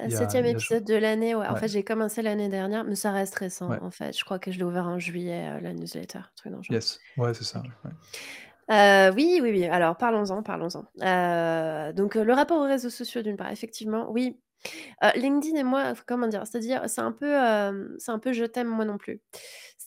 Heu, 0.00 0.06
il 0.06 0.12
y 0.12 0.16
a 0.16 0.18
7e 0.18 0.44
il 0.44 0.50
y 0.50 0.54
a 0.54 0.58
je 0.58 0.70
épisode 0.70 0.84
de 0.84 0.94
l'année, 0.94 1.34
ouais. 1.34 1.46
En 1.48 1.54
ouais, 1.54 1.56
fait, 1.56 1.66
j'ai 1.68 1.82
commencé 1.84 2.22
l'année 2.22 2.48
dernière, 2.48 2.84
mais 2.84 2.94
ça 2.94 3.10
reste 3.12 3.34
récent, 3.36 3.72
ouais, 3.72 3.80
en 3.82 3.90
fait. 3.90 4.16
Je 4.16 4.24
crois 4.24 4.38
que 4.38 4.50
je 4.52 4.58
l'ai 4.58 4.64
ouvert 4.64 4.86
en 4.86 4.98
juillet, 5.00 5.60
la 5.60 5.72
newsletter, 5.74 6.18
un 6.18 6.30
truc 6.36 6.52
dans 6.52 6.58
le 6.58 6.62
genre. 6.64 6.76
yes, 6.76 7.00
ouais, 7.16 7.34
c'est 7.34 7.44
ça, 7.44 7.62
ouais, 7.84 7.90
oui, 9.14 9.40
oui, 9.42 9.50
oui. 9.50 9.64
Alors 9.66 9.96
parlons-en, 9.96 10.42
parlons-en. 10.42 10.84
Donc 11.92 12.14
le 12.14 12.32
rapport 12.32 12.58
aux 12.58 12.64
réseaux 12.66 12.90
sociaux 12.90 13.22
d'une 13.22 13.36
part, 13.36 13.50
effectivement, 13.50 14.10
oui. 14.10 14.40
LinkedIn 15.16 15.56
et 15.58 15.64
moi, 15.64 15.94
comment 16.06 16.28
dire? 16.28 16.46
C'est-à-dire, 16.46 16.82
c'est 16.88 17.00
un 17.02 17.12
peu, 17.12 17.34
c'est 17.98 18.12
un 18.12 18.18
peu 18.18 18.32
je 18.32 18.44
t'aime, 18.44 18.68
moi 18.68 18.84
non 18.84 18.98
plus. 18.98 19.22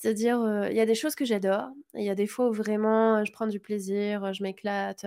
C'est-à-dire, 0.01 0.39
heu, 0.41 0.67
il 0.71 0.75
y 0.77 0.79
a 0.81 0.85
des 0.87 0.95
choses 0.95 1.13
que 1.15 1.25
j'adore 1.25 1.69
il 1.95 2.03
y 2.03 2.09
a 2.09 2.15
des 2.15 2.25
fois 2.27 2.49
où 2.49 2.53
vraiment, 2.53 3.19
heu, 3.21 3.25
je 3.25 3.31
prends 3.31 3.45
du 3.47 3.59
plaisir, 3.59 4.25
heu, 4.25 4.33
je 4.33 4.41
m'éclate, 4.43 5.05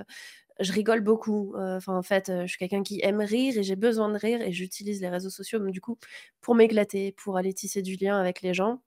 je 0.60 0.72
rigole 0.72 1.00
beaucoup. 1.02 1.54
Enfin, 1.58 1.96
en 1.96 2.02
fait, 2.02 2.30
je 2.42 2.46
suis 2.48 2.58
quelqu'un 2.58 2.82
qui 2.84 3.00
aime 3.04 3.20
rire 3.20 3.58
et 3.58 3.62
j'ai 3.64 3.76
besoin 3.76 4.10
de 4.10 4.18
rire 4.18 4.42
et 4.42 4.52
j'utilise 4.52 5.00
les 5.02 5.08
réseaux 5.10 5.30
sociaux, 5.30 5.60
du 5.70 5.80
coup, 5.80 5.98
pour 6.42 6.54
m'éclater, 6.56 7.12
pour 7.12 7.36
aller 7.38 7.54
tisser 7.54 7.82
du 7.82 7.96
lien 7.96 8.18
avec 8.20 8.42
les 8.42 8.54
gens. 8.54 8.82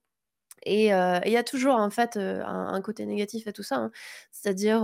Et 0.65 0.85
il 0.87 1.31
y 1.31 1.37
a 1.37 1.43
toujours 1.45 1.75
en 1.77 1.89
fait, 1.91 2.17
un 2.17 2.81
côté 2.81 3.05
négatif 3.07 3.47
à 3.47 3.53
tout 3.53 3.63
ça, 3.63 3.77
hein. 3.77 3.91
C'est-à-dire, 4.31 4.83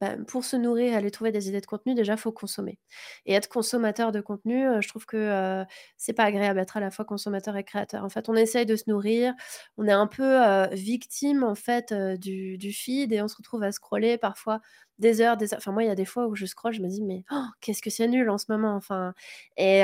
bah, 0.00 0.16
pour 0.28 0.44
se 0.44 0.56
nourrir, 0.56 0.94
aller 0.96 1.10
trouver 1.10 1.32
des 1.32 1.48
idées 1.48 1.60
de 1.60 1.66
contenu, 1.66 1.94
déjà, 1.94 2.16
faut 2.16 2.32
consommer. 2.32 2.78
Et 3.24 3.34
être 3.34 3.48
consommateur 3.48 4.12
de 4.12 4.20
contenu, 4.20 4.66
heu, 4.66 4.80
je 4.82 4.88
trouve 4.88 5.06
que, 5.06 5.16
heu, 5.62 5.66
c'est 5.96 6.12
pas 6.12 6.24
agréable 6.24 6.58
d'être 6.60 6.76
à 6.76 6.80
la 6.80 6.90
fois 6.90 7.04
consommateur 7.04 7.56
et 7.56 7.64
créateur. 7.64 8.04
En 8.04 8.08
fait, 8.10 8.28
on 8.28 8.34
essaye 8.34 8.66
de 8.66 8.76
se 8.76 8.84
nourrir, 8.88 9.34
on 9.78 9.86
est 9.86 9.92
un 9.92 10.06
peu, 10.06 10.22
heu, 10.44 10.68
victime 10.72 11.42
en 11.44 11.54
fait, 11.54 11.92
heu, 11.92 12.18
du 12.18 12.72
feed 12.72 13.12
et 13.12 13.22
on 13.22 13.28
se 13.28 13.36
retrouve 13.36 13.62
à 13.62 13.72
scroller 13.72 14.18
parfois 14.18 14.60
des 14.98 15.20
heures, 15.20 15.36
des 15.36 15.52
heures. 15.52 15.58
Enfin 15.58 15.72
moi, 15.72 15.82
il 15.84 15.86
y 15.88 15.90
a 15.90 15.94
des 15.94 16.04
fois 16.06 16.26
où 16.26 16.34
je 16.34 16.46
scrolle, 16.46 16.72
je 16.72 16.80
me 16.82 16.88
dis: 16.88 17.02
«Mais 17.02 17.24
oh, 17.30 17.44
qu'est-ce 17.60 17.82
que 17.82 17.90
c'est 17.90 18.08
nul 18.08 18.28
en 18.30 18.38
ce 18.38 18.46
moment!» 18.50 18.74
enfin 18.76 19.12
et 19.56 19.80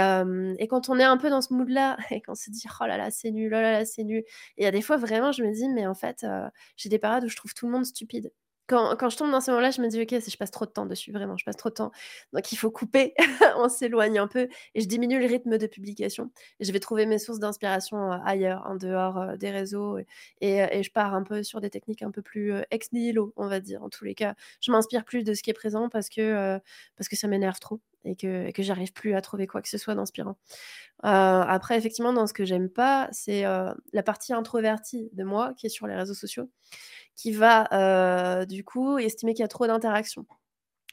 et 0.58 0.68
quand 0.68 0.88
on 0.88 0.98
est 0.98 1.04
un 1.04 1.16
peu 1.18 1.30
dans 1.30 1.40
ce 1.42 1.52
mood-là 1.54 1.96
et 2.10 2.22
qu'on 2.22 2.34
se 2.34 2.50
dit: 2.50 2.64
«Oh 2.80 2.86
là 2.86 2.96
là, 2.96 3.10
c'est 3.10 3.30
nul, 3.30 3.48
oh 3.54 3.60
là 3.60 3.72
là, 3.72 3.84
c'est 3.84 4.04
nul», 4.04 4.18
et 4.20 4.24
il 4.58 4.64
y 4.64 4.66
a 4.66 4.70
des 4.70 4.82
fois 4.82 4.96
vraiment 4.96 5.32
je 5.32 5.42
me 5.44 5.52
dis: 5.52 5.68
«Mais 5.68 5.86
en 5.86 5.94
fait, 5.94 6.26
j'ai 6.76 6.88
des 6.88 6.98
périodes 6.98 7.24
où 7.24 7.28
je 7.28 7.36
trouve 7.36 7.54
tout 7.54 7.66
le 7.66 7.72
monde 7.72 7.84
stupide». 7.86 8.32
Quand 8.68 8.96
quand 8.96 9.10
je 9.10 9.16
tombe 9.16 9.30
dans 9.30 9.40
ces 9.40 9.50
moments-là, 9.50 9.70
je 9.72 9.80
me 9.82 9.88
dis: 9.88 10.00
«OK, 10.00 10.08
je 10.10 10.36
passe 10.36 10.50
trop 10.50 10.64
de 10.66 10.70
temps 10.70 10.86
dessus, 10.86 11.12
vraiment, 11.12 11.36
je 11.36 11.44
passe 11.44 11.56
trop 11.56 11.68
de 11.68 11.74
temps». 11.74 11.90
Donc 12.32 12.52
il 12.52 12.56
faut 12.56 12.70
couper, 12.70 13.14
on 13.56 13.68
s'éloigne 13.68 14.18
un 14.18 14.28
peu 14.28 14.48
et 14.74 14.80
je 14.80 14.86
diminue 14.88 15.18
le 15.20 15.26
rythme 15.26 15.58
de 15.58 15.66
publication. 15.66 16.30
Je 16.60 16.70
vais 16.72 16.80
trouver 16.80 17.06
mes 17.06 17.18
sources 17.18 17.38
d'inspiration, 17.40 18.12
heu, 18.12 18.18
ailleurs, 18.24 18.64
en 18.66 18.76
dehors, 18.76 19.18
heu, 19.18 19.36
des 19.36 19.50
réseaux 19.50 19.98
et 19.98 20.06
et 20.40 20.82
je 20.82 20.90
pars 20.92 21.14
un 21.14 21.22
peu 21.24 21.42
sur 21.42 21.60
des 21.60 21.70
techniques 21.70 22.02
un 22.02 22.10
peu 22.10 22.22
plus, 22.22 22.52
ex 22.70 22.92
nihilo, 22.92 23.32
on 23.36 23.48
va 23.48 23.60
dire. 23.60 23.82
En 23.82 23.88
tous 23.90 24.04
les 24.04 24.14
cas, 24.14 24.34
je 24.60 24.70
m'inspire 24.72 25.04
plus 25.04 25.24
de 25.24 25.34
ce 25.34 25.42
qui 25.42 25.50
est 25.50 25.52
présent 25.54 25.88
parce 25.88 26.08
que, 26.08 26.58
parce 26.96 27.08
que 27.08 27.16
ça 27.16 27.28
m'énerve 27.28 27.58
trop 27.60 27.80
et 28.04 28.16
que 28.16 28.46
et 28.48 28.52
que 28.52 28.62
j'arrive 28.62 28.92
plus 28.92 29.14
à 29.14 29.20
trouver 29.20 29.46
quoi 29.46 29.62
que 29.62 29.68
ce 29.68 29.78
soit 29.78 29.94
d'inspirant. 29.94 30.36
Après 31.02 31.76
effectivement 31.78 32.12
dans 32.12 32.26
ce 32.26 32.32
que 32.34 32.44
j'aime 32.44 32.68
pas, 32.70 33.08
c'est, 33.12 33.42
la 33.92 34.02
partie 34.04 34.32
introvertie 34.32 35.10
de 35.12 35.24
moi 35.24 35.54
qui 35.56 35.66
est 35.66 35.70
sur 35.70 35.86
les 35.86 35.94
réseaux 35.96 36.14
sociaux, 36.14 36.50
qui 37.16 37.32
va, 37.32 37.68
heu, 38.42 38.46
du 38.46 38.64
coup 38.64 38.98
estimer 38.98 39.34
qu'il 39.34 39.42
y 39.42 39.44
a 39.44 39.48
trop 39.48 39.66
d'interactions. 39.66 40.26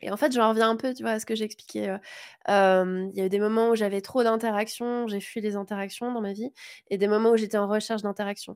Et 0.02 0.12
en 0.12 0.18
fait, 0.18 0.32
j'en 0.32 0.50
reviens 0.50 0.70
un 0.70 0.78
peu, 0.78 0.94
tu 0.94 1.04
vois, 1.04 1.12
à 1.14 1.20
ce 1.20 1.26
que 1.26 1.36
j'expliquais, 1.36 1.90
heu, 1.90 2.00
hem, 2.48 3.10
il 3.14 3.18
y 3.18 3.22
a 3.22 3.26
eu 3.26 3.30
des 3.30 3.40
moments 3.40 3.70
où 3.70 3.76
j'avais 3.76 4.00
trop 4.02 4.24
d'interactions, 4.24 5.08
j'ai 5.08 5.20
fui 5.20 5.42
les 5.42 5.58
interactions 5.58 6.14
dans 6.14 6.22
ma 6.22 6.32
vie 6.34 6.52
et 6.90 6.98
des 6.98 7.08
moments 7.10 7.32
où 7.32 7.38
j'étais 7.38 7.58
en 7.58 7.68
recherche 7.68 8.02
d'interactions. 8.02 8.56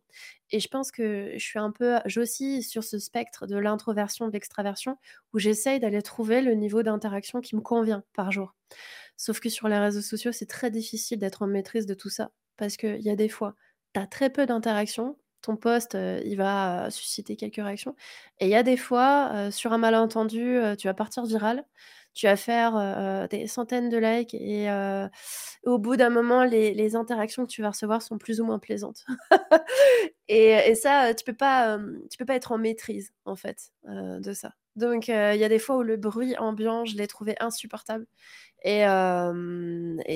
Et 0.51 0.59
je 0.61 0.69
pense 0.69 0.89
que 0.91 1.33
je 1.33 1.43
suis 1.43 1.59
un 1.59 1.71
peu 1.71 1.97
j'oscille 2.05 2.63
sur 2.63 2.83
ce 2.85 2.97
spectre 2.97 3.45
de 3.47 3.57
l'introversion, 3.57 4.27
de 4.27 4.31
l'extraversion, 4.33 4.97
où 5.33 5.39
j'essaye 5.39 5.79
d'aller 5.81 6.01
trouver 6.01 6.41
le 6.41 6.53
niveau 6.55 6.81
d'interaction 6.81 7.41
qui 7.41 7.55
me 7.57 7.61
convient 7.61 8.03
par 8.13 8.31
jour. 8.31 8.55
Sauf 9.17 9.39
que 9.39 9.49
sur 9.49 9.67
les 9.67 9.77
réseaux 9.79 10.01
sociaux, 10.01 10.31
c'est 10.31 10.45
très 10.47 10.71
difficile 10.71 11.19
d'être 11.19 11.41
en 11.43 11.47
maîtrise 11.47 11.85
de 11.85 11.93
tout 11.93 12.09
ça. 12.09 12.31
Parce 12.57 12.77
qu'il 12.77 13.01
y 13.01 13.09
a 13.09 13.15
des 13.15 13.29
fois, 13.29 13.55
tu 13.93 13.99
as 13.99 14.07
très 14.07 14.29
peu 14.29 14.45
d'interactions, 14.45 15.17
ton 15.43 15.57
post, 15.57 15.95
heu, 15.95 16.21
il 16.25 16.37
va, 16.37 16.89
susciter 16.91 17.35
quelques 17.37 17.57
réactions 17.57 17.95
et 18.39 18.45
il 18.47 18.51
y 18.51 18.55
a 18.55 18.63
des 18.63 18.77
fois, 18.77 19.51
sur 19.51 19.73
un 19.73 19.77
malentendu, 19.79 20.57
tu 20.79 20.87
vas 20.87 20.93
partir 20.95 21.25
viral, 21.25 21.65
tu 22.15 22.27
vas 22.27 22.35
faire, 22.37 23.27
des 23.29 23.47
centaines 23.47 23.89
de 23.89 23.97
likes 23.97 24.33
et 24.35 24.69
au 25.65 25.77
bout 25.79 25.97
d'un 25.97 26.09
moment, 26.11 26.43
les 26.45 26.73
les 26.73 26.95
interactions 26.95 27.45
que 27.45 27.51
tu 27.51 27.61
vas 27.63 27.71
recevoir 27.71 28.01
sont 28.01 28.17
plus 28.17 28.41
ou 28.41 28.45
moins 28.45 28.59
plaisantes. 28.59 29.05
Et 30.33 30.71
et 30.71 30.75
ça, 30.75 31.09
heu, 31.11 31.15
tu 31.15 31.23
peux 31.25 31.33
pas, 31.35 31.75
hem, 31.75 32.01
tu 32.09 32.17
peux 32.17 32.25
pas 32.25 32.35
être 32.35 32.51
en 32.51 32.57
maîtrise, 32.57 33.13
en 33.25 33.35
fait, 33.35 33.71
heu, 33.87 34.19
de 34.21 34.33
ça. 34.33 34.53
Donc 34.75 35.07
il 35.09 35.13
y 35.13 35.43
a 35.43 35.49
des 35.49 35.59
fois 35.59 35.77
où 35.77 35.83
le 35.83 35.97
bruit 35.97 36.35
ambiant, 36.37 36.85
je 36.85 36.95
l'ai 36.97 37.07
trouvé 37.07 37.35
insupportable 37.39 38.07
et 38.63 38.83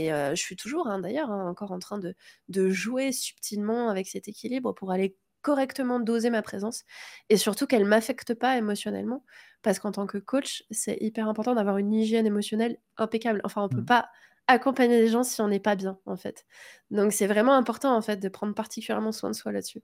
je 0.10 0.36
suis 0.36 0.56
toujours, 0.56 0.88
hein, 0.88 1.00
d'ailleurs, 1.00 1.32
hein, 1.32 1.48
encore 1.50 1.72
en 1.72 1.80
train 1.80 1.98
de 2.00 2.16
de 2.50 2.70
jouer 2.70 3.12
subtilement 3.12 3.90
avec 3.90 4.08
cet 4.08 4.28
équilibre 4.28 4.74
pour 4.74 4.92
aller 4.92 5.18
correctement 5.42 6.00
doser 6.00 6.30
ma 6.30 6.42
présence 6.42 6.84
et 7.30 7.38
surtout 7.38 7.68
qu'elle 7.68 7.86
m'affecte 7.86 8.34
pas 8.34 8.58
émotionnellement. 8.58 9.24
Parce 9.64 9.80
qu'en 9.80 9.92
tant 9.92 10.08
que 10.08 10.18
coach, 10.18 10.64
c'est 10.72 10.98
hyper 11.02 11.28
important 11.30 11.56
d'avoir 11.56 11.78
une 11.78 11.94
hygiène 11.94 12.26
émotionnelle 12.26 12.78
impeccable. 12.98 13.42
Enfin, 13.44 13.64
on 13.64 13.70
peut 13.70 13.82
Mmh. 13.82 13.86
pas 13.86 14.10
accompagner 14.48 15.00
les 15.02 15.08
gens 15.10 15.24
si 15.24 15.42
on 15.42 15.48
n'est 15.50 15.60
pas 15.60 15.76
bien, 15.76 16.00
en 16.06 16.16
fait. 16.18 16.46
Donc 16.92 17.12
c'est 17.14 17.28
vraiment 17.28 17.54
important, 17.54 17.96
en 17.96 18.02
fait, 18.02 18.18
de 18.18 18.30
prendre 18.30 18.54
particulièrement 18.56 19.12
soin 19.12 19.30
de 19.32 19.36
soi 19.36 19.52
là-dessus. 19.52 19.82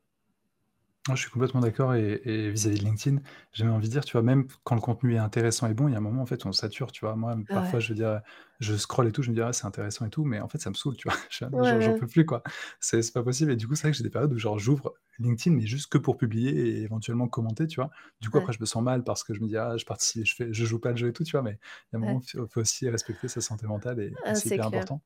Ah, 1.10 1.16
je 1.16 1.22
suis 1.24 1.30
complètement 1.32 1.60
d'accord 1.60 1.95
et 1.95 2.22
et 2.24 2.49
vis-à-vis 2.49 2.80
de 2.80 2.86
LinkedIn, 2.86 3.18
j'ai 3.51 3.66
même 3.66 3.74
envie 3.74 3.88
de 3.89 3.91
dire, 3.91 4.06
tu 4.06 4.14
vois, 4.14 4.22
même 4.22 4.47
quand 4.64 4.76
le 4.76 4.80
contenu 4.80 5.16
est 5.16 5.18
intéressant 5.18 5.68
et 5.68 5.74
bon, 5.74 5.89
il 5.89 5.91
y 5.91 5.95
a 5.95 5.97
un 5.97 6.01
moment, 6.01 6.22
en 6.22 6.26
fait, 6.26 6.45
on 6.45 6.54
sature, 6.54 6.93
tu 6.93 7.01
vois? 7.04 7.18
Moi, 7.18 7.36
Ah 7.49 7.54
parfois, 7.54 7.82
je 7.82 7.89
veux 7.89 7.95
dire, 7.95 8.22
je 8.62 8.74
scrolle 8.78 9.08
et 9.10 9.12
tout, 9.12 9.22
je 9.22 9.30
me 9.32 9.36
dis: 9.36 9.41
«Ah, 9.41 9.51
c'est 9.51 9.66
intéressant 9.66 10.06
et 10.06 10.10
tout», 10.10 10.24
mais 10.24 10.39
en 10.39 10.47
fait, 10.47 10.60
ça 10.60 10.70
me 10.70 10.76
saoule, 10.76 10.95
tu 10.95 11.10
vois? 11.10 11.18
Je 11.30 11.43
Ouais, 11.51 11.60
j'en 11.62 11.82
j'en 11.82 11.93
ouais. 11.93 11.93
peux 11.93 12.08
plus, 12.08 12.26
quoi. 12.26 12.41
C'est 12.80 13.01
c'est 13.01 13.12
pas 13.12 13.22
possible 13.24 13.51
et 13.51 13.58
du 13.58 13.68
coup, 13.68 13.76
c'est 13.76 13.82
vrai 13.84 13.91
que 13.91 13.97
j'ai 13.97 14.04
des 14.06 14.10
périodes 14.10 14.32
où 14.34 14.38
genre 14.39 14.60
j'ouvre 14.60 14.93
LinkedIn, 15.20 15.54
mais 15.58 15.66
juste 15.68 15.91
que 15.91 15.97
pour 15.97 16.16
publier 16.16 16.51
et 16.56 16.82
éventuellement 16.84 17.28
commenter, 17.28 17.68
tu 17.68 17.82
vois? 17.82 17.89
Du 18.22 18.30
coup, 18.30 18.38
après, 18.38 18.54
je 18.54 18.62
me 18.62 18.66
sens 18.66 18.82
mal 18.82 19.04
parce 19.04 19.26
que 19.26 19.34
je 19.34 19.41
me 19.41 19.47
dis: 19.47 19.58
«Ah, 19.58 19.76
je 19.78 19.84
participe, 19.86 20.26
je 20.26 20.36
fais 20.36 20.54
je 20.54 20.64
joue 20.66 20.80
pas 20.80 20.91
le 20.91 20.95
jeu 20.97 21.10
et 21.10 21.14
tout», 21.14 21.26
tu 21.26 21.32
vois? 21.32 21.41
Mais 21.41 21.60
il 21.91 21.93
y 21.93 21.95
a 21.95 21.97
un 21.97 22.01
moment, 22.01 22.20
ouais. 22.20 22.24
il 22.26 22.30
faut 22.39 22.47
faut 22.47 22.62
aussi 22.62 22.88
respecter 22.89 23.28
sa 23.28 23.41
santé 23.41 23.68
mentale 23.68 23.99
et 23.99 24.22
et 24.30 24.34
Ah, 24.34 24.36
c'est 24.36 24.47
c'est 24.47 24.60
hyper 24.60 24.66
clair. 24.66 24.88
important. 24.88 25.01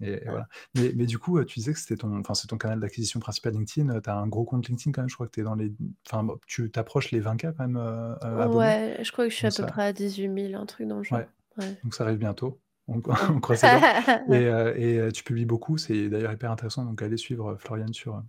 Et 0.00 0.12
et 0.12 0.12
Ouais. 0.16 0.24
voilà. 0.30 0.48
Mais 0.74 0.92
mais 0.94 1.06
du 1.06 1.18
coup, 1.18 1.38
heu, 1.38 1.44
tu 1.44 1.58
disais 1.60 1.72
que 1.72 1.78
c'était 1.78 1.96
ton 1.96 2.22
c'est 2.34 2.48
ton 2.48 2.58
canal 2.58 2.80
d'acquisition 2.80 3.20
principal 3.20 3.52
LinkedIn, 3.54 3.88
heu, 3.94 4.00
tu 4.02 4.10
as 4.10 4.16
un 4.16 4.26
gros 4.28 4.44
compte 4.44 4.68
LinkedIn 4.68 4.92
quand 4.92 5.02
même, 5.02 5.08
je 5.08 5.14
crois 5.14 5.26
que 5.26 5.32
tu 5.32 5.40
es 5.40 5.44
dans 5.44 5.54
les 5.54 5.72
enfin, 6.06 6.26
tu 6.46 6.70
t'approches 6.70 7.10
les 7.12 7.20
20 7.20 7.36
K 7.36 7.46
quand 7.56 7.66
même, 7.66 7.76
abonnés? 8.22 8.68
Ouais, 8.68 8.98
je 9.02 9.12
crois 9.12 9.24
que 9.24 9.30
je 9.30 9.36
suis 9.36 9.46
à 9.46 9.50
peu 9.50 9.64
ça 9.64 9.66
près 9.66 9.84
à 9.84 9.92
18 9.92 10.28
000, 10.28 10.54
un 10.54 10.66
truc 10.66 10.86
dans 10.88 10.98
le 10.98 11.02
genre. 11.02 11.18
Ouais, 11.18 11.26
donc 11.82 11.94
ça 11.94 12.04
arrive 12.04 12.18
bientôt. 12.18 12.60
On 12.88 13.00
on 13.30 13.40
croise 13.40 13.64
et 14.32 14.44
et 15.06 15.12
tu 15.12 15.24
publies 15.24 15.46
beaucoup, 15.46 15.78
c'est 15.78 16.08
d'ailleurs 16.08 16.32
hyper 16.32 16.50
intéressant, 16.50 16.84
donc 16.84 17.00
allez 17.02 17.16
suivre, 17.16 17.56
Florian 17.58 17.92
sur, 17.92 18.22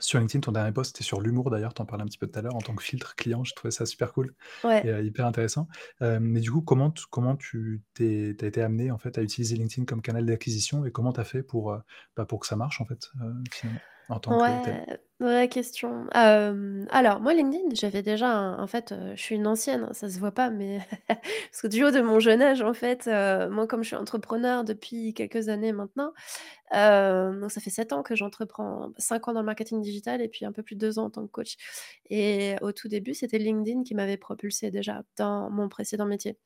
sur 0.00 0.18
LinkedIn. 0.20 0.40
Ton 0.40 0.52
dernier 0.52 0.72
post, 0.72 0.94
c'était 0.96 1.04
sur 1.04 1.20
l'humour 1.20 1.50
d'ailleurs, 1.50 1.74
tu 1.74 1.82
en 1.82 1.86
parlais 1.86 2.02
un 2.04 2.06
petit 2.06 2.18
peu 2.18 2.26
tout 2.26 2.38
à 2.38 2.42
l'heure 2.42 2.56
en 2.56 2.62
tant 2.62 2.74
que 2.74 2.82
filtre 2.82 3.14
client, 3.16 3.44
je 3.44 3.54
trouvais 3.54 3.70
ça 3.72 3.86
super 3.86 4.12
cool 4.12 4.34
et 4.82 4.88
heu, 4.90 5.04
hyper 5.04 5.26
intéressant. 5.26 5.68
Hem, 6.00 6.22
mais 6.24 6.40
du 6.40 6.50
coup, 6.50 6.62
comment 6.62 6.90
t 6.90 7.02
comment 7.10 7.36
tu 7.36 7.82
t'es 7.94 8.34
tu 8.38 8.44
as 8.44 8.48
été 8.48 8.62
amené 8.62 8.90
en 8.90 8.98
fait 8.98 9.18
à 9.18 9.22
utiliser 9.22 9.56
LinkedIn 9.56 9.84
comme 9.86 10.02
canal 10.02 10.26
d'acquisition 10.26 10.84
et 10.84 10.92
comment 10.92 11.12
tu 11.12 11.20
as 11.20 11.24
fait 11.24 11.42
pour, 11.42 11.72
heu, 11.72 11.80
bah, 12.16 12.26
pour 12.26 12.40
que 12.40 12.46
ça 12.46 12.56
marche 12.56 12.80
en 12.80 12.84
fait, 12.86 13.08
heu, 13.22 13.34
finalement, 13.50 13.82
en 14.08 14.20
tant 14.20 14.36
que 14.36 14.58
tel? 14.58 14.60
Ouais, 14.60 15.00
vraie 15.20 15.48
question. 15.48 16.06
Hem, 16.14 16.86
alors 16.90 17.18
moi 17.20 17.32
LinkedIn, 17.32 17.74
j'avais 17.74 18.02
déjà 18.02 18.28
un 18.30 18.62
en 18.62 18.66
fait, 18.66 18.92
heu, 18.92 19.12
je 19.16 19.22
suis 19.22 19.36
une 19.36 19.46
ancienne, 19.46 19.84
hein, 19.88 19.94
ça 19.94 20.10
se 20.10 20.18
voit 20.18 20.32
pas, 20.32 20.50
mais 20.50 20.80
parce 21.08 21.62
que 21.62 21.66
du 21.66 21.82
haut 21.82 21.90
de 21.90 22.00
mon 22.02 22.20
jeune 22.20 22.42
âge, 22.42 22.60
en 22.60 22.74
fait, 22.74 23.06
heu, 23.08 23.48
moi 23.48 23.66
comme 23.66 23.82
je 23.82 23.88
suis 23.88 23.96
entrepreneur 23.96 24.64
depuis 24.64 25.14
quelques 25.14 25.48
années 25.48 25.72
maintenant, 25.72 26.12
Heu, 26.74 27.40
donc 27.40 27.52
ça 27.52 27.60
fait 27.60 27.70
7 27.70 27.92
ans 27.92 28.02
que 28.02 28.16
j'entreprends, 28.16 28.92
5 28.98 29.28
ans 29.28 29.34
dans 29.34 29.40
le 29.40 29.46
marketing 29.46 29.82
digital 29.82 30.22
et 30.22 30.28
puis 30.28 30.44
un 30.46 30.52
peu 30.52 30.62
plus 30.64 30.76
de 30.76 30.80
2 30.80 30.98
ans 30.98 31.06
en 31.06 31.10
tant 31.10 31.26
que 31.26 31.32
coach 31.32 31.56
et 32.10 32.56
au 32.62 32.72
tout 32.72 32.88
début, 32.88 33.14
c'était 33.14 33.38
LinkedIn 33.38 33.82
qui 33.84 33.94
m'avait 33.94 34.16
propulsée 34.16 34.70
déjà 34.70 35.02
dans 35.16 35.50
mon 35.50 35.68
précédent 35.68 36.06
métier. 36.06 36.38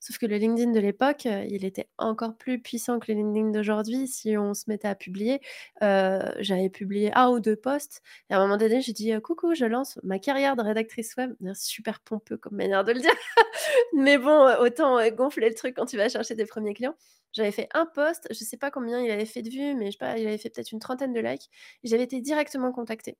Sauf 0.00 0.18
que 0.18 0.26
le 0.26 0.36
LinkedIn 0.36 0.72
de 0.72 0.80
l'époque, 0.80 1.26
heu, 1.26 1.44
il 1.48 1.64
était 1.64 1.88
encore 1.98 2.36
plus 2.36 2.60
puissant 2.60 2.98
que 2.98 3.10
le 3.12 3.18
LinkedIn 3.18 3.50
d'aujourd'hui 3.50 4.06
si 4.08 4.36
on 4.36 4.54
se 4.54 4.64
mettait 4.68 4.88
à 4.88 4.94
publier. 4.94 5.40
Heu, 5.82 6.20
j'avais 6.40 6.70
publié 6.70 7.07
un 7.14 7.28
ou 7.30 7.40
2 7.40 7.56
posts 7.56 8.02
et 8.30 8.34
à 8.34 8.38
un 8.38 8.40
moment 8.42 8.56
donné, 8.56 8.80
j'ai 8.82 8.92
dit: 8.92 9.12
«Heu, 9.12 9.20
coucou, 9.20 9.54
je 9.54 9.64
lance 9.64 9.98
ma 10.02 10.18
carrière 10.18 10.56
de 10.56 10.62
rédactrice 10.62 11.16
web». 11.16 11.34
Super 11.54 12.00
pompeux 12.00 12.36
comme 12.36 12.56
manière 12.56 12.84
de 12.84 12.92
le 12.92 13.00
dire, 13.00 13.12
mais 13.94 14.18
bon, 14.18 14.46
heu, 14.48 14.56
autant, 14.60 14.98
heu, 15.00 15.10
gonfler 15.10 15.48
le 15.50 15.54
truc 15.54 15.74
quand 15.76 15.86
tu 15.86 15.96
vas 15.96 16.08
chercher 16.08 16.36
tes 16.36 16.46
premiers 16.46 16.74
clients. 16.74 16.96
J'avais 17.32 17.52
fait 17.52 17.68
un 17.74 17.86
post, 17.86 18.26
je 18.30 18.36
sais 18.44 18.56
pas 18.56 18.70
combien 18.70 19.00
il 19.02 19.10
avait 19.10 19.26
fait 19.26 19.42
de 19.42 19.50
vues, 19.50 19.74
mais 19.74 19.86
je 19.86 19.92
sais 19.92 19.98
pas, 19.98 20.18
il 20.18 20.26
avait 20.26 20.38
fait 20.38 20.50
peut-être 20.50 20.72
une 20.72 20.80
trentaine 20.80 21.12
de 21.12 21.20
likes 21.20 21.50
j'avais 21.84 22.04
été 22.04 22.20
directement 22.20 22.72
contactée 22.72 23.18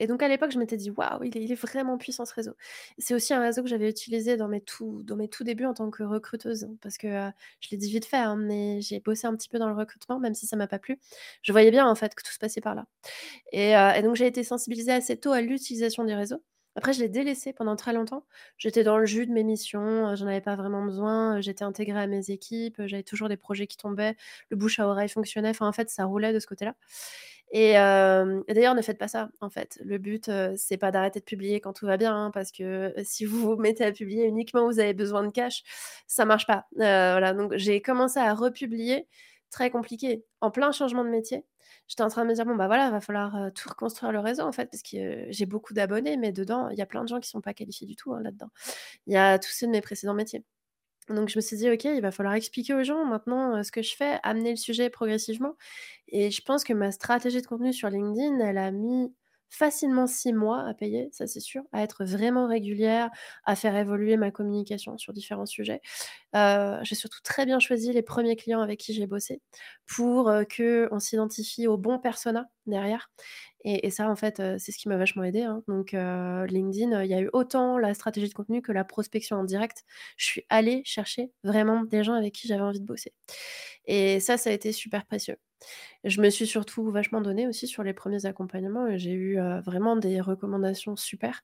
Et 0.00 0.06
donc 0.06 0.22
à 0.22 0.28
l'époque, 0.28 0.50
je 0.52 0.58
m'étais 0.58 0.76
dit: 0.76 0.90
«Waouh, 0.90 1.24
il 1.24 1.50
est 1.52 1.54
vraiment 1.54 1.98
puissant 1.98 2.24
ce 2.26 2.34
réseau». 2.34 2.52
C'est 2.98 3.14
aussi 3.14 3.34
un 3.34 3.40
réseau 3.40 3.62
que 3.62 3.68
j'avais 3.68 3.88
utilisé 3.90 4.36
dans 4.36 4.48
mes 4.48 4.60
tout 4.60 5.02
dans 5.04 5.16
mes 5.16 5.28
tout 5.28 5.44
débuts 5.44 5.64
en 5.66 5.74
tant 5.74 5.90
que 5.90 6.02
recruteuse 6.02 6.68
parce 6.82 6.98
que, 6.98 7.08
je 7.60 7.68
l'ai 7.70 7.76
dit 7.78 7.90
vite 7.90 8.04
fait, 8.06 8.16
hein, 8.18 8.36
mais 8.36 8.80
j'ai 8.82 9.00
bossé 9.00 9.26
un 9.26 9.34
petit 9.36 9.48
peu 9.48 9.58
dans 9.58 9.68
le 9.68 9.74
recrutement, 9.76 10.18
même 10.20 10.34
si 10.34 10.46
ça 10.46 10.56
m'a 10.56 10.66
pas 10.68 10.78
plu. 10.78 10.98
Je 11.42 11.52
voyais 11.52 11.70
bien 11.70 11.86
en 11.88 11.94
fait 11.94 12.14
que 12.14 12.22
tout 12.22 12.32
se 12.32 12.38
passait 12.38 12.60
par 12.60 12.74
là 12.74 12.86
et 13.52 13.74
donc 14.02 14.16
j'ai 14.16 14.26
été 14.26 14.44
sensibilisée 14.44 14.92
assez 14.92 15.16
tôt 15.18 15.32
à 15.32 15.40
l'utilisation 15.40 16.04
des 16.04 16.14
réseaux. 16.14 16.42
Après 16.76 16.92
je 16.92 17.00
l'ai 17.00 17.08
délaissé 17.08 17.52
pendant 17.54 17.76
très 17.76 17.92
longtemps. 17.94 18.26
J'étais 18.58 18.84
dans 18.84 18.98
le 18.98 19.06
jus 19.06 19.26
de 19.26 19.32
mes 19.32 19.44
missions, 19.44 20.14
j'en 20.16 20.26
avais 20.26 20.40
pas 20.42 20.56
vraiment 20.56 20.84
besoin, 20.84 21.40
j'étais 21.40 21.64
intégrée 21.64 22.00
à 22.00 22.06
mes 22.06 22.30
équipes, 22.30 22.82
j'avais 22.86 23.02
toujours 23.02 23.28
des 23.30 23.36
projets 23.38 23.66
qui 23.66 23.76
tombaient, 23.78 24.16
le 24.50 24.56
bouche 24.58 24.78
à 24.80 24.88
oreille 24.88 25.08
fonctionnait, 25.08 25.50
enfin 25.50 25.68
en 25.68 25.72
fait 25.72 25.88
ça 25.90 26.04
roulait 26.04 26.32
de 26.34 26.38
ce 26.40 26.46
côté-là 26.46 26.74
et 27.52 27.72
d'ailleurs 28.54 28.74
ne 28.74 28.82
faites 28.82 28.98
pas 28.98 29.08
ça, 29.08 29.28
en 29.40 29.50
fait. 29.50 29.78
Le 29.84 29.98
but, 29.98 30.28
heu, 30.28 30.54
c'est 30.56 30.76
pas 30.78 30.90
d'arrêter 30.90 31.20
de 31.20 31.24
publier 31.24 31.60
quand 31.60 31.72
tout 31.72 31.86
va 31.86 31.96
bien, 31.96 32.14
hein, 32.14 32.30
parce 32.32 32.52
que 32.52 32.94
si 33.04 33.24
vous 33.24 33.40
vous 33.54 33.56
mettez 33.56 33.84
à 33.84 33.92
publier 33.92 34.24
uniquement 34.26 34.62
où 34.66 34.70
vous 34.72 34.80
avez 34.80 34.94
besoin 34.94 35.22
de 35.24 35.30
cash, 35.30 35.62
ça 36.06 36.24
marche 36.24 36.46
pas. 36.46 36.66
Voilà, 36.76 37.32
donc 37.34 37.54
j'ai 37.56 37.80
commencé 37.82 38.18
à 38.20 38.34
republier, 38.34 39.06
très 39.50 39.70
compliqué, 39.70 40.24
en 40.40 40.50
plein 40.50 40.72
changement 40.72 41.04
de 41.04 41.10
métier. 41.10 41.44
J'étais 41.88 42.02
en 42.02 42.08
train 42.08 42.24
de 42.24 42.28
me 42.30 42.34
dire: 42.34 42.44
«Bon, 42.46 42.56
bah, 42.56 42.66
voilà, 42.66 42.90
va 42.90 43.00
falloir, 43.00 43.52
tout 43.54 43.68
reconstruire 43.68 44.12
le 44.12 44.18
réseau, 44.20 44.42
en 44.42 44.52
fait», 44.52 44.66
parce 44.70 44.82
que 44.82 44.96
euh, 44.96 45.26
j'ai 45.30 45.46
beaucoup 45.46 45.72
d'abonnés, 45.74 46.16
mais 46.16 46.32
dedans, 46.32 46.68
il 46.70 46.78
y 46.78 46.82
a 46.82 46.86
plein 46.86 47.02
de 47.04 47.08
gens 47.08 47.20
qui 47.20 47.28
sont 47.28 47.40
pas 47.40 47.54
qualifiés 47.54 47.86
du 47.86 47.96
tout, 47.96 48.12
hein, 48.12 48.20
là-dedans. 48.22 48.50
Il 49.06 49.14
y 49.14 49.16
a 49.18 49.38
tous 49.38 49.50
ceux 49.52 49.66
de 49.66 49.72
mes 49.72 49.80
précédents 49.82 50.14
métiers. 50.14 50.44
Donc 51.08 51.28
je 51.28 51.38
me 51.38 51.42
suis 51.42 51.56
dit: 51.56 51.70
«OK, 51.70 51.84
il 51.84 52.00
va 52.02 52.10
falloir 52.12 52.34
expliquer 52.34 52.74
aux 52.74 52.82
gens 52.84 53.04
maintenant, 53.04 53.62
ce 53.62 53.70
que 53.72 53.82
je 53.82 53.94
fais, 53.96 54.18
amener 54.24 54.50
le 54.50 54.56
sujet 54.56 54.90
progressivement» 54.90 55.54
et 56.08 56.30
je 56.30 56.42
pense 56.42 56.64
que 56.64 56.72
ma 56.74 56.92
stratégie 56.92 57.42
de 57.42 57.46
contenu 57.46 57.72
sur 57.72 57.90
LinkedIn, 57.90 58.40
elle 58.40 58.58
a 58.58 58.70
mis 58.72 59.14
facilement 59.50 60.06
6 60.06 60.32
mois 60.32 60.62
à 60.66 60.74
payer, 60.74 61.08
ça 61.12 61.26
c'est 61.26 61.40
sûr, 61.40 61.62
à 61.72 61.82
être 61.82 62.04
vraiment 62.04 62.46
régulière, 62.48 63.10
à 63.44 63.56
faire 63.56 63.76
évoluer 63.76 64.16
ma 64.16 64.30
communication 64.30 64.98
sur 64.98 65.12
différents 65.12 65.46
sujets. 65.46 65.80
J'ai 66.34 66.94
surtout 66.94 67.20
très 67.22 67.46
bien 67.46 67.58
choisi 67.60 67.92
les 67.92 68.02
premiers 68.02 68.36
clients 68.36 68.60
avec 68.60 68.80
qui 68.80 68.92
j'ai 68.94 69.06
bossé 69.06 69.40
pour, 69.86 70.28
heu, 70.30 70.44
qu'on 70.46 70.98
s'identifie 71.00 71.66
au 71.66 71.76
bon 71.78 71.98
persona 71.98 72.46
derrière 72.66 73.10
et 73.64 73.90
ça, 73.90 74.08
en 74.10 74.16
fait, 74.16 74.36
c'est 74.58 74.72
ce 74.72 74.78
qui 74.78 74.88
m'a 74.88 74.96
vachement 74.96 75.24
aidée, 75.24 75.42
hein. 75.42 75.62
Donc 75.68 75.92
LinkedIn, 75.92 77.02
il 77.04 77.10
y 77.10 77.14
a 77.14 77.20
eu 77.20 77.30
autant 77.32 77.78
la 77.78 77.94
stratégie 77.94 78.28
de 78.28 78.34
contenu 78.34 78.62
que 78.62 78.72
la 78.72 78.84
prospection 78.84 79.36
en 79.38 79.44
direct. 79.44 79.84
Je 80.16 80.26
suis 80.26 80.44
allée 80.50 80.82
chercher 80.84 81.32
vraiment 81.44 81.82
des 81.84 82.04
gens 82.04 82.14
avec 82.14 82.34
qui 82.34 82.48
j'avais 82.48 82.62
envie 82.62 82.80
de 82.80 82.86
bosser 82.86 83.12
et 83.86 84.20
ça, 84.20 84.36
ça 84.38 84.50
a 84.50 84.52
été 84.54 84.72
super 84.72 85.06
précieux. 85.06 85.36
Je 86.04 86.20
me 86.20 86.30
suis 86.30 86.46
surtout 86.46 86.90
vachement 86.90 87.20
donnée 87.20 87.46
aussi 87.48 87.66
sur 87.66 87.82
les 87.82 87.92
premiers 87.94 88.26
accompagnements 88.26 88.86
et 88.86 88.98
j'ai 88.98 89.12
eu, 89.12 89.38
vraiment 89.64 89.96
des 89.96 90.20
recommandations 90.20 90.96
super 90.96 91.42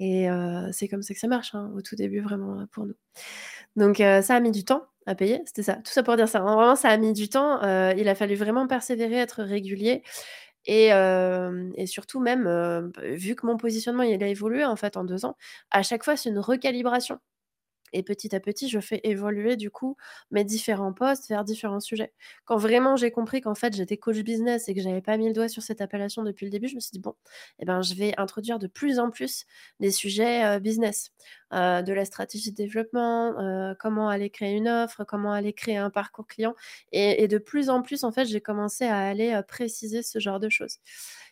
et 0.00 0.28
c'est 0.72 0.88
comme 0.88 1.02
ça 1.02 1.14
que 1.14 1.20
ça 1.20 1.28
marche, 1.28 1.54
hein, 1.54 1.72
au 1.76 1.82
tout 1.82 1.96
début 1.96 2.20
vraiment, 2.20 2.66
pour 2.72 2.86
nous. 2.86 2.94
Donc 3.76 3.98
ça 3.98 4.36
a 4.36 4.40
mis 4.40 4.52
du 4.52 4.64
temps 4.64 4.84
à 5.06 5.14
payer, 5.14 5.42
c'était 5.46 5.62
ça. 5.62 5.74
Tout 5.76 5.92
ça 5.92 6.02
pour 6.02 6.16
dire 6.16 6.28
ça, 6.28 6.40
hein, 6.40 6.56
vraiment 6.56 6.76
ça 6.76 6.90
a 6.90 6.96
mis 6.98 7.12
du 7.14 7.28
temps, 7.28 7.60
il 7.96 8.08
a 8.08 8.14
fallu 8.14 8.34
vraiment 8.36 8.66
persévérer, 8.68 9.16
être 9.16 9.42
régulier 9.42 10.02
et 10.66 10.90
surtout 11.86 12.20
même, 12.20 12.92
vu 13.02 13.34
que 13.36 13.46
mon 13.46 13.56
positionnement 13.56 14.02
a 14.04 14.06
évolué 14.28 14.64
en 14.64 14.76
fait 14.76 14.96
en 14.96 15.04
2 15.04 15.24
ans, 15.26 15.36
à 15.70 15.82
chaque 15.82 16.04
fois 16.04 16.16
c'est 16.16 16.30
une 16.30 16.38
recalibration. 16.40 17.18
Et 17.92 18.02
petit 18.02 18.34
à 18.34 18.40
petit, 18.40 18.68
je 18.68 18.80
fais 18.80 19.00
évoluer 19.04 19.56
du 19.56 19.70
coup 19.70 19.96
mes 20.30 20.44
différents 20.44 20.92
postes 20.92 21.28
vers 21.28 21.44
différents 21.44 21.80
sujets. 21.80 22.12
Quand 22.44 22.56
vraiment 22.56 22.96
j'ai 22.96 23.10
compris 23.10 23.40
qu'en 23.40 23.54
fait 23.54 23.74
j'étais 23.76 23.96
coach 23.96 24.18
business 24.18 24.68
et 24.68 24.74
que 24.74 24.80
j'avais 24.82 25.00
pas 25.02 25.16
mis 25.16 25.28
le 25.28 25.32
doigt 25.34 25.48
sur 25.48 25.62
cette 25.62 25.80
appellation 25.80 26.22
depuis 26.24 26.46
le 26.46 26.50
début, 26.50 26.68
je 26.68 26.74
me 26.74 26.80
suis 26.80 26.90
dit: 26.92 26.98
«Bon, 27.00 27.14
eh 27.60 27.64
ben, 27.64 27.82
je 27.82 27.94
vais 27.94 28.12
introduire 28.18 28.58
de 28.58 28.66
plus 28.66 28.98
en 28.98 29.10
plus 29.10 29.44
des 29.80 29.90
sujets, 29.90 30.58
business, 30.60 31.12
de 31.52 31.92
la 31.92 32.04
stratégie 32.04 32.50
de 32.50 32.56
développement, 32.56 33.74
comment 33.80 34.08
aller 34.08 34.30
créer 34.30 34.54
une 34.56 34.68
offre, 34.68 35.04
comment 35.04 35.32
aller 35.32 35.52
créer 35.52 35.76
un 35.76 35.90
parcours 35.90 36.26
client» 36.26 36.54
et 36.92 37.28
de 37.28 37.38
plus 37.38 37.70
en 37.70 37.82
plus, 37.82 38.04
en 38.04 38.12
fait, 38.12 38.26
j'ai 38.26 38.40
commencé 38.40 38.84
à 38.84 38.98
aller, 38.98 39.40
préciser 39.48 40.02
ce 40.02 40.18
genre 40.18 40.40
de 40.40 40.48
choses. 40.48 40.78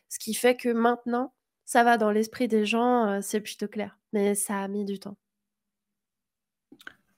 Ce 0.08 0.18
qui 0.18 0.34
fait 0.34 0.56
que 0.56 0.68
maintenant, 0.70 1.34
ça 1.64 1.82
va 1.84 1.96
dans 1.98 2.10
l'esprit 2.10 2.48
des 2.48 2.64
gens, 2.66 3.20
c'est 3.22 3.40
plutôt 3.40 3.68
clair, 3.68 3.98
mais 4.12 4.34
ça 4.34 4.60
a 4.62 4.68
mis 4.68 4.84
du 4.84 4.98
temps. 4.98 5.16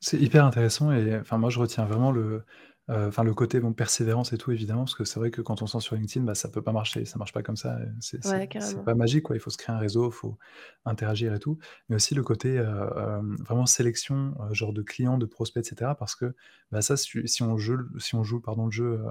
C'est 0.08 0.20
hyper 0.20 0.44
intéressant 0.44 0.92
et 0.92 1.18
enfin 1.18 1.36
moi 1.36 1.50
je 1.50 1.58
retiens 1.58 1.84
vraiment 1.84 2.12
le, 2.12 2.44
enfin 2.88 3.24
le 3.24 3.34
côté 3.34 3.58
bon 3.58 3.72
persévérance 3.72 4.32
et 4.32 4.38
tout 4.38 4.52
évidemment, 4.52 4.82
parce 4.84 4.94
que 4.94 5.02
c'est 5.04 5.18
vrai 5.18 5.32
que 5.32 5.40
quand 5.40 5.62
on 5.62 5.66
se 5.66 5.76
lance 5.76 5.82
sur 5.84 5.96
LinkedIn, 5.96 6.24
bah, 6.24 6.36
ça 6.36 6.48
peut 6.48 6.62
pas 6.62 6.70
marcher, 6.70 7.04
ça 7.04 7.18
marche 7.18 7.32
pas 7.32 7.42
comme 7.42 7.56
ça, 7.56 7.76
heu, 7.80 7.88
c'est 8.00 8.22
c'est 8.22 8.38
Ouais, 8.38 8.46
c'est 8.58 8.78
carrément. 8.78 8.84
pas 8.84 8.94
magique 8.94 9.24
quoi. 9.24 9.34
Il 9.34 9.40
faut 9.40 9.50
se 9.50 9.56
créer 9.58 9.74
un 9.74 9.80
réseau, 9.80 10.08
il 10.10 10.12
faut 10.14 10.38
interagir 10.84 11.34
et 11.34 11.40
tout. 11.40 11.58
Mais 11.88 11.96
aussi 11.96 12.14
le 12.14 12.22
côté, 12.22 12.56
heu, 12.58 12.64
hem, 12.96 13.36
vraiment 13.40 13.66
sélection, 13.66 14.34
genre 14.52 14.72
de 14.72 14.82
clients, 14.82 15.18
de 15.18 15.26
prospects 15.26 15.64
et 15.64 15.68
cetera 15.68 15.96
parce 15.96 16.14
que, 16.14 16.34
bah, 16.70 16.82
ça 16.82 16.96
si 16.96 17.26
si 17.26 17.42
on 17.42 17.56
joue 17.58 17.78
si 17.98 18.14
on 18.14 18.22
joue 18.22 18.40
pardon 18.40 18.66
le 18.66 18.70
jeu, 18.72 19.02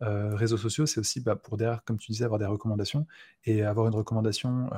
réseaux 0.00 0.58
sociaux, 0.58 0.86
c'est 0.86 1.00
aussi, 1.00 1.20
bah, 1.20 1.36
pour 1.36 1.56
derrière, 1.56 1.84
comme 1.84 1.98
tu 1.98 2.12
disais, 2.12 2.24
avoir 2.24 2.38
des 2.40 2.46
recommandations 2.46 3.06
et 3.44 3.62
avoir 3.62 3.86
une 3.88 3.94
recommandation, 3.94 4.68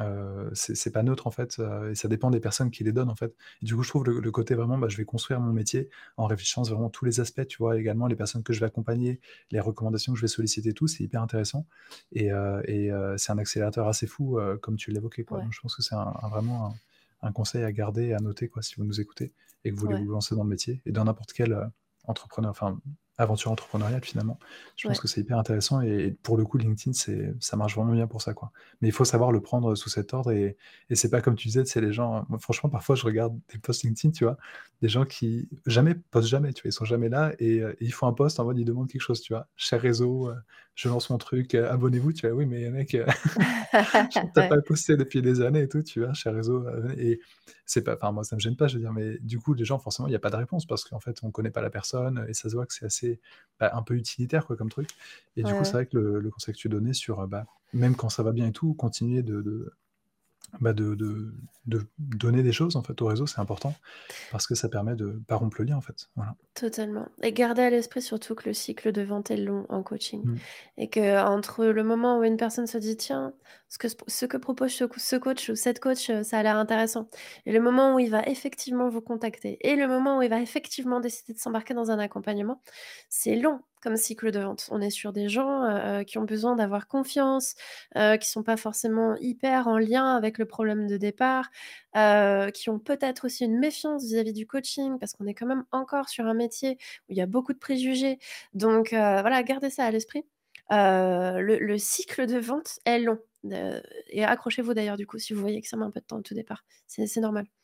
heu, 0.00 0.50
c'est 0.54 0.92
pas 0.92 1.02
neutre 1.02 1.26
en 1.26 1.30
fait, 1.30 1.58
heu 1.58 1.90
et 1.92 1.94
ça 1.94 2.08
dépend 2.08 2.30
des 2.30 2.40
personnes 2.40 2.70
qui 2.70 2.84
les 2.84 2.92
donnent 2.92 3.10
en 3.10 3.14
fait. 3.16 3.34
Et 3.62 3.66
du 3.66 3.74
coup, 3.76 3.82
je 3.82 3.88
trouve 3.90 4.04
le 4.04 4.20
le 4.20 4.30
côté 4.32 4.54
vraiment, 4.54 4.78
bah, 4.78 4.88
je 4.88 4.96
vais 4.96 5.04
construire 5.04 5.40
mon 5.40 5.52
métier 5.52 5.88
en 6.16 6.26
réfléchissant 6.26 6.62
vraiment 6.62 6.90
tous 6.90 7.04
les 7.04 7.20
aspects, 7.20 7.46
tu 7.46 7.58
vois? 7.58 7.78
Également 7.78 8.06
les 8.06 8.16
personnes 8.16 8.42
que 8.42 8.52
je 8.52 8.60
vais 8.60 8.66
accompagner, 8.66 9.20
les 9.50 9.60
recommandations 9.60 10.12
que 10.12 10.18
je 10.18 10.24
vais 10.24 10.28
solliciter 10.28 10.72
tout, 10.74 10.86
c'est 10.88 11.04
hyper 11.04 11.22
intéressant 11.22 11.66
et 12.12 12.30
heu 12.32 12.62
et 12.66 12.90
heu, 12.90 13.14
c'est 13.18 13.32
un 13.32 13.38
accélérateur 13.38 13.88
assez 13.88 14.06
fou, 14.06 14.38
comme 14.62 14.76
tu 14.76 14.90
l'évoquais. 14.90 15.26
Ouais, 15.30 15.50
je 15.50 15.60
pense 15.60 15.74
que 15.76 15.82
c'est 15.82 15.94
un 15.94 16.12
un 16.22 16.28
vraiment 16.28 16.66
un 16.66 16.80
un 17.22 17.32
conseil 17.32 17.64
à 17.64 17.72
garder 17.72 18.14
à 18.14 18.18
noter, 18.20 18.48
quoi, 18.48 18.62
si 18.62 18.76
vous 18.76 18.84
nous 18.84 19.00
écoutez 19.00 19.32
et 19.64 19.70
que 19.70 19.74
vous 19.74 19.80
voulez 19.80 19.94
ouais, 19.94 20.04
vous 20.04 20.10
lancer 20.10 20.34
dans 20.34 20.42
le 20.44 20.48
métier 20.48 20.80
et 20.86 20.92
dans 20.92 21.04
n'importe 21.04 21.32
quel, 21.34 21.70
entrepreneur 22.04 22.50
enfin, 22.50 22.80
aventure 23.20 23.50
entrepreneuriale 23.52 24.04
finalement. 24.04 24.38
Je 24.76 24.84
pense 24.86 25.00
que 25.00 25.08
c'est 25.08 25.20
hyper 25.20 25.38
intéressant 25.38 25.80
et 25.82 26.16
pour 26.22 26.36
le 26.36 26.44
coup, 26.44 26.58
LinkedIn, 26.58 26.92
c'est 26.94 27.32
ça 27.40 27.56
marche 27.56 27.76
vraiment 27.76 27.92
bien 27.92 28.06
pour 28.06 28.22
ça, 28.22 28.34
quoi. 28.34 28.52
Mais 28.80 28.88
il 28.88 28.92
faut 28.92 29.04
savoir 29.04 29.32
le 29.32 29.40
prendre 29.40 29.74
sous 29.74 29.88
cet 29.90 30.14
ordre 30.14 30.32
et 30.32 30.56
et 30.90 30.94
c'est 30.96 31.10
pas 31.10 31.20
comme 31.20 31.36
tu 31.36 31.48
disais, 31.48 31.64
c'est 31.64 31.80
les 31.80 31.92
gens 31.92 32.26
moi 32.28 32.38
franchement, 32.38 32.70
parfois, 32.70 32.96
je 32.96 33.04
regarde 33.04 33.38
des 33.52 33.58
posts 33.58 33.82
LinkedIn, 33.84 34.12
tu 34.12 34.24
vois? 34.24 34.36
Des 34.82 34.88
gens 34.88 35.04
qui 35.04 35.48
jamais 35.66 35.94
postent 35.94 36.28
jamais, 36.28 36.52
tu 36.52 36.62
vois? 36.62 36.68
Ils 36.70 36.72
sont 36.72 36.84
jamais 36.86 37.08
là 37.08 37.32
et 37.38 37.56
et 37.58 37.76
ils 37.80 37.92
font 37.92 38.06
un 38.08 38.12
post 38.14 38.40
en 38.40 38.44
mode, 38.44 38.58
ils 38.58 38.64
demandent 38.64 38.88
quelque 38.90 39.02
chose, 39.02 39.20
tu 39.20 39.32
vois? 39.34 39.46
«Cher 39.56 39.80
réseau, 39.80 40.28
heu, 40.30 40.36
je 40.74 40.88
lance 40.88 41.10
mon 41.10 41.18
truc, 41.18 41.54
heu, 41.54 41.68
abonnez-vous». 41.68 42.12
Tu 42.12 42.26
vois? 42.26 42.36
Oui, 42.36 42.46
mais 42.46 42.70
mec, 42.70 42.96
ouais, 44.36 44.42
pas 44.44 44.60
posté 44.66 44.96
depuis 44.96 45.22
des 45.22 45.40
années 45.40 45.62
et 45.62 45.68
tout, 45.68 45.82
tu 45.82 46.00
vois? 46.00 46.12
«Cher 46.14 46.34
réseau, 46.34 46.66
heu» 46.66 46.94
et 46.98 47.20
c'est 47.66 47.82
pas 47.82 47.94
enfin 47.96 48.12
moi, 48.12 48.24
ça 48.24 48.36
me 48.36 48.40
gêne 48.40 48.56
pas, 48.56 48.68
je 48.68 48.74
veux 48.74 48.80
dire, 48.80 48.92
mais 48.92 49.18
du 49.20 49.38
coup, 49.38 49.54
les 49.54 49.64
gens, 49.64 49.78
forcément, 49.78 50.08
il 50.08 50.12
y 50.12 50.16
a 50.16 50.18
pas 50.20 50.30
de 50.30 50.36
réponse 50.36 50.66
parce 50.66 50.84
qu'en 50.84 51.00
fait, 51.00 51.18
on 51.22 51.30
connaît 51.30 51.50
pas 51.50 51.60
la 51.62 51.70
personne 51.70 52.24
et 52.28 52.34
ça 52.34 52.48
se 52.48 52.54
voit 52.54 52.66
que 52.66 52.74
c'est 52.74 52.86
assez, 52.86 53.09
bah, 53.58 53.70
un 53.74 53.82
peu 53.82 53.94
utilitaire, 53.96 54.46
quoi, 54.46 54.56
comme 54.56 54.68
truc. 54.70 54.88
Et 55.36 55.42
ouais, 55.42 55.44
du 55.44 55.54
coup, 55.54 55.64
c'est 55.64 55.76
vrai 55.76 55.86
que 55.86 55.96
le 55.98 56.20
le 56.20 56.30
conseil 56.30 56.54
que 56.54 56.58
tu 56.60 56.68
donnais 56.68 56.92
sur, 56.94 57.20
heu, 57.22 57.26
bah, 57.26 57.46
même 57.72 57.96
quand 57.96 58.08
ça 58.10 58.22
va 58.22 58.32
bien 58.32 58.48
et 58.48 58.52
tout, 58.52 58.74
continuer 58.74 59.22
de 59.22 59.42
de 59.42 59.72
bah, 60.60 60.72
de 60.72 60.94
de 60.94 61.34
de 61.66 61.86
donner 61.98 62.42
des 62.42 62.52
choses, 62.52 62.76
en 62.76 62.82
fait, 62.82 63.00
au 63.02 63.06
réseau, 63.06 63.26
c'est 63.26 63.40
important 63.40 63.80
parce 64.30 64.46
que 64.46 64.54
ça 64.54 64.68
permet 64.68 64.96
de 64.96 65.22
pas 65.28 65.36
rompre 65.36 65.58
le 65.60 65.66
lien, 65.66 65.76
en 65.76 65.80
fait. 65.82 66.08
Voilà. 66.16 66.36
Totalement 66.54 67.08
et 67.22 67.32
garder 67.32 67.62
à 67.62 67.70
l'esprit 67.70 68.02
surtout 68.02 68.34
que 68.34 68.48
le 68.48 68.52
cycle 68.54 68.90
de 68.90 69.02
vente 69.02 69.30
est 69.30 69.36
long 69.36 69.66
en 69.68 69.84
coaching 69.84 70.24
Mmh. 70.24 70.40
et 70.76 70.90
que 70.90 71.24
entre 71.24 71.64
le 71.66 71.84
moment 71.84 72.18
où 72.18 72.24
une 72.24 72.36
personne 72.36 72.66
se 72.66 72.76
dit: 72.76 72.96
«Tiens, 72.96 73.32
ce 73.68 73.78
que 73.78 73.86
ce 74.08 74.26
que 74.26 74.36
propose 74.36 74.72
ce 74.72 74.84
ce 74.96 75.14
coach 75.16 75.48
ou 75.48 75.54
cette 75.54 75.78
coach, 75.78 76.10
heu, 76.10 76.24
ça 76.24 76.38
a 76.40 76.42
l'air 76.42 76.56
intéressant» 76.56 77.08
et 77.46 77.52
le 77.52 77.60
moment 77.60 77.94
où 77.94 78.00
il 78.00 78.10
va 78.10 78.24
effectivement 78.26 78.88
vous 78.88 79.00
contacter 79.00 79.58
et 79.60 79.76
le 79.76 79.86
moment 79.86 80.18
où 80.18 80.22
il 80.22 80.28
va 80.28 80.40
effectivement 80.40 80.98
décider 81.00 81.32
de 81.34 81.38
s'embarquer 81.38 81.72
dans 81.72 81.92
un 81.92 82.00
accompagnement, 82.00 82.60
c'est 83.08 83.36
long 83.36 83.60
comme 83.80 83.96
cycle 83.96 84.30
de 84.30 84.40
vente. 84.40 84.68
On 84.70 84.80
est 84.80 84.90
sur 84.90 85.12
des 85.12 85.28
gens, 85.28 85.64
heu 85.64 86.00
heu, 86.00 86.04
qui 86.04 86.18
ont 86.18 86.24
besoin 86.24 86.56
d'avoir 86.56 86.86
confiance, 86.88 87.54
heu, 87.96 88.16
qui 88.18 88.28
sont 88.30 88.42
pas 88.42 88.56
forcément 88.56 89.16
hyper 89.20 89.68
en 89.68 89.78
lien 89.78 90.16
avec 90.16 90.38
le 90.38 90.46
problème 90.46 90.86
de 90.86 90.96
départ, 90.96 91.48
heu, 91.96 92.50
qui 92.52 92.70
ont 92.70 92.78
peut-être 92.78 93.24
aussi 93.26 93.44
une 93.44 93.58
méfiance 93.58 94.04
vis-à-vis 94.04 94.32
du 94.32 94.46
coaching 94.46 94.98
parce 94.98 95.12
qu'on 95.14 95.26
est 95.26 95.34
quand 95.34 95.46
même 95.46 95.64
encore 95.72 96.08
sur 96.08 96.26
un 96.26 96.34
métier 96.34 96.78
où 97.08 97.12
il 97.12 97.16
y 97.16 97.20
a 97.22 97.26
beaucoup 97.26 97.52
de 97.52 97.58
préjugés. 97.58 98.18
Donc 98.54 98.90
voilà, 98.90 99.42
gardez 99.42 99.70
ça 99.70 99.84
à 99.84 99.90
l'esprit. 99.90 100.24
Le 100.70 101.58
le 101.58 101.78
cycle 101.78 102.26
de 102.26 102.38
vente 102.38 102.78
est 102.84 102.98
long, 103.00 103.18
et 104.08 104.24
accrochez-vous 104.24 104.74
d'ailleurs 104.74 104.96
du 104.96 105.06
coup 105.06 105.18
si 105.18 105.32
vous 105.34 105.40
voyez 105.40 105.60
que 105.62 105.68
ça 105.68 105.76
met 105.76 105.84
un 105.84 105.90
peu 105.90 106.00
de 106.00 106.04
temps 106.06 106.18
au 106.18 106.22
tout 106.22 106.34
départ. 106.34 106.64
C'est 106.86 107.16
normal. 107.20 107.59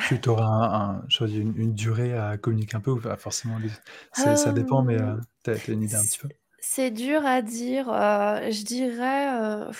Tu 0.00 0.28
auras 0.28 0.44
un 0.46 1.00
un 1.00 1.26
une 1.26 1.56
une 1.56 1.74
durée 1.74 2.16
à 2.16 2.38
communiquer 2.38 2.76
un 2.76 2.80
peu 2.80 2.92
ou 2.92 3.00
pas 3.00 3.16
forcément 3.16 3.58
les 3.58 3.70
c'est 4.12 4.36
ça 4.36 4.52
dépend 4.52 4.82
mais 4.82 4.96
Hem, 4.96 5.16
heu, 5.16 5.20
tu 5.44 5.50
as 5.50 5.60
tu 5.60 5.70
as 5.70 5.74
une 5.74 5.82
idée 5.82 5.96
un 5.96 6.06
petit 6.06 6.18
c 6.18 6.20
peu? 6.20 6.30
c'est 6.60 6.90
dur 6.90 7.24
à 7.26 7.42
dire, 7.42 7.88
heu, 7.90 8.50
je 8.50 8.64
dirais, 8.64 9.28
heu, 9.68 9.70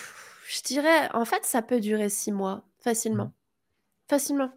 je 0.49 0.63
dirais 0.63 1.11
en 1.15 1.25
fait 1.25 1.45
ça 1.45 1.63
peut 1.63 1.81
durer 1.81 2.09
6 2.09 2.33
mois, 2.33 2.69
Mmh. 3.13 3.29
facilement, 3.29 3.33
facilement. 4.11 4.53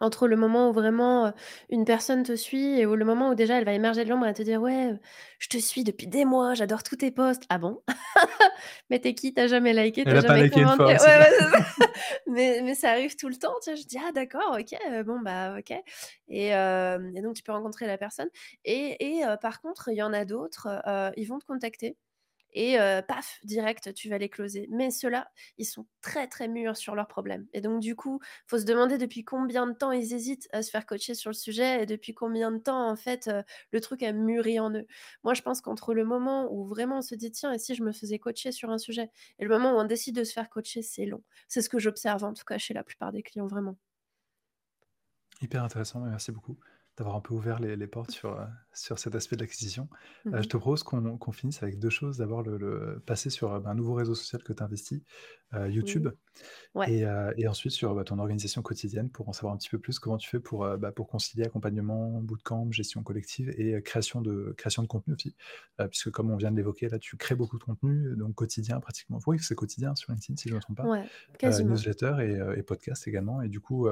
Entre 0.00 0.28
le 0.28 0.36
moment 0.36 0.70
où 0.70 0.72
vraiment, 0.72 1.32
une 1.70 1.84
personne 1.84 2.22
te 2.22 2.34
suit 2.36 2.78
et 2.80 2.86
où 2.86 2.94
le 2.96 3.04
moment 3.04 3.30
où 3.30 3.34
déjà 3.34 3.58
elle 3.58 3.64
va 3.64 3.72
émerger 3.72 4.04
de 4.04 4.10
l'ombre 4.10 4.26
et 4.26 4.34
te 4.34 4.42
dire: 4.42 4.60
«Ouais, 4.62 4.92
je 5.38 5.48
te 5.48 5.58
suis 5.58 5.84
depuis 5.84 6.06
des 6.06 6.24
mois, 6.24 6.54
j'adore 6.54 6.82
tous 6.82 6.96
tes 6.96 7.10
posts». 7.10 7.44
«Ah 7.50 7.58
bon? 7.58 7.82
Mais 8.90 9.00
tu 9.00 9.08
es 9.08 9.14
qui? 9.14 9.34
Tu 9.34 9.40
as 9.40 9.46
jamais 9.48 9.72
liké, 9.74 10.06
tu 10.06 10.12
Elle 10.12 10.16
as 10.16 10.18
a 10.18 10.22
pas 10.24 10.38
jamais 10.38 10.42
liké 10.42 10.64
commenté?» 10.64 10.84
ouais, 10.84 11.18
ouais. 11.18 11.30
Mais 12.26 12.60
mais 12.62 12.74
ça 12.74 12.90
arrive 12.90 13.16
tout 13.16 13.28
le 13.28 13.36
temps, 13.36 13.54
tu 13.62 13.70
vois? 13.70 13.76
Je 13.80 13.86
dis: 13.86 13.98
«Ah 14.04 14.12
d'accord, 14.12 14.56
OK, 14.58 14.76
bon 15.06 15.20
bah, 15.20 15.56
OK» 15.58 15.72
et 16.28 16.50
donc 17.22 17.34
tu 17.34 17.42
peux 17.42 17.52
rencontrer 17.52 17.86
la 17.86 17.98
personne 17.98 18.28
et 18.64 19.22
par 19.42 19.60
contre, 19.60 19.88
il 19.90 19.96
y 19.96 20.02
en 20.02 20.12
a 20.12 20.24
d'autres, 20.24 20.68
ils 21.16 21.26
vont 21.26 21.38
te 21.38 21.44
contacter 21.46 21.96
et 22.52 22.76
paf, 23.08 23.38
direct, 23.44 23.94
tu 23.94 24.08
vas 24.08 24.18
les 24.18 24.28
closer. 24.28 24.68
Mais 24.70 24.90
ceux-là, 24.90 25.30
ils 25.58 25.64
sont 25.64 25.86
très, 26.02 26.26
très 26.28 26.48
mûrs 26.48 26.76
sur 26.76 26.94
leurs 26.94 27.08
problèmes 27.08 27.46
et 27.52 27.60
donc 27.60 27.80
du 27.80 27.96
coup, 27.96 28.20
faut 28.46 28.58
se 28.58 28.64
demander 28.64 28.98
depuis 28.98 29.24
combien 29.24 29.66
de 29.66 29.72
temps 29.74 29.92
ils 29.92 30.12
hésitent 30.14 30.48
à 30.52 30.62
se 30.62 30.70
faire 30.70 30.86
coacher 30.86 31.14
sur 31.14 31.30
le 31.30 31.34
sujet 31.34 31.82
et 31.82 31.86
depuis 31.86 32.14
combien 32.14 32.50
de 32.52 32.58
temps, 32.58 32.88
en 32.90 32.96
fait, 32.96 33.30
le 33.72 33.80
truc 33.80 34.02
a 34.02 34.12
mûri 34.12 34.58
en 34.60 34.70
eux. 34.74 34.86
Moi, 35.24 35.34
je 35.34 35.42
pense 35.42 35.60
qu'entre 35.60 35.94
le 35.94 36.04
moment 36.04 36.52
où 36.52 36.64
vraiment 36.66 36.98
on 36.98 37.02
se 37.02 37.14
dit: 37.14 37.30
«Tiens, 37.30 37.52
et 37.52 37.58
si 37.58 37.74
je 37.74 37.82
me 37.82 37.92
faisais 37.92 38.18
coacher 38.18 38.52
sur 38.52 38.70
un 38.70 38.78
sujet?» 38.78 39.10
et 39.38 39.44
le 39.44 39.50
moment 39.50 39.72
où 39.74 39.80
on 39.80 39.84
décide 39.84 40.16
de 40.16 40.24
se 40.24 40.32
faire 40.32 40.48
coacher, 40.50 40.82
c'est 40.82 41.06
long. 41.06 41.22
C'est 41.48 41.62
ce 41.62 41.68
que 41.68 41.78
j'observe, 41.78 42.24
en 42.24 42.34
tout 42.34 42.44
cas, 42.44 42.58
chez 42.58 42.74
la 42.74 42.84
plupart 42.84 43.12
des 43.12 43.22
clients, 43.22 43.46
vraiment. 43.46 43.76
Hyper 45.42 45.62
intéressant, 45.64 46.00
merci 46.00 46.32
beaucoup 46.32 46.58
d'avoir 47.00 47.16
un 47.16 47.20
peu 47.22 47.34
ouvert 47.34 47.60
les 47.60 47.76
les 47.76 47.88
portes 47.88 48.12
sur, 48.12 48.32
heu, 48.40 48.46
sur 48.74 48.98
cet 49.00 49.14
aspect 49.16 49.36
de 49.36 49.42
l'acquisition. 49.42 49.88
Mmh 50.24 50.32
Heu, 50.34 50.42
je 50.42 50.48
te 50.48 50.56
propose 50.58 50.84
qu'on 50.84 51.18
qu'on 51.18 51.32
finisse 51.32 51.62
avec 51.64 51.78
2 51.80 51.90
choses. 51.90 52.18
D'abord 52.18 52.42
le 52.44 52.58
le 52.58 53.00
passer 53.06 53.30
sur, 53.30 53.52
heu, 53.54 53.60
bah, 53.60 53.70
un 53.70 53.74
nouveau 53.74 53.94
réseau 53.94 54.14
social 54.14 54.42
que 54.44 54.52
tu 54.52 54.62
investis, 54.62 55.02
YouTube. 55.68 56.08
Ouais. 56.74 56.94
et 57.36 57.46
ensuite 57.48 57.72
sur, 57.72 57.94
bah, 57.94 58.04
ton 58.04 58.18
organisation 58.18 58.62
quotidienne 58.62 59.10
pour 59.10 59.28
en 59.28 59.32
savoir 59.32 59.54
un 59.54 59.58
petit 59.58 59.68
peu 59.70 59.78
plus. 59.78 59.98
Comment 59.98 60.16
tu 60.18 60.28
fais 60.28 60.40
pour, 60.40 60.66
bah, 60.78 60.92
pour 60.92 61.08
concilier 61.08 61.44
accompagnement, 61.44 62.20
bootcamp, 62.22 62.70
gestion 62.72 63.02
collective 63.02 63.50
et 63.58 63.82
création 63.82 64.22
de 64.22 64.54
création 64.56 64.82
de 64.82 64.88
contenu 64.88 65.14
aussi? 65.14 65.36
Puisque 65.90 66.10
comme 66.10 66.30
on 66.30 66.36
vient 66.36 66.50
de 66.50 66.56
l'évoquer 66.56 66.88
là, 66.88 66.98
tu 66.98 67.16
crées 67.16 67.34
beaucoup 67.34 67.58
de 67.58 67.64
contenu, 67.64 68.16
donc 68.16 68.34
quotidien 68.34 68.80
pratiquement. 68.80 69.18
Oui, 69.26 69.38
c'est 69.40 69.54
quotidien 69.54 69.94
sur 69.94 70.12
LinkedIn 70.12 70.36
si 70.36 70.48
je 70.48 70.54
me 70.54 70.60
trompe 70.60 70.76
pas. 70.78 70.88
Ouais, 70.88 71.10
newsletter 71.64 72.16
et 72.20 72.58
et 72.58 72.62
podcast 72.62 73.06
également 73.08 73.42
et 73.42 73.48
du 73.48 73.60
coup, 73.60 73.88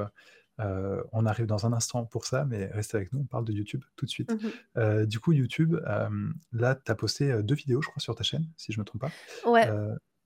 heu, 0.59 1.03
on 1.11 1.25
arrive 1.25 1.45
dans 1.45 1.65
un 1.65 1.73
instant 1.73 2.05
pour 2.05 2.25
ça, 2.25 2.45
mais 2.45 2.65
restez 2.73 2.97
avec 2.97 3.13
nous, 3.13 3.21
on 3.21 3.25
parle 3.25 3.45
de 3.45 3.53
YouTube 3.53 3.83
tout 3.95 4.05
de 4.05 4.09
suite. 4.11 4.31
Mmh 4.31 4.47
mh. 4.47 4.79
Heu, 4.81 5.07
du 5.07 5.19
coup 5.19 5.31
YouTube, 5.31 5.75
hem, 5.87 6.33
là 6.51 6.75
tu 6.75 6.91
as 6.91 6.95
posté, 6.95 7.31
heu, 7.31 7.43
2 7.43 7.55
vidéos 7.55 7.81
je 7.81 7.89
crois 7.89 8.01
sur 8.01 8.15
ta 8.15 8.23
chaîne, 8.23 8.45
si 8.57 8.71
je 8.71 8.79
me 8.79 8.85
trompe 8.85 9.01
pas. 9.01 9.11
Ouais, 9.49 9.69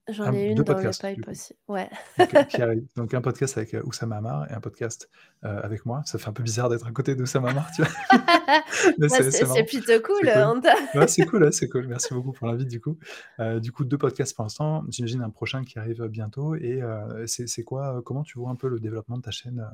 j'en 0.08 0.30
ai 0.32 0.48
2 0.48 0.50
une 0.50 0.54
dans 0.56 0.60
le 0.60 0.64
podcasts 0.82 1.22
coup. 1.22 1.30
aussi. 1.30 1.54
Ouais. 1.66 1.88
OK, 2.18 2.46
qui 2.48 2.60
arrivent. 2.60 2.86
Donc 2.94 3.14
un 3.14 3.22
podcast 3.22 3.56
avec, 3.56 3.74
Oussama 3.84 4.16
Hamar 4.18 4.50
et 4.50 4.54
un 4.54 4.60
podcast, 4.60 5.08
avec 5.40 5.86
moi. 5.86 6.02
Ça 6.04 6.18
fait 6.18 6.28
un 6.28 6.32
peu 6.34 6.42
bizarre 6.42 6.68
d'être 6.68 6.86
à 6.86 6.90
côté 6.92 7.14
d'Oussama 7.14 7.50
Hamar, 7.50 7.70
tu 7.74 7.82
vois? 7.82 7.90
Mais 8.98 9.08
Bah, 9.08 9.30
c'est 9.30 9.64
plutôt 9.64 10.00
cool, 10.02 10.30
c'est 11.08 11.24
cool, 11.26 11.44
ouais, 11.44 11.52
c'est 11.52 11.68
cool. 11.70 11.86
Merci 11.88 12.12
beaucoup 12.12 12.32
pour 12.32 12.46
l'invite 12.48 12.68
du 12.68 12.80
coup. 12.80 12.98
Du 13.62 13.72
coup 13.72 13.84
2 13.84 13.96
podcasts 13.96 14.36
pour 14.36 14.44
l'instant, 14.44 14.84
j'imagine 14.88 15.22
un 15.22 15.30
prochain 15.30 15.64
qui 15.64 15.78
arrive, 15.78 16.06
bientôt 16.08 16.54
et 16.54 16.82
c'est 17.26 17.64
quoi, 17.64 18.02
comment 18.04 18.24
tu 18.24 18.38
vois 18.38 18.50
un 18.50 18.56
peu 18.56 18.68
le 18.68 18.80
développement 18.80 19.16
de 19.16 19.22
ta 19.22 19.30
chaîne, 19.30 19.66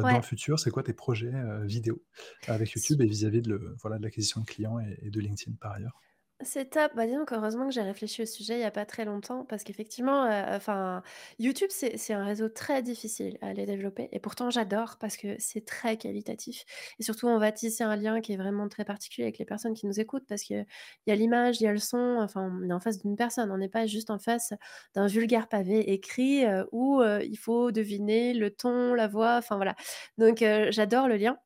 heu, 0.00 0.04
dans 0.04 0.16
le 0.18 0.22
Ouais. 0.22 0.24
futur? 0.24 0.58
C'est 0.60 0.70
quoi 0.70 0.82
tes 0.82 0.92
projets, 0.94 1.32
heu, 1.34 1.64
vidéo 1.66 2.02
avec 2.46 2.70
YouTube 2.72 3.00
et 3.02 3.06
vis-à-vis 3.06 3.42
de 3.42 3.50
le 3.50 3.76
voilà, 3.80 3.98
de 3.98 4.02
l'acquisition 4.04 4.40
de 4.40 4.46
clients 4.46 4.78
et 4.80 4.98
et 5.02 5.10
de 5.10 5.20
LinkedIn 5.20 5.56
par 5.60 5.72
ailleurs? 5.72 6.00
C'est 6.44 6.70
top. 6.70 6.92
Bah, 6.96 7.06
donc, 7.06 7.30
heureusement 7.32 7.66
que 7.68 7.72
j'ai 7.74 7.82
réfléchi 7.82 8.22
au 8.22 8.26
sujet 8.26 8.54
il 8.56 8.60
y 8.60 8.64
a 8.64 8.70
pas 8.70 8.86
très 8.86 9.04
longtemps 9.04 9.44
parce 9.44 9.64
qu'effectivement, 9.64 10.24
heu, 10.26 10.44
enfin, 10.56 11.02
YouTube, 11.38 11.68
c'est 11.70 12.12
un 12.14 12.24
réseau 12.24 12.48
très 12.48 12.82
difficile 12.82 13.38
à 13.42 13.48
aller 13.48 13.66
développer 13.66 14.08
et 14.12 14.18
pourtant 14.18 14.50
j'adore 14.50 14.96
parce 14.98 15.16
que 15.16 15.36
c'est 15.38 15.64
très 15.64 15.96
qualitatif 15.96 16.64
et 16.98 17.02
surtout 17.02 17.28
on 17.28 17.38
va 17.38 17.52
tisser 17.52 17.84
un 17.84 17.96
lien 17.96 18.20
qui 18.20 18.32
est 18.32 18.36
vraiment 18.36 18.68
très 18.68 18.84
particulier 18.84 19.24
avec 19.26 19.38
les 19.38 19.44
personnes 19.44 19.74
qui 19.74 19.86
nous 19.86 20.00
écoutent 20.00 20.26
parce 20.26 20.42
qu'il 20.42 20.66
y 21.06 21.10
a 21.12 21.14
l'image, 21.14 21.60
il 21.60 21.64
y 21.64 21.66
a 21.68 21.72
le 21.72 21.78
son, 21.78 22.16
enfin, 22.20 22.50
on 22.62 22.68
est 22.70 22.72
en 22.72 22.80
face 22.80 22.98
d'une 22.98 23.16
personne, 23.16 23.50
on 23.52 23.58
n'est 23.58 23.68
pas 23.68 23.86
juste 23.86 24.10
en 24.10 24.18
face 24.18 24.52
d'un 24.94 25.06
vulgaire 25.06 25.48
pavé 25.48 25.92
écrit, 25.92 26.44
heu, 26.46 26.66
où, 26.72 27.00
heu, 27.02 27.22
il 27.24 27.36
faut 27.36 27.70
deviner 27.72 28.32
le 28.34 28.50
ton, 28.50 28.94
la 28.94 29.06
voix, 29.08 29.36
enfin 29.36 29.56
voilà. 29.56 29.74
Donc 30.18 30.38
j'adore 30.70 31.08
le 31.08 31.16
lien 31.16 31.38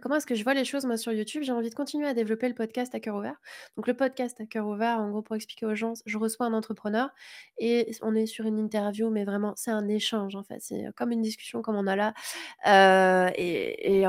Comment 0.00 0.16
est-ce 0.16 0.26
que 0.26 0.34
je 0.34 0.42
vois 0.42 0.54
les 0.54 0.64
choses 0.64 0.86
moi 0.86 0.96
sur 0.96 1.12
YouTube? 1.12 1.42
J'ai 1.42 1.52
envie 1.52 1.68
de 1.68 1.74
continuer 1.74 2.06
à 2.06 2.14
développer 2.14 2.48
le 2.48 2.54
podcast 2.54 2.94
à 2.94 3.00
cœur 3.00 3.14
ouvert. 3.14 3.36
Donc 3.76 3.86
le 3.86 3.92
podcast 3.94 4.40
à 4.40 4.46
cœur 4.46 4.66
ouvert, 4.66 4.98
en 4.98 5.10
gros, 5.10 5.20
pour 5.20 5.36
expliquer 5.36 5.66
aux 5.66 5.74
gens, 5.74 5.92
je 6.06 6.16
reçois 6.16 6.46
un 6.46 6.54
entrepreneur 6.54 7.10
et 7.58 7.90
on 8.00 8.14
est 8.14 8.24
sur 8.24 8.46
une 8.46 8.58
interview, 8.58 9.10
mais 9.10 9.24
vraiment 9.24 9.52
c'est 9.54 9.70
un 9.70 9.86
échange 9.88 10.34
en 10.34 10.44
fait. 10.44 10.60
C'est 10.60 10.84
comme 10.96 11.12
une 11.12 11.20
discussion 11.20 11.60
comme 11.60 11.76
on 11.76 11.86
a 11.86 11.94
là, 11.94 12.14
heu 12.66 13.30
et 13.36 14.04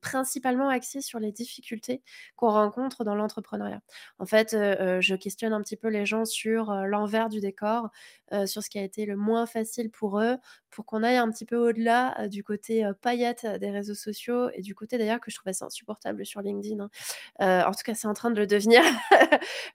principalement 0.00 0.68
axé 0.70 1.02
sur 1.02 1.18
les 1.20 1.32
difficultés 1.32 2.02
qu'on 2.36 2.50
rencontre 2.50 3.04
dans 3.04 3.14
l'entrepreneuriat. 3.14 3.82
En 4.18 4.24
fait, 4.26 4.54
heu, 4.54 5.00
je 5.02 5.14
questionne 5.16 5.52
un 5.52 5.60
petit 5.60 5.76
peu 5.76 5.88
les 5.88 6.06
gens 6.06 6.24
sur, 6.24 6.72
l'envers 6.86 7.28
du 7.28 7.40
décor, 7.40 7.90
sur 8.46 8.62
ce 8.62 8.70
qui 8.70 8.78
a 8.78 8.82
été 8.82 9.04
le 9.04 9.16
moins 9.16 9.44
facile 9.46 9.90
pour 9.90 10.18
eux, 10.20 10.36
pour 10.70 10.84
qu'on 10.86 11.02
aille 11.02 11.16
un 11.16 11.30
petit 11.30 11.44
peu 11.44 11.56
au-delà, 11.56 12.28
du 12.28 12.42
côté, 12.42 12.84
heu, 12.84 12.94
paillettes 12.94 13.46
des 13.60 13.70
réseaux 13.70 13.94
sociaux 13.94 14.48
et 14.54 14.62
du 14.62 14.74
côté 14.74 14.98
d'ailleurs 14.98 15.20
je 15.30 15.36
trouve 15.36 15.48
assez 15.48 15.64
insupportable 15.64 16.24
sur 16.26 16.40
LinkedIn, 16.42 16.80
hein. 16.80 16.90
Heu, 17.40 17.66
en 17.68 17.72
tout 17.72 17.82
cas, 17.84 17.94
c'est 17.94 18.08
en 18.08 18.14
train 18.14 18.30
de 18.30 18.38
le 18.40 18.46
devenir. 18.46 18.82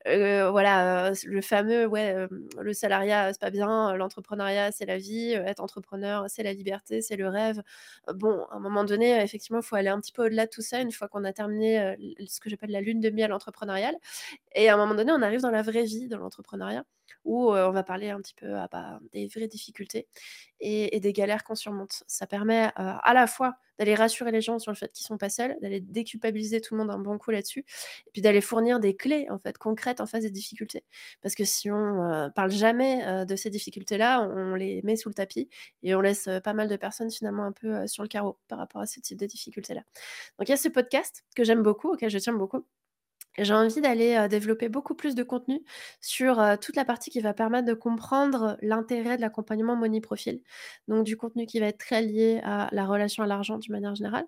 Heu, 0.08 0.50
voilà, 0.52 1.12
heu, 1.12 1.14
le 1.26 1.42
fameux, 1.42 1.86
ouais, 1.86 2.16
le 2.60 2.74
salariat, 2.74 3.32
c'est 3.34 3.42
pas 3.42 3.50
bien, 3.52 3.96
l'entrepreneuriat, 3.98 4.72
c'est 4.72 4.86
la 4.86 4.98
vie, 4.98 5.32
être 5.34 5.62
entrepreneur, 5.62 6.26
c'est 6.30 6.44
la 6.44 6.54
liberté, 6.54 7.02
c'est 7.02 7.16
le 7.18 7.28
rêve. 7.30 7.62
Bon, 8.14 8.46
à 8.52 8.56
un 8.56 8.60
moment 8.60 8.84
donné, 8.84 9.22
effectivement, 9.22 9.60
il 9.60 9.64
faut 9.66 9.76
aller 9.76 9.90
un 9.90 10.00
petit 10.00 10.12
peu 10.12 10.26
au-delà 10.26 10.46
de 10.46 10.52
tout 10.52 10.62
ça 10.62 10.82
une 10.82 10.92
fois 10.92 11.08
qu'on 11.08 11.24
a 11.24 11.34
terminé, 11.34 11.96
ce 12.28 12.40
que 12.40 12.50
j'appelle 12.50 12.72
la 12.72 12.82
lune 12.82 13.00
de 13.00 13.10
miel 13.10 13.34
entrepreneuriale 13.34 13.96
et 14.56 14.70
à 14.70 14.76
un 14.76 14.78
moment 14.78 14.96
donné, 14.96 15.12
on 15.12 15.22
arrive 15.22 15.42
dans 15.42 15.52
la 15.52 15.62
vraie 15.62 15.84
vie 15.84 16.08
de 16.08 16.16
l'entrepreneuriat 16.16 16.84
où, 17.24 17.52
on 17.52 17.72
va 17.72 17.84
parler 17.84 18.10
un 18.10 18.20
petit 18.22 18.36
peu, 18.36 18.56
ah 18.56 18.68
bah, 18.72 19.00
des 19.14 19.28
vraies 19.28 19.48
difficultés 19.48 20.08
et 20.60 21.00
des 21.00 21.14
galères 21.14 21.44
qu'on 21.44 21.56
surmonte. 21.56 22.04
Ça 22.08 22.28
permet, 22.28 22.72
à 22.76 23.14
la 23.14 23.28
fois 23.28 23.56
d'aller 23.80 23.96
rassurer 23.96 24.32
les 24.32 24.42
gens 24.42 24.60
sur 24.60 24.72
le 24.72 24.76
fait 24.76 24.92
qu'ils 24.92 25.08
sont 25.08 25.18
pas 25.18 25.30
seuls, 25.30 25.58
d'aller 25.62 25.82
déculpabiliser 25.82 26.62
tout 26.62 26.76
le 26.76 26.80
monde 26.80 26.92
un 26.92 27.00
bon 27.00 27.18
coup 27.18 27.32
là-dessus 27.32 27.66
et 28.06 28.12
puis 28.14 28.22
d'aller 28.22 28.42
fournir 28.42 28.80
des 28.80 28.96
clés, 28.96 29.28
en 29.32 29.40
fait, 29.40 29.58
concrètes 29.58 30.02
en 30.02 30.06
face 30.06 30.22
des 30.22 30.30
difficultés. 30.30 30.84
Parce 31.24 31.34
que 31.34 31.46
si 31.46 31.72
on, 31.72 32.32
parle 32.36 32.52
jamais, 32.52 33.26
de 33.26 33.36
ces 33.36 33.50
difficultés-là, 33.50 34.22
on 34.22 34.54
les 34.54 34.82
met 34.84 34.96
sous 34.96 35.10
le 35.10 35.16
tapis 35.16 35.50
et 35.82 35.96
on 35.96 36.02
laisse, 36.02 36.30
pas 36.44 36.54
mal 36.54 36.68
de 36.68 36.76
personnes 36.76 37.10
finalement 37.10 37.44
un 37.44 37.52
peu, 37.54 37.88
sur 37.88 38.04
le 38.04 38.10
carreau 38.10 38.38
par 38.48 38.60
rapport 38.60 38.82
à 38.82 38.86
ce 38.86 39.00
type 39.00 39.18
de 39.18 39.26
difficultés-là. 39.26 39.82
Donc 40.38 40.48
il 40.48 40.52
y 40.52 40.54
a 40.54 40.58
ce 40.58 40.70
podcast 40.70 41.24
que 41.36 41.44
j'aime 41.44 41.64
beaucoup, 41.64 41.94
auquel 41.94 42.10
je 42.10 42.20
tiens 42.20 42.34
beaucoup 42.34 42.66
j'ai 43.38 43.54
envie 43.54 43.82
d'aller, 43.82 44.28
développer 44.30 44.70
beaucoup 44.70 44.96
plus 44.96 45.16
de 45.16 45.24
contenu 45.24 45.62
sur, 46.02 46.44
toute 46.62 46.76
la 46.76 46.86
partie 46.86 47.10
qui 47.10 47.20
va 47.22 47.34
permettre 47.34 47.68
de 47.68 47.74
comprendre 47.74 48.58
l'intérêt 48.62 49.18
de 49.18 49.22
l'accompagnement 49.22 49.76
money 49.76 50.02
profil. 50.02 50.42
Donc 50.88 51.06
du 51.06 51.18
contenu 51.18 51.46
qui 51.46 51.60
va 51.60 51.68
être 51.68 51.78
très 51.78 52.02
lié 52.02 52.42
à 52.44 52.70
la 52.72 52.86
relation 52.86 53.24
à 53.24 53.28
l'argent 53.28 53.58
d'une 53.58 53.74
manière 53.74 53.96
générale 53.96 54.26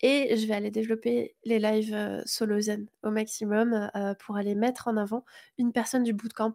et 0.00 0.36
je 0.36 0.46
vais 0.46 0.54
aller 0.54 0.70
développer 0.70 1.34
les 1.44 1.58
lives, 1.58 2.22
solo 2.24 2.60
zen 2.60 2.86
au 3.02 3.10
maximum, 3.10 3.90
pour 4.20 4.36
aller 4.36 4.54
mettre 4.54 4.88
en 4.88 4.96
avant 4.96 5.24
une 5.58 5.72
personne 5.72 6.02
du 6.02 6.12
bootcamp, 6.12 6.52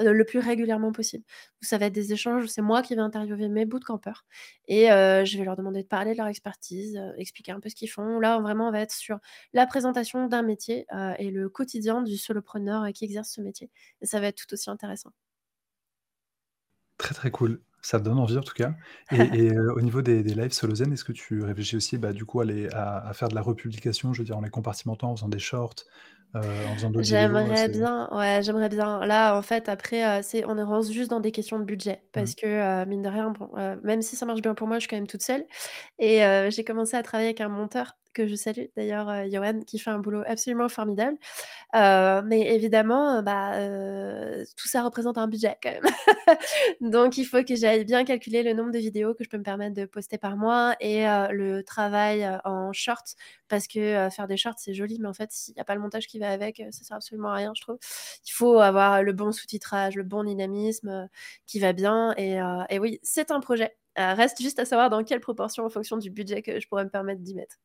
heu, 0.00 0.12
le 0.12 0.24
plus 0.24 0.38
régulièrement 0.38 0.92
possible. 0.92 1.24
Ça 1.60 1.78
va 1.78 1.86
être 1.86 1.92
des 1.94 2.12
échanges 2.12 2.44
où 2.44 2.46
c'est 2.46 2.62
moi 2.62 2.82
qui 2.82 2.94
vais 2.94 3.00
interviewer 3.00 3.48
mes 3.48 3.64
bootcampers 3.66 4.24
et 4.66 4.90
heu, 4.90 5.24
je 5.24 5.38
vais 5.38 5.44
leur 5.44 5.56
demander 5.56 5.82
de 5.82 5.88
parler 5.88 6.12
de 6.12 6.18
leur 6.18 6.26
expertise, 6.28 6.96
heu, 6.96 7.12
expliquer 7.18 7.52
un 7.52 7.60
peu 7.60 7.68
ce 7.68 7.74
qu'ils 7.74 7.90
font. 7.90 8.18
Là, 8.20 8.38
vraiment, 8.40 8.68
on 8.68 8.72
va 8.72 8.80
être 8.80 8.92
sur 8.94 9.18
la 9.52 9.66
présentation 9.66 10.26
d'un 10.26 10.42
métier, 10.42 10.86
et 11.18 11.30
le 11.30 11.48
quotidien 11.48 12.02
du 12.02 12.16
solopreneur, 12.16 12.86
qui 12.94 13.04
exerce 13.04 13.30
ce 13.32 13.40
métier 13.40 13.70
et 14.00 14.06
ça 14.06 14.20
va 14.20 14.28
être 14.28 14.36
tout 14.36 14.52
aussi 14.54 14.70
intéressant. 14.70 15.10
Très, 16.98 17.14
très 17.14 17.30
cool. 17.30 17.62
Ça 17.80 18.00
donne 18.00 18.18
envie 18.18 18.36
en 18.36 18.40
tout 18.42 18.54
cas 18.54 18.74
et 19.12 19.56
au 19.56 19.80
niveau 19.80 20.02
des 20.02 20.22
des 20.24 20.34
lives 20.34 20.50
solo 20.52 20.74
zen, 20.74 20.92
est-ce 20.92 21.04
que 21.04 21.12
tu 21.12 21.42
réfléchis 21.44 21.76
aussi, 21.76 21.96
bah, 21.96 22.12
du 22.12 22.24
coup 22.24 22.40
à 22.40 22.44
les 22.44 22.68
à 22.70 22.98
à 23.06 23.12
faire 23.14 23.28
de 23.28 23.36
la 23.36 23.40
republication, 23.42 24.12
je 24.12 24.20
veux 24.22 24.24
dire 24.26 24.36
en 24.36 24.40
les 24.40 24.50
compartimentant, 24.50 25.12
en 25.12 25.16
faisant 25.16 25.28
des 25.28 25.38
shorts, 25.38 25.76
heu, 26.34 26.64
en 26.66 26.74
faisant 26.74 26.90
d'autres 26.90 27.08
vidéos, 27.08 27.50
heu, 27.50 27.54
J'aimerais 27.54 27.68
bien, 27.68 28.08
ouais, 28.12 28.40
j'aimerais 28.42 28.68
bien. 28.68 29.04
Là, 29.06 29.36
en 29.36 29.42
fait, 29.42 29.68
après, 29.68 30.18
heu, 30.18 30.22
c'est 30.22 30.44
on 30.46 30.58
est 30.58 30.62
rendu 30.64 30.92
juste 30.92 31.10
dans 31.10 31.20
des 31.20 31.30
questions 31.30 31.60
de 31.60 31.64
budget 31.64 32.02
mmh, 32.16 32.32
parce 32.32 32.34
que, 32.34 32.46
heu, 32.82 32.86
mine 32.86 33.02
de 33.02 33.08
rien, 33.08 33.30
bon, 33.30 33.48
même 33.84 34.02
si 34.02 34.16
ça 34.16 34.26
marche 34.26 34.42
bien 34.42 34.54
pour 34.54 34.66
moi, 34.66 34.76
je 34.78 34.80
suis 34.80 34.88
quand 34.88 34.96
même 34.96 35.06
toute 35.06 35.22
seule 35.22 35.46
et 36.00 36.20
j'ai 36.50 36.64
commencé 36.64 36.96
à 36.96 37.02
travailler 37.04 37.28
avec 37.28 37.40
un 37.40 37.48
monteur 37.48 37.98
que 38.18 38.26
je 38.28 38.34
salue 38.36 38.66
d'ailleurs, 38.76 39.08
heu, 39.10 39.26
Yoann, 39.28 39.64
qui 39.64 39.78
fait 39.78 39.90
un 39.90 39.98
boulot 40.00 40.22
absolument 40.26 40.68
formidable. 40.68 41.16
Heu, 41.74 42.22
mais 42.24 42.54
évidemment, 42.54 43.18
heu, 43.18 43.22
bah, 43.22 43.58
heu, 43.60 44.44
tout 44.56 44.68
ça 44.68 44.82
représente 44.82 45.18
un 45.18 45.28
budget 45.28 45.56
quand 45.62 45.72
même. 45.72 45.82
Donc 46.80 47.18
il 47.18 47.24
faut 47.26 47.42
que 47.44 47.56
j'aille 47.56 47.84
bien 47.84 48.04
calculer 48.04 48.42
le 48.42 48.52
nombre 48.54 48.72
de 48.72 48.78
vidéos 48.78 49.14
que 49.14 49.24
je 49.24 49.28
peux 49.28 49.38
me 49.38 49.42
permettre 49.42 49.74
de 49.76 49.84
poster 49.86 50.18
par 50.18 50.36
mois 50.36 50.76
et 50.80 51.04
le 51.30 51.62
travail, 51.62 52.28
en 52.44 52.72
short 52.72 53.14
parce 53.48 53.66
que, 53.66 54.08
faire 54.10 54.26
des 54.28 54.36
shorts, 54.36 54.54
c'est 54.58 54.74
joli, 54.74 54.98
mais 55.00 55.08
en 55.08 55.14
fait, 55.14 55.30
s'il 55.32 55.56
y 55.56 55.60
a 55.60 55.64
pas 55.64 55.74
le 55.74 55.80
montage 55.80 56.06
qui 56.06 56.18
va 56.18 56.30
avec, 56.30 56.62
ça 56.70 56.84
sert 56.84 56.96
absolument 56.96 57.30
à 57.30 57.34
rien, 57.34 57.52
je 57.56 57.62
trouve. 57.62 57.78
Il 58.26 58.32
faut 58.32 58.58
avoir 58.60 59.02
le 59.02 59.12
bon 59.12 59.32
sous-titrage, 59.32 59.96
le 59.96 60.02
bon 60.04 60.24
dynamisme, 60.24 61.08
qui 61.46 61.60
va 61.60 61.72
bien 61.72 62.14
et 62.18 62.78
oui, 62.78 62.98
c'est 63.02 63.30
un 63.30 63.40
projet 63.40 63.76
reste 63.96 64.40
juste 64.40 64.58
à 64.60 64.64
savoir 64.64 64.90
dans 64.90 65.02
quelle 65.04 65.20
proportion 65.20 65.64
en 65.64 65.70
fonction 65.70 65.96
du 65.96 66.10
budget 66.10 66.42
que 66.42 66.60
je 66.60 66.68
pourrais 66.68 66.84
me 66.84 66.90
permettre 66.90 67.20
d'y 67.22 67.34
mettre. 67.34 67.56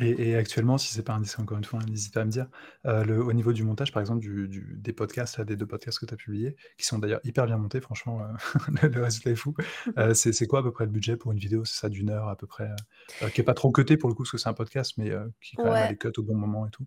Et 0.00 0.30
et 0.30 0.36
actuellement, 0.36 0.76
si 0.78 0.92
c'est 0.92 1.02
pas 1.02 1.14
indiscret 1.14 1.42
encore 1.42 1.56
une 1.56 1.64
fois, 1.64 1.80
n'hésite 1.88 2.12
pas 2.12 2.20
à 2.20 2.24
me 2.26 2.30
dire, 2.30 2.48
heu, 2.86 3.02
le 3.04 3.22
au 3.24 3.32
niveau 3.32 3.52
du 3.54 3.64
montage 3.64 3.92
par 3.92 4.00
exemple 4.02 4.20
du 4.20 4.46
du 4.48 4.76
des 4.78 4.92
podcasts 4.92 5.38
là, 5.38 5.44
des 5.44 5.56
2 5.56 5.66
podcasts 5.66 5.98
que 5.98 6.04
tu 6.06 6.12
as 6.12 6.16
publiés, 6.18 6.54
qui 6.76 6.84
sont 6.84 6.98
d'ailleurs 6.98 7.20
hyper 7.24 7.46
bien 7.46 7.56
montés 7.56 7.80
franchement, 7.80 8.20
heu, 8.22 8.34
le 8.92 9.02
résultat 9.02 9.30
est 9.30 9.34
fou. 9.36 9.54
Heu, 9.98 10.12
c'est 10.14 10.32
c'est 10.34 10.46
quoi 10.46 10.60
à 10.60 10.62
peu 10.62 10.72
près 10.72 10.84
le 10.84 10.90
budget 10.90 11.16
pour 11.16 11.32
une 11.32 11.38
vidéo? 11.38 11.64
C'est 11.64 11.78
ça 11.80 11.88
d'1 11.88 12.10
heure 12.10 12.28
à 12.28 12.36
peu 12.36 12.46
près, 12.46 12.70
qui 13.32 13.40
est 13.40 13.44
pas 13.44 13.54
trop 13.54 13.72
cutée 13.72 13.96
pour 13.96 14.08
le 14.10 14.14
coup, 14.14 14.22
parce 14.24 14.32
que 14.32 14.38
c'est 14.38 14.48
un 14.50 14.54
podcast, 14.54 14.94
mais 14.98 15.12
qui 15.40 15.56
quand 15.58 15.70
même 15.70 15.80
a 15.80 15.86
les 15.86 15.96
cuts 15.96 16.08
au 16.18 16.22
bon 16.22 16.36
moment 16.36 16.66
et 16.66 16.70
tout? 16.70 16.86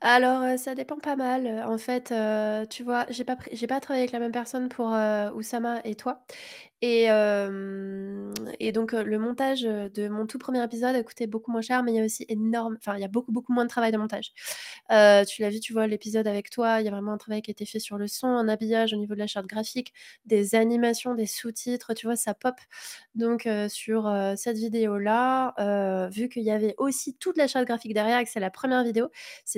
Alors, 0.00 0.44
heu, 0.44 0.56
ça 0.58 0.76
dépend 0.76 0.96
pas 0.98 1.16
mal, 1.16 1.44
heu, 1.48 1.62
en 1.64 1.76
fait, 1.76 2.12
heu, 2.12 2.64
tu 2.70 2.84
vois, 2.84 3.04
j'ai 3.10 3.24
pas 3.24 3.36
j'ai 3.50 3.66
pas 3.66 3.80
travaillé 3.80 4.02
avec 4.04 4.12
la 4.12 4.20
même 4.20 4.30
personne 4.30 4.68
pour, 4.68 4.86
Oussama 5.34 5.80
et 5.84 5.96
toi 5.96 6.24
et 6.80 7.08
donc 8.72 8.92
le 8.92 9.18
montage, 9.18 9.62
de 9.62 10.08
mon 10.08 10.26
tout 10.26 10.38
1er 10.38 10.62
épisode 10.64 10.94
a 10.94 11.02
coûté 11.02 11.26
beaucoup 11.26 11.50
moins 11.50 11.60
cher, 11.62 11.82
mais 11.82 11.92
il 11.92 11.96
y 11.96 12.00
a 12.00 12.04
aussi 12.04 12.24
énorme 12.28 12.76
enfin, 12.78 12.94
il 12.96 13.00
y 13.00 13.04
a 13.04 13.08
beaucoup, 13.08 13.32
beaucoup 13.32 13.52
moins 13.52 13.64
de 13.64 13.68
travail 13.70 13.90
de 13.92 13.98
montage. 13.98 14.32
Tu 15.28 15.42
l'as 15.42 15.50
vu, 15.50 15.58
tu 15.60 15.72
vois 15.72 15.86
l'épisode 15.88 16.26
avec 16.28 16.50
toi, 16.50 16.80
il 16.80 16.84
y 16.84 16.88
a 16.88 16.92
vraiment 16.92 17.12
un 17.12 17.18
travail 17.18 17.42
qui 17.42 17.50
a 17.50 17.52
été 17.52 17.66
fait 17.66 17.80
sur 17.80 17.98
le 17.98 18.06
son, 18.08 18.28
un 18.28 18.48
habillage 18.48 18.92
au 18.94 18.96
niveau 18.96 19.14
de 19.14 19.18
la 19.20 19.26
charte 19.26 19.46
graphique, 19.46 19.92
des 20.26 20.54
animations, 20.54 21.14
des 21.16 21.26
sous-titres, 21.26 21.94
tu 21.94 22.06
vois? 22.06 22.14
Ça 22.16 22.34
pop. 22.34 22.54
Donc 23.16 23.48
sur, 23.70 24.08
cette 24.36 24.56
vidéo-là, 24.58 26.08
vu 26.10 26.28
qu'il 26.28 26.44
y 26.44 26.50
avait 26.52 26.74
aussi 26.78 27.14
toute 27.16 27.36
la 27.38 27.48
charte 27.48 27.66
graphique 27.66 27.94
derrière 27.94 28.18
et 28.20 28.24
que 28.24 28.30
c'est 28.30 28.40
la 28.40 28.50
1re 28.50 28.84
vidéo, 28.84 29.08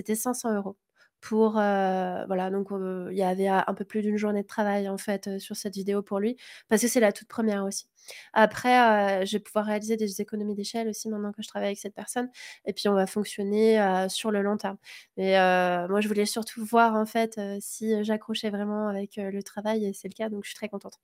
c'était 0.00 0.14
500 0.16 0.50
€ 0.54 0.76
pour, 1.20 1.58
heu, 1.58 2.24
voilà 2.28 2.50
donc 2.50 2.72
heu, 2.72 3.08
il 3.12 3.18
y 3.18 3.22
avait 3.22 3.48
un 3.48 3.74
peu 3.74 3.84
plus 3.84 4.02
d'une 4.02 4.16
journée 4.16 4.42
de 4.42 4.46
travail 4.48 4.88
en 4.88 4.98
fait, 4.98 5.28
heu, 5.28 5.38
sur 5.38 5.56
cette 5.56 5.74
vidéo 5.74 6.02
pour 6.02 6.20
lui, 6.20 6.36
parce 6.68 6.82
que 6.82 6.88
c'est 6.88 7.00
la 7.00 7.12
toute 7.12 7.28
1re 7.28 7.64
aussi. 7.64 7.86
Après, 8.32 9.22
heu, 9.22 9.26
je 9.26 9.32
vais 9.36 9.40
pouvoir 9.40 9.66
réaliser 9.66 9.96
des 9.96 10.20
économies 10.20 10.54
d'échelle 10.54 10.88
aussi 10.88 11.08
maintenant 11.08 11.32
que 11.32 11.42
je 11.42 11.48
travaille 11.48 11.68
avec 11.68 11.78
cette 11.78 11.94
personne 11.94 12.28
et 12.66 12.72
puis 12.72 12.88
on 12.88 12.94
va 12.94 13.06
fonctionner, 13.06 13.80
heu, 13.80 14.08
sur 14.08 14.30
le 14.30 14.42
long 14.42 14.56
terme. 14.56 14.76
Mais 15.16 15.36
heu, 15.38 15.88
moi 15.88 16.00
je 16.00 16.08
voulais 16.08 16.26
surtout 16.26 16.64
voir 16.64 16.94
en 16.96 17.06
fait, 17.06 17.40
si 17.60 18.02
j'accrochais 18.04 18.50
vraiment 18.50 18.88
avec, 18.88 19.16
le 19.16 19.42
travail 19.42 19.84
et 19.86 19.92
c'est 19.92 20.08
le 20.08 20.14
cas 20.14 20.28
donc 20.28 20.44
je 20.44 20.50
suis 20.50 20.56
très 20.56 20.68
contente. 20.68 20.98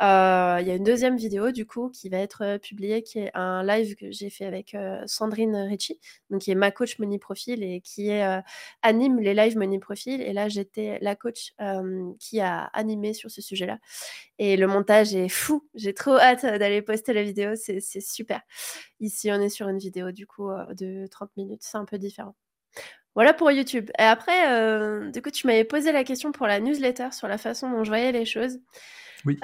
Il 0.00 0.04
y 0.66 0.70
a 0.70 0.74
une 0.76 0.84
2e 0.84 1.16
vidéo 1.16 1.52
du 1.52 1.66
coup 1.66 1.90
qui 1.90 2.08
va 2.10 2.18
être, 2.18 2.58
publiée, 2.58 3.02
qui 3.02 3.20
est 3.20 3.30
un 3.34 3.62
live 3.64 3.94
que 3.96 4.10
j'ai 4.12 4.30
fait 4.30 4.46
avec, 4.46 4.76
Sandrine 5.06 5.56
Ricci, 5.56 6.00
donc 6.30 6.42
qui 6.42 6.50
est 6.52 6.54
ma 6.56 6.70
coach 6.72 6.98
Money 6.98 7.18
Profil 7.18 7.62
et 7.64 7.80
qui 7.82 8.10
anime 8.82 9.20
les 9.20 9.34
lives 9.34 9.56
Money 9.58 9.78
Profil 9.80 10.20
et 10.22 10.32
là 10.32 10.48
j'étais 10.48 10.98
la 11.02 11.16
coach, 11.16 11.52
qui 12.20 12.40
a 12.40 12.64
animé 12.74 13.14
sur 13.14 13.30
ce 13.30 13.42
sujet-là 13.42 13.78
et 14.38 14.56
le 14.56 14.66
montage 14.68 15.14
est 15.14 15.28
fou! 15.28 15.66
J'ai 15.74 15.94
trop 15.94 16.14
hâte 16.24 16.44
d'aller 16.44 16.82
poster 16.82 17.12
la 17.12 17.22
vidéo, 17.22 17.54
c'est 17.56 17.80
super. 18.00 18.40
Ici, 19.00 19.30
on 19.32 19.40
est 19.40 19.48
sur 19.48 19.68
une 19.68 19.78
vidéo 19.78 20.12
du 20.12 20.26
coup, 20.26 20.50
heu, 20.50 20.66
de 20.74 21.06
30 21.06 21.30
minutes, 21.36 21.62
c'est 21.62 21.78
un 21.78 21.84
peu 21.84 21.98
différent. 21.98 22.34
Voilà 23.14 23.32
pour 23.32 23.50
YouTube 23.52 23.90
et 23.98 24.02
après, 24.02 24.50
heu, 24.50 25.10
du 25.12 25.22
coup, 25.22 25.30
tu 25.30 25.46
m'avais 25.46 25.64
posé 25.64 25.92
la 25.92 26.04
question 26.04 26.32
pour 26.32 26.46
la 26.48 26.60
newsletter 26.60 27.08
sur 27.12 27.28
la 27.28 27.38
façon 27.38 27.70
dont 27.70 27.84
je 27.84 27.90
voyais 27.90 28.12
les 28.12 28.24
choses. 28.24 28.58
Oui. 29.24 29.38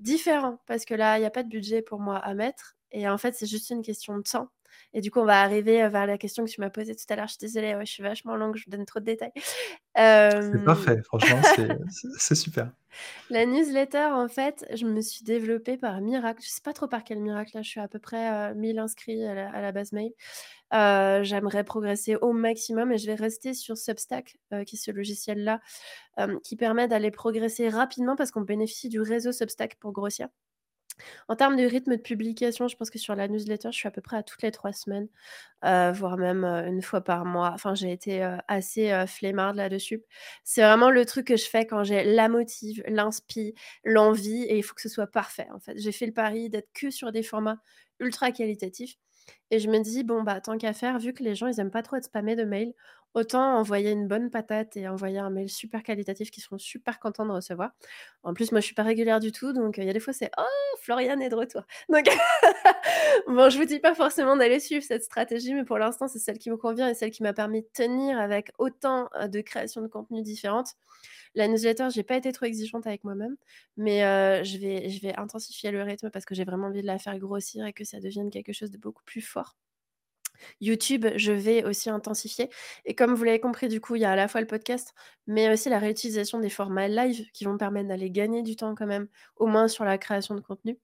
Différent, 0.00 0.58
parce 0.66 0.84
que 0.84 0.94
là, 0.94 1.18
il 1.18 1.22
y 1.22 1.26
a 1.26 1.30
pas 1.30 1.42
de 1.44 1.48
budget 1.48 1.82
pour 1.82 2.00
moi 2.00 2.18
à 2.18 2.34
mettre 2.34 2.76
et 2.90 3.08
en 3.08 3.18
fait, 3.18 3.34
c'est 3.34 3.46
juste 3.46 3.70
une 3.70 3.82
question 3.82 4.16
de 4.18 4.22
temps 4.22 4.48
et 4.94 5.00
du 5.00 5.10
coup, 5.10 5.20
on 5.20 5.24
va 5.24 5.40
arriver, 5.42 5.82
heu, 5.82 5.88
vers 5.88 6.06
la 6.06 6.18
question 6.18 6.44
que 6.44 6.50
tu 6.50 6.60
m'as 6.60 6.70
posée 6.70 6.94
tout 6.94 7.04
à 7.08 7.16
l'heure. 7.16 7.26
Je 7.26 7.32
suis 7.32 7.40
désolée, 7.40 7.74
ouais, 7.74 7.86
je 7.86 7.92
suis 7.92 8.02
vachement 8.02 8.36
longue, 8.36 8.56
je 8.56 8.68
donne 8.68 8.86
trop 8.86 9.00
de 9.00 9.04
détails. 9.04 9.32
C'est 9.94 9.94
Hem 9.94 10.64
parfait, 10.64 11.00
franchement, 11.04 11.40
c'est 12.18 12.34
super. 12.34 12.70
la 13.30 13.46
newsletter, 13.46 14.08
en 14.12 14.28
fait, 14.28 14.66
je 14.74 14.84
me 14.86 15.00
suis 15.00 15.24
développée 15.24 15.76
par 15.78 16.00
miracle. 16.00 16.42
Je 16.42 16.48
sais 16.50 16.60
pas 16.62 16.72
trop 16.74 16.86
par 16.88 17.02
quel 17.04 17.18
miracle, 17.18 17.52
là, 17.54 17.62
je 17.62 17.68
suis 17.70 17.80
à 17.80 17.88
peu 17.88 17.98
près, 17.98 18.50
heu, 18.52 18.54
1000 18.54 18.78
inscrits 18.78 19.24
à 19.24 19.34
la 19.34 19.48
à 19.50 19.60
la 19.62 19.72
base 19.72 19.92
mail. 19.92 20.12
J'aimerais 21.24 21.64
progresser 21.64 22.16
au 22.16 22.32
maximum 22.32 22.92
et 22.92 22.98
je 22.98 23.06
vais 23.06 23.14
rester 23.14 23.54
sur 23.54 23.76
Substack, 23.78 24.36
qui 24.66 24.76
est 24.76 24.78
ce 24.78 24.90
logiciel-là, 24.90 25.60
qui 26.44 26.56
permet 26.56 26.88
d'aller 26.88 27.10
progresser 27.10 27.68
rapidement 27.68 28.16
parce 28.16 28.30
qu'on 28.30 28.42
bénéficie 28.42 28.88
du 28.88 29.00
réseau 29.00 29.32
Substack 29.32 29.76
pour 29.76 29.92
grossir. 29.92 30.28
En 31.28 31.36
termes 31.36 31.56
de 31.56 31.64
rythme 31.64 31.96
de 31.96 32.00
publication, 32.02 32.68
je 32.68 32.76
pense 32.76 32.90
que 32.90 32.98
sur 32.98 33.14
la 33.16 33.28
newsletter, 33.28 33.68
je 33.72 33.76
suis 33.78 33.88
à 33.88 33.90
peu 33.90 34.00
près 34.02 34.16
à 34.18 34.22
toutes 34.22 34.42
les 34.42 34.50
3 34.52 34.72
semaines, 34.72 35.08
heu, 35.64 35.92
voire 35.92 36.16
même, 36.18 36.44
heu, 36.44 36.66
1 36.68 36.82
fois 36.82 37.02
par 37.02 37.24
mois. 37.24 37.50
Enfin, 37.54 37.74
j'ai 37.74 37.92
été, 37.92 38.22
heu, 38.24 38.38
assez, 38.48 38.92
flemmarde 39.06 39.56
là-dessus. 39.56 40.02
C'est 40.44 40.62
vraiment 40.62 40.90
le 40.90 41.04
truc 41.06 41.26
que 41.28 41.36
je 41.36 41.46
fais 41.48 41.66
quand 41.66 41.84
j'ai 41.84 42.04
la 42.04 42.28
motive, 42.28 42.82
l'inspi, 42.88 43.54
l'envie 43.84 44.44
et 44.44 44.58
il 44.58 44.62
faut 44.62 44.74
que 44.74 44.82
ce 44.82 44.88
soit 44.88 45.06
parfait, 45.08 45.48
en 45.54 45.60
fait. 45.60 45.78
J'ai 45.78 45.92
fait 45.92 46.06
le 46.06 46.12
pari 46.14 46.50
d'être 46.50 46.70
que 46.74 46.90
sur 46.90 47.12
des 47.12 47.22
formats 47.22 47.58
ultra 48.00 48.32
qualitatifs 48.32 48.96
et 49.50 49.58
je 49.60 49.68
me 49.68 49.78
dis: 49.80 50.02
«Bon, 50.04 50.22
bah, 50.22 50.40
tant 50.40 50.58
qu'à 50.58 50.72
faire, 50.72 50.98
vu 50.98 51.12
que 51.12 51.22
les 51.22 51.34
gens, 51.34 51.46
ils 51.46 51.60
aiment 51.60 51.70
pas 51.70 51.82
trop 51.82 51.96
être 51.96 52.04
spammés 52.04 52.36
de 52.36 52.44
mails, 52.44 52.72
autant 53.14 53.56
envoyer 53.58 53.90
une 53.90 54.08
bonne 54.08 54.30
patate 54.30 54.76
et 54.76 54.88
envoyer 54.88 55.18
un 55.18 55.30
mail 55.30 55.48
super 55.50 55.82
qualitatif 55.82 56.30
qu'ils 56.30 56.42
seront 56.42 56.58
super 56.58 56.98
contents 57.00 57.26
de 57.26 57.32
recevoir». 57.32 57.72
En 58.22 58.34
plus, 58.34 58.52
moi, 58.52 58.60
je 58.60 58.66
suis 58.66 58.74
pas 58.74 58.82
régulière 58.84 59.20
du 59.20 59.32
tout, 59.32 59.52
donc 59.52 59.78
il 59.78 59.84
y 59.84 59.90
a 59.90 59.92
des 59.92 60.00
fois, 60.00 60.12
c'est: 60.12 60.30
«Oh, 60.38 60.76
Floriane 60.80 61.22
est 61.22 61.28
de 61.30 61.34
retour!» 61.36 61.62
donc 61.88 62.06
bon, 63.28 63.50
je 63.50 63.58
vous 63.58 63.64
dis 63.64 63.80
pas 63.80 63.94
forcément 63.94 64.36
d'aller 64.36 64.60
suivre 64.60 64.84
cette 64.84 65.04
stratégie, 65.04 65.54
mais 65.54 65.64
pour 65.64 65.78
l'instant, 65.78 66.08
c'est 66.08 66.18
celle 66.18 66.38
qui 66.38 66.50
me 66.50 66.56
convient 66.56 66.88
et 66.88 66.94
celle 66.94 67.10
qui 67.10 67.22
m'a 67.22 67.32
permis 67.32 67.62
de 67.62 67.68
tenir 67.74 68.18
avec 68.18 68.52
autant, 68.58 69.08
heu, 69.20 69.28
de 69.28 69.40
créations 69.40 69.82
de 69.82 69.88
contenu 69.88 70.22
différentes. 70.22 70.74
La 71.34 71.48
newsletter, 71.48 71.88
j'ai 71.94 72.02
pas 72.04 72.16
été 72.16 72.32
trop 72.32 72.46
exigeante 72.46 72.86
avec 72.86 73.04
moi-même, 73.04 73.36
mais 73.76 74.02
vais 74.58 74.88
je 74.90 75.00
vais 75.02 75.16
intensifier 75.18 75.70
le 75.70 75.82
rythme 75.82 76.10
parce 76.10 76.24
que 76.24 76.34
j'ai 76.34 76.44
vraiment 76.44 76.68
envie 76.68 76.82
de 76.82 76.86
la 76.86 76.98
faire 76.98 77.18
grossir 77.18 77.66
et 77.66 77.72
que 77.72 77.84
ça 77.84 78.00
devienne 78.00 78.30
quelque 78.30 78.52
chose 78.52 78.70
de 78.70 78.78
beaucoup 78.78 79.02
plus 79.04 79.22
fort. 79.22 79.54
YouTube, 80.60 81.06
je 81.16 81.32
vais 81.32 81.64
aussi 81.64 81.90
intensifier 81.90 82.50
et 82.84 82.94
comme 82.94 83.14
vous 83.14 83.24
l'avez 83.24 83.40
compris, 83.40 83.68
du 83.68 83.80
coup, 83.80 83.94
il 83.96 84.02
y 84.02 84.04
a 84.04 84.10
à 84.12 84.16
la 84.16 84.28
fois 84.28 84.40
le 84.40 84.46
podcast, 84.46 84.94
mais 85.26 85.52
aussi 85.52 85.68
la 85.68 85.78
réutilisation 85.78 86.38
des 86.40 86.50
formats 86.50 86.88
live 86.88 87.26
qui 87.32 87.44
vont 87.44 87.52
me 87.52 87.58
permettre 87.58 87.88
d'aller 87.88 88.10
gagner 88.10 88.42
du 88.42 88.56
temps 88.56 88.74
quand 88.74 88.86
même, 88.86 89.08
au 89.36 89.46
moins 89.46 89.68
sur 89.68 89.84
la 89.84 89.98
création 89.98 90.34
de 90.34 90.40
contenu. 90.40 90.78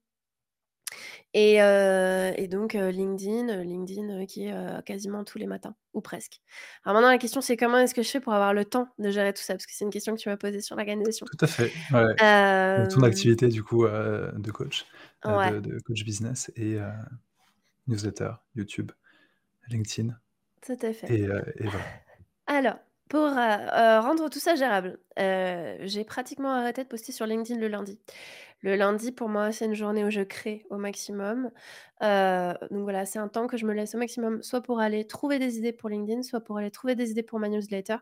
Et 1.35 1.57
et 1.57 2.49
donc 2.49 2.75
heu, 2.75 2.89
LinkedIn, 2.89 3.49
heu, 3.49 3.63
LinkedIn, 3.63 4.27
qui 4.27 4.47
est, 4.47 4.85
quasiment 4.85 5.25
tous 5.25 5.39
les 5.39 5.47
matins 5.47 5.75
ou 5.93 6.01
presque. 6.01 6.41
Alors 6.85 6.95
maintenant 6.95 7.11
la 7.11 7.19
question 7.19 7.41
c'est 7.41 7.57
comment 7.57 7.79
est-ce 7.79 7.95
que 7.95 8.03
je 8.03 8.09
fais 8.09 8.21
pour 8.21 8.33
avoir 8.33 8.55
le 8.55 8.65
temps 8.65 8.89
de 8.99 9.11
gérer 9.11 9.33
tout 9.33 9.43
ça? 9.43 9.55
Parce 9.55 9.67
que 9.67 9.73
c'est 9.75 9.85
une 9.85 9.91
question 9.91 10.15
que 10.15 10.21
tu 10.21 10.29
m'as 10.29 10.37
posée 10.37 10.61
sur 10.61 10.77
l'organisation. 10.77 11.27
Tout 11.27 11.45
à 11.45 11.47
fait, 11.47 11.71
ouais, 11.93 12.05
ouais. 12.05 12.79
Donc 12.79 12.89
ton 12.91 13.03
activité 13.03 13.49
du 13.49 13.63
coup, 13.63 13.87
de 13.87 14.51
coach, 14.51 14.87
Ouais. 15.25 15.53
de 15.53 15.61
de 15.61 15.79
coach 15.81 16.05
business 16.05 16.51
et 16.57 16.79
newsletter, 17.87 18.31
YouTube, 18.55 18.93
LinkedIn 19.71 20.15
Tout 20.63 20.77
à 20.83 20.93
fait. 20.93 21.15
et 21.15 21.23
heu 21.27 21.43
et 21.57 21.69
voilà. 21.69 21.87
Alors, 22.47 22.77
pour, 23.09 23.21
heu 23.21 23.29
heu, 23.37 24.01
rendre 24.01 24.29
tout 24.29 24.39
ça 24.39 24.55
gérable, 24.55 24.99
j'ai 25.17 26.05
pratiquement 26.05 26.53
arrêté 26.53 26.83
de 26.85 26.89
poster 26.89 27.13
sur 27.13 27.27
LinkedIn 27.27 27.59
le 27.61 27.69
lundi. 27.69 27.99
Le 28.63 28.75
lundi, 28.75 29.13
pour 29.13 29.29
moi, 29.29 29.53
c'est 29.53 29.67
une 29.67 29.75
journée 29.75 30.05
où 30.05 30.11
je 30.11 30.21
crée 30.21 30.65
au 30.69 30.79
maximum. 30.79 31.51
Heu, 32.03 32.55
donc 32.73 32.83
voilà, 32.83 33.07
c'est 33.07 33.21
un 33.21 33.29
temps 33.29 33.47
que 33.47 33.57
je 33.57 33.65
me 33.65 33.73
laisse 33.73 33.95
au 33.95 33.99
maximum, 33.99 34.43
soit 34.43 34.63
pour 34.63 34.81
aller 34.81 35.07
trouver 35.07 35.39
des 35.39 35.59
idées 35.59 35.73
pour 35.73 35.89
LinkedIn, 35.89 36.23
soit 36.23 36.41
pour 36.41 36.59
aller 36.59 36.71
trouver 36.73 36.97
des 36.97 37.11
idées 37.13 37.23
pour 37.23 37.39
ma 37.39 37.49
newsletter. 37.49 37.97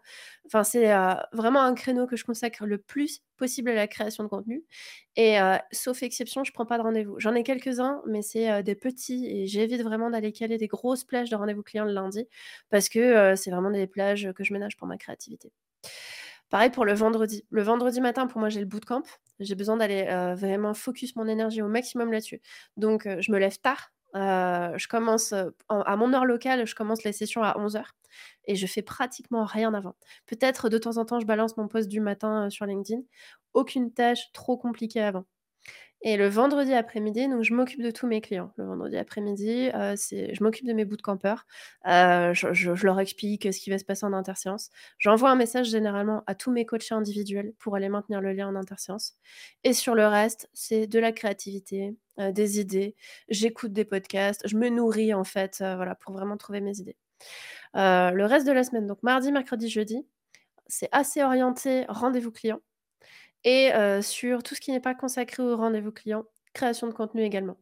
Enfin, 0.46 0.64
c'est, 0.64 0.90
heu, 0.94 1.14
vraiment 1.32 1.60
un 1.60 1.74
créneau 1.74 2.06
que 2.06 2.16
je 2.16 2.24
consacre 2.24 2.64
le 2.64 2.78
plus 2.78 3.20
possible 3.36 3.68
à 3.70 3.74
la 3.74 3.86
création 3.86 4.24
de 4.24 4.28
contenu 4.28 4.64
et 5.16 5.38
heu, 5.38 5.56
sauf 5.72 6.02
exception, 6.02 6.42
je 6.44 6.52
prends 6.52 6.64
pas 6.66 6.78
de 6.78 6.82
rendez-vous. 6.82 7.16
J'en 7.20 7.34
ai 7.34 7.42
quelques-uns, 7.42 8.00
mais 8.06 8.22
c'est, 8.22 8.62
des 8.62 8.74
petits 8.74 9.26
et 9.26 9.46
j'évite 9.46 9.82
vraiment 9.82 10.08
d'aller 10.10 10.32
caler 10.32 10.56
des 10.58 10.68
grosses 10.68 11.04
plages 11.04 11.28
de 11.30 11.36
rendez-vous 11.36 11.62
clients 11.62 11.84
le 11.84 11.92
lundi 11.92 12.26
parce 12.70 12.88
que, 12.88 13.34
c'est 13.36 13.50
vraiment 13.50 13.70
des 13.70 13.86
plages 13.86 14.30
que 14.34 14.42
je 14.44 14.52
ménage 14.54 14.76
pour 14.78 14.86
ma 14.86 14.96
créativité. 14.96 15.52
Pareil 16.52 16.70
pour 16.70 16.84
le 16.84 16.94
vendredi. 16.94 17.44
Le 17.50 17.62
vendredi 17.62 18.00
matin, 18.00 18.26
pour 18.28 18.38
moi, 18.40 18.48
j'ai 18.48 18.60
le 18.60 18.66
bootcamp. 18.66 19.02
J'ai 19.40 19.54
besoin 19.56 19.76
d'aller, 19.76 20.06
heu, 20.08 20.34
vraiment 20.34 20.74
focus 20.74 21.16
mon 21.16 21.26
énergie 21.26 21.60
au 21.60 21.68
maximum 21.68 22.12
là-dessus. 22.12 22.40
Donc 22.76 23.06
heu, 23.06 23.20
je 23.20 23.32
me 23.32 23.38
lève 23.38 23.58
tard, 23.58 23.90
heu, 24.14 24.78
je 24.78 24.86
commence, 24.88 25.32
à 25.68 25.96
mon 25.96 26.14
heure 26.14 26.24
locale, 26.24 26.66
je 26.66 26.74
commence 26.74 27.02
les 27.04 27.12
sessions 27.12 27.42
à 27.42 27.58
11:00 27.58 27.92
et 28.46 28.54
je 28.54 28.66
fais 28.66 28.82
pratiquement 28.82 29.44
rien 29.44 29.74
avant. 29.74 29.96
Peut-être 30.26 30.68
de 30.68 30.78
temps 30.78 30.96
en 30.98 31.04
temps, 31.04 31.18
je 31.20 31.26
balance 31.26 31.56
mon 31.56 31.66
post 31.68 31.88
du 31.88 32.00
matin, 32.00 32.48
sur 32.48 32.64
LinkedIn. 32.66 33.02
Aucune 33.52 33.92
tâche 33.92 34.32
trop 34.32 34.56
compliquée 34.56 35.02
avant 35.02 35.26
et 36.02 36.16
le 36.16 36.28
vendredi 36.28 36.72
après-midi, 36.74 37.26
donc 37.28 37.42
je 37.42 37.54
m'occupe 37.54 37.82
de 37.82 37.90
tous 37.90 38.06
mes 38.06 38.20
clients. 38.20 38.52
Le 38.56 38.64
vendredi 38.64 38.96
après-midi, 38.96 39.70
c'est 39.96 40.34
je 40.34 40.42
m'occupe 40.44 40.66
de 40.66 40.72
mes 40.72 40.84
bootcampers. 40.84 41.46
Heu, 41.86 42.32
je 42.34 42.84
leur 42.86 43.00
explique 43.00 43.52
ce 43.52 43.58
qui 43.58 43.70
va 43.70 43.78
se 43.78 43.84
passer 43.84 44.06
en 44.06 44.12
interséance. 44.12 44.70
J'envoie 44.98 45.30
un 45.30 45.36
message 45.36 45.68
généralement 45.68 46.22
à 46.26 46.34
tous 46.34 46.52
mes 46.52 46.64
coachés 46.66 46.94
individuels 46.94 47.54
pour 47.58 47.74
aller 47.76 47.88
maintenir 47.88 48.20
le 48.20 48.32
lien 48.32 48.46
en 48.48 48.56
interséance 48.56 49.14
et 49.64 49.72
sur 49.72 49.94
le 49.94 50.06
reste, 50.06 50.48
c'est 50.52 50.86
de 50.86 50.98
la 50.98 51.12
créativité, 51.12 51.96
des 52.18 52.60
idées. 52.60 52.94
J'écoute 53.28 53.72
des 53.72 53.84
podcasts, 53.84 54.46
je 54.46 54.56
me 54.56 54.68
nourris 54.68 55.12
en 55.14 55.24
fait, 55.24 55.56
voilà, 55.58 55.94
pour 55.94 56.12
vraiment 56.12 56.36
trouver 56.36 56.60
mes 56.60 56.78
idées. 56.78 56.96
Le 57.74 58.24
reste 58.24 58.46
de 58.46 58.52
la 58.52 58.64
semaine, 58.64 58.86
donc 58.86 59.02
mardi, 59.02 59.32
mercredi, 59.32 59.68
jeudi, 59.68 60.06
c'est 60.68 60.88
assez 60.92 61.22
orienté 61.22 61.84
rendez-vous 61.88 62.32
client 62.32 62.60
et 63.44 63.72
heu, 63.74 64.02
sur 64.02 64.42
tout 64.42 64.54
ce 64.54 64.60
qui 64.60 64.72
n'est 64.72 64.80
pas 64.80 64.94
consacré 64.94 65.42
aux 65.42 65.56
rendez-vous 65.56 65.92
clients, 65.92 66.24
création 66.54 66.86
de 66.88 66.92
contenu 66.92 67.22
également. 67.22 67.56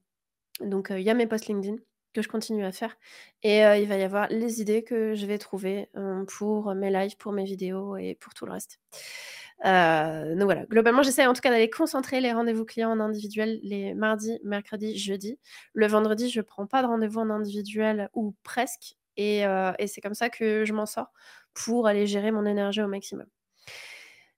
Donc, 0.60 0.90
heu, 0.92 0.98
il 1.00 1.04
y 1.04 1.10
a 1.10 1.14
mes 1.14 1.26
posts 1.26 1.48
LinkedIn 1.48 1.76
que 2.14 2.22
je 2.22 2.28
continue 2.28 2.64
à 2.64 2.72
faire 2.72 2.96
et 3.42 3.64
heu, 3.64 3.78
il 3.78 3.88
va 3.88 3.96
y 3.98 4.02
avoir 4.04 4.28
les 4.30 4.60
idées 4.62 4.84
que 4.84 5.14
je 5.14 5.26
vais 5.26 5.38
trouver, 5.38 5.90
pour 6.28 6.74
mes 6.74 6.90
lives, 6.90 7.16
pour 7.18 7.32
mes 7.32 7.44
vidéos 7.44 7.96
et 7.96 8.16
pour 8.20 8.34
tout 8.34 8.46
le 8.46 8.52
reste. 8.52 8.80
Donc 9.64 10.44
voilà, 10.44 10.64
globalement, 10.66 11.02
j'essaie 11.02 11.26
en 11.26 11.32
tout 11.32 11.40
cas 11.40 11.50
d'aller 11.50 11.70
concentrer 11.70 12.20
les 12.20 12.32
rendez-vous 12.32 12.64
clients 12.64 12.90
en 12.90 13.00
individuel 13.00 13.60
les 13.62 13.94
mardis, 13.94 14.38
mercredis, 14.44 14.98
jeudis. 14.98 15.38
Le 15.74 15.86
vendredi, 15.86 16.30
je 16.30 16.40
prends 16.40 16.66
pas 16.66 16.82
de 16.82 16.86
rendez-vous 16.88 17.20
en 17.20 17.30
individuel 17.30 18.08
ou 18.14 18.34
presque 18.42 18.96
et 19.16 19.44
c'est 19.86 20.00
comme 20.00 20.14
ça 20.14 20.28
que 20.30 20.64
je 20.64 20.72
m'en 20.72 20.86
sors 20.86 21.12
pour 21.54 21.86
aller 21.86 22.06
gérer 22.06 22.32
mon 22.32 22.46
énergie 22.46 22.82
au 22.82 22.88
maximum. 22.88 23.26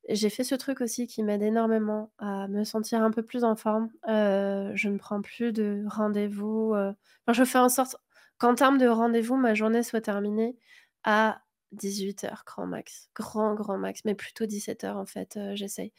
J'ai 0.08 0.30
fait 0.30 0.44
ce 0.44 0.54
truc 0.54 0.80
aussi 0.80 1.06
qui 1.06 1.22
m'aide 1.24 1.42
énormément 1.42 2.12
à 2.18 2.46
me 2.48 2.64
sentir 2.64 3.02
un 3.02 3.10
peu 3.10 3.22
plus 3.22 3.42
en 3.44 3.56
forme. 3.56 3.90
Heu, 4.08 4.70
je 4.74 4.88
ne 4.88 4.98
prends 4.98 5.20
plus 5.22 5.52
de 5.52 5.84
rendez-vous, 5.88 6.74
enfin, 6.74 7.32
je 7.32 7.44
fais 7.44 7.58
en 7.58 7.68
sorte 7.68 7.96
qu'en 8.38 8.54
termes 8.54 8.78
de 8.78 8.86
rendez-vous, 8.86 9.36
ma 9.36 9.54
journée 9.54 9.82
soit 9.82 10.00
terminée 10.00 10.56
à 11.04 11.40
18:00 11.72 12.44
grand 12.46 12.66
max, 12.66 13.10
grand, 13.16 13.54
grand 13.54 13.78
max, 13.78 14.02
mais 14.04 14.14
plutôt 14.14 14.46
17:00 14.46 14.96
en 14.96 15.06
fait, 15.06 15.36
heu, 15.36 15.56
j'essaye. 15.56 15.92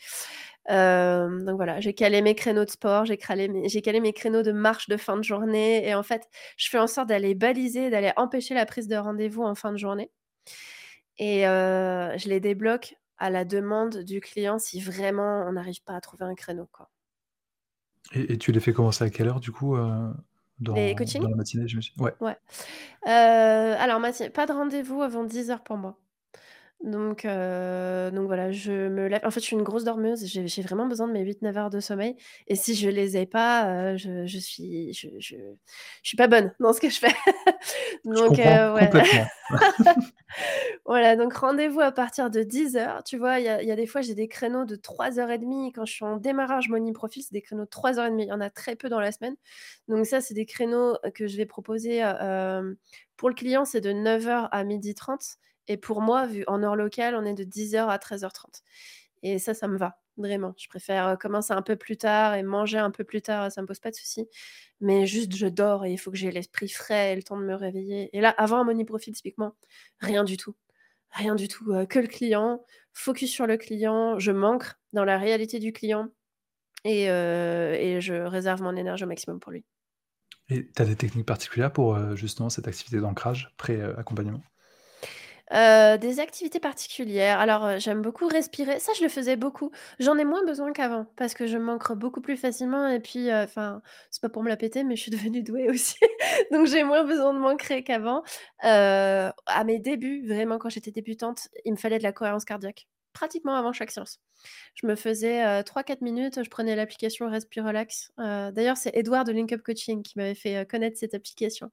Donc 0.69 1.55
voilà, 1.57 1.79
j'ai 1.81 1.93
calé 1.93 2.21
mes 2.21 2.35
créneaux 2.35 2.65
de 2.65 2.69
sport, 2.71 3.05
j'ai 3.05 3.17
cralé 3.17 3.47
mes 3.49 3.69
calé 3.81 3.99
mes 4.01 4.13
créneaux 4.13 4.43
de 4.43 4.51
marche 4.53 4.87
de 4.89 4.97
fin 4.97 5.17
de 5.17 5.23
journée 5.23 5.87
et 5.87 5.95
en 5.95 6.03
fait, 6.03 6.27
je 6.57 6.69
fais 6.69 6.79
en 6.79 6.87
sorte 6.87 7.09
d'aller 7.09 7.35
baliser, 7.35 7.89
d'aller 7.89 8.11
empêcher 8.17 8.53
la 8.55 8.65
prise 8.65 8.87
de 8.87 8.95
rendez-vous 8.97 9.43
en 9.43 9.55
fin 9.55 9.71
de 9.73 9.77
journée 9.77 10.09
et 11.19 11.41
je 11.43 12.29
les 12.29 12.39
débloque 12.39 12.95
à 13.19 13.29
la 13.29 13.45
demande 13.45 13.97
du 13.99 14.21
client 14.21 14.59
si 14.59 14.81
vraiment 14.81 15.45
on 15.47 15.53
n'arrive 15.53 15.83
pas 15.83 15.95
à 15.95 16.01
trouver 16.01 16.25
un 16.25 16.35
créneau, 16.35 16.67
quoi. 16.71 16.89
Et 18.13 18.33
et 18.33 18.37
tu 18.37 18.51
les 18.51 18.59
fais 18.59 18.73
commencer 18.73 19.03
à 19.03 19.09
quelle 19.09 19.27
heure 19.27 19.39
du 19.39 19.51
coup, 19.51 19.75
Les 20.73 20.95
dans 20.95 20.95
coachings? 20.95 21.23
dans 21.23 21.29
la 21.29 21.35
matinée, 21.35 21.67
j'imagine? 21.67 21.93
Ouais. 22.01 22.17
Ouais. 22.21 22.37
Heu, 23.07 23.09
alors 23.11 23.99
mati 24.01 24.29
pas 24.31 24.45
de 24.47 24.53
rendez-vous 24.53 25.01
avant 25.03 25.23
10:00 25.25 25.63
pour 25.63 25.77
moi. 25.77 25.99
Donc 26.83 27.25
heu, 27.25 28.11
donc 28.11 28.27
voilà, 28.27 28.51
je 28.51 28.71
me 28.87 29.07
lève 29.07 29.21
en 29.25 29.31
fait, 29.31 29.39
je 29.39 29.45
suis 29.45 29.55
une 29.55 29.63
grosse 29.63 29.83
dormeuse, 29.83 30.25
j'ai 30.27 30.47
j'ai 30.47 30.61
vraiment 30.61 30.85
besoin 30.85 31.07
de 31.07 31.11
mes 31.13 31.21
8-9 31.23 31.57
heures 31.57 31.71
de 31.71 31.79
sommeil 31.79 32.15
et 32.45 32.55
si 32.55 32.75
je 32.75 32.87
les 32.87 33.17
ai 33.17 33.25
pas, 33.25 33.93
heu, 33.93 33.97
je 33.97 34.27
je 34.27 34.37
suis 34.37 34.93
je 34.93 35.07
je 35.17 35.35
je 36.03 36.07
suis 36.07 36.17
pas 36.17 36.27
bonne 36.27 36.53
dans 36.59 36.73
ce 36.73 36.79
que 36.79 36.89
je 36.89 36.99
fais. 36.99 37.07
Je 38.13 38.21
Donc 38.21 38.23
comprends 38.23 38.59
heu, 38.59 38.73
ouais. 38.73 38.91
complètement. 38.91 39.27
Voilà, 40.85 41.15
donc 41.17 41.33
rendez-vous 41.35 41.81
à 41.81 41.91
partir 41.91 42.29
de 42.31 42.43
10:00. 42.43 43.03
Tu 43.05 43.17
vois, 43.17 43.39
il 43.39 43.45
y 43.45 43.49
a 43.49 43.61
il 43.63 43.67
y 43.69 43.71
a 43.71 43.75
des 43.77 43.87
fois, 43.87 44.01
j'ai 44.01 44.15
des 44.15 44.27
créneaux 44.29 44.65
de 44.65 44.75
3 44.75 45.19
heures 45.19 45.31
et 45.31 45.37
demie 45.39 45.71
quand 45.73 45.85
je 45.85 45.93
suis 45.93 46.05
en 46.05 46.17
démarrage 46.17 46.69
Money 46.69 46.93
Profit, 46.93 47.23
c'est 47.23 47.33
des 47.33 47.41
créneaux 47.43 47.65
de 47.65 47.69
3 47.69 47.99
heures 47.99 48.07
et 48.07 48.11
demie. 48.11 48.23
Il 48.25 48.29
y 48.29 48.33
en 48.33 48.41
a 48.41 48.49
très 48.51 48.75
peu 48.77 48.89
dans 48.89 48.99
la 49.01 49.11
semaine. 49.13 49.35
Donc 49.89 50.05
ça, 50.07 50.21
c'est 50.21 50.33
des 50.35 50.45
créneaux, 50.47 50.95
heu, 51.05 51.11
que 51.15 51.27
je 51.27 51.37
vais 51.37 51.45
proposer, 51.47 52.03
heu, 52.03 52.07
hem, 52.21 52.77
pour 53.17 53.29
le 53.29 53.35
client, 53.35 53.65
c'est 53.65 53.81
de 53.81 53.91
9:00 53.93 54.49
à 54.53 54.63
12:30 54.65 55.37
et 55.67 55.77
pour 55.77 56.01
moi, 56.01 56.25
vu 56.27 56.43
en 56.47 56.63
heure 56.63 56.75
locale, 56.75 57.15
on 57.15 57.25
est 57.25 57.33
de 57.35 57.43
10:00 57.43 57.89
à 57.89 57.99
13:30 57.99 58.63
et 59.23 59.39
ça, 59.39 59.53
ça 59.55 59.67
me 59.67 59.77
va, 59.77 59.99
vraiment. 60.17 60.53
Je 60.57 60.67
préfère, 60.69 61.07
heu, 61.09 61.17
commencer 61.17 61.53
un 61.53 61.61
peu 61.63 61.75
plus 61.77 61.97
tard 61.97 62.35
et 62.35 62.43
manger 62.43 62.77
un 62.79 62.91
peu 62.91 63.03
plus 63.05 63.21
tard, 63.23 63.51
ça 63.51 63.61
me 63.63 63.67
pose 63.67 63.79
pas 63.79 63.91
de 63.91 63.95
souci. 63.95 64.27
Mais 64.81 65.07
juste, 65.07 65.35
je 65.35 65.47
dors 65.47 65.85
et 65.85 65.93
il 65.93 65.97
faut 65.99 66.11
que 66.11 66.17
j'ai 66.17 66.31
l'esprit 66.31 66.69
frais 66.69 67.13
et 67.13 67.15
le 67.17 67.23
temps 67.23 67.37
de 67.39 67.43
me 67.45 67.55
réveiller 67.55 68.09
et 68.17 68.21
là, 68.21 68.29
avant 68.37 68.57
un 68.59 68.63
Money 68.65 68.85
typiquement, 69.13 69.55
rien 70.01 70.23
du 70.25 70.37
tout. 70.37 70.55
Rien 71.11 71.35
du 71.35 71.47
tout, 71.49 71.71
heu, 71.73 71.85
que 71.87 71.99
le 71.99 72.07
client, 72.07 72.65
focus 72.93 73.31
sur 73.31 73.47
le 73.47 73.57
client, 73.57 74.19
je 74.19 74.31
m'ancre 74.33 74.79
dans 74.93 75.05
la 75.05 75.17
réalité 75.19 75.59
du 75.59 75.73
client 75.73 76.09
et 76.85 77.09
heu 77.11 77.73
et 77.75 78.01
je 78.01 78.13
réserve 78.15 78.61
mon 78.63 78.75
énergie 78.77 79.05
au 79.05 79.07
maximum 79.07 79.39
pour 79.41 79.51
lui. 79.53 79.65
Et 80.49 80.69
tu 80.71 80.81
as 80.81 80.85
des 80.85 80.95
techniques 80.95 81.25
particulières 81.25 81.73
pour, 81.73 82.15
justement 82.15 82.49
cette 82.49 82.67
activité 82.67 82.99
d'ancrage 82.99 83.53
pré, 83.57 83.81
Heu, 85.53 85.97
des 85.97 86.19
activités 86.19 86.59
particulières, 86.59 87.39
alors, 87.39 87.65
heu, 87.65 87.79
j'aime 87.79 88.01
beaucoup 88.01 88.27
respirer. 88.27 88.79
Ça, 88.79 88.91
je 88.97 89.03
le 89.03 89.09
faisais 89.09 89.35
beaucoup. 89.37 89.71
J'en 89.99 90.17
ai 90.17 90.25
moins 90.25 90.43
besoin 90.45 90.73
qu'avant 90.73 91.05
parce 91.15 91.33
que 91.33 91.47
je 91.47 91.57
m'ancre 91.57 91.95
beaucoup 91.95 92.19
plus 92.21 92.35
facilement 92.37 92.87
et 92.89 92.99
puis, 92.99 93.29
heu, 93.29 93.43
enfin, 93.43 93.81
c'est 94.11 94.21
pas 94.21 94.29
pour 94.29 94.43
me 94.43 94.49
la 94.49 94.57
péter, 94.57 94.83
mais 94.83 94.95
je 94.97 95.01
suis 95.03 95.11
devenue 95.11 95.43
douée 95.43 95.69
aussi. 95.69 95.95
Donc 96.51 96.67
j'ai 96.67 96.83
moins 96.83 97.03
besoin 97.05 97.33
de 97.33 97.39
m'ancrer 97.39 97.83
qu'avant. 97.83 98.23
Heu, 98.63 99.31
à 99.45 99.63
mes 99.65 99.79
débuts, 99.79 100.27
vraiment 100.27 100.57
quand 100.59 100.69
j'étais 100.69 100.91
débutante, 100.91 101.47
il 101.65 101.71
me 101.73 101.77
fallait 101.77 101.97
de 101.99 102.03
la 102.03 102.11
cohérence 102.11 102.45
cardiaque, 102.45 102.87
pratiquement 103.17 103.55
avant 103.55 103.73
chaque 103.73 103.89
séance. 103.89 104.19
Je 104.75 104.85
me 104.85 104.95
faisais, 104.95 105.43
heu, 105.43 105.63
3-4 105.63 106.01
minutes, 106.01 106.43
je 106.43 106.49
prenais 106.51 106.75
l'application 106.75 107.27
Respirelax. 107.31 108.11
Heu, 108.19 108.51
d'ailleurs, 108.51 108.77
c'est 108.77 108.95
Edouard 108.95 109.23
de 109.23 109.31
Link 109.31 109.51
Up 109.53 109.63
Coaching 109.63 110.03
qui 110.03 110.19
m'avait 110.19 110.35
fait, 110.35 110.61
heu, 110.61 110.65
connaître 110.65 110.99
cette 110.99 111.15
application, 111.15 111.71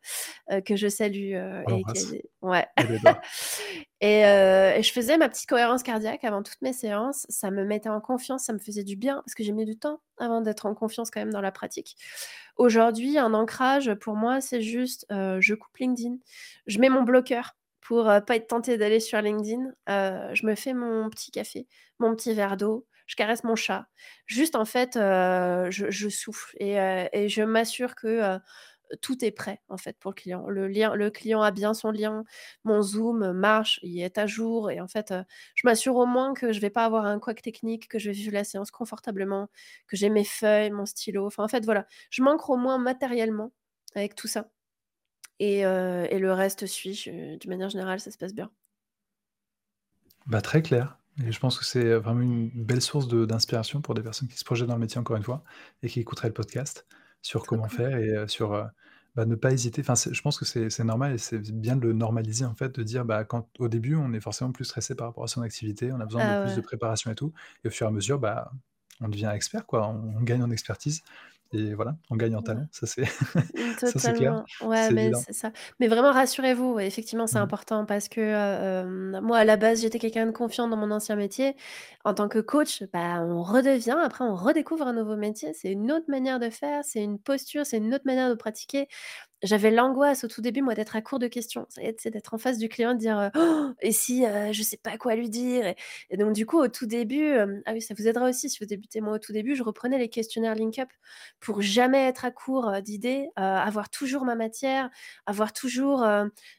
heu, 0.51 0.63
que 0.63 0.75
je 0.75 0.89
salue, 0.89 1.35
et 1.35 1.85
qui 1.93 2.23
ouais 2.41 2.67
et 4.01 4.83
je 4.83 4.91
faisais 4.91 5.19
ma 5.19 5.29
petite 5.29 5.47
cohérence 5.47 5.83
cardiaque 5.83 6.25
avant 6.25 6.43
toutes 6.43 6.63
mes 6.63 6.73
séances. 6.73 7.27
Ça 7.29 7.51
me 7.51 7.65
mettait 7.65 7.91
en 7.91 8.01
confiance, 8.01 8.45
ça 8.45 8.55
me 8.55 8.59
faisait 8.59 8.85
du 8.85 8.97
bien 8.97 9.17
parce 9.17 9.35
que 9.35 9.45
j'ai 9.45 9.53
mis 9.53 9.67
du 9.67 9.77
temps 9.77 10.01
avant 10.17 10.41
d'être 10.41 10.65
en 10.65 10.75
confiance 10.75 11.11
quand 11.11 11.21
même 11.21 11.33
dans 11.33 11.43
la 11.43 11.53
pratique. 11.53 11.97
Aujourd'hui, 12.57 13.19
un 13.19 13.35
ancrage 13.35 13.93
pour 13.95 14.15
moi, 14.17 14.41
c'est 14.41 14.63
juste, 14.63 15.07
je 15.11 15.55
coupe 15.55 15.77
LinkedIn, 15.77 16.17
je 16.67 16.79
mets 16.79 16.89
mon 16.89 17.03
bloqueur 17.03 17.55
pour, 17.85 18.11
heu, 18.11 18.23
pas 18.25 18.37
être 18.37 18.49
tentée 18.49 18.79
d'aller 18.79 19.01
sur 19.01 19.23
LinkedIn. 19.23 19.73
Je 19.89 20.47
me 20.47 20.57
fais 20.57 20.75
mon 20.75 21.11
petit 21.11 21.33
café, 21.33 21.69
mon 22.01 22.17
petit 22.17 22.35
verre 22.35 22.57
d'eau, 22.59 22.87
je 23.07 23.17
caresse 23.17 23.45
mon 23.45 23.57
chat. 23.57 23.87
Juste 24.27 24.57
en 24.57 24.67
fait, 24.67 24.95
je 24.97 26.09
souffle 26.11 26.57
et 26.61 27.29
je 27.31 27.43
m'assure 27.45 27.97
que, 27.97 28.39
tout 29.03 29.25
est 29.25 29.31
prêt 29.33 29.61
en 29.69 29.77
fait 29.79 29.99
pour 29.99 30.13
le 30.13 30.15
client. 30.15 30.49
Le 30.49 30.69
lien 30.69 30.95
le 30.95 31.11
client 31.11 31.43
a 31.43 31.51
bien 31.51 31.75
son 31.75 31.91
lien, 31.93 32.25
mon 32.65 32.83
Zoom 32.83 33.33
marche, 33.33 33.81
il 33.83 34.01
est 34.03 34.19
à 34.19 34.27
jour 34.27 34.71
et 34.71 34.81
en 34.81 34.89
fait, 34.89 35.15
je 35.57 35.63
m'assure 35.67 35.97
au 35.97 36.07
moins 36.07 36.35
que 36.35 36.53
je 36.53 36.61
vais 36.61 36.71
pas 36.71 36.85
avoir 36.85 37.07
un 37.07 37.19
couac 37.21 37.43
technique, 37.43 37.89
que 37.89 37.99
je 37.99 38.11
vais 38.11 38.15
vivre 38.17 38.33
la 38.35 38.45
séance 38.45 38.71
confortablement, 38.71 39.49
que 39.89 39.97
j'ai 39.97 40.11
mes 40.11 40.25
feuilles, 40.25 40.71
mon 40.71 40.87
stylo, 40.87 41.27
enfin 41.27 41.45
en 41.45 41.49
fait 41.49 41.65
voilà, 41.65 41.87
je 42.11 42.23
m'ancre 42.23 42.51
au 42.51 42.57
moins 42.57 42.79
matériellement 42.79 43.53
avec 43.97 44.15
tout 44.17 44.29
ça 44.29 44.49
et 45.39 45.65
heu 45.67 46.07
et 46.11 46.19
le 46.19 46.33
reste 46.33 46.67
suit, 46.67 46.95
je 46.95 47.37
d'une 47.39 47.51
manière 47.51 47.71
générale, 47.71 48.01
ça 48.01 48.11
se 48.11 48.19
passe 48.19 48.35
bien. 48.35 48.53
Bah, 50.27 50.41
très 50.41 50.63
clair 50.63 50.99
et 51.25 51.31
je 51.31 51.39
pense 51.39 51.59
que 51.61 51.65
c'est, 51.65 51.95
vraiment 51.95 52.23
une 52.23 52.51
belle 52.51 52.83
source 52.83 53.07
de 53.07 53.25
d'inspiration 53.25 53.81
pour 53.81 53.95
des 53.95 54.03
personnes 54.03 54.27
qui 54.29 54.37
se 54.37 54.45
projettent 54.45 54.67
dans 54.69 54.75
le 54.75 54.81
métier, 54.81 54.99
encore 55.01 55.17
une 55.17 55.23
fois 55.23 55.45
et 55.83 55.89
qui 55.89 56.01
écouteraient 56.01 56.27
le 56.29 56.35
podcast 56.35 56.87
sur 57.23 57.47
comment 57.47 57.69
cool. 57.69 57.69
faire 57.69 57.97
et 57.99 58.09
heu, 58.11 58.27
sur, 58.29 58.53
heu, 58.55 58.65
bah, 59.15 59.25
ne 59.27 59.37
pas 59.37 59.53
hésiter. 59.53 59.81
Enfin, 59.83 59.95
je 60.11 60.21
pense 60.23 60.39
que 60.41 60.45
c'est 60.45 60.85
normal 60.85 61.13
et 61.15 61.19
c'est 61.19 61.39
bien 61.53 61.77
de 61.77 61.83
le 61.83 61.93
normaliser, 61.93 62.45
en 62.45 62.55
fait, 62.57 62.75
de 62.75 62.83
dire, 62.83 63.05
bah, 63.05 63.25
quand 63.25 63.49
au 63.61 63.69
début, 63.69 63.95
on 63.95 64.13
est 64.13 64.21
forcément 64.21 64.51
plus 64.53 64.65
stressé 64.65 64.97
par 64.97 65.07
rapport 65.09 65.23
à 65.25 65.29
son 65.29 65.43
activité, 65.43 65.93
on 65.93 66.01
a 66.01 66.05
besoin 66.07 66.25
de 66.25 66.33
Ah 66.33 66.35
plus 66.35 66.57
de 66.57 66.61
préparation 66.61 67.11
et 67.13 67.15
tout 67.15 67.33
et 67.65 67.69
au 67.69 67.71
fur 67.71 67.87
et 67.87 67.89
à 67.91 67.93
mesure, 67.93 68.19
bah, 68.19 68.51
on 69.01 69.09
devient 69.09 69.31
expert, 69.35 69.67
quoi. 69.67 69.87
On 69.89 70.17
on 70.17 70.23
gagne 70.23 70.43
en 70.43 70.51
expertise 70.51 71.03
et 71.53 71.75
voilà, 71.75 71.97
on 72.11 72.17
gagne 72.17 72.37
en 72.37 72.43
talent. 72.43 72.67
Ça, 72.73 72.87
c'est 72.87 73.05
Mmh, 73.57 73.75
clair. 74.15 74.35
Ouais, 74.61 74.91
mais 74.91 75.13
évident. 75.13 75.25
c'est 75.27 75.33
ça. 75.33 75.53
Mais 75.79 75.87
vraiment 75.89 76.13
rassurez-vous, 76.13 76.79
effectivement, 76.81 77.27
c'est 77.27 77.39
Mmh 77.39 77.41
mh. 77.45 77.51
important 77.51 77.85
parce 77.87 78.09
que, 78.09 78.21
heu, 78.21 78.85
hem, 79.15 79.21
moi, 79.23 79.39
à 79.39 79.45
la 79.45 79.57
base, 79.57 79.83
j'étais 79.83 79.99
quelqu'un 79.99 80.27
de 80.27 80.31
confiant 80.33 80.67
dans 80.69 80.77
mon 80.77 80.91
ancien 80.91 81.15
métier. 81.17 81.55
En 82.05 82.15
tant 82.15 82.29
que 82.29 82.39
coach, 82.41 82.83
bah, 82.93 83.21
on 83.23 83.43
redevient 83.43 83.97
après 84.03 84.25
on 84.25 84.35
redécouvre 84.35 84.87
un 84.87 84.93
nouveau 84.95 85.17
métier. 85.17 85.53
C'est 85.55 85.71
une 85.73 85.93
autre 85.93 86.07
manière 86.09 86.41
de 86.41 86.51
faire, 86.51 86.85
c'est 86.85 87.03
une 87.03 87.19
posture, 87.21 87.67
c'est 87.67 87.77
une 87.79 87.95
autre 87.95 88.05
manière 88.07 88.29
de 88.31 88.35
pratiquer. 88.35 88.89
J'avais 89.45 89.71
l'angoisse 89.71 90.25
au 90.25 90.29
tout 90.29 90.41
début, 90.43 90.63
moi, 90.63 90.75
d'être 90.75 90.97
à 90.97 91.03
court 91.03 91.21
de 91.21 91.29
questions. 91.29 91.67
Ça 91.69 91.83
y 91.83 91.87
est, 91.87 91.95
tu 91.95 92.03
sais, 92.05 92.11
d'être 92.11 92.35
en 92.35 92.39
face 92.39 92.59
du 92.59 92.69
client, 92.69 92.95
de 92.95 92.99
dire, 92.99 93.19
heu: 93.21 93.31
«Et 93.83 93.93
si, 93.93 94.25
heu, 94.27 94.53
je 94.53 94.63
sais 94.63 94.79
pas 94.79 94.99
quoi 94.99 95.15
lui 95.17 95.29
dire?» 95.31 95.75
et 96.11 96.17
donc 96.17 96.33
du 96.35 96.47
coup, 96.47 96.59
au 96.59 96.69
tout 96.69 96.87
début, 96.87 97.27
hem 97.33 97.63
ah 97.67 97.73
oui, 97.75 97.83
ça 97.83 97.95
vous 97.99 98.09
aidera 98.09 98.29
aussi 98.29 98.51
si 98.51 98.59
vous 98.61 98.67
débutez. 98.67 99.01
Moi, 99.03 99.15
au 99.15 99.19
tout 99.19 99.33
début, 99.33 99.55
je 99.57 99.63
reprenais 99.63 99.99
les 99.99 100.09
questionnaires 100.09 100.55
Link 100.57 100.79
Up 100.79 100.89
pour 101.41 101.63
jamais 101.63 102.07
être 102.09 102.25
à 102.25 102.31
court, 102.31 102.69
heu, 102.71 102.83
d'idées, 102.83 103.29
avoir 103.37 103.91
toujours 103.91 104.25
ma 104.25 104.35
matière, 104.37 104.91
avoir 105.27 105.53
toujours, 105.53 106.05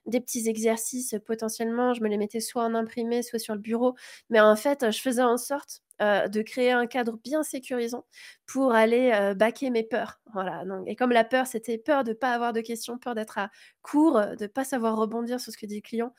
des 0.06 0.20
petits 0.22 0.48
exercices, 0.50 1.16
potentiellement, 1.26 1.94
je 1.94 2.02
me 2.04 2.08
les 2.10 2.18
mettais 2.18 2.40
soit 2.40 2.64
en 2.64 2.76
imprimé, 2.76 3.24
soit 3.24 3.40
sur 3.40 3.54
le 3.56 3.60
bureau. 3.62 3.96
Mais 4.30 4.40
en 4.40 4.56
fait, 4.56 4.92
je 4.92 5.02
faisais 5.02 5.22
en 5.24 5.38
sorte, 5.38 5.82
heu, 6.02 6.30
de 6.30 6.42
créer 6.42 6.72
un 6.72 6.88
cadre 6.88 7.18
bien 7.24 7.44
sécurisant 7.44 8.06
pour 8.46 8.74
aller, 8.74 9.12
heu, 9.14 9.34
baquer 9.36 9.70
mes 9.70 9.84
peurs. 9.84 10.20
Voilà, 10.34 10.66
donc 10.66 10.88
et 10.88 10.96
comme 10.96 11.12
la 11.12 11.24
peur, 11.24 11.48
c'était 11.48 11.78
peur 11.78 12.04
de 12.04 12.14
pas 12.14 12.32
avoir 12.34 12.54
de 12.54 12.62
questions, 12.62 12.98
peur 12.98 13.16
d'être 13.16 13.38
à 13.38 13.50
court, 13.82 14.18
heu, 14.20 14.36
de 14.36 14.48
pas 14.48 14.64
savoir 14.66 14.96
rebondir 14.98 15.40
sur 15.40 15.52
ce 15.54 15.58
que 15.58 15.66
dit 15.66 15.76
le 15.78 15.82
client 15.82 16.14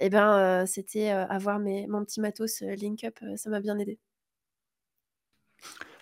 et 0.00 0.10
ben, 0.10 0.62
heu, 0.64 0.66
c'était, 0.66 1.10
avoir 1.10 1.58
mes 1.60 1.86
mon 1.88 2.04
petit 2.04 2.20
matos, 2.20 2.62
heu, 2.62 2.74
Link 2.74 3.04
Up, 3.04 3.18
heu, 3.22 3.36
ça 3.36 3.50
m'a 3.50 3.60
bien 3.60 3.78
aidé. 3.78 3.98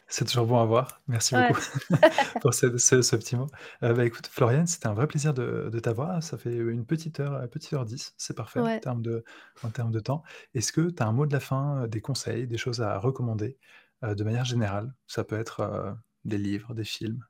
C'est 0.08 0.24
toujours 0.26 0.46
bon 0.46 0.58
à 0.60 0.64
voir. 0.66 1.02
Merci 1.08 1.34
beaucoup 1.34 1.54
pour 2.40 2.54
ce 2.54 2.76
ce 2.78 3.02
ce 3.02 3.16
petit 3.16 3.36
mot. 3.36 3.46
Heu, 3.82 3.94
bah, 3.94 4.04
écoute, 4.04 4.26
Floriane, 4.26 4.66
c'était 4.66 4.86
un 4.86 4.94
vrai 4.94 5.06
plaisir 5.06 5.34
de 5.34 5.70
de 5.72 5.78
t'avoir. 5.80 6.22
Ça 6.22 6.38
fait 6.38 6.54
une 6.56 6.86
petite 6.86 7.20
heure, 7.20 7.34
heu, 7.42 7.48
petite 7.48 7.72
heure 7.72 7.84
10, 7.86 8.14
c'est 8.18 8.36
parfait 8.36 8.60
en 8.60 8.66
Ouais. 8.66 8.82
termes 8.82 9.02
de 9.02 9.24
en 9.62 9.70
termes 9.70 9.90
de 9.92 10.00
temps. 10.00 10.22
Est-ce 10.54 10.72
que 10.72 10.90
tu 10.90 11.02
as 11.02 11.06
un 11.06 11.12
mot 11.12 11.26
de 11.26 11.32
la 11.32 11.40
fin, 11.40 11.84
heu, 11.84 11.88
des 11.88 12.00
conseils, 12.00 12.46
des 12.46 12.58
choses 12.58 12.80
à 12.82 12.98
recommander, 12.98 13.58
heu, 14.04 14.14
de 14.14 14.24
manière 14.24 14.44
générale? 14.44 14.94
Ça 15.06 15.24
peut 15.24 15.38
être, 15.38 15.96
des 16.24 16.38
livres, 16.38 16.74
des 16.74 16.84
films? 16.84 17.24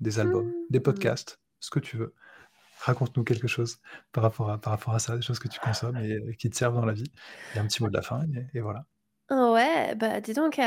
des 0.00 0.18
albums, 0.20 0.52
des 0.70 0.80
Mmh. 0.86 1.10
podcasts, 1.10 1.40
ce 1.60 1.70
que 1.70 1.80
tu 1.80 1.96
veux. 1.98 2.14
Raconte-nous 2.78 3.24
quelque 3.24 3.48
chose 3.48 3.80
par 4.12 4.22
rapport 4.24 4.50
à 4.50 4.58
par 4.60 4.72
rapport 4.72 4.94
à 4.94 4.98
ça, 5.00 5.16
des 5.16 5.22
choses 5.22 5.38
que 5.40 5.48
tu 5.48 5.60
consommes 5.60 6.00
et 6.00 6.36
qui 6.38 6.50
te 6.50 6.56
servent 6.56 6.74
dans 6.76 6.86
la 6.86 6.94
vie 6.94 7.12
et 7.54 7.58
un 7.60 7.66
petit 7.66 7.82
mot 7.82 7.90
de 7.90 7.94
la 7.96 8.02
fin 8.02 8.24
et 8.34 8.48
et 8.54 8.60
voilà. 8.62 8.86
Ouais, 9.28 9.96
bah, 9.96 10.20
dis 10.20 10.34
donc, 10.34 10.60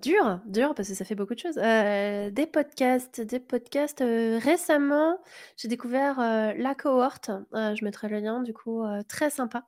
dur, 0.00 0.40
dur 0.46 0.74
parce 0.74 0.88
que 0.88 0.94
ça 0.94 1.04
fait 1.04 1.14
beaucoup 1.14 1.34
de 1.34 1.38
choses. 1.38 1.56
Des 1.56 2.46
podcasts 2.50 3.20
des 3.20 3.38
podcasts, 3.38 4.02
récemment, 4.02 5.18
j'ai 5.58 5.68
découvert, 5.68 6.18
La 6.56 6.74
Cohorte, 6.74 7.30
je 7.52 7.84
mettrai 7.84 8.08
le 8.08 8.20
lien 8.20 8.42
du 8.42 8.54
coup, 8.54 8.82
très 9.08 9.28
sympa. 9.28 9.66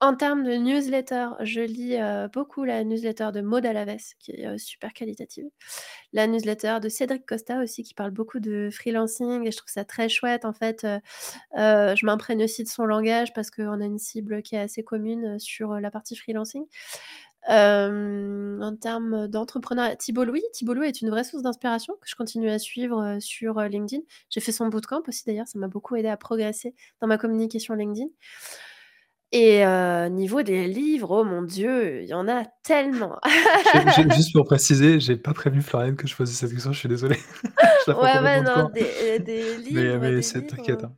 En 0.00 0.14
termes 0.14 0.44
de 0.44 0.52
newsletter, 0.54 1.30
je 1.40 1.60
lis, 1.60 1.96
beaucoup 2.32 2.62
la 2.62 2.84
newsletter 2.84 3.30
de 3.34 3.40
Maud 3.40 3.66
Allavès 3.66 4.14
qui 4.20 4.32
est, 4.32 4.58
super 4.58 4.92
qualitative. 4.92 5.46
La 6.12 6.28
newsletter 6.28 6.78
de 6.80 6.88
Cédric 6.88 7.26
Costa 7.26 7.60
aussi 7.60 7.82
qui 7.82 7.94
parle 7.94 8.12
beaucoup 8.12 8.38
de 8.38 8.68
freelancing 8.72 9.46
et 9.46 9.50
je 9.50 9.56
trouve 9.56 9.70
ça 9.70 9.84
très 9.84 10.08
chouette 10.08 10.44
en 10.44 10.52
fait, 10.52 10.86
je 11.56 12.06
m'imprègne 12.06 12.44
aussi 12.44 12.62
de 12.62 12.68
son 12.68 12.84
langage 12.84 13.32
parce 13.32 13.50
qu'on 13.50 13.80
a 13.80 13.84
une 13.84 13.98
cible 13.98 14.42
qui 14.42 14.54
est 14.54 14.60
assez 14.60 14.84
commune, 14.84 15.40
sur, 15.40 15.74
la 15.80 15.90
partie 15.90 16.14
freelancing. 16.14 16.64
Hem, 17.48 18.60
en 18.62 18.76
termes 18.76 19.26
d'entrepreneuriat, 19.26 19.96
Thibault 19.96 20.24
Louis. 20.24 20.42
Thibault 20.52 20.74
Louis 20.74 20.88
est 20.88 21.00
une 21.00 21.08
vraie 21.10 21.24
source 21.24 21.42
d'inspiration 21.42 21.94
que 21.94 22.08
je 22.08 22.14
continue 22.14 22.50
à 22.50 22.58
suivre, 22.58 23.02
heu, 23.16 23.20
sur, 23.20 23.58
heu, 23.58 23.66
LinkedIn. 23.66 24.02
J'ai 24.30 24.40
fait 24.40 24.52
son 24.52 24.68
bootcamp 24.68 25.02
aussi 25.08 25.24
d'ailleurs, 25.26 25.48
ça 25.48 25.58
m'a 25.58 25.68
beaucoup 25.68 25.96
aidé 25.96 26.08
à 26.08 26.16
progresser 26.16 26.74
dans 27.00 27.06
ma 27.06 27.16
communication 27.18 27.74
LinkedIn. 27.74 28.08
Et 29.32 29.62
niveau 30.10 30.42
des 30.42 30.66
livres, 30.66 31.10
oh 31.10 31.24
mon 31.24 31.42
Dieu, 31.42 32.02
il 32.02 32.08
y 32.08 32.14
en 32.14 32.28
a 32.28 32.44
tellement! 32.62 33.18
Juste 34.14 34.32
pour 34.32 34.44
préciser, 34.44 35.00
j'ai 35.00 35.16
pas 35.16 35.34
prévenu 35.34 35.60
Florian 35.60 35.94
que 35.96 36.06
je 36.06 36.16
posais 36.16 36.32
cette 36.32 36.52
question, 36.52 36.72
je 36.72 36.78
suis 36.78 36.88
désolé. 36.88 37.16
Je 37.44 37.90
la 37.90 37.94
prends 37.94 38.04
Ouais, 38.04 38.18
ouais, 38.20 38.42
non, 38.42 38.70
des, 38.74 39.20
Mais 39.20 39.58
livres 39.58 39.98
mais 39.98 40.14
des 40.16 40.22
c'est 40.22 40.46
t'inquiète, 40.46 40.84
hein. 40.84 40.94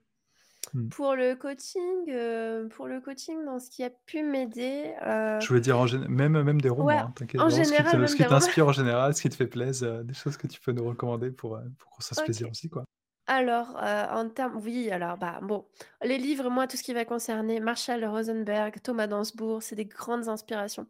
Mmh. 0.72 0.90
pour 0.90 1.14
le 1.16 1.34
coaching, 1.36 2.68
pour 2.70 2.86
le 2.88 3.00
coaching, 3.00 3.44
dans 3.44 3.58
ce 3.60 3.70
qui 3.70 3.84
a 3.84 3.90
pu 3.90 4.22
m'aider, 4.22 4.94
heu 5.02 5.40
Je 5.40 5.48
voulais 5.48 5.60
dire 5.62 5.78
en 5.78 5.86
gén 5.86 6.06
même 6.08 6.40
même 6.42 6.60
des 6.60 6.68
Ouais, 6.78 6.96
romans, 6.96 7.04
hein, 7.06 7.14
en 7.38 7.48
général, 7.48 8.06
ce 8.08 8.14
qui 8.14 8.26
t'inspire 8.26 8.66
en 8.68 8.72
général, 8.72 9.14
ce 9.14 9.22
qui 9.22 9.30
te 9.30 9.34
fait 9.36 9.46
plaise, 9.46 9.82
heu, 9.82 10.04
des 10.04 10.12
choses 10.14 10.36
que 10.36 10.46
tu 10.46 10.60
peux 10.60 10.72
nous 10.72 10.84
recommander 10.84 11.30
pour, 11.30 11.58
pour 11.78 11.90
qu'on 11.90 12.02
se 12.02 12.08
fasse 12.08 12.20
plaisir 12.22 12.48
aussi, 12.50 12.68
quoi. 12.68 12.84
Alors, 13.26 13.76
en 13.76 14.28
termes 14.28 14.56
oui, 14.58 14.90
alors, 14.90 15.16
bah, 15.16 15.38
bon, 15.42 15.68
les 16.02 16.18
livres, 16.18 16.50
moi, 16.50 16.66
tout 16.66 16.76
ce 16.76 16.82
qui 16.82 16.92
va 16.94 17.04
concerner 17.04 17.60
Marshall 17.60 18.04
Rosenberg, 18.04 18.80
Thomas 18.82 19.06
Dansebourg, 19.06 19.62
c'est 19.62 19.76
des 19.76 19.84
grandes 19.86 20.28
inspirations. 20.28 20.86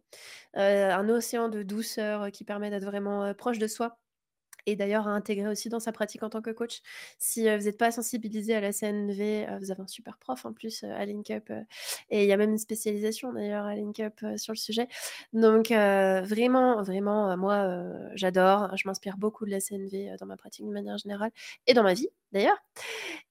Un 0.55 1.09
océan 1.11 1.49
de 1.51 1.63
douceur, 1.65 2.31
qui 2.33 2.45
permet 2.45 2.71
d'être 2.71 2.85
vraiment, 2.87 3.35
proche 3.35 3.59
de 3.59 3.67
soi 3.69 3.99
et 4.67 4.77
d'ailleurs 4.77 5.09
à 5.09 5.13
intégrer 5.13 5.49
aussi 5.49 5.69
dans 5.69 5.81
sa 5.81 5.93
pratique 5.93 6.23
en 6.23 6.31
tant 6.31 6.43
que 6.43 6.51
coach. 6.51 6.81
Si, 7.19 7.43
vous 7.57 7.69
êtes 7.69 7.79
pas 7.79 7.91
sensibilisé 7.91 8.55
à 8.55 8.61
la 8.61 8.73
CNV, 8.73 9.47
vous 9.61 9.71
avez 9.71 9.81
un 9.83 9.87
super 9.87 10.19
prof 10.19 10.45
en 10.47 10.53
plus, 10.53 10.85
à 10.85 11.05
Linkup, 11.07 11.51
et 12.11 12.23
il 12.25 12.29
y 12.29 12.33
a 12.33 12.37
même 12.37 12.51
une 12.51 12.59
spécialisation 12.59 13.33
d'ailleurs 13.33 13.65
à 13.67 13.75
Linkup, 13.77 14.25
sur 14.37 14.53
le 14.53 14.59
sujet. 14.59 14.89
Donc 15.33 15.69
vraiment, 15.71 16.83
vraiment, 16.83 17.37
moi, 17.37 17.85
j'adore, 18.15 18.77
je 18.77 18.87
m'inspire 18.89 19.17
beaucoup 19.17 19.47
de 19.47 19.51
la 19.51 19.61
CNV, 19.61 20.17
dans 20.19 20.27
ma 20.27 20.37
pratique 20.37 20.67
de 20.67 20.73
manière 20.73 20.99
générale 20.99 21.31
et 21.67 21.75
dans 21.75 21.83
ma 21.83 21.95
vie 21.95 22.09
d'ailleurs 22.33 22.59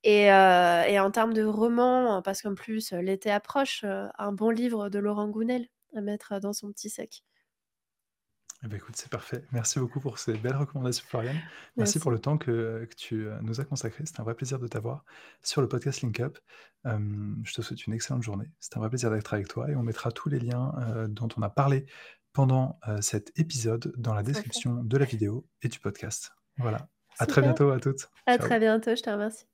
et 0.03 0.25
et 0.25 0.99
en 0.99 1.11
termes 1.11 1.33
de 1.33 1.43
romans, 1.43 2.21
parce 2.21 2.41
qu'en 2.41 2.55
plus, 2.55 2.91
l'été 2.93 3.31
approche, 3.31 3.83
un 3.83 4.31
bon 4.31 4.49
livre 4.49 4.89
de 4.89 4.99
Laurent 4.99 5.27
Gounel 5.29 5.67
à 5.95 6.01
mettre, 6.01 6.39
dans 6.39 6.53
son 6.53 6.71
petit 6.71 6.89
sac. 6.89 7.23
Eh 8.63 8.67
bah, 8.67 8.75
écoute, 8.75 8.95
c'est 8.97 9.09
parfait. 9.09 9.45
Merci 9.51 9.79
beaucoup 9.79 10.01
pour 10.01 10.19
ces 10.19 10.33
belles 10.33 10.55
recommandations, 10.55 11.05
Florian. 11.07 11.33
Merci 11.77 11.97
pour 11.99 12.11
Merci. 12.11 12.17
le 12.17 12.19
temps 12.19 12.37
que, 12.37 12.87
tu, 12.97 13.21
heu, 13.25 13.37
nous 13.41 13.61
as 13.61 13.65
consacré. 13.65 14.05
C'était 14.05 14.19
un 14.19 14.23
vrai 14.25 14.35
plaisir 14.35 14.59
de 14.59 14.67
t'avoir 14.67 15.05
sur 15.41 15.61
le 15.61 15.69
podcast 15.69 16.01
Linkup. 16.01 16.37
Hem, 16.83 17.41
je 17.45 17.53
te 17.53 17.61
souhaite 17.61 17.87
une 17.87 17.93
excellente 17.93 18.23
journée. 18.23 18.51
C'était 18.59 18.77
un 18.77 18.81
vrai 18.81 18.89
plaisir 18.89 19.11
d'être 19.11 19.33
avec 19.33 19.47
toi 19.47 19.69
et 19.69 19.75
on 19.77 19.83
mettra 19.83 20.11
tous 20.11 20.27
les 20.27 20.39
liens, 20.39 20.73
heu, 20.95 21.07
dont 21.07 21.29
on 21.37 21.41
a 21.41 21.49
parlé 21.49 21.85
pendant, 22.33 22.79
heu, 22.89 23.01
cet 23.01 23.31
épisode 23.39 23.93
dans 23.97 24.13
la 24.13 24.23
description 24.23 24.83
de 24.83 24.97
la 24.97 25.05
vidéo 25.05 25.47
et 25.61 25.69
du 25.69 25.79
podcast. 25.79 26.31
Voilà. 26.57 26.89
À 27.17 27.25
très 27.25 27.41
bientôt 27.41 27.71
à 27.71 27.79
toutes. 27.79 28.09
À 28.25 28.37
Ciao. 28.37 28.45
très 28.47 28.59
bientôt, 28.59 28.93
je 28.95 29.01
te 29.01 29.09
remercie. 29.09 29.49